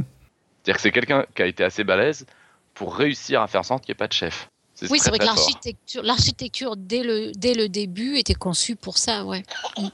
C'est-à-dire 0.62 0.74
que 0.76 0.80
c'est 0.82 0.90
quelqu'un 0.92 1.24
qui 1.34 1.40
a 1.42 1.46
été 1.46 1.64
assez 1.64 1.84
balèze 1.84 2.26
pour 2.74 2.94
réussir 2.94 3.40
à 3.40 3.46
faire 3.46 3.60
en 3.62 3.64
sorte 3.64 3.82
qu'il 3.84 3.92
n'y 3.92 3.96
ait 3.96 4.04
pas 4.04 4.08
de 4.08 4.12
chef. 4.12 4.50
Oui, 4.82 4.98
c'est 5.00 5.10
vrai 5.10 5.18
que 5.18 5.24
très 5.24 5.34
l'architecture, 5.34 6.02
l'architecture 6.02 6.76
dès 6.76 7.02
le, 7.02 7.32
dès 7.32 7.54
le 7.54 7.68
début 7.68 8.16
était 8.16 8.34
conçue 8.34 8.76
pour 8.76 8.98
ça, 8.98 9.24
ouais. 9.24 9.42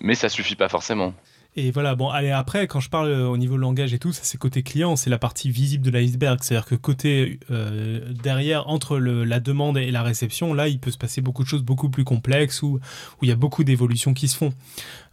Mais 0.00 0.14
ça 0.14 0.28
suffit 0.28 0.56
pas 0.56 0.68
forcément. 0.68 1.14
Et 1.56 1.70
voilà, 1.70 1.94
bon, 1.94 2.08
allez, 2.08 2.32
après, 2.32 2.66
quand 2.66 2.80
je 2.80 2.90
parle 2.90 3.10
euh, 3.10 3.28
au 3.28 3.36
niveau 3.36 3.56
langage 3.56 3.94
et 3.94 4.00
tout, 4.00 4.10
c'est 4.12 4.38
côté 4.38 4.64
client, 4.64 4.96
c'est 4.96 5.08
la 5.08 5.18
partie 5.18 5.50
visible 5.50 5.84
de 5.84 5.90
l'iceberg. 5.90 6.40
C'est-à-dire 6.42 6.66
que 6.66 6.74
côté 6.74 7.38
euh, 7.52 8.12
derrière, 8.12 8.68
entre 8.68 8.98
la 8.98 9.38
demande 9.38 9.78
et 9.78 9.92
la 9.92 10.02
réception, 10.02 10.52
là, 10.52 10.66
il 10.66 10.80
peut 10.80 10.90
se 10.90 10.98
passer 10.98 11.20
beaucoup 11.20 11.44
de 11.44 11.48
choses 11.48 11.62
beaucoup 11.62 11.90
plus 11.90 12.02
complexes 12.02 12.62
où, 12.62 12.74
où 12.74 13.18
il 13.22 13.28
y 13.28 13.32
a 13.32 13.36
beaucoup 13.36 13.62
d'évolutions 13.62 14.14
qui 14.14 14.26
se 14.26 14.36
font. 14.36 14.52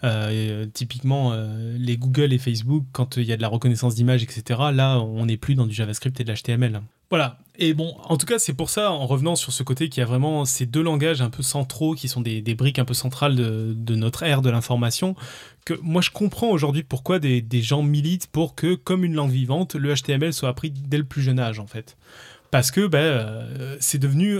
Euh, 0.03 0.65
typiquement, 0.73 1.33
les 1.77 1.97
Google 1.97 2.33
et 2.33 2.39
Facebook, 2.39 2.85
quand 2.91 3.17
il 3.17 3.23
y 3.23 3.33
a 3.33 3.37
de 3.37 3.41
la 3.41 3.47
reconnaissance 3.47 3.93
d'image, 3.93 4.23
etc., 4.23 4.59
là, 4.73 4.99
on 4.99 5.27
n'est 5.27 5.37
plus 5.37 5.53
dans 5.53 5.67
du 5.67 5.73
JavaScript 5.73 6.19
et 6.19 6.23
de 6.23 6.31
l'HTML. 6.31 6.81
Voilà. 7.11 7.37
Et 7.57 7.73
bon, 7.73 7.93
en 8.05 8.15
tout 8.15 8.25
cas, 8.25 8.39
c'est 8.39 8.53
pour 8.53 8.69
ça, 8.69 8.91
en 8.91 9.05
revenant 9.05 9.35
sur 9.35 9.51
ce 9.51 9.61
côté, 9.63 9.89
qu'il 9.89 9.99
y 9.99 10.03
a 10.03 10.07
vraiment 10.07 10.45
ces 10.45 10.65
deux 10.65 10.81
langages 10.81 11.21
un 11.21 11.29
peu 11.29 11.43
centraux, 11.43 11.93
qui 11.93 12.07
sont 12.07 12.21
des, 12.21 12.41
des 12.41 12.55
briques 12.55 12.79
un 12.79 12.85
peu 12.85 12.93
centrales 12.93 13.35
de, 13.35 13.73
de 13.75 13.95
notre 13.95 14.23
ère 14.23 14.41
de 14.41 14.49
l'information, 14.49 15.15
que 15.65 15.73
moi 15.81 16.01
je 16.01 16.09
comprends 16.09 16.49
aujourd'hui 16.49 16.83
pourquoi 16.83 17.19
des, 17.19 17.41
des 17.41 17.61
gens 17.61 17.83
militent 17.83 18.27
pour 18.27 18.55
que, 18.55 18.75
comme 18.75 19.03
une 19.05 19.13
langue 19.13 19.31
vivante, 19.31 19.75
le 19.75 19.93
HTML 19.93 20.33
soit 20.33 20.49
appris 20.49 20.71
dès 20.71 20.97
le 20.97 21.03
plus 21.03 21.21
jeune 21.21 21.39
âge, 21.39 21.59
en 21.59 21.67
fait. 21.67 21.97
Parce 22.49 22.71
que 22.71 22.87
ben, 22.87 22.97
euh, 22.99 23.77
c'est 23.79 23.97
devenu 23.99 24.39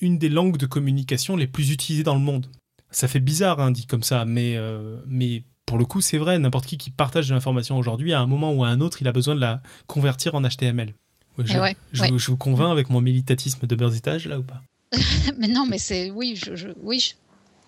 une 0.00 0.18
des 0.18 0.28
langues 0.28 0.56
de 0.56 0.66
communication 0.66 1.36
les 1.36 1.46
plus 1.46 1.70
utilisées 1.70 2.02
dans 2.04 2.14
le 2.14 2.20
monde. 2.20 2.46
Ça 2.90 3.08
fait 3.08 3.20
bizarre, 3.20 3.60
hein, 3.60 3.70
dit 3.72 3.86
comme 3.86 4.02
ça, 4.02 4.24
mais, 4.24 4.56
euh, 4.56 4.96
mais 5.06 5.42
pour 5.66 5.76
le 5.78 5.84
coup, 5.84 6.00
c'est 6.00 6.18
vrai, 6.18 6.38
n'importe 6.38 6.66
qui 6.66 6.78
qui 6.78 6.90
partage 6.90 7.28
de 7.28 7.34
l'information 7.34 7.76
aujourd'hui, 7.76 8.12
à 8.12 8.20
un 8.20 8.26
moment 8.26 8.52
ou 8.52 8.64
à 8.64 8.68
un 8.68 8.80
autre, 8.80 9.02
il 9.02 9.08
a 9.08 9.12
besoin 9.12 9.34
de 9.34 9.40
la 9.40 9.60
convertir 9.86 10.34
en 10.34 10.42
HTML. 10.42 10.94
Je, 11.38 11.56
Eh 11.56 11.60
ouais, 11.60 11.76
je 11.92 12.02
ouais. 12.02 12.10
vous- 12.10 12.18
je 12.18 12.30
vous 12.30 12.36
convainc 12.38 12.70
avec 12.72 12.88
mon 12.88 13.00
militatisme 13.02 13.66
de 13.66 13.74
beurs 13.76 13.94
étage, 13.94 14.26
là 14.26 14.38
ou 14.38 14.42
pas? 14.42 14.62
Mais 15.38 15.48
non, 15.48 15.66
mais 15.66 15.76
c'est, 15.78 16.10
oui, 16.10 16.34
je, 16.42 16.54
je- 16.56 16.68
oui, 16.80 17.14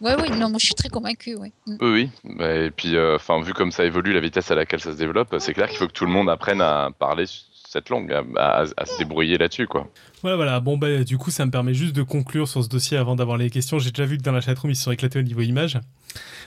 ouais, 0.01 0.15
oui, 0.21 0.31
non, 0.31 0.49
moi 0.51 0.59
je 0.61 0.67
suis 0.67 0.75
très 0.75 0.89
convaincue, 0.89 1.37
ouais. 1.37 1.53
Mm. 1.67 1.77
Oui, 1.81 1.91
oui. 2.25 2.35
Bah, 2.37 2.55
et 2.55 2.71
puis, 2.71 2.97
euh, 2.97 3.17
enfin, 3.17 3.41
vu 3.43 3.53
comme 3.53 3.73
ça 3.73 3.85
évolue, 3.85 4.13
la 4.13 4.21
vitesse 4.21 4.51
à 4.51 4.55
laquelle 4.55 4.81
ça 4.81 4.93
se 4.93 4.97
développe, 4.99 5.35
c'est 5.39 5.55
clair 5.55 5.69
qu'il 5.69 5.79
faut 5.79 5.87
que 5.87 5.93
tout 5.93 6.07
le 6.07 6.13
monde 6.13 6.29
apprenne 6.31 6.61
à 6.61 6.91
parler 6.99 7.25
cette 7.71 7.91
langue, 7.91 8.13
à, 8.13 8.23
à- 8.37 8.65
à 8.77 8.87
se 8.87 8.99
débrouiller 8.99 9.37
là-dessus, 9.39 9.67
quoi. 9.67 9.87
Voilà, 10.23 10.37
voilà. 10.37 10.61
Bon, 10.61 10.79
bah, 10.79 11.05
du 11.05 11.19
coup, 11.19 11.31
ça 11.31 11.45
me 11.45 11.51
permet 11.51 11.75
juste 11.75 11.95
de 11.95 12.03
conclure 12.03 12.49
sur 12.49 12.65
ce 12.65 12.69
dossier 12.69 12.97
avant 12.97 13.15
d'avoir 13.15 13.37
les 13.37 13.51
questions. 13.51 13.79
J'ai 13.79 13.91
déjà 13.91 14.07
vu 14.07 14.17
que 14.19 14.23
dans 14.23 14.33
la 14.33 14.41
chatroom, 14.41 14.71
ils 14.71 14.77
se 14.77 14.85
sont 14.85 14.93
éclatés 14.93 15.19
au 15.19 15.23
niveau 15.23 15.43
image. 15.43 15.79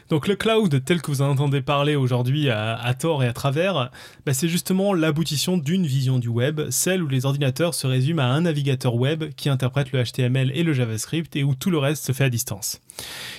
Donc, 0.10 0.28
le 0.28 0.36
cloud, 0.36 0.84
tel 0.84 1.02
que 1.02 1.10
vous 1.10 1.22
en 1.22 1.30
entendez 1.30 1.62
parler 1.62 1.96
aujourd'hui 1.96 2.50
à, 2.50 2.76
à 2.76 2.94
tort 2.94 3.24
et 3.24 3.28
à 3.28 3.34
travers, 3.34 3.92
bah, 4.26 4.34
c'est 4.34 4.50
justement 4.50 4.94
l'aboutissement 4.94 5.58
d'une 5.58 5.86
vision 5.86 6.20
du 6.20 6.28
web, 6.28 6.62
celle 6.70 7.04
où 7.04 7.08
les 7.08 7.26
ordinateurs 7.26 7.74
se 7.74 7.88
résument 7.88 8.24
à 8.24 8.26
un 8.26 8.42
navigateur 8.42 8.96
web 8.96 9.34
qui 9.36 9.50
interprète 9.50 9.92
le 9.92 10.04
HTML 10.04 10.52
et 10.54 10.64
le 10.64 10.74
JavaScript 10.74 11.36
et 11.36 11.44
où 11.44 11.56
tout 11.56 11.70
le 11.70 11.78
reste 11.78 12.06
se 12.06 12.12
fait 12.12 12.26
à 12.26 12.30
distance. 12.30 12.82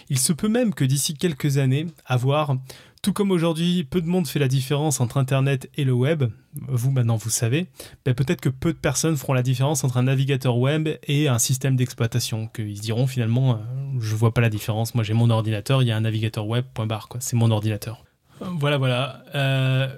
Il 0.09 0.18
se 0.18 0.33
peut 0.33 0.49
même 0.49 0.75
que 0.75 0.85
d'ici 0.85 1.14
quelques 1.14 1.59
années, 1.59 1.87
avoir, 2.07 2.57
tout 3.03 3.12
comme 3.12 3.32
aujourd'hui, 3.32 3.82
peu 3.82 4.00
de 4.00 4.07
monde 4.07 4.28
fait 4.28 4.38
la 4.38 4.46
différence 4.46 5.00
entre 5.00 5.16
Internet 5.16 5.68
et 5.74 5.84
le 5.84 5.92
web, 5.92 6.24
vous 6.55 6.92
maintenant 6.92 7.16
vous 7.16 7.30
savez, 7.30 7.66
ben, 8.05 8.14
peut-être 8.14 8.40
que 8.40 8.48
peu 8.48 8.72
de 8.72 8.78
personnes 8.78 9.16
feront 9.16 9.32
la 9.32 9.42
différence 9.42 9.82
entre 9.82 9.96
un 9.96 10.05
navigateur 10.05 10.57
web 10.57 10.88
et 11.09 11.26
un 11.26 11.40
système 11.40 11.74
d'exploitation, 11.74 12.46
qu'ils 12.46 12.80
diront 12.80 13.09
finalement, 13.09 13.55
euh, 13.55 13.57
je 13.98 14.14
vois 14.14 14.32
pas 14.32 14.40
la 14.40 14.50
différence, 14.50 14.94
moi 14.94 15.03
j'ai 15.03 15.14
mon 15.14 15.30
ordinateur, 15.30 15.82
il 15.82 15.88
y 15.88 15.90
a 15.90 15.96
un 15.96 16.03
navigateur 16.03 16.46
web, 16.46 16.64
point 16.72 16.86
barre, 16.86 17.09
c'est 17.18 17.36
mon 17.36 17.50
ordinateur. 17.50 18.05
Euh, 18.40 18.46
Voilà, 18.59 18.78
voilà. 18.78 19.24
Euh, 19.34 19.88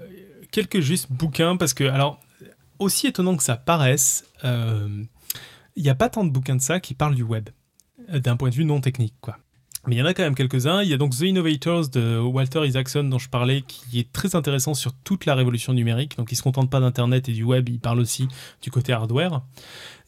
quelques 0.51 0.81
juste 0.81 1.13
bouquins, 1.13 1.57
parce 1.57 1.75
que, 1.75 1.85
alors, 1.85 2.21
aussi 2.79 3.07
étonnant 3.07 3.37
que 3.37 3.43
ça 3.43 3.57
paraisse, 3.57 4.25
euh, 4.45 5.05
il 5.77 5.83
n'y 5.83 5.91
a 5.91 5.95
pas 5.95 6.09
tant 6.09 6.25
de 6.25 6.31
bouquins 6.31 6.57
de 6.57 6.63
ça 6.63 6.81
qui 6.81 6.95
parlent 6.95 7.15
du 7.15 7.23
web, 7.23 7.51
euh, 8.13 8.19
d'un 8.19 8.37
point 8.37 8.49
de 8.49 8.55
vue 8.55 8.65
non 8.65 8.81
technique, 8.81 9.15
quoi. 9.21 9.37
Mais 9.87 9.97
il 9.97 9.99
y 9.99 10.03
en 10.03 10.07
a 10.07 10.15
quand 10.15 10.23
même 10.23 10.35
quelques-uns. 10.35 10.83
Il 10.83 10.89
y 10.89 10.95
a 10.95 10.97
donc 10.97 11.17
The 11.17 11.23
Innovators 11.23 11.89
de 11.89 12.19
Walter 12.19 12.67
Isaacson 12.67 13.05
dont 13.05 13.19
je 13.19 13.29
parlais, 13.29 13.63
qui 13.63 13.99
est 13.99 14.13
très 14.13 14.35
intéressant 14.35 14.75
sur 14.75 14.93
toute 14.93 15.27
la 15.27 15.35
révolution 15.35 15.73
numérique. 15.73 16.17
Donc 16.17 16.33
il 16.33 16.37
se 16.37 16.43
contente 16.43 16.71
pas 16.71 16.81
d'Internet 16.81 17.29
et 17.29 17.33
du 17.33 17.45
web, 17.45 17.69
il 17.69 17.79
parle 17.79 18.01
aussi 18.01 18.29
du 18.63 18.71
côté 18.71 18.93
hardware. 18.93 19.43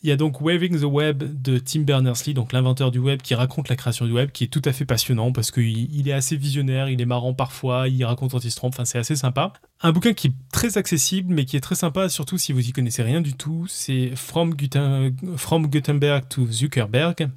Il 0.03 0.09
y 0.11 0.13
a 0.13 0.17
donc 0.17 0.41
Waving 0.41 0.79
the 0.79 0.85
Web 0.85 1.43
de 1.43 1.59
Tim 1.59 1.81
Berners-Lee, 1.81 2.35
donc 2.35 2.53
l'inventeur 2.53 2.91
du 2.91 2.99
web, 2.99 3.23
qui 3.23 3.35
raconte 3.35 3.69
la 3.69 3.77
création 3.77 4.07
du 4.07 4.13
web, 4.13 4.31
qui 4.31 4.45
est 4.45 4.49
tout 4.49 4.63
à 4.65 4.73
fait 4.73 4.85
passionnant 4.85 5.33
parce 5.33 5.51
qu'il 5.51 5.93
il 5.93 6.09
est 6.09 6.13
assez 6.13 6.37
visionnaire, 6.37 6.89
il 6.89 7.01
est 7.01 7.07
marrant 7.07 7.35
parfois, 7.35 7.89
il 7.89 8.05
raconte 8.05 8.31
quand 8.31 8.45
il 8.45 8.51
se 8.51 8.57
trompe, 8.57 8.75
enfin 8.75 8.85
c'est 8.85 8.99
assez 8.99 9.17
sympa. 9.17 9.53
Un 9.81 9.93
bouquin 9.93 10.13
qui 10.13 10.29
est 10.29 10.35
très 10.53 10.79
accessible, 10.79 11.35
mais 11.35 11.45
qui 11.45 11.57
est 11.57 11.61
très 11.61 11.75
sympa, 11.75 12.09
surtout 12.09 12.39
si 12.39 12.53
vous 12.53 12.69
y 12.69 12.73
connaissez 12.73 13.03
rien 13.03 13.21
du 13.21 13.35
tout, 13.35 13.67
c'est 13.69 14.13
From 14.15 14.55
Gutenberg 14.55 16.29
to 16.29 16.47
Zuckerberg. 16.47 17.29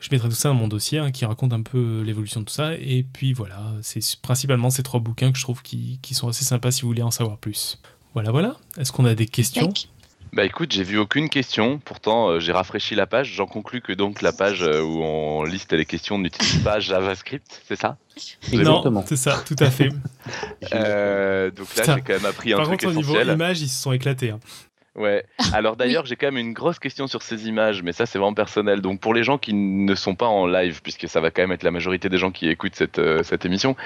Je 0.00 0.08
mettrai 0.12 0.28
tout 0.28 0.34
ça 0.34 0.48
dans 0.50 0.54
mon 0.54 0.68
dossier 0.68 0.98
hein, 0.98 1.10
qui 1.10 1.24
raconte 1.24 1.52
un 1.52 1.62
peu 1.62 2.02
l'évolution 2.02 2.40
de 2.40 2.46
tout 2.46 2.52
ça. 2.54 2.74
Et 2.74 3.04
puis 3.12 3.32
voilà, 3.32 3.60
c'est 3.82 4.00
principalement 4.22 4.70
ces 4.70 4.82
trois 4.82 5.00
bouquins 5.00 5.32
que 5.32 5.38
je 5.38 5.42
trouve 5.42 5.62
qui, 5.62 5.98
qui 6.02 6.14
sont 6.14 6.28
assez 6.28 6.44
sympas 6.44 6.70
si 6.70 6.82
vous 6.82 6.88
voulez 6.88 7.02
en 7.02 7.10
savoir 7.10 7.36
plus. 7.38 7.80
Voilà, 8.14 8.30
voilà. 8.30 8.56
Est-ce 8.78 8.92
qu'on 8.92 9.04
a 9.06 9.14
des 9.14 9.26
questions? 9.26 9.72
Bah 10.34 10.44
écoute, 10.44 10.72
j'ai 10.72 10.82
vu 10.84 10.98
aucune 10.98 11.30
question. 11.30 11.78
Pourtant, 11.82 12.28
euh, 12.28 12.38
j'ai 12.38 12.52
rafraîchi 12.52 12.94
la 12.94 13.06
page. 13.06 13.32
J'en 13.34 13.46
conclus 13.46 13.80
que 13.80 13.94
donc 13.94 14.20
la 14.20 14.32
page 14.32 14.62
euh, 14.62 14.82
où 14.82 15.02
on 15.02 15.42
liste 15.42 15.72
les 15.72 15.86
questions 15.86 16.18
n'utilise 16.18 16.62
pas 16.62 16.80
JavaScript, 16.80 17.62
c'est 17.66 17.80
ça? 17.80 17.96
Exactement. 18.52 19.00
Non, 19.00 19.04
c'est 19.08 19.16
ça, 19.16 19.42
tout 19.46 19.56
à 19.58 19.70
fait. 19.70 19.88
Euh, 20.74 21.50
Donc 21.50 21.74
là, 21.76 21.82
j'ai 21.96 22.02
quand 22.02 22.12
même 22.12 22.26
appris 22.26 22.52
un 22.52 22.56
Par 22.56 22.66
truc 22.66 22.80
contre, 22.80 22.92
au 22.92 22.96
niveau 22.96 23.18
image, 23.20 23.62
ils 23.62 23.68
se 23.68 23.82
sont 23.82 23.92
éclatés. 23.92 24.30
hein. 24.30 24.40
Ouais. 24.98 25.24
Alors 25.52 25.76
d'ailleurs, 25.76 26.06
j'ai 26.06 26.16
quand 26.16 26.26
même 26.26 26.38
une 26.38 26.52
grosse 26.52 26.80
question 26.80 27.06
sur 27.06 27.22
ces 27.22 27.48
images, 27.48 27.82
mais 27.84 27.92
ça 27.92 28.04
c'est 28.04 28.18
vraiment 28.18 28.34
personnel. 28.34 28.80
Donc 28.80 29.00
pour 29.00 29.14
les 29.14 29.22
gens 29.22 29.38
qui 29.38 29.54
ne 29.54 29.94
sont 29.94 30.16
pas 30.16 30.26
en 30.26 30.46
live, 30.46 30.82
puisque 30.82 31.08
ça 31.08 31.20
va 31.20 31.30
quand 31.30 31.42
même 31.42 31.52
être 31.52 31.62
la 31.62 31.70
majorité 31.70 32.08
des 32.08 32.18
gens 32.18 32.32
qui 32.32 32.48
écoutent 32.48 32.74
cette, 32.74 32.98
euh, 32.98 33.22
cette 33.22 33.46
émission, 33.46 33.76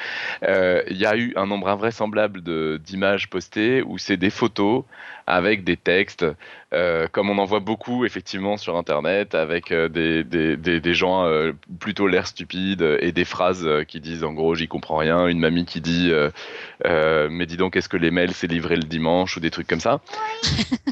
euh, 0.44 0.82
il 0.88 0.96
y 0.96 1.04
a 1.04 1.14
eu 1.16 1.34
un 1.36 1.46
nombre 1.46 1.68
invraisemblable 1.68 2.42
d'images 2.78 3.28
postées 3.28 3.82
où 3.82 3.98
c'est 3.98 4.16
des 4.16 4.30
photos 4.30 4.84
avec 5.26 5.64
des 5.64 5.76
textes, 5.76 6.26
euh, 6.74 7.06
comme 7.10 7.30
on 7.30 7.38
en 7.38 7.44
voit 7.44 7.60
beaucoup 7.60 8.04
effectivement 8.04 8.56
sur 8.56 8.76
Internet, 8.76 9.34
avec 9.34 9.70
euh, 9.72 9.88
des, 9.88 10.24
des, 10.24 10.56
des, 10.56 10.80
des 10.80 10.94
gens 10.94 11.24
euh, 11.26 11.52
plutôt 11.80 12.06
l'air 12.08 12.26
stupides 12.26 12.96
et 13.00 13.12
des 13.12 13.24
phrases 13.24 13.64
euh, 13.66 13.84
qui 13.84 14.00
disent 14.00 14.24
en 14.24 14.32
gros 14.32 14.54
j'y 14.54 14.68
comprends 14.68 14.96
rien, 14.96 15.26
une 15.26 15.38
mamie 15.38 15.64
qui 15.66 15.80
dit 15.80 16.08
euh, 16.10 16.30
euh, 16.86 17.28
mais 17.30 17.46
dis 17.46 17.56
donc 17.56 17.76
est-ce 17.76 17.88
que 17.88 17.96
les 17.96 18.10
mails 18.10 18.32
c'est 18.32 18.46
livré 18.46 18.76
le 18.76 18.82
dimanche? 18.84 19.36
ou 19.36 19.40
des 19.40 19.50
trucs 19.50 19.66
comme 19.66 19.80
ça. 19.80 20.00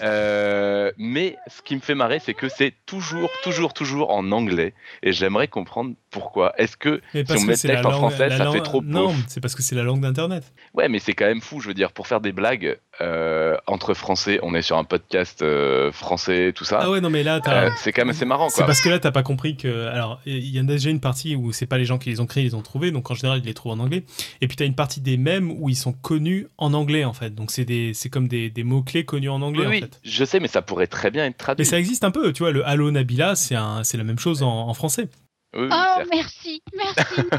Euh, 0.02 0.90
mais 0.98 1.36
ce 1.46 1.62
qui 1.62 1.74
me 1.76 1.80
fait 1.80 1.94
marrer, 1.94 2.18
c'est 2.20 2.34
que 2.34 2.48
c'est 2.48 2.72
toujours, 2.86 3.30
toujours, 3.42 3.72
toujours 3.74 4.10
en 4.10 4.30
anglais. 4.32 4.72
Et 5.02 5.12
j'aimerais 5.12 5.48
comprendre 5.48 5.94
pourquoi. 6.10 6.52
Est-ce 6.58 6.76
que 6.76 7.00
si 7.12 7.18
on 7.18 7.40
met 7.42 7.52
le 7.52 7.58
texte 7.58 7.68
en 7.86 7.90
langue- 7.90 7.98
français, 7.98 8.28
la 8.28 8.36
ça 8.38 8.44
langue- 8.44 8.54
fait 8.54 8.62
trop 8.62 8.82
Non, 8.82 9.14
c'est 9.28 9.40
parce 9.40 9.54
que 9.54 9.62
c'est 9.62 9.74
la 9.74 9.82
langue 9.82 10.00
d'Internet. 10.00 10.44
Ouais, 10.74 10.88
mais 10.88 10.98
c'est 10.98 11.12
quand 11.12 11.26
même 11.26 11.40
fou. 11.40 11.60
Je 11.60 11.68
veux 11.68 11.74
dire, 11.74 11.92
pour 11.92 12.06
faire 12.06 12.20
des 12.20 12.32
blagues 12.32 12.78
euh, 13.00 13.56
entre 13.66 13.94
français, 13.94 14.38
on 14.42 14.54
est 14.54 14.62
sur 14.62 14.76
un 14.76 14.84
podcast 14.84 15.42
euh, 15.42 15.90
français, 15.92 16.52
tout 16.54 16.64
ça. 16.64 16.80
Ah 16.82 16.90
ouais, 16.90 17.00
non, 17.00 17.10
mais 17.10 17.22
là. 17.22 17.40
Euh, 17.46 17.70
c'est 17.76 17.92
quand 17.92 18.02
même 18.02 18.10
assez 18.10 18.24
marrant, 18.24 18.48
C'est 18.48 18.64
parce 18.66 18.80
que 18.80 18.88
là, 18.88 18.98
t'as 18.98 19.10
pas 19.10 19.22
compris 19.22 19.56
que. 19.56 19.86
Alors, 19.88 20.20
il 20.26 20.48
y 20.50 20.60
en 20.60 20.64
a 20.64 20.72
déjà 20.72 20.90
une 20.90 21.00
partie 21.00 21.36
où 21.36 21.52
c'est 21.52 21.66
pas 21.66 21.78
les 21.78 21.84
gens 21.84 21.98
qui 21.98 22.10
les 22.10 22.20
ont 22.20 22.26
créés, 22.26 22.44
ils 22.44 22.48
les 22.48 22.54
ont 22.54 22.62
trouvés, 22.62 22.90
donc 22.90 23.10
en 23.10 23.14
général, 23.14 23.40
ils 23.42 23.46
les 23.46 23.54
trouvent 23.54 23.72
en 23.72 23.78
anglais. 23.78 24.04
Et 24.40 24.48
puis, 24.48 24.56
t'as 24.56 24.64
une 24.66 24.74
partie 24.74 25.00
des 25.00 25.16
mêmes 25.16 25.50
où 25.50 25.68
ils 25.68 25.76
sont 25.76 25.92
connus 25.92 26.46
en 26.58 26.74
anglais, 26.74 27.04
en 27.04 27.12
fait. 27.12 27.34
Donc, 27.34 27.50
c'est 27.50 27.64
des... 27.64 27.94
c'est 27.94 28.08
comme 28.10 28.28
des, 28.28 28.50
des 28.50 28.64
mots-clés 28.64 29.04
connus 29.04 29.30
en 29.30 29.40
anglais, 29.42 29.60
Oui, 29.62 29.66
en 29.66 29.70
oui, 29.70 29.80
fait. 29.80 30.00
je 30.02 30.24
sais, 30.24 30.40
mais 30.40 30.48
ça 30.48 30.62
pourrait 30.62 30.86
très 30.86 31.10
bien 31.10 31.26
être 31.26 31.36
traduit. 31.36 31.62
Mais 31.62 31.68
ça 31.70 31.78
existe 31.78 32.04
un 32.04 32.10
peu, 32.10 32.32
tu 32.32 32.42
vois, 32.42 32.52
le 32.52 32.66
Halo 32.66 32.90
Nabila, 32.90 33.34
c'est 33.36 33.54
un... 33.56 33.82
c'est 33.84 33.96
la 33.96 34.04
même 34.04 34.18
chose 34.18 34.42
en, 34.42 34.68
en 34.68 34.74
français. 34.74 35.08
Oui, 35.56 35.62
oui, 35.62 35.68
Oh, 35.72 36.02
merci, 36.12 36.62
merci. 36.76 37.22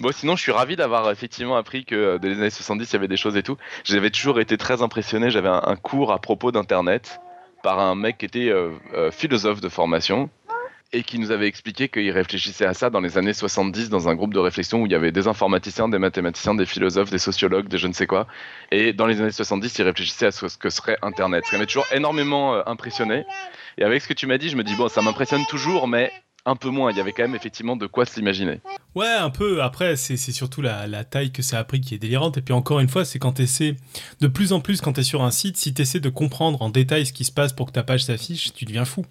Bon, 0.00 0.10
sinon, 0.12 0.34
je 0.34 0.42
suis 0.42 0.52
ravi 0.52 0.76
d'avoir 0.76 1.10
effectivement 1.10 1.56
appris 1.56 1.84
que 1.84 1.94
euh, 1.94 2.18
dès 2.18 2.28
les 2.28 2.38
années 2.38 2.50
70, 2.50 2.90
il 2.90 2.92
y 2.92 2.96
avait 2.96 3.08
des 3.08 3.16
choses 3.16 3.36
et 3.36 3.42
tout. 3.42 3.56
J'avais 3.84 4.10
toujours 4.10 4.40
été 4.40 4.56
très 4.56 4.82
impressionné. 4.82 5.30
J'avais 5.30 5.48
un, 5.48 5.76
cours 5.76 6.12
à 6.12 6.18
propos 6.18 6.50
d'Internet 6.50 7.20
par 7.62 7.78
un 7.78 7.94
mec 7.94 8.18
qui 8.18 8.26
était 8.26 8.48
euh, 8.48 8.70
euh, 8.94 9.10
philosophe 9.10 9.60
de 9.60 9.68
formation. 9.68 10.30
et 10.92 11.02
qui 11.02 11.18
nous 11.18 11.32
avait 11.32 11.48
expliqué 11.48 11.88
qu'il 11.88 12.10
réfléchissait 12.10 12.66
à 12.66 12.74
ça 12.74 12.88
dans 12.88 13.00
les 13.00 13.18
années 13.18 13.32
70 13.32 13.88
dans 13.88 14.08
un 14.08 14.14
groupe 14.14 14.32
de 14.32 14.38
réflexion 14.38 14.82
où 14.82 14.86
il 14.86 14.92
y 14.92 14.94
avait 14.94 15.10
des 15.10 15.26
informaticiens, 15.26 15.88
des 15.88 15.98
mathématiciens, 15.98 16.54
des 16.54 16.66
philosophes, 16.66 17.10
des 17.10 17.18
sociologues, 17.18 17.66
des 17.66 17.78
je 17.78 17.88
ne 17.88 17.92
sais 17.92 18.06
quoi. 18.06 18.26
Et 18.70 18.92
dans 18.92 19.06
les 19.06 19.20
années 19.20 19.32
70, 19.32 19.78
il 19.78 19.82
réfléchissait 19.82 20.26
à 20.26 20.30
ce 20.30 20.56
que 20.56 20.70
serait 20.70 20.96
Internet. 21.02 21.44
Ça 21.46 21.58
m'a 21.58 21.66
toujours 21.66 21.86
énormément 21.92 22.66
impressionné. 22.68 23.24
Et 23.78 23.82
avec 23.82 24.02
ce 24.02 24.08
que 24.08 24.14
tu 24.14 24.26
m'as 24.26 24.38
dit, 24.38 24.50
je 24.50 24.56
me 24.56 24.62
dis, 24.62 24.76
bon, 24.76 24.88
ça 24.88 25.02
m'impressionne 25.02 25.44
toujours, 25.46 25.88
mais 25.88 26.12
un 26.46 26.56
peu 26.56 26.68
moins. 26.68 26.90
Il 26.90 26.96
y 26.96 27.00
avait 27.00 27.12
quand 27.12 27.22
même 27.22 27.34
effectivement 27.34 27.76
de 27.76 27.86
quoi 27.86 28.04
se 28.04 28.16
l'imaginer. 28.16 28.60
Ouais, 28.94 29.08
un 29.08 29.30
peu. 29.30 29.62
Après, 29.62 29.96
c'est 29.96 30.16
surtout 30.16 30.62
la, 30.62 31.04
taille 31.04 31.32
que 31.32 31.42
ça 31.42 31.58
a 31.58 31.64
pris 31.64 31.80
qui 31.80 31.94
est 31.94 31.98
délirante. 31.98 32.38
Et 32.38 32.42
puis 32.42 32.54
encore 32.54 32.80
une 32.80 32.88
fois, 32.88 33.04
c'est 33.04 33.18
quand 33.18 33.34
tu 33.34 33.42
essaies, 33.42 33.76
de 34.20 34.26
plus 34.26 34.52
en 34.52 34.60
plus, 34.60 34.80
quand 34.80 34.92
tu 34.92 35.00
es 35.00 35.04
sur 35.04 35.22
un 35.22 35.30
site, 35.30 35.56
si 35.56 35.74
tu 35.74 35.82
essaies 35.82 36.00
de 36.00 36.08
comprendre 36.08 36.62
en 36.62 36.70
détail 36.70 37.06
ce 37.06 37.12
qui 37.12 37.24
se 37.24 37.32
passe 37.32 37.52
pour 37.52 37.66
que 37.66 37.72
ta 37.72 37.82
page 37.82 38.04
s'affiche, 38.04 38.52
tu 38.54 38.64
deviens 38.64 38.84
fou. 38.84 39.04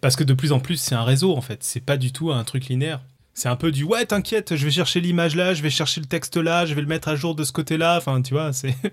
Parce 0.00 0.16
que 0.16 0.24
de 0.24 0.34
plus 0.34 0.52
en 0.52 0.60
plus, 0.60 0.76
c'est 0.76 0.94
un 0.94 1.04
réseau 1.04 1.36
en 1.36 1.40
fait. 1.40 1.62
C'est 1.62 1.84
pas 1.84 1.96
du 1.96 2.12
tout 2.12 2.32
un 2.32 2.44
truc 2.44 2.66
linéaire. 2.66 3.00
C'est 3.34 3.48
un 3.48 3.56
peu 3.56 3.72
du 3.72 3.82
ouais, 3.82 4.06
t'inquiète, 4.06 4.54
je 4.54 4.64
vais 4.64 4.70
chercher 4.70 5.00
l'image 5.00 5.34
là, 5.34 5.54
je 5.54 5.62
vais 5.62 5.70
chercher 5.70 6.00
le 6.00 6.06
texte 6.06 6.36
là, 6.36 6.66
je 6.66 6.74
vais 6.74 6.80
le 6.80 6.86
mettre 6.86 7.08
à 7.08 7.16
jour 7.16 7.34
de 7.34 7.42
ce 7.42 7.50
côté-là. 7.50 7.96
Enfin, 7.98 8.22
tu 8.22 8.34
vois, 8.34 8.52
c'est. 8.52 8.74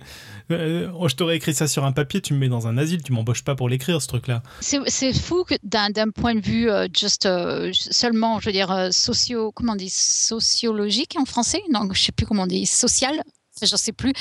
Euh, 0.49 0.91
je 1.07 1.15
t'aurais 1.15 1.37
écrit 1.37 1.53
ça 1.53 1.65
sur 1.65 1.85
un 1.85 1.93
papier, 1.93 2.19
tu 2.19 2.33
me 2.33 2.39
mets 2.39 2.49
dans 2.49 2.67
un 2.67 2.77
asile, 2.77 3.01
tu 3.01 3.13
m'embauches 3.13 3.45
pas 3.45 3.55
pour 3.55 3.69
l'écrire, 3.69 4.01
ce 4.01 4.07
truc-là. 4.07 4.43
C'est 4.59 5.13
fou 5.13 5.45
d'un 5.63 6.09
point 6.13 6.35
de 6.35 6.41
vue 6.41 6.69
euh, 6.69 6.87
juste 6.93 7.25
euh, 7.25 7.71
seulement, 7.71 8.41
je 8.41 8.47
veux 8.47 8.51
dire, 8.51 8.89
socio. 8.91 9.53
Comment 9.53 9.73
on 9.73 9.77
dit 9.77 9.89
Sociologique 9.89 11.15
en 11.17 11.23
français 11.23 11.61
Non, 11.71 11.87
je 11.93 12.01
sais 12.01 12.11
plus 12.11 12.25
comment 12.25 12.43
on 12.43 12.47
dit. 12.47 12.65
Social 12.65 13.23
je 13.65 13.73
ne 13.73 13.77
sais 13.77 13.91
plus, 13.91 14.13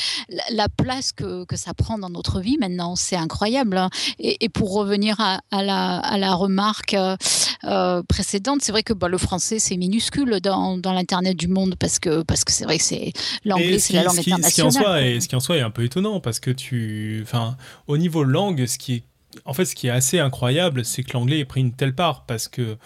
la, 0.51 0.69
place 0.69 1.13
que, 1.13 1.45
que, 1.45 1.57
ça 1.57 1.75
prend 1.75 1.99
dans 1.99 2.11
notre 2.11 2.41
vie 2.41 2.59
maintenant, 2.59 2.97
c'est 2.97 3.17
incroyable. 3.17 3.77
Hein. 3.77 3.91
Et, 4.19 4.49
pour 4.49 4.73
revenir 4.73 5.21
à, 5.21 5.41
la, 5.51 5.99
à 5.99 6.19
la, 6.19 6.35
remarque 6.35 6.95
euh, 6.95 7.17
euh, 7.65 8.03
précédente, 8.03 8.61
c'est 8.63 8.73
vrai 8.73 8.83
que 8.83 8.93
bah, 8.93 9.09
le 9.09 9.19
français, 9.19 9.59
c'est 9.59 9.77
minuscule 9.77 10.41
dans, 10.41 10.77
dans 10.79 10.93
l'Internet 10.93 11.37
du 11.37 11.49
monde 11.49 11.77
parce 11.79 11.99
que 11.99 12.23
parce 12.23 12.45
que 12.45 12.53
c'est 12.53 12.65
vrai 12.65 12.79
que 12.79 12.85
c'est 12.85 13.13
l'anglais, 13.45 13.79
c'est 13.79 13.95
la 13.95 14.05
langue 14.05 14.19
internationale. 14.19 14.51
Ce 14.51 14.55
qui, 14.55 14.63
en 14.63 14.71
soi 14.71 15.03
est, 15.03 15.21
ce 15.21 15.29
qui 15.29 15.37
en 15.37 15.41
soi 15.41 15.57
est 15.57 15.63
un 15.63 15.71
peu 15.71 15.85
étonnant 15.85 16.21
parce 16.21 16.41
que 16.41 16.51
tu... 16.51 17.21
Enfin, 17.23 17.57
au 17.87 17.97
niveau 17.97 18.25
langue, 18.25 18.67
ce 18.67 18.79
qui 18.79 18.95
est 18.95 19.05
en 19.45 19.53
fait, 19.53 19.65
ce 19.65 19.75
qui 19.75 19.87
est 19.87 19.91
assez 19.91 20.19
incroyable, 20.19 20.85
c'est 20.85 21.03
que 21.03 21.13
l'anglais 21.13 21.39
ait 21.39 21.45
pris 21.45 21.61
une 21.61 21.73
telle 21.73 21.95
part 21.95 22.25
parce 22.27 22.49
que 22.49 22.77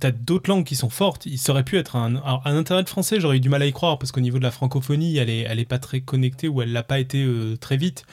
t'as 0.00 0.10
d'autres 0.10 0.50
langues 0.50 0.64
qui 0.64 0.76
sont 0.76 0.90
fortes. 0.90 1.26
Il 1.26 1.38
aurait 1.48 1.64
pu 1.64 1.78
être 1.78 1.96
un, 1.96 2.16
internet 2.44 2.88
français, 2.88 3.20
j'aurais 3.20 3.36
eu 3.36 3.40
du 3.40 3.48
mal 3.48 3.62
à 3.62 3.66
y 3.66 3.72
croire 3.72 3.98
parce 3.98 4.12
qu'au 4.12 4.20
niveau 4.20 4.38
de 4.38 4.42
la 4.42 4.50
francophonie, 4.50 5.16
elle 5.16 5.30
est, 5.30 5.68
pas 5.68 5.78
très 5.78 6.00
connectée 6.00 6.48
ou 6.48 6.62
elle 6.62 6.72
l'a 6.72 6.82
pas 6.82 6.98
été 6.98 7.22
euh, 7.22 7.56
très 7.56 7.76
vite. 7.76 8.04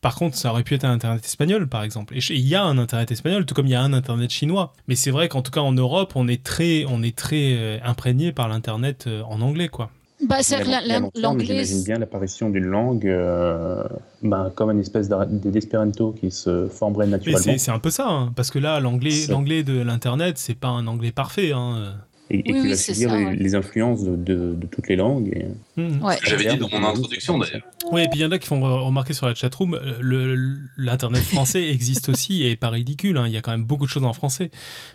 Par 0.00 0.16
contre, 0.16 0.36
ça 0.36 0.50
aurait 0.50 0.64
pu 0.64 0.74
être 0.74 0.84
un 0.84 0.92
internet 0.92 1.24
espagnol, 1.24 1.68
par 1.68 1.82
exemple. 1.82 2.16
Et 2.16 2.20
il 2.30 2.46
y 2.46 2.54
a 2.54 2.62
un 2.62 2.78
internet 2.78 3.10
espagnol, 3.10 3.46
tout 3.46 3.54
comme 3.54 3.66
il 3.66 3.70
y 3.70 3.74
a 3.74 3.82
un 3.82 3.92
internet 3.92 4.30
chinois. 4.30 4.72
Mais 4.88 4.96
c'est 4.96 5.10
vrai 5.10 5.28
qu'en 5.28 5.42
tout 5.42 5.50
cas 5.50 5.60
en 5.60 5.72
Europe, 5.72 6.12
on 6.14 6.28
est 6.28 6.42
très, 6.42 6.84
on 6.86 7.02
euh, 7.32 7.78
imprégné 7.82 8.32
par 8.32 8.48
l'internet 8.48 9.06
euh, 9.06 9.22
en 9.22 9.40
anglais, 9.40 9.68
quoi. 9.68 9.90
Bah, 10.22 10.38
l'anglais. 11.16 11.46
J'imagine 11.46 11.84
bien 11.84 11.98
l'apparition 11.98 12.48
d'une 12.48 12.64
langue 12.64 13.06
euh, 13.06 13.82
bah, 14.22 14.52
comme 14.54 14.70
une 14.70 14.80
espèce 14.80 15.08
d'espéranto 15.08 16.12
qui 16.12 16.30
se 16.30 16.68
formerait 16.68 17.06
naturellement. 17.06 17.54
C'est 17.58 17.70
un 17.70 17.78
peu 17.78 17.90
ça, 17.90 18.08
hein, 18.08 18.32
parce 18.34 18.50
que 18.50 18.58
là, 18.58 18.80
l'anglais 18.80 19.62
de 19.62 19.82
l'internet, 19.82 20.38
c'est 20.38 20.54
pas 20.54 20.68
un 20.68 20.86
anglais 20.86 21.12
parfait. 21.12 21.52
Hein 21.52 21.94
et, 22.30 22.42
qui 22.42 22.68
va 22.68 22.76
subir 22.76 23.14
les, 23.14 23.54
influences 23.54 24.04
de, 24.04 24.56
toutes 24.70 24.88
les 24.88 24.96
langues. 24.96 25.46
Mmh. 25.76 26.00
J'avais 26.22 26.46
dit 26.46 26.56
dans 26.56 26.68
mon 26.68 26.86
introduction 26.86 27.38
d'ailleurs. 27.38 27.62
Oui, 27.92 28.02
et 28.02 28.08
puis 28.08 28.20
il 28.20 28.22
y 28.22 28.24
en 28.24 28.30
a 28.30 28.38
qui 28.38 28.46
font 28.46 28.60
remarquer 28.60 29.12
sur 29.12 29.26
la 29.26 29.34
chatroom, 29.34 29.74
euh, 29.74 30.58
l'internet 30.76 31.22
français 31.22 31.68
existe 31.68 32.08
aussi 32.08 32.44
et 32.44 32.56
pas 32.56 32.70
ridicule. 32.70 33.18
Hein, 33.18 33.26
il 33.26 33.32
y 33.32 33.36
a 33.36 33.42
quand 33.42 33.50
même 33.50 33.64
beaucoup 33.64 33.84
de 33.84 33.90
choses 33.90 34.04
en 34.04 34.12
français, 34.12 34.50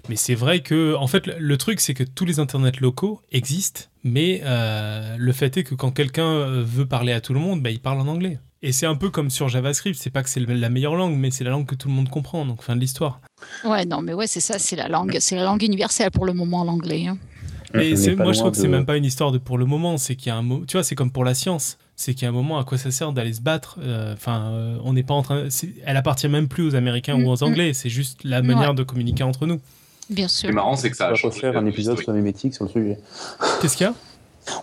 mais 0.09 0.15
c'est 0.15 0.35
vrai 0.35 0.61
que 0.61 0.95
en 0.95 1.07
fait 1.07 1.27
le 1.27 1.57
truc 1.57 1.79
c'est 1.79 1.93
que 1.93 2.03
tous 2.03 2.25
les 2.25 2.39
internets 2.39 2.79
locaux 2.79 3.21
existent, 3.31 3.81
mais 4.03 4.41
euh, 4.43 5.15
le 5.17 5.31
fait 5.31 5.57
est 5.57 5.63
que 5.63 5.75
quand 5.75 5.91
quelqu'un 5.91 6.61
veut 6.61 6.85
parler 6.85 7.13
à 7.13 7.21
tout 7.21 7.33
le 7.33 7.39
monde, 7.39 7.61
bah, 7.61 7.69
il 7.69 7.79
parle 7.79 7.99
en 7.99 8.07
anglais. 8.07 8.39
Et 8.61 8.73
c'est 8.73 8.85
un 8.85 8.95
peu 8.95 9.09
comme 9.09 9.29
sur 9.29 9.47
JavaScript, 9.47 9.97
c'est 9.97 10.09
pas 10.09 10.21
que 10.21 10.29
c'est 10.29 10.41
la 10.41 10.69
meilleure 10.69 10.95
langue, 10.95 11.15
mais 11.15 11.31
c'est 11.31 11.45
la 11.45 11.51
langue 11.51 11.65
que 11.65 11.75
tout 11.75 11.87
le 11.87 11.93
monde 11.93 12.09
comprend, 12.09 12.45
donc 12.45 12.61
fin 12.61 12.75
de 12.75 12.81
l'histoire. 12.81 13.21
Ouais, 13.63 13.85
non, 13.85 14.01
mais 14.01 14.13
ouais, 14.13 14.27
c'est 14.27 14.41
ça, 14.41 14.59
c'est 14.59 14.75
la 14.75 14.89
langue, 14.89 15.15
c'est 15.21 15.37
la 15.37 15.45
langue 15.45 15.63
universelle 15.63 16.11
pour 16.11 16.25
le 16.25 16.33
moment, 16.33 16.65
l'anglais. 16.65 17.07
Hein. 17.07 17.17
Mais 17.73 17.93
moi, 18.17 18.33
je 18.33 18.39
trouve 18.39 18.51
que 18.51 18.57
c'est 18.57 18.67
même 18.67 18.85
pas 18.85 18.97
une 18.97 19.05
histoire 19.05 19.31
de 19.31 19.37
pour 19.37 19.57
le 19.57 19.65
moment, 19.65 19.97
c'est 19.97 20.15
qu'il 20.15 20.27
y 20.27 20.31
a 20.31 20.35
un 20.35 20.41
mot, 20.41 20.65
tu 20.67 20.75
vois, 20.75 20.83
c'est 20.83 20.95
comme 20.95 21.11
pour 21.11 21.23
la 21.23 21.33
science, 21.33 21.77
c'est 21.95 22.13
qu'il 22.13 22.23
y 22.23 22.25
a 22.25 22.29
un 22.29 22.33
moment 22.33 22.59
à 22.59 22.65
quoi 22.65 22.77
ça 22.77 22.91
sert 22.91 23.13
d'aller 23.13 23.31
se 23.31 23.41
battre. 23.41 23.77
Euh, 23.81 24.13
enfin, 24.13 24.51
euh, 24.51 24.77
on 24.83 24.91
n'est 24.91 25.03
pas 25.03 25.13
en 25.13 25.21
train, 25.21 25.47
elle 25.85 25.97
appartient 25.97 26.27
même 26.27 26.49
plus 26.49 26.63
aux 26.63 26.75
Américains 26.75 27.15
ou 27.15 27.29
aux 27.29 27.35
mm, 27.35 27.39
mm. 27.39 27.43
Anglais, 27.43 27.73
c'est 27.73 27.89
juste 27.89 28.23
la 28.25 28.41
manière 28.41 28.73
de 28.73 28.83
communiquer 28.83 29.23
entre 29.23 29.45
nous. 29.45 29.61
Bien 30.09 30.27
sûr. 30.27 30.49
Ce 30.49 30.53
marrant, 30.53 30.75
c'est 30.75 30.89
que 30.89 30.97
ça. 30.97 31.11
On 31.13 31.15
pourrait 31.15 31.29
refaire 31.29 31.57
un 31.57 31.65
épisode 31.65 31.99
sur 31.99 32.11
la 32.11 32.17
mémétique 32.17 32.55
sur 32.55 32.65
le 32.65 32.71
sujet. 32.71 32.97
Qu'est-ce 33.61 33.77
qu'il 33.77 33.85
y 33.85 33.89
a? 33.89 33.93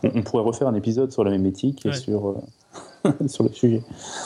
On, 0.03 0.23
pourrait 0.23 0.43
refaire 0.43 0.67
un 0.67 0.75
épisode 0.75 1.13
sur 1.13 1.23
la 1.23 1.31
mémétique 1.31 1.87
et 1.87 1.93
sur. 1.93 2.29
Euh, 2.29 2.35
sur 3.29 3.45
le 3.45 3.53
sujet. 3.53 3.83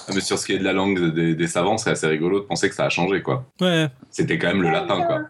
Ah, 0.08 0.12
mais 0.14 0.20
sur 0.20 0.38
ce 0.38 0.46
qui 0.46 0.52
est 0.52 0.58
de 0.58 0.64
la 0.64 0.72
langue 0.72 1.14
des, 1.14 1.46
savants, 1.46 1.78
c'est 1.78 1.90
assez 1.90 2.06
rigolo 2.06 2.40
de 2.40 2.44
penser 2.44 2.68
que 2.68 2.74
ça 2.74 2.86
a 2.86 2.88
changé, 2.88 3.22
quoi. 3.22 3.46
Ouais. 3.60 3.88
C'était 4.10 4.38
quand 4.38 4.48
même 4.48 4.62
le 4.62 4.70
latin, 4.70 5.02
quoi. 5.02 5.20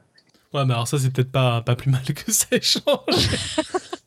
Ouais, 0.53 0.64
mais 0.66 0.74
alors 0.74 0.88
ça, 0.88 0.99
c'est 0.99 1.12
peut-être 1.12 1.30
pas, 1.30 1.62
pas 1.62 1.76
plus 1.76 1.91
mal 1.91 2.03
que 2.03 2.32
ça 2.32 2.47
ait 2.53 2.61
changé. 2.61 3.36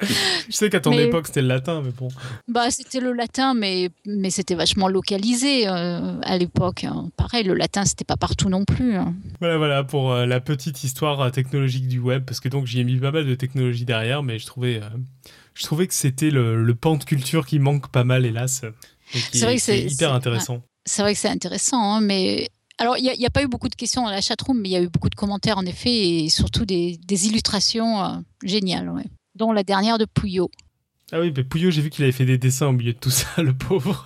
Je 0.00 0.52
sais 0.52 0.70
qu'à 0.70 0.80
ton 0.80 0.92
époque, 0.92 1.28
c'était 1.28 1.42
le 1.42 1.48
latin, 1.48 1.82
mais 1.84 1.90
bon. 1.90 2.08
Bah, 2.48 2.70
c'était 2.70 3.00
le 3.00 3.12
latin, 3.12 3.54
mais, 3.54 3.90
mais 4.06 4.30
c'était 4.30 4.54
vachement 4.54 4.88
localisé 4.88 5.68
euh, 5.68 6.20
à 6.22 6.36
l'époque. 6.36 6.84
Hein. 6.84 7.10
Pareil, 7.16 7.44
le 7.44 7.54
latin, 7.54 7.84
c'était 7.84 8.04
pas 8.04 8.16
partout 8.16 8.48
non 8.48 8.64
plus. 8.64 8.96
Hein. 8.96 9.14
Voilà, 9.40 9.56
voilà, 9.56 9.84
pour 9.84 10.12
euh, 10.12 10.26
la 10.26 10.40
petite 10.40 10.82
histoire 10.84 11.20
euh, 11.20 11.30
technologique 11.30 11.88
du 11.88 12.00
web, 12.00 12.24
parce 12.24 12.40
que 12.40 12.48
donc 12.48 12.66
j'y 12.66 12.80
ai 12.80 12.84
mis 12.84 12.96
pas 12.96 13.12
mal 13.12 13.26
de 13.26 13.34
technologie 13.34 13.84
derrière, 13.84 14.22
mais 14.22 14.38
je 14.38 14.46
trouvais 14.46 14.80
je 15.54 15.64
trouvais 15.64 15.86
que 15.86 15.94
c'était 15.94 16.30
le, 16.30 16.74
pan 16.74 16.96
de 16.96 17.04
culture 17.04 17.46
qui 17.46 17.58
manque 17.58 17.88
pas 17.88 18.04
mal, 18.04 18.26
hélas. 18.26 18.64
C'est 19.32 19.40
vrai 19.40 19.56
que 19.56 19.62
c'est 19.62 19.84
hyper 19.84 20.12
intéressant. 20.12 20.62
C'est 20.86 21.02
vrai 21.02 21.14
que 21.14 21.20
c'est 21.20 21.28
intéressant, 21.28 21.94
hein, 21.94 22.00
mais 22.00 22.50
alors, 22.78 22.98
il 22.98 23.04
n'y 23.04 23.26
a, 23.26 23.30
pas 23.30 23.42
eu 23.42 23.46
beaucoup 23.46 23.68
de 23.68 23.74
questions 23.74 24.02
dans 24.02 24.10
la 24.10 24.20
chatroom, 24.20 24.60
mais 24.60 24.68
il 24.68 24.72
y 24.72 24.76
a 24.76 24.82
eu 24.82 24.88
beaucoup 24.88 25.08
de 25.08 25.14
commentaires 25.14 25.58
en 25.58 25.64
effet, 25.64 26.24
et 26.24 26.28
surtout 26.28 26.64
des, 26.64 26.98
illustrations 27.08 28.04
euh, 28.04 28.16
géniales, 28.42 28.90
dont 29.36 29.52
la 29.52 29.62
dernière 29.62 29.96
de 29.96 30.06
Pouillot. 30.06 30.50
Ah 31.12 31.20
oui, 31.20 31.32
mais 31.34 31.44
Pouillot, 31.44 31.70
j'ai 31.70 31.82
vu 31.82 31.90
qu'il 31.90 32.02
avait 32.02 32.12
fait 32.12 32.24
des 32.24 32.38
dessins 32.38 32.66
au 32.66 32.72
milieu 32.72 32.92
de 32.92 32.98
tout 32.98 33.10
ça, 33.10 33.28
le 33.42 33.54
pauvre. 33.54 34.04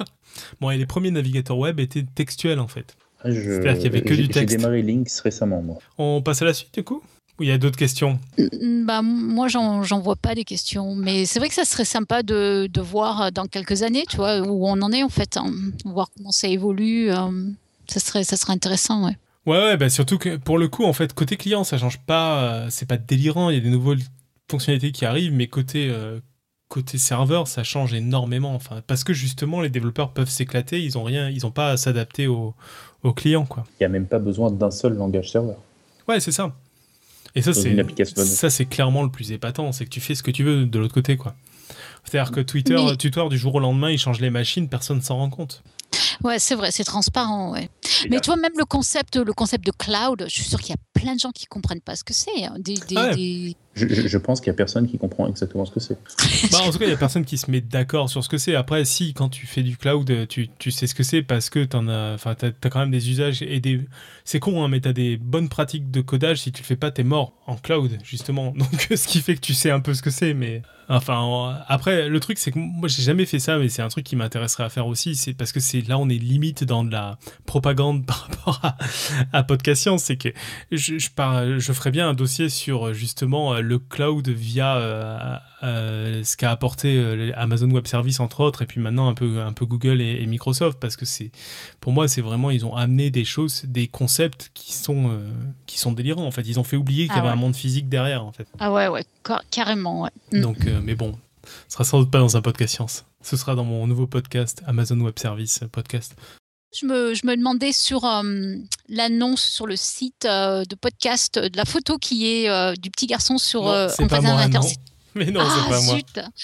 Bon, 0.60 0.70
et 0.70 0.76
les 0.76 0.86
premiers 0.86 1.10
navigateurs 1.10 1.58
web 1.58 1.80
étaient 1.80 2.04
textuels 2.14 2.60
en 2.60 2.68
fait. 2.68 2.96
Ah, 3.20 3.32
C'est-à-dire 3.32 3.72
qu'il 3.72 3.90
n'y 3.90 3.96
avait 3.96 4.02
que 4.02 4.14
du 4.14 4.28
texte. 4.28 4.50
J'ai 4.50 4.56
démarré 4.58 4.82
Lynx 4.82 5.20
récemment, 5.20 5.62
moi. 5.62 5.78
On 5.96 6.22
passe 6.22 6.42
à 6.42 6.44
la 6.44 6.54
suite 6.54 6.74
du 6.74 6.84
coup? 6.84 7.02
ou 7.02 7.17
il 7.40 7.48
y 7.48 7.52
a 7.52 7.58
d'autres 7.58 7.76
questions 7.76 8.18
mm, 8.38 8.84
bah, 8.84 9.02
Moi, 9.02 9.48
j'en 9.48 10.00
vois 10.00 10.16
pas 10.16 10.34
des 10.34 10.44
questions. 10.44 10.94
Mais 10.94 11.26
c'est 11.26 11.38
vrai 11.38 11.48
que 11.48 11.54
ça 11.54 11.64
serait 11.64 11.84
sympa 11.84 12.22
de, 12.22 12.68
de, 12.72 12.80
voir 12.80 13.32
dans 13.32 13.46
quelques 13.46 13.82
années, 13.82 14.04
tu 14.08 14.16
vois, 14.16 14.40
où 14.40 14.66
on 14.66 14.80
en 14.82 14.92
est 14.92 15.02
en 15.02 15.08
fait, 15.08 15.36
hein. 15.36 15.52
voir 15.84 16.08
comment 16.16 16.32
ça 16.32 16.48
évolue. 16.48 17.10
Euh, 17.10 17.30
ça, 17.88 18.00
serait, 18.00 18.24
ça 18.24 18.36
serait 18.36 18.52
intéressant, 18.52 19.06
ouais. 19.06 19.16
Ouais, 19.46 19.58
ouais 19.58 19.76
bah 19.76 19.88
surtout 19.88 20.18
que 20.18 20.36
pour 20.36 20.58
le 20.58 20.68
coup, 20.68 20.84
en 20.84 20.92
fait, 20.92 21.14
côté 21.14 21.36
client, 21.36 21.64
ça 21.64 21.78
change 21.78 21.98
pas. 22.00 22.42
Euh, 22.42 22.66
c'est 22.70 22.86
pas 22.86 22.98
délirant. 22.98 23.50
Il 23.50 23.54
y 23.54 23.58
a 23.58 23.62
des 23.62 23.70
nouvelles 23.70 24.02
fonctionnalités 24.50 24.92
qui 24.92 25.04
arrivent, 25.04 25.32
mais 25.32 25.46
côté, 25.46 25.88
euh, 25.90 26.20
côté 26.68 26.98
serveur, 26.98 27.48
ça 27.48 27.62
change 27.64 27.94
énormément. 27.94 28.54
Enfin, 28.54 28.82
parce 28.86 29.04
que 29.04 29.12
justement, 29.12 29.60
les 29.60 29.70
développeurs 29.70 30.12
peuvent 30.12 30.28
s'éclater. 30.28 30.82
Ils 30.82 30.98
ont 30.98 31.02
rien, 31.02 31.30
ils 31.30 31.46
ont 31.46 31.50
pas 31.50 31.70
à 31.70 31.76
s'adapter 31.76 32.26
aux, 32.26 32.54
aux 33.02 33.12
clients, 33.12 33.46
quoi. 33.46 33.64
Il 33.80 33.84
y 33.84 33.86
a 33.86 33.88
même 33.88 34.06
pas 34.06 34.18
besoin 34.18 34.50
d'un 34.50 34.70
seul 34.70 34.94
langage 34.94 35.30
serveur. 35.30 35.56
Ouais, 36.06 36.20
c'est 36.20 36.32
ça. 36.32 36.52
Et 37.34 37.42
ça, 37.42 37.52
c'est 37.52 38.04
ça, 38.04 38.50
c'est 38.50 38.66
clairement 38.66 39.02
le 39.02 39.10
plus 39.10 39.32
épatant, 39.32 39.72
c'est 39.72 39.84
que 39.84 39.90
tu 39.90 40.00
fais 40.00 40.14
ce 40.14 40.22
que 40.22 40.30
tu 40.30 40.44
veux 40.44 40.66
de 40.66 40.78
l'autre 40.78 40.94
côté, 40.94 41.16
quoi. 41.16 41.34
C'est-à-dire 42.04 42.32
que 42.32 42.40
Twitter, 42.40 42.76
Twitter, 42.98 43.22
du 43.28 43.38
jour 43.38 43.54
au 43.54 43.60
lendemain, 43.60 43.90
il 43.90 43.98
change 43.98 44.20
les 44.20 44.30
machines, 44.30 44.68
personne 44.68 45.02
s'en 45.02 45.16
rend 45.16 45.30
compte. 45.30 45.62
Ouais, 46.24 46.38
c'est 46.38 46.54
vrai, 46.54 46.70
c'est 46.70 46.84
transparent, 46.84 47.52
ouais. 47.52 47.68
Mais 48.10 48.20
tu 48.20 48.26
vois, 48.26 48.36
même 48.36 48.52
le 48.56 48.64
concept, 48.64 49.16
le 49.16 49.32
concept 49.32 49.64
de 49.64 49.72
cloud, 49.72 50.24
je 50.26 50.34
suis 50.34 50.44
sûr 50.44 50.60
qu'il 50.60 50.70
y 50.70 50.72
a 50.74 51.00
plein 51.00 51.14
de 51.14 51.20
gens 51.20 51.30
qui 51.30 51.46
comprennent 51.46 51.80
pas 51.80 51.96
ce 51.96 52.04
que 52.04 52.14
c'est. 52.14 52.44
Hein. 52.44 52.54
Des, 52.58 52.74
des, 52.74 53.56
Je, 53.86 54.18
pense 54.18 54.40
qu'il 54.40 54.48
y 54.48 54.50
a 54.50 54.54
personne 54.54 54.88
qui 54.88 54.98
comprend 54.98 55.28
exactement 55.28 55.64
ce 55.64 55.72
que 55.72 55.80
c'est. 55.80 55.96
bah, 56.52 56.58
en 56.62 56.70
tout 56.70 56.78
cas, 56.78 56.86
il 56.86 56.90
y 56.90 56.94
a 56.94 56.96
personne 56.96 57.24
qui 57.24 57.38
se 57.38 57.50
met 57.50 57.60
d'accord 57.60 58.08
sur 58.08 58.22
ce 58.24 58.28
que 58.28 58.38
c'est. 58.38 58.54
Après, 58.54 58.84
si 58.84 59.14
quand 59.14 59.28
tu 59.28 59.46
fais 59.46 59.62
du 59.62 59.76
cloud, 59.76 60.26
tu, 60.28 60.48
tu 60.58 60.70
sais 60.70 60.86
ce 60.86 60.94
que 60.94 61.02
c'est 61.02 61.22
parce 61.22 61.50
que 61.50 61.64
tu 61.64 61.76
as, 61.76 62.14
enfin, 62.14 62.34
as, 62.42 62.68
quand 62.68 62.80
même 62.80 62.90
des 62.90 63.10
usages 63.10 63.42
et 63.42 63.60
des. 63.60 63.80
C'est 64.24 64.40
con, 64.40 64.62
hein, 64.62 64.68
mais 64.68 64.80
tu 64.80 64.88
as 64.88 64.92
des 64.92 65.16
bonnes 65.16 65.48
pratiques 65.48 65.90
de 65.90 66.00
codage. 66.00 66.38
Si 66.40 66.52
tu 66.52 66.62
le 66.62 66.66
fais 66.66 66.76
pas, 66.76 66.90
tu 66.90 67.00
es 67.00 67.04
mort 67.04 67.32
en 67.46 67.56
cloud, 67.56 67.98
justement. 68.02 68.52
Donc, 68.56 68.88
ce 68.94 69.08
qui 69.08 69.20
fait 69.20 69.34
que 69.34 69.40
tu 69.40 69.54
sais 69.54 69.70
un 69.70 69.80
peu 69.80 69.94
ce 69.94 70.02
que 70.02 70.10
c'est, 70.10 70.34
mais 70.34 70.62
Enfin, 70.90 71.60
après, 71.68 72.08
le 72.08 72.18
truc, 72.18 72.38
c'est 72.38 72.50
que 72.50 72.58
moi, 72.58 72.88
j'ai 72.88 73.02
jamais 73.02 73.26
fait 73.26 73.38
ça, 73.38 73.58
mais 73.58 73.68
c'est 73.68 73.82
un 73.82 73.88
truc 73.88 74.06
qui 74.06 74.16
m'intéresserait 74.16 74.64
à 74.64 74.70
faire 74.70 74.86
aussi. 74.86 75.16
C'est 75.16 75.34
parce 75.34 75.52
que 75.52 75.60
c'est 75.60 75.86
là, 75.86 75.98
on 75.98 76.08
est 76.08 76.16
limite 76.16 76.64
dans 76.64 76.82
de 76.82 76.90
la 76.90 77.18
propagande 77.44 78.06
par 78.06 78.28
rapport 78.28 78.60
à, 78.62 78.76
à 79.34 79.42
Podcast 79.42 79.82
Science. 79.82 80.04
C'est 80.04 80.16
que 80.16 80.30
je, 80.72 80.98
je, 80.98 81.08
je 81.58 81.72
ferais 81.72 81.90
bien 81.90 82.08
un 82.08 82.14
dossier 82.14 82.48
sur 82.48 82.94
justement 82.94 83.60
le 83.68 83.78
cloud 83.78 84.28
via 84.28 85.42
ce 85.62 86.36
qu'a 86.36 86.50
apporté 86.50 87.32
Amazon 87.34 87.70
Web 87.70 87.86
Service 87.86 88.20
entre 88.20 88.40
autres, 88.40 88.62
et 88.62 88.66
puis 88.66 88.80
maintenant 88.80 89.08
un 89.08 89.14
peu, 89.14 89.40
un 89.40 89.52
peu 89.52 89.66
Google 89.66 90.00
et, 90.00 90.26
Microsoft, 90.26 90.78
parce 90.80 90.96
que 90.96 91.04
c'est, 91.04 91.30
pour 91.80 91.92
moi, 91.92 92.08
c'est 92.08 92.20
vraiment, 92.20 92.50
ils 92.50 92.64
ont 92.64 92.74
amené 92.74 93.10
des 93.10 93.24
choses, 93.24 93.64
des 93.66 93.86
concepts 93.86 94.50
qui 94.54 94.72
sont, 94.72 95.20
qui 95.66 95.78
sont 95.78 95.92
délirants, 95.92 96.26
en 96.26 96.30
fait. 96.30 96.42
Ils 96.42 96.58
ont 96.58 96.64
fait 96.64 96.76
oublier 96.76 97.06
qu'il 97.06 97.16
y 97.16 97.18
ah 97.18 97.22
avait 97.22 97.32
un 97.32 97.36
monde 97.36 97.56
physique 97.56 97.88
derrière, 97.88 98.24
en 98.24 98.32
fait. 98.32 98.48
Ah 98.58 98.72
ouais, 98.72 98.88
ouais, 98.88 99.04
carrément, 99.50 100.02
ouais. 100.02 100.10
Mm. 100.32 100.40
Donc, 100.40 100.58
mais 100.82 100.94
bon, 100.94 101.18
ce 101.68 101.74
sera 101.74 101.84
sans 101.84 102.00
doute 102.00 102.10
pas 102.10 102.18
dans 102.18 102.36
un 102.36 102.42
podcast 102.42 102.74
science. 102.74 103.04
Ce 103.22 103.36
sera 103.36 103.54
dans 103.54 103.64
mon 103.64 103.86
nouveau 103.86 104.06
podcast, 104.06 104.62
Amazon 104.66 105.00
Web 105.00 105.18
Service 105.18 105.60
podcast. 105.72 106.16
Je 106.74 106.84
me, 106.84 107.14
je 107.14 107.26
me, 107.26 107.36
demandais 107.36 107.72
sur 107.72 108.04
euh, 108.04 108.56
l'annonce 108.88 109.42
sur 109.42 109.66
le 109.66 109.76
site 109.76 110.26
euh, 110.26 110.64
de 110.64 110.74
podcast 110.74 111.38
de 111.38 111.56
la 111.56 111.64
photo 111.64 111.96
qui 111.96 112.26
est 112.26 112.50
euh, 112.50 112.74
du 112.74 112.90
petit 112.90 113.06
garçon 113.06 113.38
sur 113.38 113.62
non, 113.62 113.88
c'est 113.88 114.06
pas 114.06 114.20
moi, 114.20 114.46
non. 114.48 114.60
Mais 115.14 115.30
non, 115.30 115.40
c'est 115.40 115.60
ah, 115.64 115.70
pas 115.70 115.80
moi. 115.80 115.98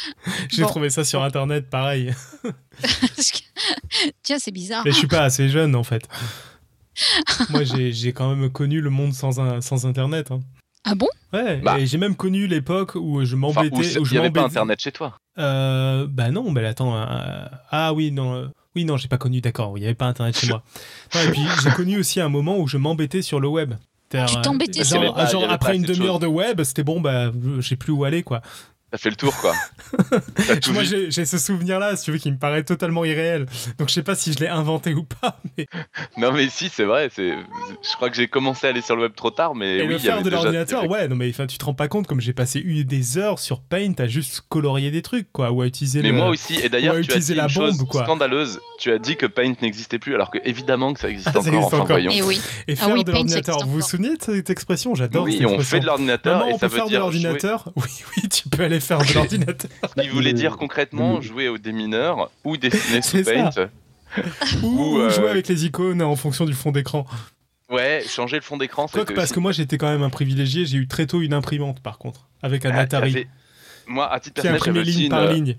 J'ai 0.48 0.62
trouvé 0.62 0.90
ça 0.90 1.04
sur 1.04 1.22
internet, 1.22 1.68
pareil. 1.68 2.12
Tiens, 4.22 4.38
c'est 4.38 4.50
bizarre. 4.50 4.82
Mais 4.84 4.92
je 4.92 4.96
suis 4.96 5.06
pas 5.06 5.22
assez 5.22 5.48
jeune 5.48 5.76
en 5.76 5.84
fait. 5.84 6.08
moi, 7.50 7.62
j'ai 7.64 8.12
quand 8.12 8.34
même 8.34 8.50
connu 8.50 8.80
le 8.80 8.90
monde 8.90 9.12
sans, 9.12 9.38
un, 9.40 9.60
sans 9.60 9.86
internet. 9.86 10.30
Hein. 10.30 10.40
Ah 10.84 10.94
bon? 10.94 11.08
Ouais, 11.32 11.56
bah. 11.56 11.78
et 11.78 11.86
j'ai 11.86 11.98
même 11.98 12.14
connu 12.14 12.46
l'époque 12.46 12.94
où 12.94 13.24
je 13.24 13.36
m'embêtais. 13.36 13.98
où 13.98 14.04
il 14.04 14.12
n'y 14.12 14.18
avait 14.18 14.30
pas 14.30 14.44
internet 14.44 14.80
chez 14.80 14.92
toi 14.92 15.16
euh, 15.38 16.06
Bah 16.08 16.30
non, 16.30 16.50
mais 16.50 16.64
attends. 16.64 16.94
Euh, 16.96 17.46
ah 17.70 17.92
oui, 17.94 18.12
non. 18.12 18.50
Euh, 18.74 18.80
oui, 18.80 18.84
non, 18.84 18.96
j'ai 18.96 19.08
pas 19.08 19.18
connu, 19.18 19.40
d'accord, 19.40 19.76
il 19.76 19.80
n'y 19.80 19.86
avait 19.86 19.94
pas 19.94 20.06
internet 20.06 20.36
chez 20.36 20.48
moi. 20.48 20.62
et 21.14 21.30
puis 21.30 21.42
j'ai 21.62 21.70
connu 21.70 21.98
aussi 21.98 22.20
un 22.20 22.28
moment 22.28 22.58
où 22.58 22.66
je 22.66 22.76
m'embêtais 22.76 23.22
sur 23.22 23.40
le 23.40 23.48
web. 23.48 23.74
Tu 24.10 24.18
t'embêtais 24.42 24.84
sur 24.84 25.00
le 25.00 25.10
web 25.10 25.28
Genre, 25.28 25.50
après 25.50 25.76
une 25.76 25.82
demi-heure 25.82 26.18
de 26.20 26.26
web, 26.26 26.62
c'était 26.62 26.84
bon, 26.84 27.00
bah, 27.00 27.32
j'ai 27.58 27.76
plus 27.76 27.92
où 27.92 28.04
aller, 28.04 28.22
quoi. 28.22 28.42
Ça 28.94 28.98
fait 28.98 29.10
le 29.10 29.16
tour, 29.16 29.34
quoi. 29.38 29.52
Moi, 30.72 30.84
j'ai 30.84 31.24
ce 31.24 31.36
souvenir-là, 31.36 31.96
si 31.96 32.04
tu 32.04 32.12
veux, 32.12 32.18
qui 32.18 32.30
me 32.30 32.38
paraît 32.38 32.62
totalement 32.62 33.04
irréel. 33.04 33.46
Donc, 33.76 33.88
je 33.88 33.94
sais 33.94 34.04
pas 34.04 34.14
si 34.14 34.32
je 34.32 34.38
l'ai 34.38 34.46
inventé 34.46 34.94
ou 34.94 35.02
pas. 35.02 35.40
Mais... 35.58 35.66
Non, 36.16 36.30
mais 36.30 36.48
si, 36.48 36.68
c'est 36.68 36.84
vrai. 36.84 37.10
Je 37.16 37.96
crois 37.96 38.08
que 38.08 38.14
j'ai 38.14 38.28
commencé 38.28 38.68
à 38.68 38.70
aller 38.70 38.82
sur 38.82 38.94
le 38.94 39.02
web 39.02 39.12
trop 39.16 39.32
tard, 39.32 39.56
mais. 39.56 39.78
Et 39.78 39.82
oui, 39.82 39.94
le 39.94 39.98
faire 39.98 40.22
de 40.22 40.30
l'ordinateur, 40.30 40.88
ouais, 40.88 41.08
non, 41.08 41.16
mais 41.16 41.32
tu 41.32 41.58
te 41.58 41.64
rends 41.64 41.74
pas 41.74 41.88
compte 41.88 42.06
comme 42.06 42.20
j'ai 42.20 42.32
passé 42.32 42.60
une 42.60 42.84
des 42.84 43.18
heures 43.18 43.40
sur 43.40 43.62
Paint 43.62 43.94
à 43.98 44.06
juste 44.06 44.42
colorier 44.48 44.92
des 44.92 45.02
trucs, 45.02 45.32
quoi, 45.32 45.50
ou 45.50 45.62
à 45.62 45.66
utiliser. 45.66 46.00
Mais 46.00 46.12
moi 46.12 46.28
aussi, 46.28 46.54
et 46.62 46.68
d'ailleurs, 46.68 46.94
tu 47.00 47.12
as 47.12 47.18
dit 47.18 47.34
la 47.34 47.48
bombe, 47.48 47.50
chose 47.50 47.84
quoi. 47.90 48.04
scandaleuse. 48.04 48.60
Tu 48.78 48.92
as 48.92 49.00
dit 49.00 49.16
que 49.16 49.26
Paint 49.26 49.54
n'existait 49.60 49.98
plus, 49.98 50.14
alors 50.14 50.30
que 50.30 50.38
évidemment 50.44 50.94
que 50.94 51.00
ça 51.00 51.08
existe 51.10 51.36
encore. 51.36 51.64
enfin, 51.64 51.84
Voyons. 51.84 52.12
Et, 52.12 52.22
oui. 52.22 52.40
et 52.68 52.74
ah 52.74 52.86
faire 52.86 53.02
de 53.02 53.10
l'ordinateur, 53.10 53.66
vous 53.66 53.72
vous 53.72 53.82
souvenez 53.82 54.16
de 54.16 54.22
cette 54.22 54.50
expression? 54.50 54.94
J'adore. 54.94 55.24
Oui, 55.24 55.44
on 55.44 55.58
fait 55.58 55.80
de 55.80 55.86
l'ordinateur 55.86 56.46
et 56.46 56.58
ça 56.58 56.68
veut 56.68 56.80
dire. 56.86 57.00
l'ordinateur 57.00 57.72
Oui, 57.74 57.90
oui, 58.16 58.28
tu 58.28 58.48
peux 58.48 58.62
aller 58.62 58.80
faire 58.84 58.98
de 58.98 59.12
l'ordinateur. 59.12 59.70
Il 60.02 60.10
voulait 60.10 60.32
dire 60.32 60.56
concrètement 60.56 61.20
jouer 61.20 61.48
au 61.48 61.58
démineur 61.58 62.30
ou 62.44 62.56
dessiner 62.56 63.02
sous 63.02 63.22
Paint. 63.22 63.50
ou, 64.62 64.98
euh, 64.98 65.10
jouer 65.10 65.30
avec 65.30 65.48
les 65.48 65.64
icônes 65.64 66.02
en 66.02 66.16
fonction 66.16 66.44
du 66.44 66.52
fond 66.52 66.70
d'écran. 66.70 67.06
Ouais, 67.70 68.04
changer 68.06 68.36
le 68.36 68.42
fond 68.42 68.56
d'écran. 68.56 68.86
Parce 69.14 69.32
que 69.32 69.40
moi 69.40 69.52
j'étais 69.52 69.78
quand 69.78 69.90
même 69.90 70.02
un 70.02 70.10
privilégié, 70.10 70.66
j'ai 70.66 70.78
eu 70.78 70.86
très 70.86 71.06
tôt 71.06 71.20
une 71.20 71.34
imprimante 71.34 71.80
par 71.80 71.98
contre, 71.98 72.28
avec 72.42 72.64
un 72.64 72.70
ah, 72.70 72.80
Atari. 72.80 73.26
Moi, 73.86 74.10
à 74.10 74.20
titre 74.20 74.40
personnel, 74.40 74.60
j'avais 74.64 74.82
ligne 74.82 75.08
par 75.08 75.32
ligne. 75.32 75.56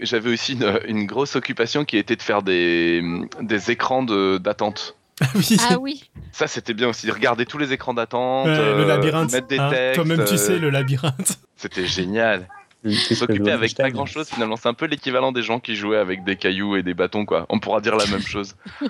J'avais 0.00 0.30
aussi 0.30 0.58
une, 0.86 1.06
grosse 1.06 1.36
occupation 1.36 1.84
qui 1.84 1.96
était 1.96 2.16
de 2.16 2.22
faire 2.22 2.42
des, 2.42 3.02
des 3.40 3.70
écrans 3.70 4.02
d'attente. 4.02 4.96
Oui. 5.34 5.56
Ah 5.70 5.78
oui. 5.78 6.10
Ça, 6.32 6.46
c'était 6.46 6.74
bien 6.74 6.88
aussi. 6.88 7.10
Regarder 7.10 7.46
tous 7.46 7.58
les 7.58 7.72
écrans 7.72 7.94
d'attente. 7.94 8.46
le 8.46 8.52
euh, 8.52 8.86
labyrinthe. 8.86 9.32
Mettre 9.32 9.46
des 9.46 9.58
hein. 9.58 9.70
textes. 9.70 9.94
Toi-même, 9.94 10.24
tu 10.24 10.36
sais, 10.36 10.58
le 10.58 10.70
labyrinthe. 10.70 11.38
C'était 11.56 11.86
génial. 11.86 12.48
S'occuper 12.90 13.50
avec 13.50 13.74
pas 13.76 13.90
grand 13.90 14.04
chose 14.04 14.28
finalement. 14.28 14.56
C'est 14.56 14.68
un 14.68 14.74
peu 14.74 14.86
l'équivalent 14.86 15.32
des 15.32 15.42
gens 15.42 15.58
qui 15.58 15.74
jouaient 15.74 15.98
avec 15.98 16.22
des 16.24 16.36
cailloux 16.36 16.76
et 16.76 16.82
des 16.82 16.92
bâtons, 16.92 17.24
quoi. 17.24 17.46
On 17.48 17.58
pourra 17.58 17.80
dire 17.80 17.96
la 17.96 18.06
même 18.06 18.20
chose. 18.20 18.56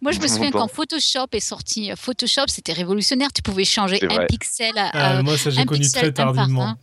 Moi, 0.00 0.12
je 0.12 0.20
me 0.20 0.28
souviens 0.28 0.50
quand 0.52 0.68
Photoshop 0.68 1.26
est 1.32 1.40
sorti. 1.40 1.90
Photoshop, 1.96 2.46
c'était 2.46 2.72
révolutionnaire. 2.72 3.32
Tu 3.32 3.42
pouvais 3.42 3.64
changer 3.64 3.98
un 4.08 4.26
pixel 4.26 4.76
à. 4.76 4.90
Ah, 4.92 5.22
moi, 5.22 5.36
ça, 5.36 5.50
j'ai 5.50 5.64
connu 5.64 5.88
très 5.90 6.12
tardivement. 6.12 6.74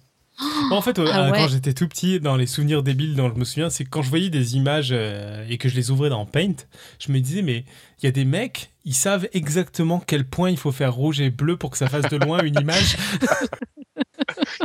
En 0.72 0.82
fait, 0.82 1.00
ah 1.00 1.32
quand 1.34 1.48
j'étais 1.48 1.74
tout 1.74 1.88
petit, 1.88 2.20
dans 2.20 2.36
les 2.36 2.48
souvenirs 2.48 2.84
débiles 2.84 3.16
dont 3.16 3.30
je 3.30 3.40
me 3.40 3.46
souviens, 3.46 3.70
c'est 3.70 3.86
quand 3.86 4.02
je 4.02 4.10
voyais 4.10 4.30
des 4.30 4.56
images 4.56 4.90
euh, 4.92 5.46
et 5.48 5.58
que 5.58 5.70
je 5.70 5.76
les 5.76 5.92
ouvrais 5.92 6.10
dans 6.10 6.26
Paint, 6.26 6.56
je 7.00 7.12
me 7.12 7.20
disais, 7.20 7.42
mais 7.42 7.66
il 8.02 8.06
y 8.06 8.08
a 8.08 8.12
des 8.12 8.26
mecs, 8.26 8.72
ils 8.84 8.96
savent 8.96 9.28
exactement 9.34 10.00
quel 10.00 10.26
point 10.26 10.50
il 10.50 10.58
faut 10.58 10.72
faire 10.72 10.94
rouge 10.94 11.22
et 11.22 11.30
bleu 11.30 11.58
pour 11.58 11.70
que 11.70 11.78
ça 11.78 11.88
fasse 11.88 12.10
de 12.10 12.18
loin 12.18 12.44
une 12.44 12.60
image. 12.60 12.98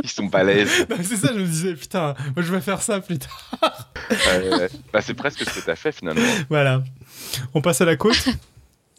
Ils 0.03 0.09
sont 0.09 0.25
balèzes. 0.25 0.87
c'est 1.03 1.17
ça, 1.17 1.31
je 1.33 1.39
me 1.39 1.45
disais, 1.45 1.73
putain, 1.75 2.15
moi 2.35 2.43
je 2.43 2.51
vais 2.53 2.61
faire 2.61 2.81
ça 2.81 2.99
plus 2.99 3.19
tard. 3.19 3.91
bah, 4.91 5.01
c'est 5.01 5.13
presque 5.13 5.39
ce 5.39 5.59
que 5.59 5.63
tu 5.63 5.69
as 5.69 5.75
fait 5.75 5.91
finalement. 5.91 6.21
Voilà. 6.49 6.83
On 7.53 7.61
passe 7.61 7.81
à 7.81 7.85
la 7.85 7.95
côte? 7.95 8.29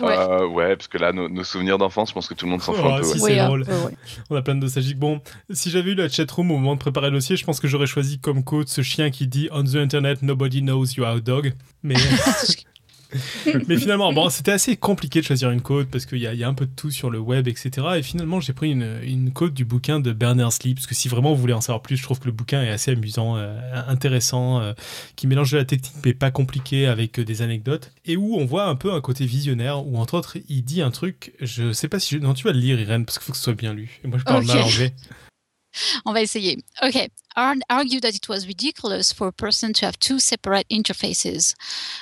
Ouais. 0.00 0.16
Euh, 0.16 0.46
ouais. 0.46 0.76
parce 0.76 0.88
que 0.88 0.98
là, 0.98 1.12
nos, 1.12 1.44
souvenirs 1.44 1.78
d'enfance, 1.78 2.10
je 2.10 2.14
pense 2.14 2.28
que 2.28 2.34
tout 2.34 2.46
le 2.46 2.50
monde 2.52 2.62
s'en 2.62 2.72
fout 2.72 2.84
un 2.84 2.96
oh, 2.96 3.00
peu. 3.00 3.18
c'est 3.18 3.36
drôle. 3.36 3.64
On 4.30 4.36
a 4.36 4.42
plein 4.42 4.54
de 4.54 4.60
nostalgiques. 4.60 4.98
Bon, 4.98 5.20
si 5.50 5.70
j'avais 5.70 5.92
eu 5.92 5.94
la 5.94 6.08
chatroom 6.08 6.50
au 6.50 6.58
moment 6.58 6.74
de 6.74 6.80
préparer 6.80 7.10
le 7.10 7.18
dossier, 7.18 7.36
je 7.36 7.44
pense 7.44 7.60
que 7.60 7.68
j'aurais 7.68 7.86
choisi 7.86 8.18
comme 8.18 8.44
quote 8.44 8.68
ce 8.68 8.82
chien 8.82 9.10
qui 9.10 9.26
dit 9.26 9.48
On 9.52 9.64
the 9.64 9.76
internet, 9.76 10.22
nobody 10.22 10.62
knows 10.62 10.86
you 10.96 11.04
are 11.04 11.16
a 11.16 11.20
dog. 11.20 11.52
Mais. 11.82 11.94
Mais 13.68 13.76
finalement, 13.76 14.12
bon, 14.12 14.28
c'était 14.30 14.52
assez 14.52 14.76
compliqué 14.76 15.20
de 15.20 15.24
choisir 15.24 15.50
une 15.50 15.60
code 15.60 15.88
parce 15.88 16.06
qu'il 16.06 16.18
y, 16.18 16.22
y, 16.22 16.44
a 16.44 16.48
un 16.48 16.54
peu 16.54 16.66
de 16.66 16.72
tout 16.74 16.90
sur 16.90 17.10
le 17.10 17.18
web, 17.18 17.48
etc. 17.48 17.70
Et 17.96 18.02
finalement, 18.02 18.40
j'ai 18.40 18.52
pris 18.52 18.70
une, 18.70 19.00
une 19.02 19.32
code 19.32 19.54
du 19.54 19.64
bouquin 19.64 20.00
de 20.00 20.12
Berners-Lee 20.12 20.74
parce 20.74 20.86
que 20.86 20.94
si 20.94 21.08
vraiment 21.08 21.34
vous 21.34 21.40
voulez 21.40 21.52
en 21.52 21.60
savoir 21.60 21.82
plus, 21.82 21.96
je 21.96 22.02
trouve 22.02 22.20
que 22.20 22.26
le 22.26 22.32
bouquin 22.32 22.62
est 22.62 22.70
assez 22.70 22.92
amusant, 22.92 23.36
euh, 23.36 23.58
intéressant, 23.88 24.60
euh, 24.60 24.72
qui 25.16 25.26
mélange 25.26 25.52
de 25.52 25.58
la 25.58 25.64
technique 25.64 25.94
mais 26.04 26.14
pas 26.14 26.30
compliqué 26.30 26.86
avec 26.86 27.18
euh, 27.18 27.24
des 27.24 27.42
anecdotes 27.42 27.92
et 28.06 28.16
où 28.16 28.36
on 28.36 28.44
voit 28.44 28.64
un 28.64 28.76
peu 28.76 28.92
un 28.92 29.00
côté 29.00 29.26
visionnaire 29.26 29.86
où 29.86 29.98
entre 29.98 30.14
autres 30.14 30.38
il 30.48 30.62
dit 30.62 30.82
un 30.82 30.90
truc. 30.90 31.32
Je 31.40 31.72
sais 31.72 31.88
pas 31.88 31.98
si 31.98 32.16
je... 32.16 32.20
non 32.20 32.34
tu 32.34 32.44
vas 32.44 32.52
le 32.52 32.60
lire 32.60 32.80
Irène 32.80 33.04
parce 33.04 33.18
qu'il 33.18 33.26
faut 33.26 33.32
que 33.32 33.38
ce 33.38 33.44
soit 33.44 33.54
bien 33.54 33.74
lu. 33.74 34.00
Et 34.04 34.08
moi 34.08 34.18
je 34.18 34.24
parle 34.24 34.44
mal 34.44 34.58
anglais. 34.58 34.94
On 36.04 36.12
va 36.12 36.22
essayer. 36.22 36.56
OK. 36.82 37.10
Argue 37.36 38.00
that 38.00 38.16
it 38.16 38.28
was 38.28 38.46
ridiculous 38.46 39.12
for 39.12 39.28
a 39.28 39.32
person 39.32 39.72
to 39.72 39.86
have 39.86 39.98
two 39.98 40.18
separate 40.18 40.68
interfaces 40.68 41.54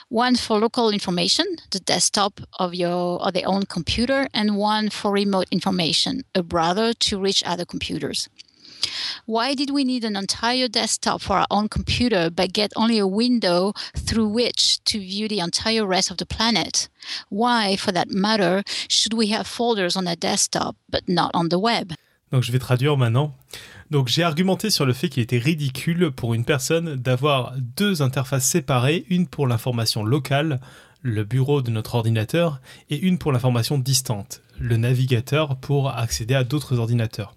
one 0.08 0.36
for 0.36 0.58
local 0.58 0.90
information, 0.90 1.44
the 1.70 1.80
desktop 1.80 2.40
of 2.58 2.74
your 2.74 3.22
or 3.22 3.30
their 3.30 3.46
own 3.46 3.64
computer, 3.66 4.28
and 4.32 4.56
one 4.56 4.88
for 4.88 5.12
remote 5.12 5.46
information, 5.50 6.22
a 6.34 6.42
browser 6.42 6.94
to 6.94 7.20
reach 7.20 7.42
other 7.44 7.64
computers. 7.64 8.28
Why 9.26 9.54
did 9.54 9.70
we 9.70 9.84
need 9.84 10.04
an 10.04 10.16
entire 10.16 10.68
desktop 10.68 11.20
for 11.20 11.34
our 11.34 11.46
own 11.50 11.68
computer 11.68 12.30
but 12.30 12.52
get 12.52 12.72
only 12.74 12.98
a 12.98 13.06
window 13.06 13.74
through 13.94 14.28
which 14.28 14.82
to 14.84 14.98
view 14.98 15.28
the 15.28 15.40
entire 15.40 15.86
rest 15.86 16.10
of 16.10 16.16
the 16.16 16.26
planet? 16.26 16.88
Why, 17.28 17.76
for 17.76 17.92
that 17.92 18.10
matter, 18.10 18.62
should 18.88 19.12
we 19.12 19.26
have 19.28 19.46
folders 19.46 19.96
on 19.96 20.06
a 20.06 20.16
desktop 20.16 20.76
but 20.88 21.08
not 21.08 21.32
on 21.34 21.48
the 21.48 21.58
web? 21.58 21.94
Donc 22.32 22.42
je 22.42 22.52
vais 22.52 22.58
traduire 22.58 22.96
maintenant. 22.96 23.34
Donc 23.90 24.08
j'ai 24.08 24.22
argumenté 24.22 24.70
sur 24.70 24.84
le 24.84 24.92
fait 24.92 25.08
qu'il 25.08 25.22
était 25.22 25.38
ridicule 25.38 26.10
pour 26.10 26.34
une 26.34 26.44
personne 26.44 26.96
d'avoir 26.96 27.54
deux 27.76 28.02
interfaces 28.02 28.44
séparées, 28.44 29.06
une 29.08 29.26
pour 29.26 29.46
l'information 29.46 30.04
locale, 30.04 30.60
le 31.02 31.24
bureau 31.24 31.62
de 31.62 31.70
notre 31.70 31.94
ordinateur, 31.94 32.60
et 32.90 32.98
une 32.98 33.18
pour 33.18 33.32
l'information 33.32 33.78
distante, 33.78 34.42
le 34.58 34.76
navigateur 34.76 35.56
pour 35.56 35.90
accéder 35.90 36.34
à 36.34 36.44
d'autres 36.44 36.78
ordinateurs. 36.78 37.34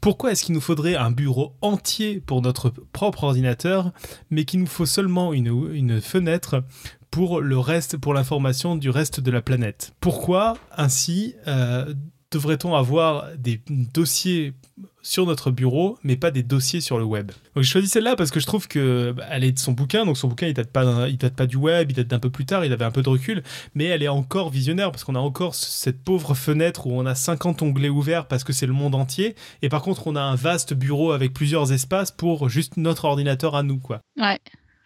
Pourquoi 0.00 0.32
est-ce 0.32 0.44
qu'il 0.44 0.54
nous 0.54 0.60
faudrait 0.60 0.94
un 0.94 1.10
bureau 1.10 1.54
entier 1.60 2.20
pour 2.20 2.42
notre 2.42 2.70
propre 2.70 3.24
ordinateur, 3.24 3.92
mais 4.30 4.44
qu'il 4.44 4.60
nous 4.60 4.66
faut 4.66 4.86
seulement 4.86 5.32
une, 5.32 6.00
fenêtre 6.00 6.64
pour 7.10 7.40
le 7.40 7.58
reste, 7.58 7.98
pour 7.98 8.14
l'information 8.14 8.76
du 8.76 8.88
reste 8.88 9.20
de 9.20 9.30
la 9.30 9.42
planète? 9.42 9.92
Pourquoi 10.00 10.56
ainsi 10.76 11.34
euh, 11.46 11.92
devrait-on 12.32 12.74
avoir 12.74 13.26
des 13.36 13.60
dossiers 13.68 14.54
sur 15.02 15.26
notre 15.26 15.50
bureau, 15.50 15.98
mais 16.04 16.16
pas 16.16 16.30
des 16.30 16.42
dossiers 16.42 16.80
sur 16.80 16.98
le 16.98 17.04
web? 17.04 17.32
Donc 17.54 17.64
je 17.64 17.70
choisis 17.70 17.90
celle-là 17.90 18.16
parce 18.16 18.30
que 18.30 18.40
je 18.40 18.46
trouve 18.46 18.68
que 18.68 19.12
bah, 19.12 19.24
elle 19.30 19.44
est 19.44 19.52
de 19.52 19.58
son 19.58 19.72
bouquin, 19.72 20.06
donc 20.06 20.16
son 20.16 20.28
bouquin 20.28 20.46
il 20.46 20.54
date 20.54 20.70
pas, 20.70 21.08
il 21.08 21.18
date 21.18 21.34
pas 21.34 21.46
du 21.46 21.56
web, 21.56 21.90
il 21.90 21.94
date 21.94 22.06
d'un 22.08 22.18
peu 22.18 22.30
plus 22.30 22.46
tard, 22.46 22.64
il 22.64 22.72
avait 22.72 22.84
un 22.84 22.90
peu 22.90 23.02
de 23.02 23.08
recul, 23.08 23.42
mais 23.74 23.84
elle 23.84 24.02
est 24.02 24.08
encore 24.08 24.50
visionnaire 24.50 24.90
parce 24.90 25.04
qu'on 25.04 25.14
a 25.14 25.20
encore 25.20 25.54
cette 25.54 26.02
pauvre 26.02 26.34
fenêtre 26.34 26.86
où 26.86 26.92
on 26.92 27.04
a 27.04 27.14
50 27.14 27.62
onglets 27.62 27.88
ouverts 27.88 28.26
parce 28.26 28.44
que 28.44 28.52
c'est 28.52 28.66
le 28.66 28.72
monde 28.72 28.94
entier, 28.94 29.34
et 29.60 29.68
par 29.68 29.82
contre 29.82 30.06
on 30.06 30.16
a 30.16 30.22
un 30.22 30.36
vaste 30.36 30.74
bureau 30.74 31.12
avec 31.12 31.34
plusieurs 31.34 31.72
espaces 31.72 32.10
pour 32.10 32.48
juste 32.48 32.76
notre 32.76 33.04
ordinateur 33.04 33.54
à 33.54 33.62
nous, 33.62 33.78
quoi. 33.78 34.00
Ouais. 34.16 34.38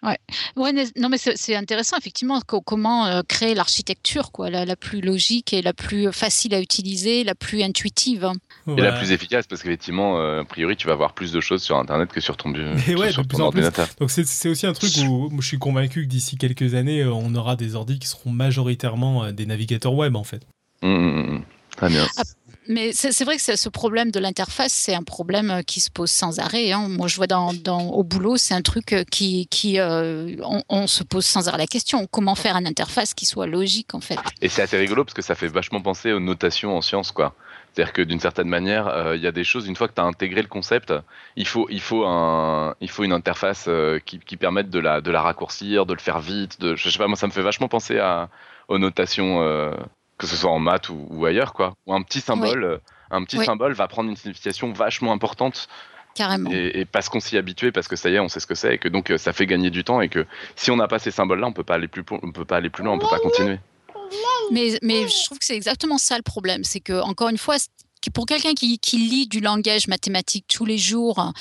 Ouais. 0.07 0.19
ouais, 0.57 0.73
non 0.97 1.09
mais 1.09 1.19
c'est 1.19 1.57
intéressant 1.57 1.97
effectivement 1.97 2.41
comment 2.41 3.07
euh, 3.07 3.23
créer 3.27 3.55
l'architecture 3.55 4.31
quoi, 4.31 4.51
la, 4.51 4.77
plus 4.77 5.01
logique 5.01 5.53
et 5.53 5.63
la 5.63 5.73
plus 5.73 6.13
facile 6.13 6.55
à 6.55 6.61
utiliser, 6.61 7.25
la 7.25 7.35
plus 7.35 7.63
intuitive. 7.63 8.25
Hein. 8.25 8.35
Et 8.69 8.81
la 8.81 8.93
plus 8.93 9.11
efficace 9.11 9.47
parce 9.49 9.63
qu'effectivement, 9.63 10.21
euh, 10.21 10.43
a 10.43 10.45
priori, 10.45 10.77
tu 10.77 10.87
vas 10.87 10.93
avoir 10.93 11.13
plus 11.13 11.33
de 11.33 11.41
choses 11.41 11.63
sur 11.63 11.77
Internet 11.77 12.11
que 12.13 12.21
sur 12.21 12.37
ton, 12.37 12.53
ouais, 12.55 13.11
sur 13.11 13.27
ton 13.27 13.41
ordinateur. 13.41 13.89
Donc 13.99 14.11
c'est 14.11 14.49
aussi 14.49 14.67
un 14.67 14.73
truc 14.73 14.93
où, 15.09 15.31
je 15.41 15.47
suis 15.47 15.59
convaincu 15.59 16.03
que 16.05 16.09
d'ici 16.09 16.37
quelques 16.37 16.75
années, 16.75 17.03
euh, 17.03 17.13
on 17.13 17.35
aura 17.35 17.57
des 17.57 17.75
ordi 17.75 17.99
qui 17.99 18.07
seront 18.07 18.31
majoritairement 18.31 19.33
des 19.33 19.47
navigateurs 19.47 19.95
web 19.95 20.15
en 20.15 20.25
fait. 20.25 20.43
Mmh, 20.83 20.89
mmh, 20.89 21.33
mmh. 21.33 21.45
Très 21.77 21.89
bien. 21.89 22.07
Mais 22.69 22.93
c'est 22.93 23.25
vrai 23.25 23.37
que 23.37 23.43
ce 23.43 23.69
problème 23.69 24.11
de 24.11 24.19
l'interface, 24.19 24.73
c'est 24.73 24.95
un 24.95 25.03
problème 25.03 25.51
euh, 25.51 25.63
qui 25.63 25.81
se 25.81 25.91
pose 25.91 26.11
sans 26.11 26.39
arrêt. 26.39 26.73
Hein. 26.73 26.89
Moi, 26.89 27.09
je 27.09 27.17
vois 27.17 27.27
au 27.69 28.05
boulot, 28.05 28.37
c'est 28.37 28.55
un 28.55 28.63
truc 28.63 28.93
euh, 28.93 29.05
qui, 29.05 29.47
euh, 29.79 30.37
on, 30.69 30.87
se 30.87 31.03
pose 31.03 31.25
sans 31.25 31.49
arrêt 31.49 31.59
la 31.59 31.67
question 31.67 32.07
comment 32.07 32.35
faire 32.35 32.57
une 32.57 32.67
interface 32.67 33.15
qui 33.15 33.27
soit 33.27 33.47
logique 33.47 33.95
en 33.95 34.01
fait? 34.01 34.19
Et 34.41 34.49
c'est 34.49 34.63
assez 34.63 34.77
rigolo 34.77 35.05
parce 35.05 35.15
que 35.15 35.23
ça 35.23 35.35
fait 35.35 35.49
vachement 35.49 35.81
penser 35.81 36.13
aux 36.13 36.21
notations 36.21 36.77
en 36.77 36.83
sciences, 36.83 37.11
quoi. 37.11 37.35
C'est-à-dire 37.73 37.93
que 37.93 38.03
d'une 38.03 38.21
certaine 38.21 38.49
manière, 38.49 39.13
il 39.15 39.21
y 39.21 39.27
a 39.27 39.33
des 39.33 39.45
choses, 39.45 39.67
une 39.67 39.77
fois 39.77 39.87
que 39.87 39.93
tu 39.93 40.01
as 40.01 40.05
intégré 40.05 40.41
le 40.41 40.49
concept, 40.49 40.95
il 41.37 41.47
faut, 41.47 41.67
il 41.69 41.81
faut, 41.81 42.07
un, 42.07 42.75
il 42.81 42.89
faut 42.89 43.05
une 43.05 43.13
interface 43.13 43.69
qui, 44.07 44.37
permette 44.39 44.71
de 44.71 44.79
la, 44.79 45.03
de 45.03 45.11
la 45.11 45.21
raccourcir, 45.21 45.85
de 45.85 45.93
le 45.93 45.99
faire 45.99 46.21
vite. 46.21 46.59
De, 46.59 46.75
je 46.75 46.89
sais 46.89 46.97
pas, 46.97 47.07
moi, 47.07 47.17
ça 47.17 47.27
me 47.27 47.33
fait 47.33 47.43
vachement 47.43 47.69
penser 47.69 48.01
aux 48.69 48.79
notations 48.79 49.75
que 50.19 50.27
ce 50.27 50.37
soit 50.37 50.51
en 50.51 50.59
maths 50.59 50.89
ou, 50.89 51.25
ailleurs, 51.27 51.53
quoi. 51.53 51.75
Ou 51.87 51.95
un 51.95 52.03
petit 52.03 52.21
symbole, 52.21 52.65
euh, 52.65 52.79
un 53.11 53.25
petit 53.25 53.45
symbole 53.45 53.73
va 53.73 53.89
prendre 53.89 54.11
une 54.11 54.17
signification 54.17 54.73
vachement 54.73 55.13
importante. 55.13 55.69
Carrément. 56.15 56.51
Et, 56.51 56.87
parce 56.87 57.11
qu'on 57.11 57.21
s'y 57.21 57.37
habitué, 57.37 57.73
parce 57.73 57.89
que 57.89 57.97
ça 57.97 58.09
y 58.09 58.15
est, 58.15 58.21
on 58.21 58.29
sait 58.29 58.41
ce 58.41 58.47
que 58.47 58.55
c'est, 58.55 58.77
et 58.77 58.79
que 58.79 58.89
donc 58.89 59.11
euh, 59.11 59.19
ça 59.19 59.35
fait 59.35 59.47
gagner 59.47 59.69
du 59.69 59.85
temps, 59.85 60.01
et 60.01 60.09
que 60.09 60.27
si 60.55 60.71
on 60.71 60.77
n'a 60.77 60.89
pas 60.89 60.99
ces 60.99 61.11
symboles-là, 61.11 61.47
on 61.47 61.53
peut 61.53 61.65
pas 61.65 61.75
aller 61.75 61.89
plus, 61.89 62.05
on 62.11 62.33
peut 62.33 62.47
pas 62.47 62.57
aller 62.57 62.71
plus 62.71 62.83
loin, 62.83 62.95
on 62.95 62.99
peut 62.99 63.09
pas 63.09 63.19
continuer. 63.19 63.59
Mais, 64.51 64.79
mais 64.83 65.09
je 65.09 65.25
trouve 65.25 65.39
que 65.39 65.45
c'est 65.45 65.57
exactement 65.57 65.99
ça 65.99 66.17
le 66.17 66.23
problème, 66.23 66.65
c'est 66.65 66.81
que 66.81 67.01
encore 67.03 67.29
une 67.29 67.39
fois, 67.39 67.57
pour 68.11 68.27
quelqu'un 68.27 68.55
qui, 68.55 68.79
lit 68.97 69.27
du 69.27 69.41
langage 69.41 69.89
mathématique 69.89 70.47
tous 70.49 70.65
les 70.65 70.79
jours, 70.79 71.33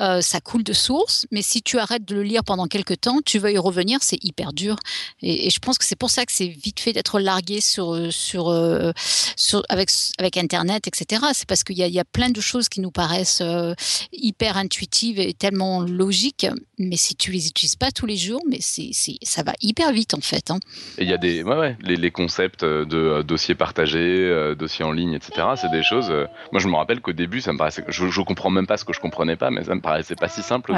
euh, 0.00 0.20
ça 0.20 0.40
coule 0.40 0.62
de 0.62 0.72
source. 0.72 1.26
Mais 1.30 1.42
si 1.42 1.62
tu 1.62 1.78
arrêtes 1.78 2.04
de 2.04 2.14
le 2.14 2.22
lire 2.22 2.44
pendant 2.44 2.66
quelques 2.66 3.00
temps, 3.00 3.20
tu 3.24 3.38
vas 3.38 3.50
y 3.50 3.58
revenir, 3.58 3.98
c'est 4.02 4.22
hyper 4.22 4.52
dur. 4.52 4.76
Et, 5.20 5.50
je 5.50 5.58
pense 5.58 5.78
que 5.78 5.84
c'est 5.84 5.96
pour 5.96 6.10
ça 6.10 6.24
que 6.24 6.32
c'est 6.32 6.48
vite 6.48 6.80
fait 6.80 6.92
d'être 6.92 7.20
largué 7.20 7.60
sur, 7.60 8.12
sur, 8.12 8.48
euh, 8.48 8.92
sur, 9.36 9.62
avec, 9.68 9.90
avec 10.18 10.36
Internet, 10.36 10.86
etc. 10.86 11.26
C'est 11.34 11.46
parce 11.46 11.64
qu'il 11.64 11.78
y, 11.78 11.82
y, 11.82 12.00
a 12.00 12.04
plein 12.04 12.30
de 12.30 12.40
choses 12.40 12.68
qui 12.68 12.80
nous 12.80 12.90
paraissent 12.90 13.42
euh, 13.42 13.74
hyper 14.12 14.56
intuitives 14.56 15.18
et 15.18 15.34
tellement 15.34 15.82
logiques. 15.82 16.46
Mais 16.88 16.96
si 16.96 17.16
tu 17.16 17.30
les 17.30 17.48
utilises 17.48 17.76
pas 17.76 17.90
tous 17.90 18.06
les 18.06 18.16
jours, 18.16 18.42
mais 18.48 18.58
c'est, 18.60 18.92
ça 19.22 19.42
va 19.42 19.52
hyper 19.60 19.92
vite 19.92 20.14
en 20.14 20.20
fait. 20.20 20.50
Hein. 20.50 20.58
Et 20.98 21.04
il 21.04 21.10
y 21.10 21.14
a 21.14 21.18
des, 21.18 21.42
ouais, 21.42 21.56
ouais, 21.56 21.76
les, 21.82 21.96
les, 21.96 22.10
concepts 22.10 22.64
de 22.64 23.22
dossiers 23.22 23.54
partagés, 23.54 24.54
dossiers 24.58 24.84
en 24.84 24.92
ligne, 24.92 25.14
etc. 25.14 25.48
C'est 25.56 25.70
des 25.70 25.82
choses 25.82 26.12
euh, 26.12 26.26
moi, 26.52 26.60
je 26.60 26.68
me 26.68 26.76
rappelle 26.76 27.00
qu'au 27.00 27.12
début, 27.12 27.40
ça 27.40 27.52
me 27.52 27.58
paraissait, 27.58 27.84
je, 27.88 28.08
je 28.08 28.20
comprends 28.22 28.50
même 28.50 28.66
pas 28.66 28.76
ce 28.76 28.84
que 28.84 28.92
je 28.92 29.00
comprenais 29.00 29.36
pas, 29.36 29.50
mais 29.50 29.64
ça 29.64 29.74
me 29.74 29.80
paraissait 29.80 30.16
pas 30.16 30.28
si 30.28 30.42
simple. 30.42 30.72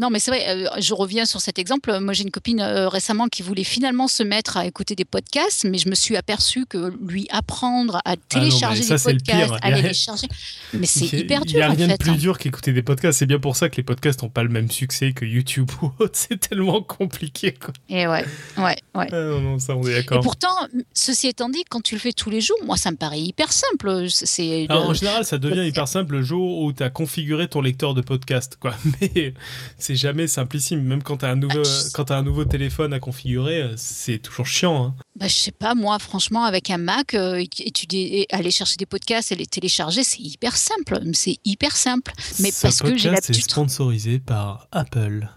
Non, 0.00 0.08
mais 0.08 0.18
c'est 0.18 0.30
vrai, 0.30 0.48
euh, 0.48 0.66
je 0.78 0.94
reviens 0.94 1.26
sur 1.26 1.42
cet 1.42 1.58
exemple. 1.58 1.98
Moi, 2.00 2.14
j'ai 2.14 2.22
une 2.22 2.30
copine 2.30 2.60
euh, 2.60 2.88
récemment 2.88 3.28
qui 3.28 3.42
voulait 3.42 3.64
finalement 3.64 4.08
se 4.08 4.22
mettre 4.22 4.56
à 4.56 4.64
écouter 4.64 4.94
des 4.94 5.04
podcasts, 5.04 5.66
mais 5.66 5.76
je 5.76 5.90
me 5.90 5.94
suis 5.94 6.16
aperçue 6.16 6.64
que 6.64 6.90
lui 7.06 7.26
apprendre 7.30 7.96
à 7.96 8.12
ah 8.12 8.16
télécharger 8.30 8.80
des 8.80 8.96
podcasts, 8.96 9.52
à 9.60 9.70
les 9.70 9.92
charger, 9.92 10.26
mais 10.72 10.86
c'est 10.86 11.04
hyper 11.18 11.44
dur. 11.44 11.54
Il 11.54 11.56
n'y 11.56 11.62
a 11.62 11.68
rien 11.68 11.88
de 11.88 11.96
plus 11.96 12.12
hein. 12.12 12.16
dur 12.16 12.38
qu'écouter 12.38 12.72
des 12.72 12.82
podcasts. 12.82 13.18
C'est 13.18 13.26
bien 13.26 13.38
pour 13.38 13.56
ça 13.56 13.68
que 13.68 13.76
les 13.76 13.82
podcasts 13.82 14.22
n'ont 14.22 14.30
pas 14.30 14.42
le 14.42 14.48
même 14.48 14.70
succès 14.70 15.12
que 15.12 15.26
YouTube 15.26 15.70
ou 15.82 15.92
autre. 15.98 16.14
C'est 16.14 16.48
tellement 16.48 16.80
compliqué. 16.82 17.52
Quoi. 17.52 17.74
Et 17.90 18.06
ouais, 18.06 18.24
ouais, 18.56 18.76
ouais. 18.94 19.08
Ah 19.12 19.16
non, 19.16 19.40
non, 19.40 19.58
ça, 19.58 19.76
on 19.76 19.86
est 19.86 19.92
d'accord. 19.92 20.20
Et 20.20 20.22
pourtant, 20.22 20.66
ceci 20.94 21.28
étant 21.28 21.50
dit, 21.50 21.62
quand 21.68 21.82
tu 21.82 21.94
le 21.94 22.00
fais 22.00 22.12
tous 22.12 22.30
les 22.30 22.40
jours, 22.40 22.56
moi, 22.64 22.78
ça 22.78 22.90
me 22.90 22.96
paraît 22.96 23.20
hyper 23.20 23.52
simple. 23.52 24.06
C'est 24.08 24.66
en 24.70 24.94
général, 24.94 25.26
ça 25.26 25.36
devient 25.36 25.68
hyper 25.68 25.88
simple 25.88 26.14
le 26.14 26.22
jour 26.22 26.62
où 26.62 26.72
tu 26.72 26.82
as 26.82 26.88
configuré 26.88 27.48
ton 27.48 27.60
lecteur 27.60 27.92
de 27.92 28.00
podcast, 28.00 28.56
quoi. 28.58 28.74
Mais 29.02 29.34
c'est 29.78 29.89
jamais 29.96 30.26
simplissime. 30.26 30.82
Même 30.82 31.02
quand 31.02 31.18
tu 31.18 31.24
as, 31.24 31.30
un 31.30 31.36
nouveau, 31.36 31.62
quand 31.94 32.10
as 32.10 32.16
un 32.16 32.22
nouveau 32.22 32.44
téléphone 32.44 32.92
à 32.92 33.00
configurer, 33.00 33.62
euh, 33.62 33.74
c'est 33.76 34.18
toujours 34.18 34.46
chiant. 34.46 34.84
Hein. 34.84 34.94
Bah, 35.16 35.28
je 35.28 35.34
sais 35.34 35.52
pas, 35.52 35.74
moi, 35.74 35.98
franchement, 35.98 36.44
avec 36.44 36.70
un 36.70 36.78
Mac, 36.78 37.14
euh, 37.14 37.44
étudier, 37.58 38.26
aller 38.30 38.50
chercher 38.50 38.76
des 38.76 38.86
podcasts 38.86 39.32
et 39.32 39.36
les 39.36 39.46
télécharger, 39.46 40.02
c'est 40.02 40.20
hyper 40.20 40.56
simple. 40.56 41.00
C'est 41.12 41.38
hyper 41.44 41.76
simple. 41.76 42.12
Mais 42.38 42.50
parce 42.60 42.80
que 42.80 42.96
j'ai 42.96 43.10
l'habitude. 43.10 43.34
C'est 43.34 43.50
sponsorisé 43.50 44.18
par 44.18 44.68
Apple. 44.72 45.28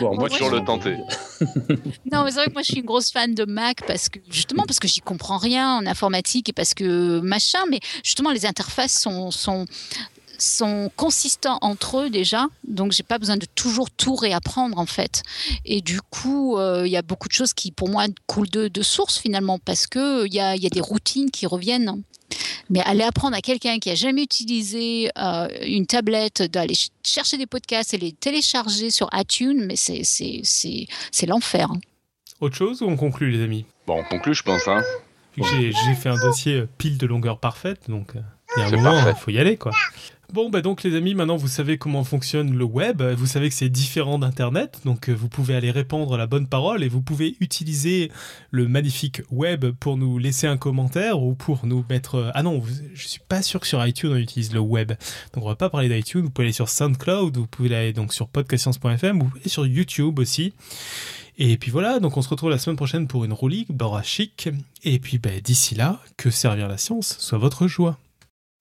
bon, 0.01 0.15
moi, 0.15 0.29
toujours 0.29 0.49
le 0.49 0.63
tenter. 0.63 0.95
non, 2.11 2.23
mais 2.23 2.31
c'est 2.31 2.37
vrai 2.37 2.47
que 2.47 2.53
moi, 2.53 2.61
je 2.61 2.71
suis 2.71 2.79
une 2.79 2.85
grosse 2.85 3.11
fan 3.11 3.33
de 3.33 3.45
Mac 3.45 3.85
parce 3.85 4.09
que, 4.09 4.19
justement, 4.29 4.63
parce 4.65 4.79
que 4.79 4.87
j'y 4.87 5.01
comprends 5.01 5.37
rien 5.37 5.77
en 5.77 5.85
informatique 5.85 6.49
et 6.49 6.53
parce 6.53 6.73
que 6.73 7.19
machin, 7.19 7.59
mais 7.69 7.79
justement, 8.03 8.31
les 8.31 8.45
interfaces 8.45 8.99
sont, 8.99 9.31
sont, 9.31 9.65
sont 10.37 10.91
consistants 10.95 11.57
entre 11.61 11.99
eux 11.99 12.09
déjà, 12.09 12.47
donc 12.67 12.91
j'ai 12.91 13.03
pas 13.03 13.17
besoin 13.17 13.37
de 13.37 13.45
toujours 13.55 13.89
tout 13.91 14.15
réapprendre 14.15 14.77
en 14.77 14.85
fait. 14.85 15.23
Et 15.65 15.81
du 15.81 16.01
coup, 16.01 16.57
euh, 16.57 16.83
il 16.85 16.91
y 16.91 16.97
a 16.97 17.01
beaucoup 17.01 17.27
de 17.27 17.33
choses 17.33 17.53
qui 17.53 17.71
pour 17.71 17.89
moi 17.89 18.05
coulent 18.27 18.49
de, 18.49 18.67
de 18.67 18.81
source 18.81 19.17
finalement 19.17 19.59
parce 19.59 19.87
que 19.87 20.25
il 20.25 20.33
y 20.33 20.39
a, 20.39 20.55
y 20.55 20.65
a, 20.65 20.69
des 20.69 20.81
routines 20.81 21.31
qui 21.31 21.45
reviennent. 21.45 22.03
Mais 22.71 22.81
aller 22.81 23.03
apprendre 23.03 23.35
à 23.35 23.41
quelqu'un 23.41 23.77
qui 23.77 23.91
a 23.91 23.95
jamais 23.95 24.23
utilisé 24.23 25.11
euh, 25.19 25.47
une 25.67 25.85
tablette 25.85 26.41
d'aller 26.41 26.73
chercher 27.03 27.37
des 27.37 27.45
podcasts 27.45 27.93
et 27.93 27.97
les 27.97 28.11
télécharger 28.11 28.89
sur 28.89 29.07
iTunes, 29.13 29.63
mais 29.67 29.75
c'est 29.75 31.27
l'enfer. 31.27 31.69
Hein. 31.71 31.79
Autre 32.41 32.55
chose 32.55 32.81
ou 32.81 32.85
on 32.85 32.97
conclut 32.97 33.29
les 33.29 33.43
amis? 33.43 33.65
Bon, 33.85 33.99
on 33.99 34.03
conclut 34.03 34.33
je 34.33 34.41
pense. 34.41 34.67
Hein. 34.67 34.81
J'ai 35.37 35.95
fait 35.95 36.09
un 36.09 36.17
dossier 36.17 36.63
pile 36.77 36.97
de 36.97 37.05
longueur 37.05 37.39
parfaite, 37.39 37.89
donc 37.89 38.15
euh, 38.15 38.19
il 38.55 38.61
y 38.61 38.63
a 38.63 38.67
un 38.67 38.71
moment, 38.71 39.07
il 39.07 39.15
faut 39.15 39.31
y 39.31 39.39
aller 39.39 39.57
quoi. 39.57 39.71
Bon, 40.35 40.49
bah 40.49 40.59
donc 40.59 40.83
les 40.83 40.95
amis, 40.95 41.15
maintenant 41.15 41.37
vous 41.37 41.47
savez 41.47 41.77
comment 41.77 42.03
fonctionne 42.03 42.57
le 42.57 42.65
web, 42.65 43.01
vous 43.01 43.25
savez 43.25 43.47
que 43.47 43.55
c'est 43.55 43.69
différent 43.69 44.19
d'Internet, 44.19 44.81
donc 44.83 45.07
euh, 45.07 45.13
vous 45.13 45.29
pouvez 45.29 45.55
aller 45.55 45.71
répandre 45.71 46.17
la 46.17 46.27
bonne 46.27 46.45
parole 46.45 46.83
et 46.83 46.89
vous 46.89 47.01
pouvez 47.01 47.37
utiliser 47.39 48.11
le 48.51 48.67
magnifique 48.67 49.21
web 49.31 49.67
pour 49.79 49.95
nous 49.95 50.17
laisser 50.17 50.45
un 50.45 50.57
commentaire 50.57 51.23
ou 51.23 51.35
pour 51.35 51.65
nous 51.65 51.85
mettre... 51.89 52.15
Euh, 52.15 52.31
ah 52.33 52.43
non, 52.43 52.61
je 52.93 53.07
suis 53.07 53.21
pas 53.25 53.41
sûr 53.41 53.61
que 53.61 53.65
sur 53.67 53.87
iTunes 53.87 54.11
on 54.11 54.17
utilise 54.17 54.53
le 54.53 54.59
web, 54.59 54.91
donc 55.31 55.45
on 55.45 55.47
va 55.47 55.55
pas 55.55 55.69
parler 55.69 55.87
d'iTunes, 55.87 56.23
vous 56.23 56.29
pouvez 56.31 56.47
aller 56.47 56.53
sur 56.53 56.67
SoundCloud, 56.67 57.37
vous 57.37 57.47
pouvez 57.47 57.73
aller 57.73 57.93
donc 57.93 58.13
sur 58.13 58.27
podcastscience.fm, 58.27 59.19
vous 59.19 59.29
pouvez 59.29 59.39
aller 59.39 59.49
sur 59.49 59.65
YouTube 59.65 60.19
aussi. 60.19 60.53
Et 61.37 61.55
puis 61.55 61.71
voilà, 61.71 62.01
donc 62.01 62.17
on 62.17 62.21
se 62.21 62.27
retrouve 62.27 62.49
la 62.49 62.57
semaine 62.57 62.75
prochaine 62.75 63.07
pour 63.07 63.23
une 63.23 63.31
roue 63.31 63.47
libre 63.47 64.01
chic. 64.03 64.49
Et 64.83 64.99
puis 64.99 65.17
bah, 65.17 65.29
d'ici 65.41 65.75
là, 65.75 66.01
que 66.17 66.29
servir 66.29 66.67
la 66.67 66.77
science 66.77 67.15
soit 67.19 67.37
votre 67.37 67.67
joie. 67.67 67.97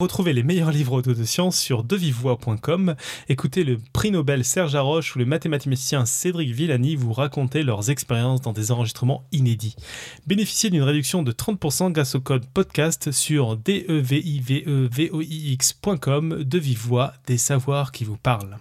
Retrouvez 0.01 0.33
les 0.33 0.43
meilleurs 0.43 0.73
livres 0.73 0.95
audio 0.95 1.15
de 1.15 1.23
science 1.23 1.57
sur 1.57 1.85
devivoix.com. 1.85 2.97
Écoutez 3.29 3.63
le 3.63 3.79
prix 3.93 4.11
Nobel 4.11 4.45
Serge 4.45 4.75
Haroche 4.75 5.15
ou 5.15 5.21
le 5.21 5.25
mathématicien 5.25 6.05
Cédric 6.05 6.51
Villani 6.51 6.97
vous 6.97 7.13
raconter 7.13 7.63
leurs 7.63 7.91
expériences 7.91 8.41
dans 8.41 8.53
des 8.53 8.73
enregistrements 8.73 9.23
inédits. 9.31 9.77
Bénéficiez 10.27 10.71
d'une 10.71 10.83
réduction 10.83 11.23
de 11.23 11.31
30% 11.31 11.93
grâce 11.93 12.17
au 12.17 12.21
code 12.21 12.45
podcast 12.45 13.13
sur 13.13 13.57
devivevoix.com 13.57 16.43
de 16.43 16.59
Vive 16.59 16.81
Voix, 16.81 17.13
des 17.29 17.39
savoirs 17.39 17.93
qui 17.93 18.03
vous 18.03 18.17
parlent. 18.17 18.59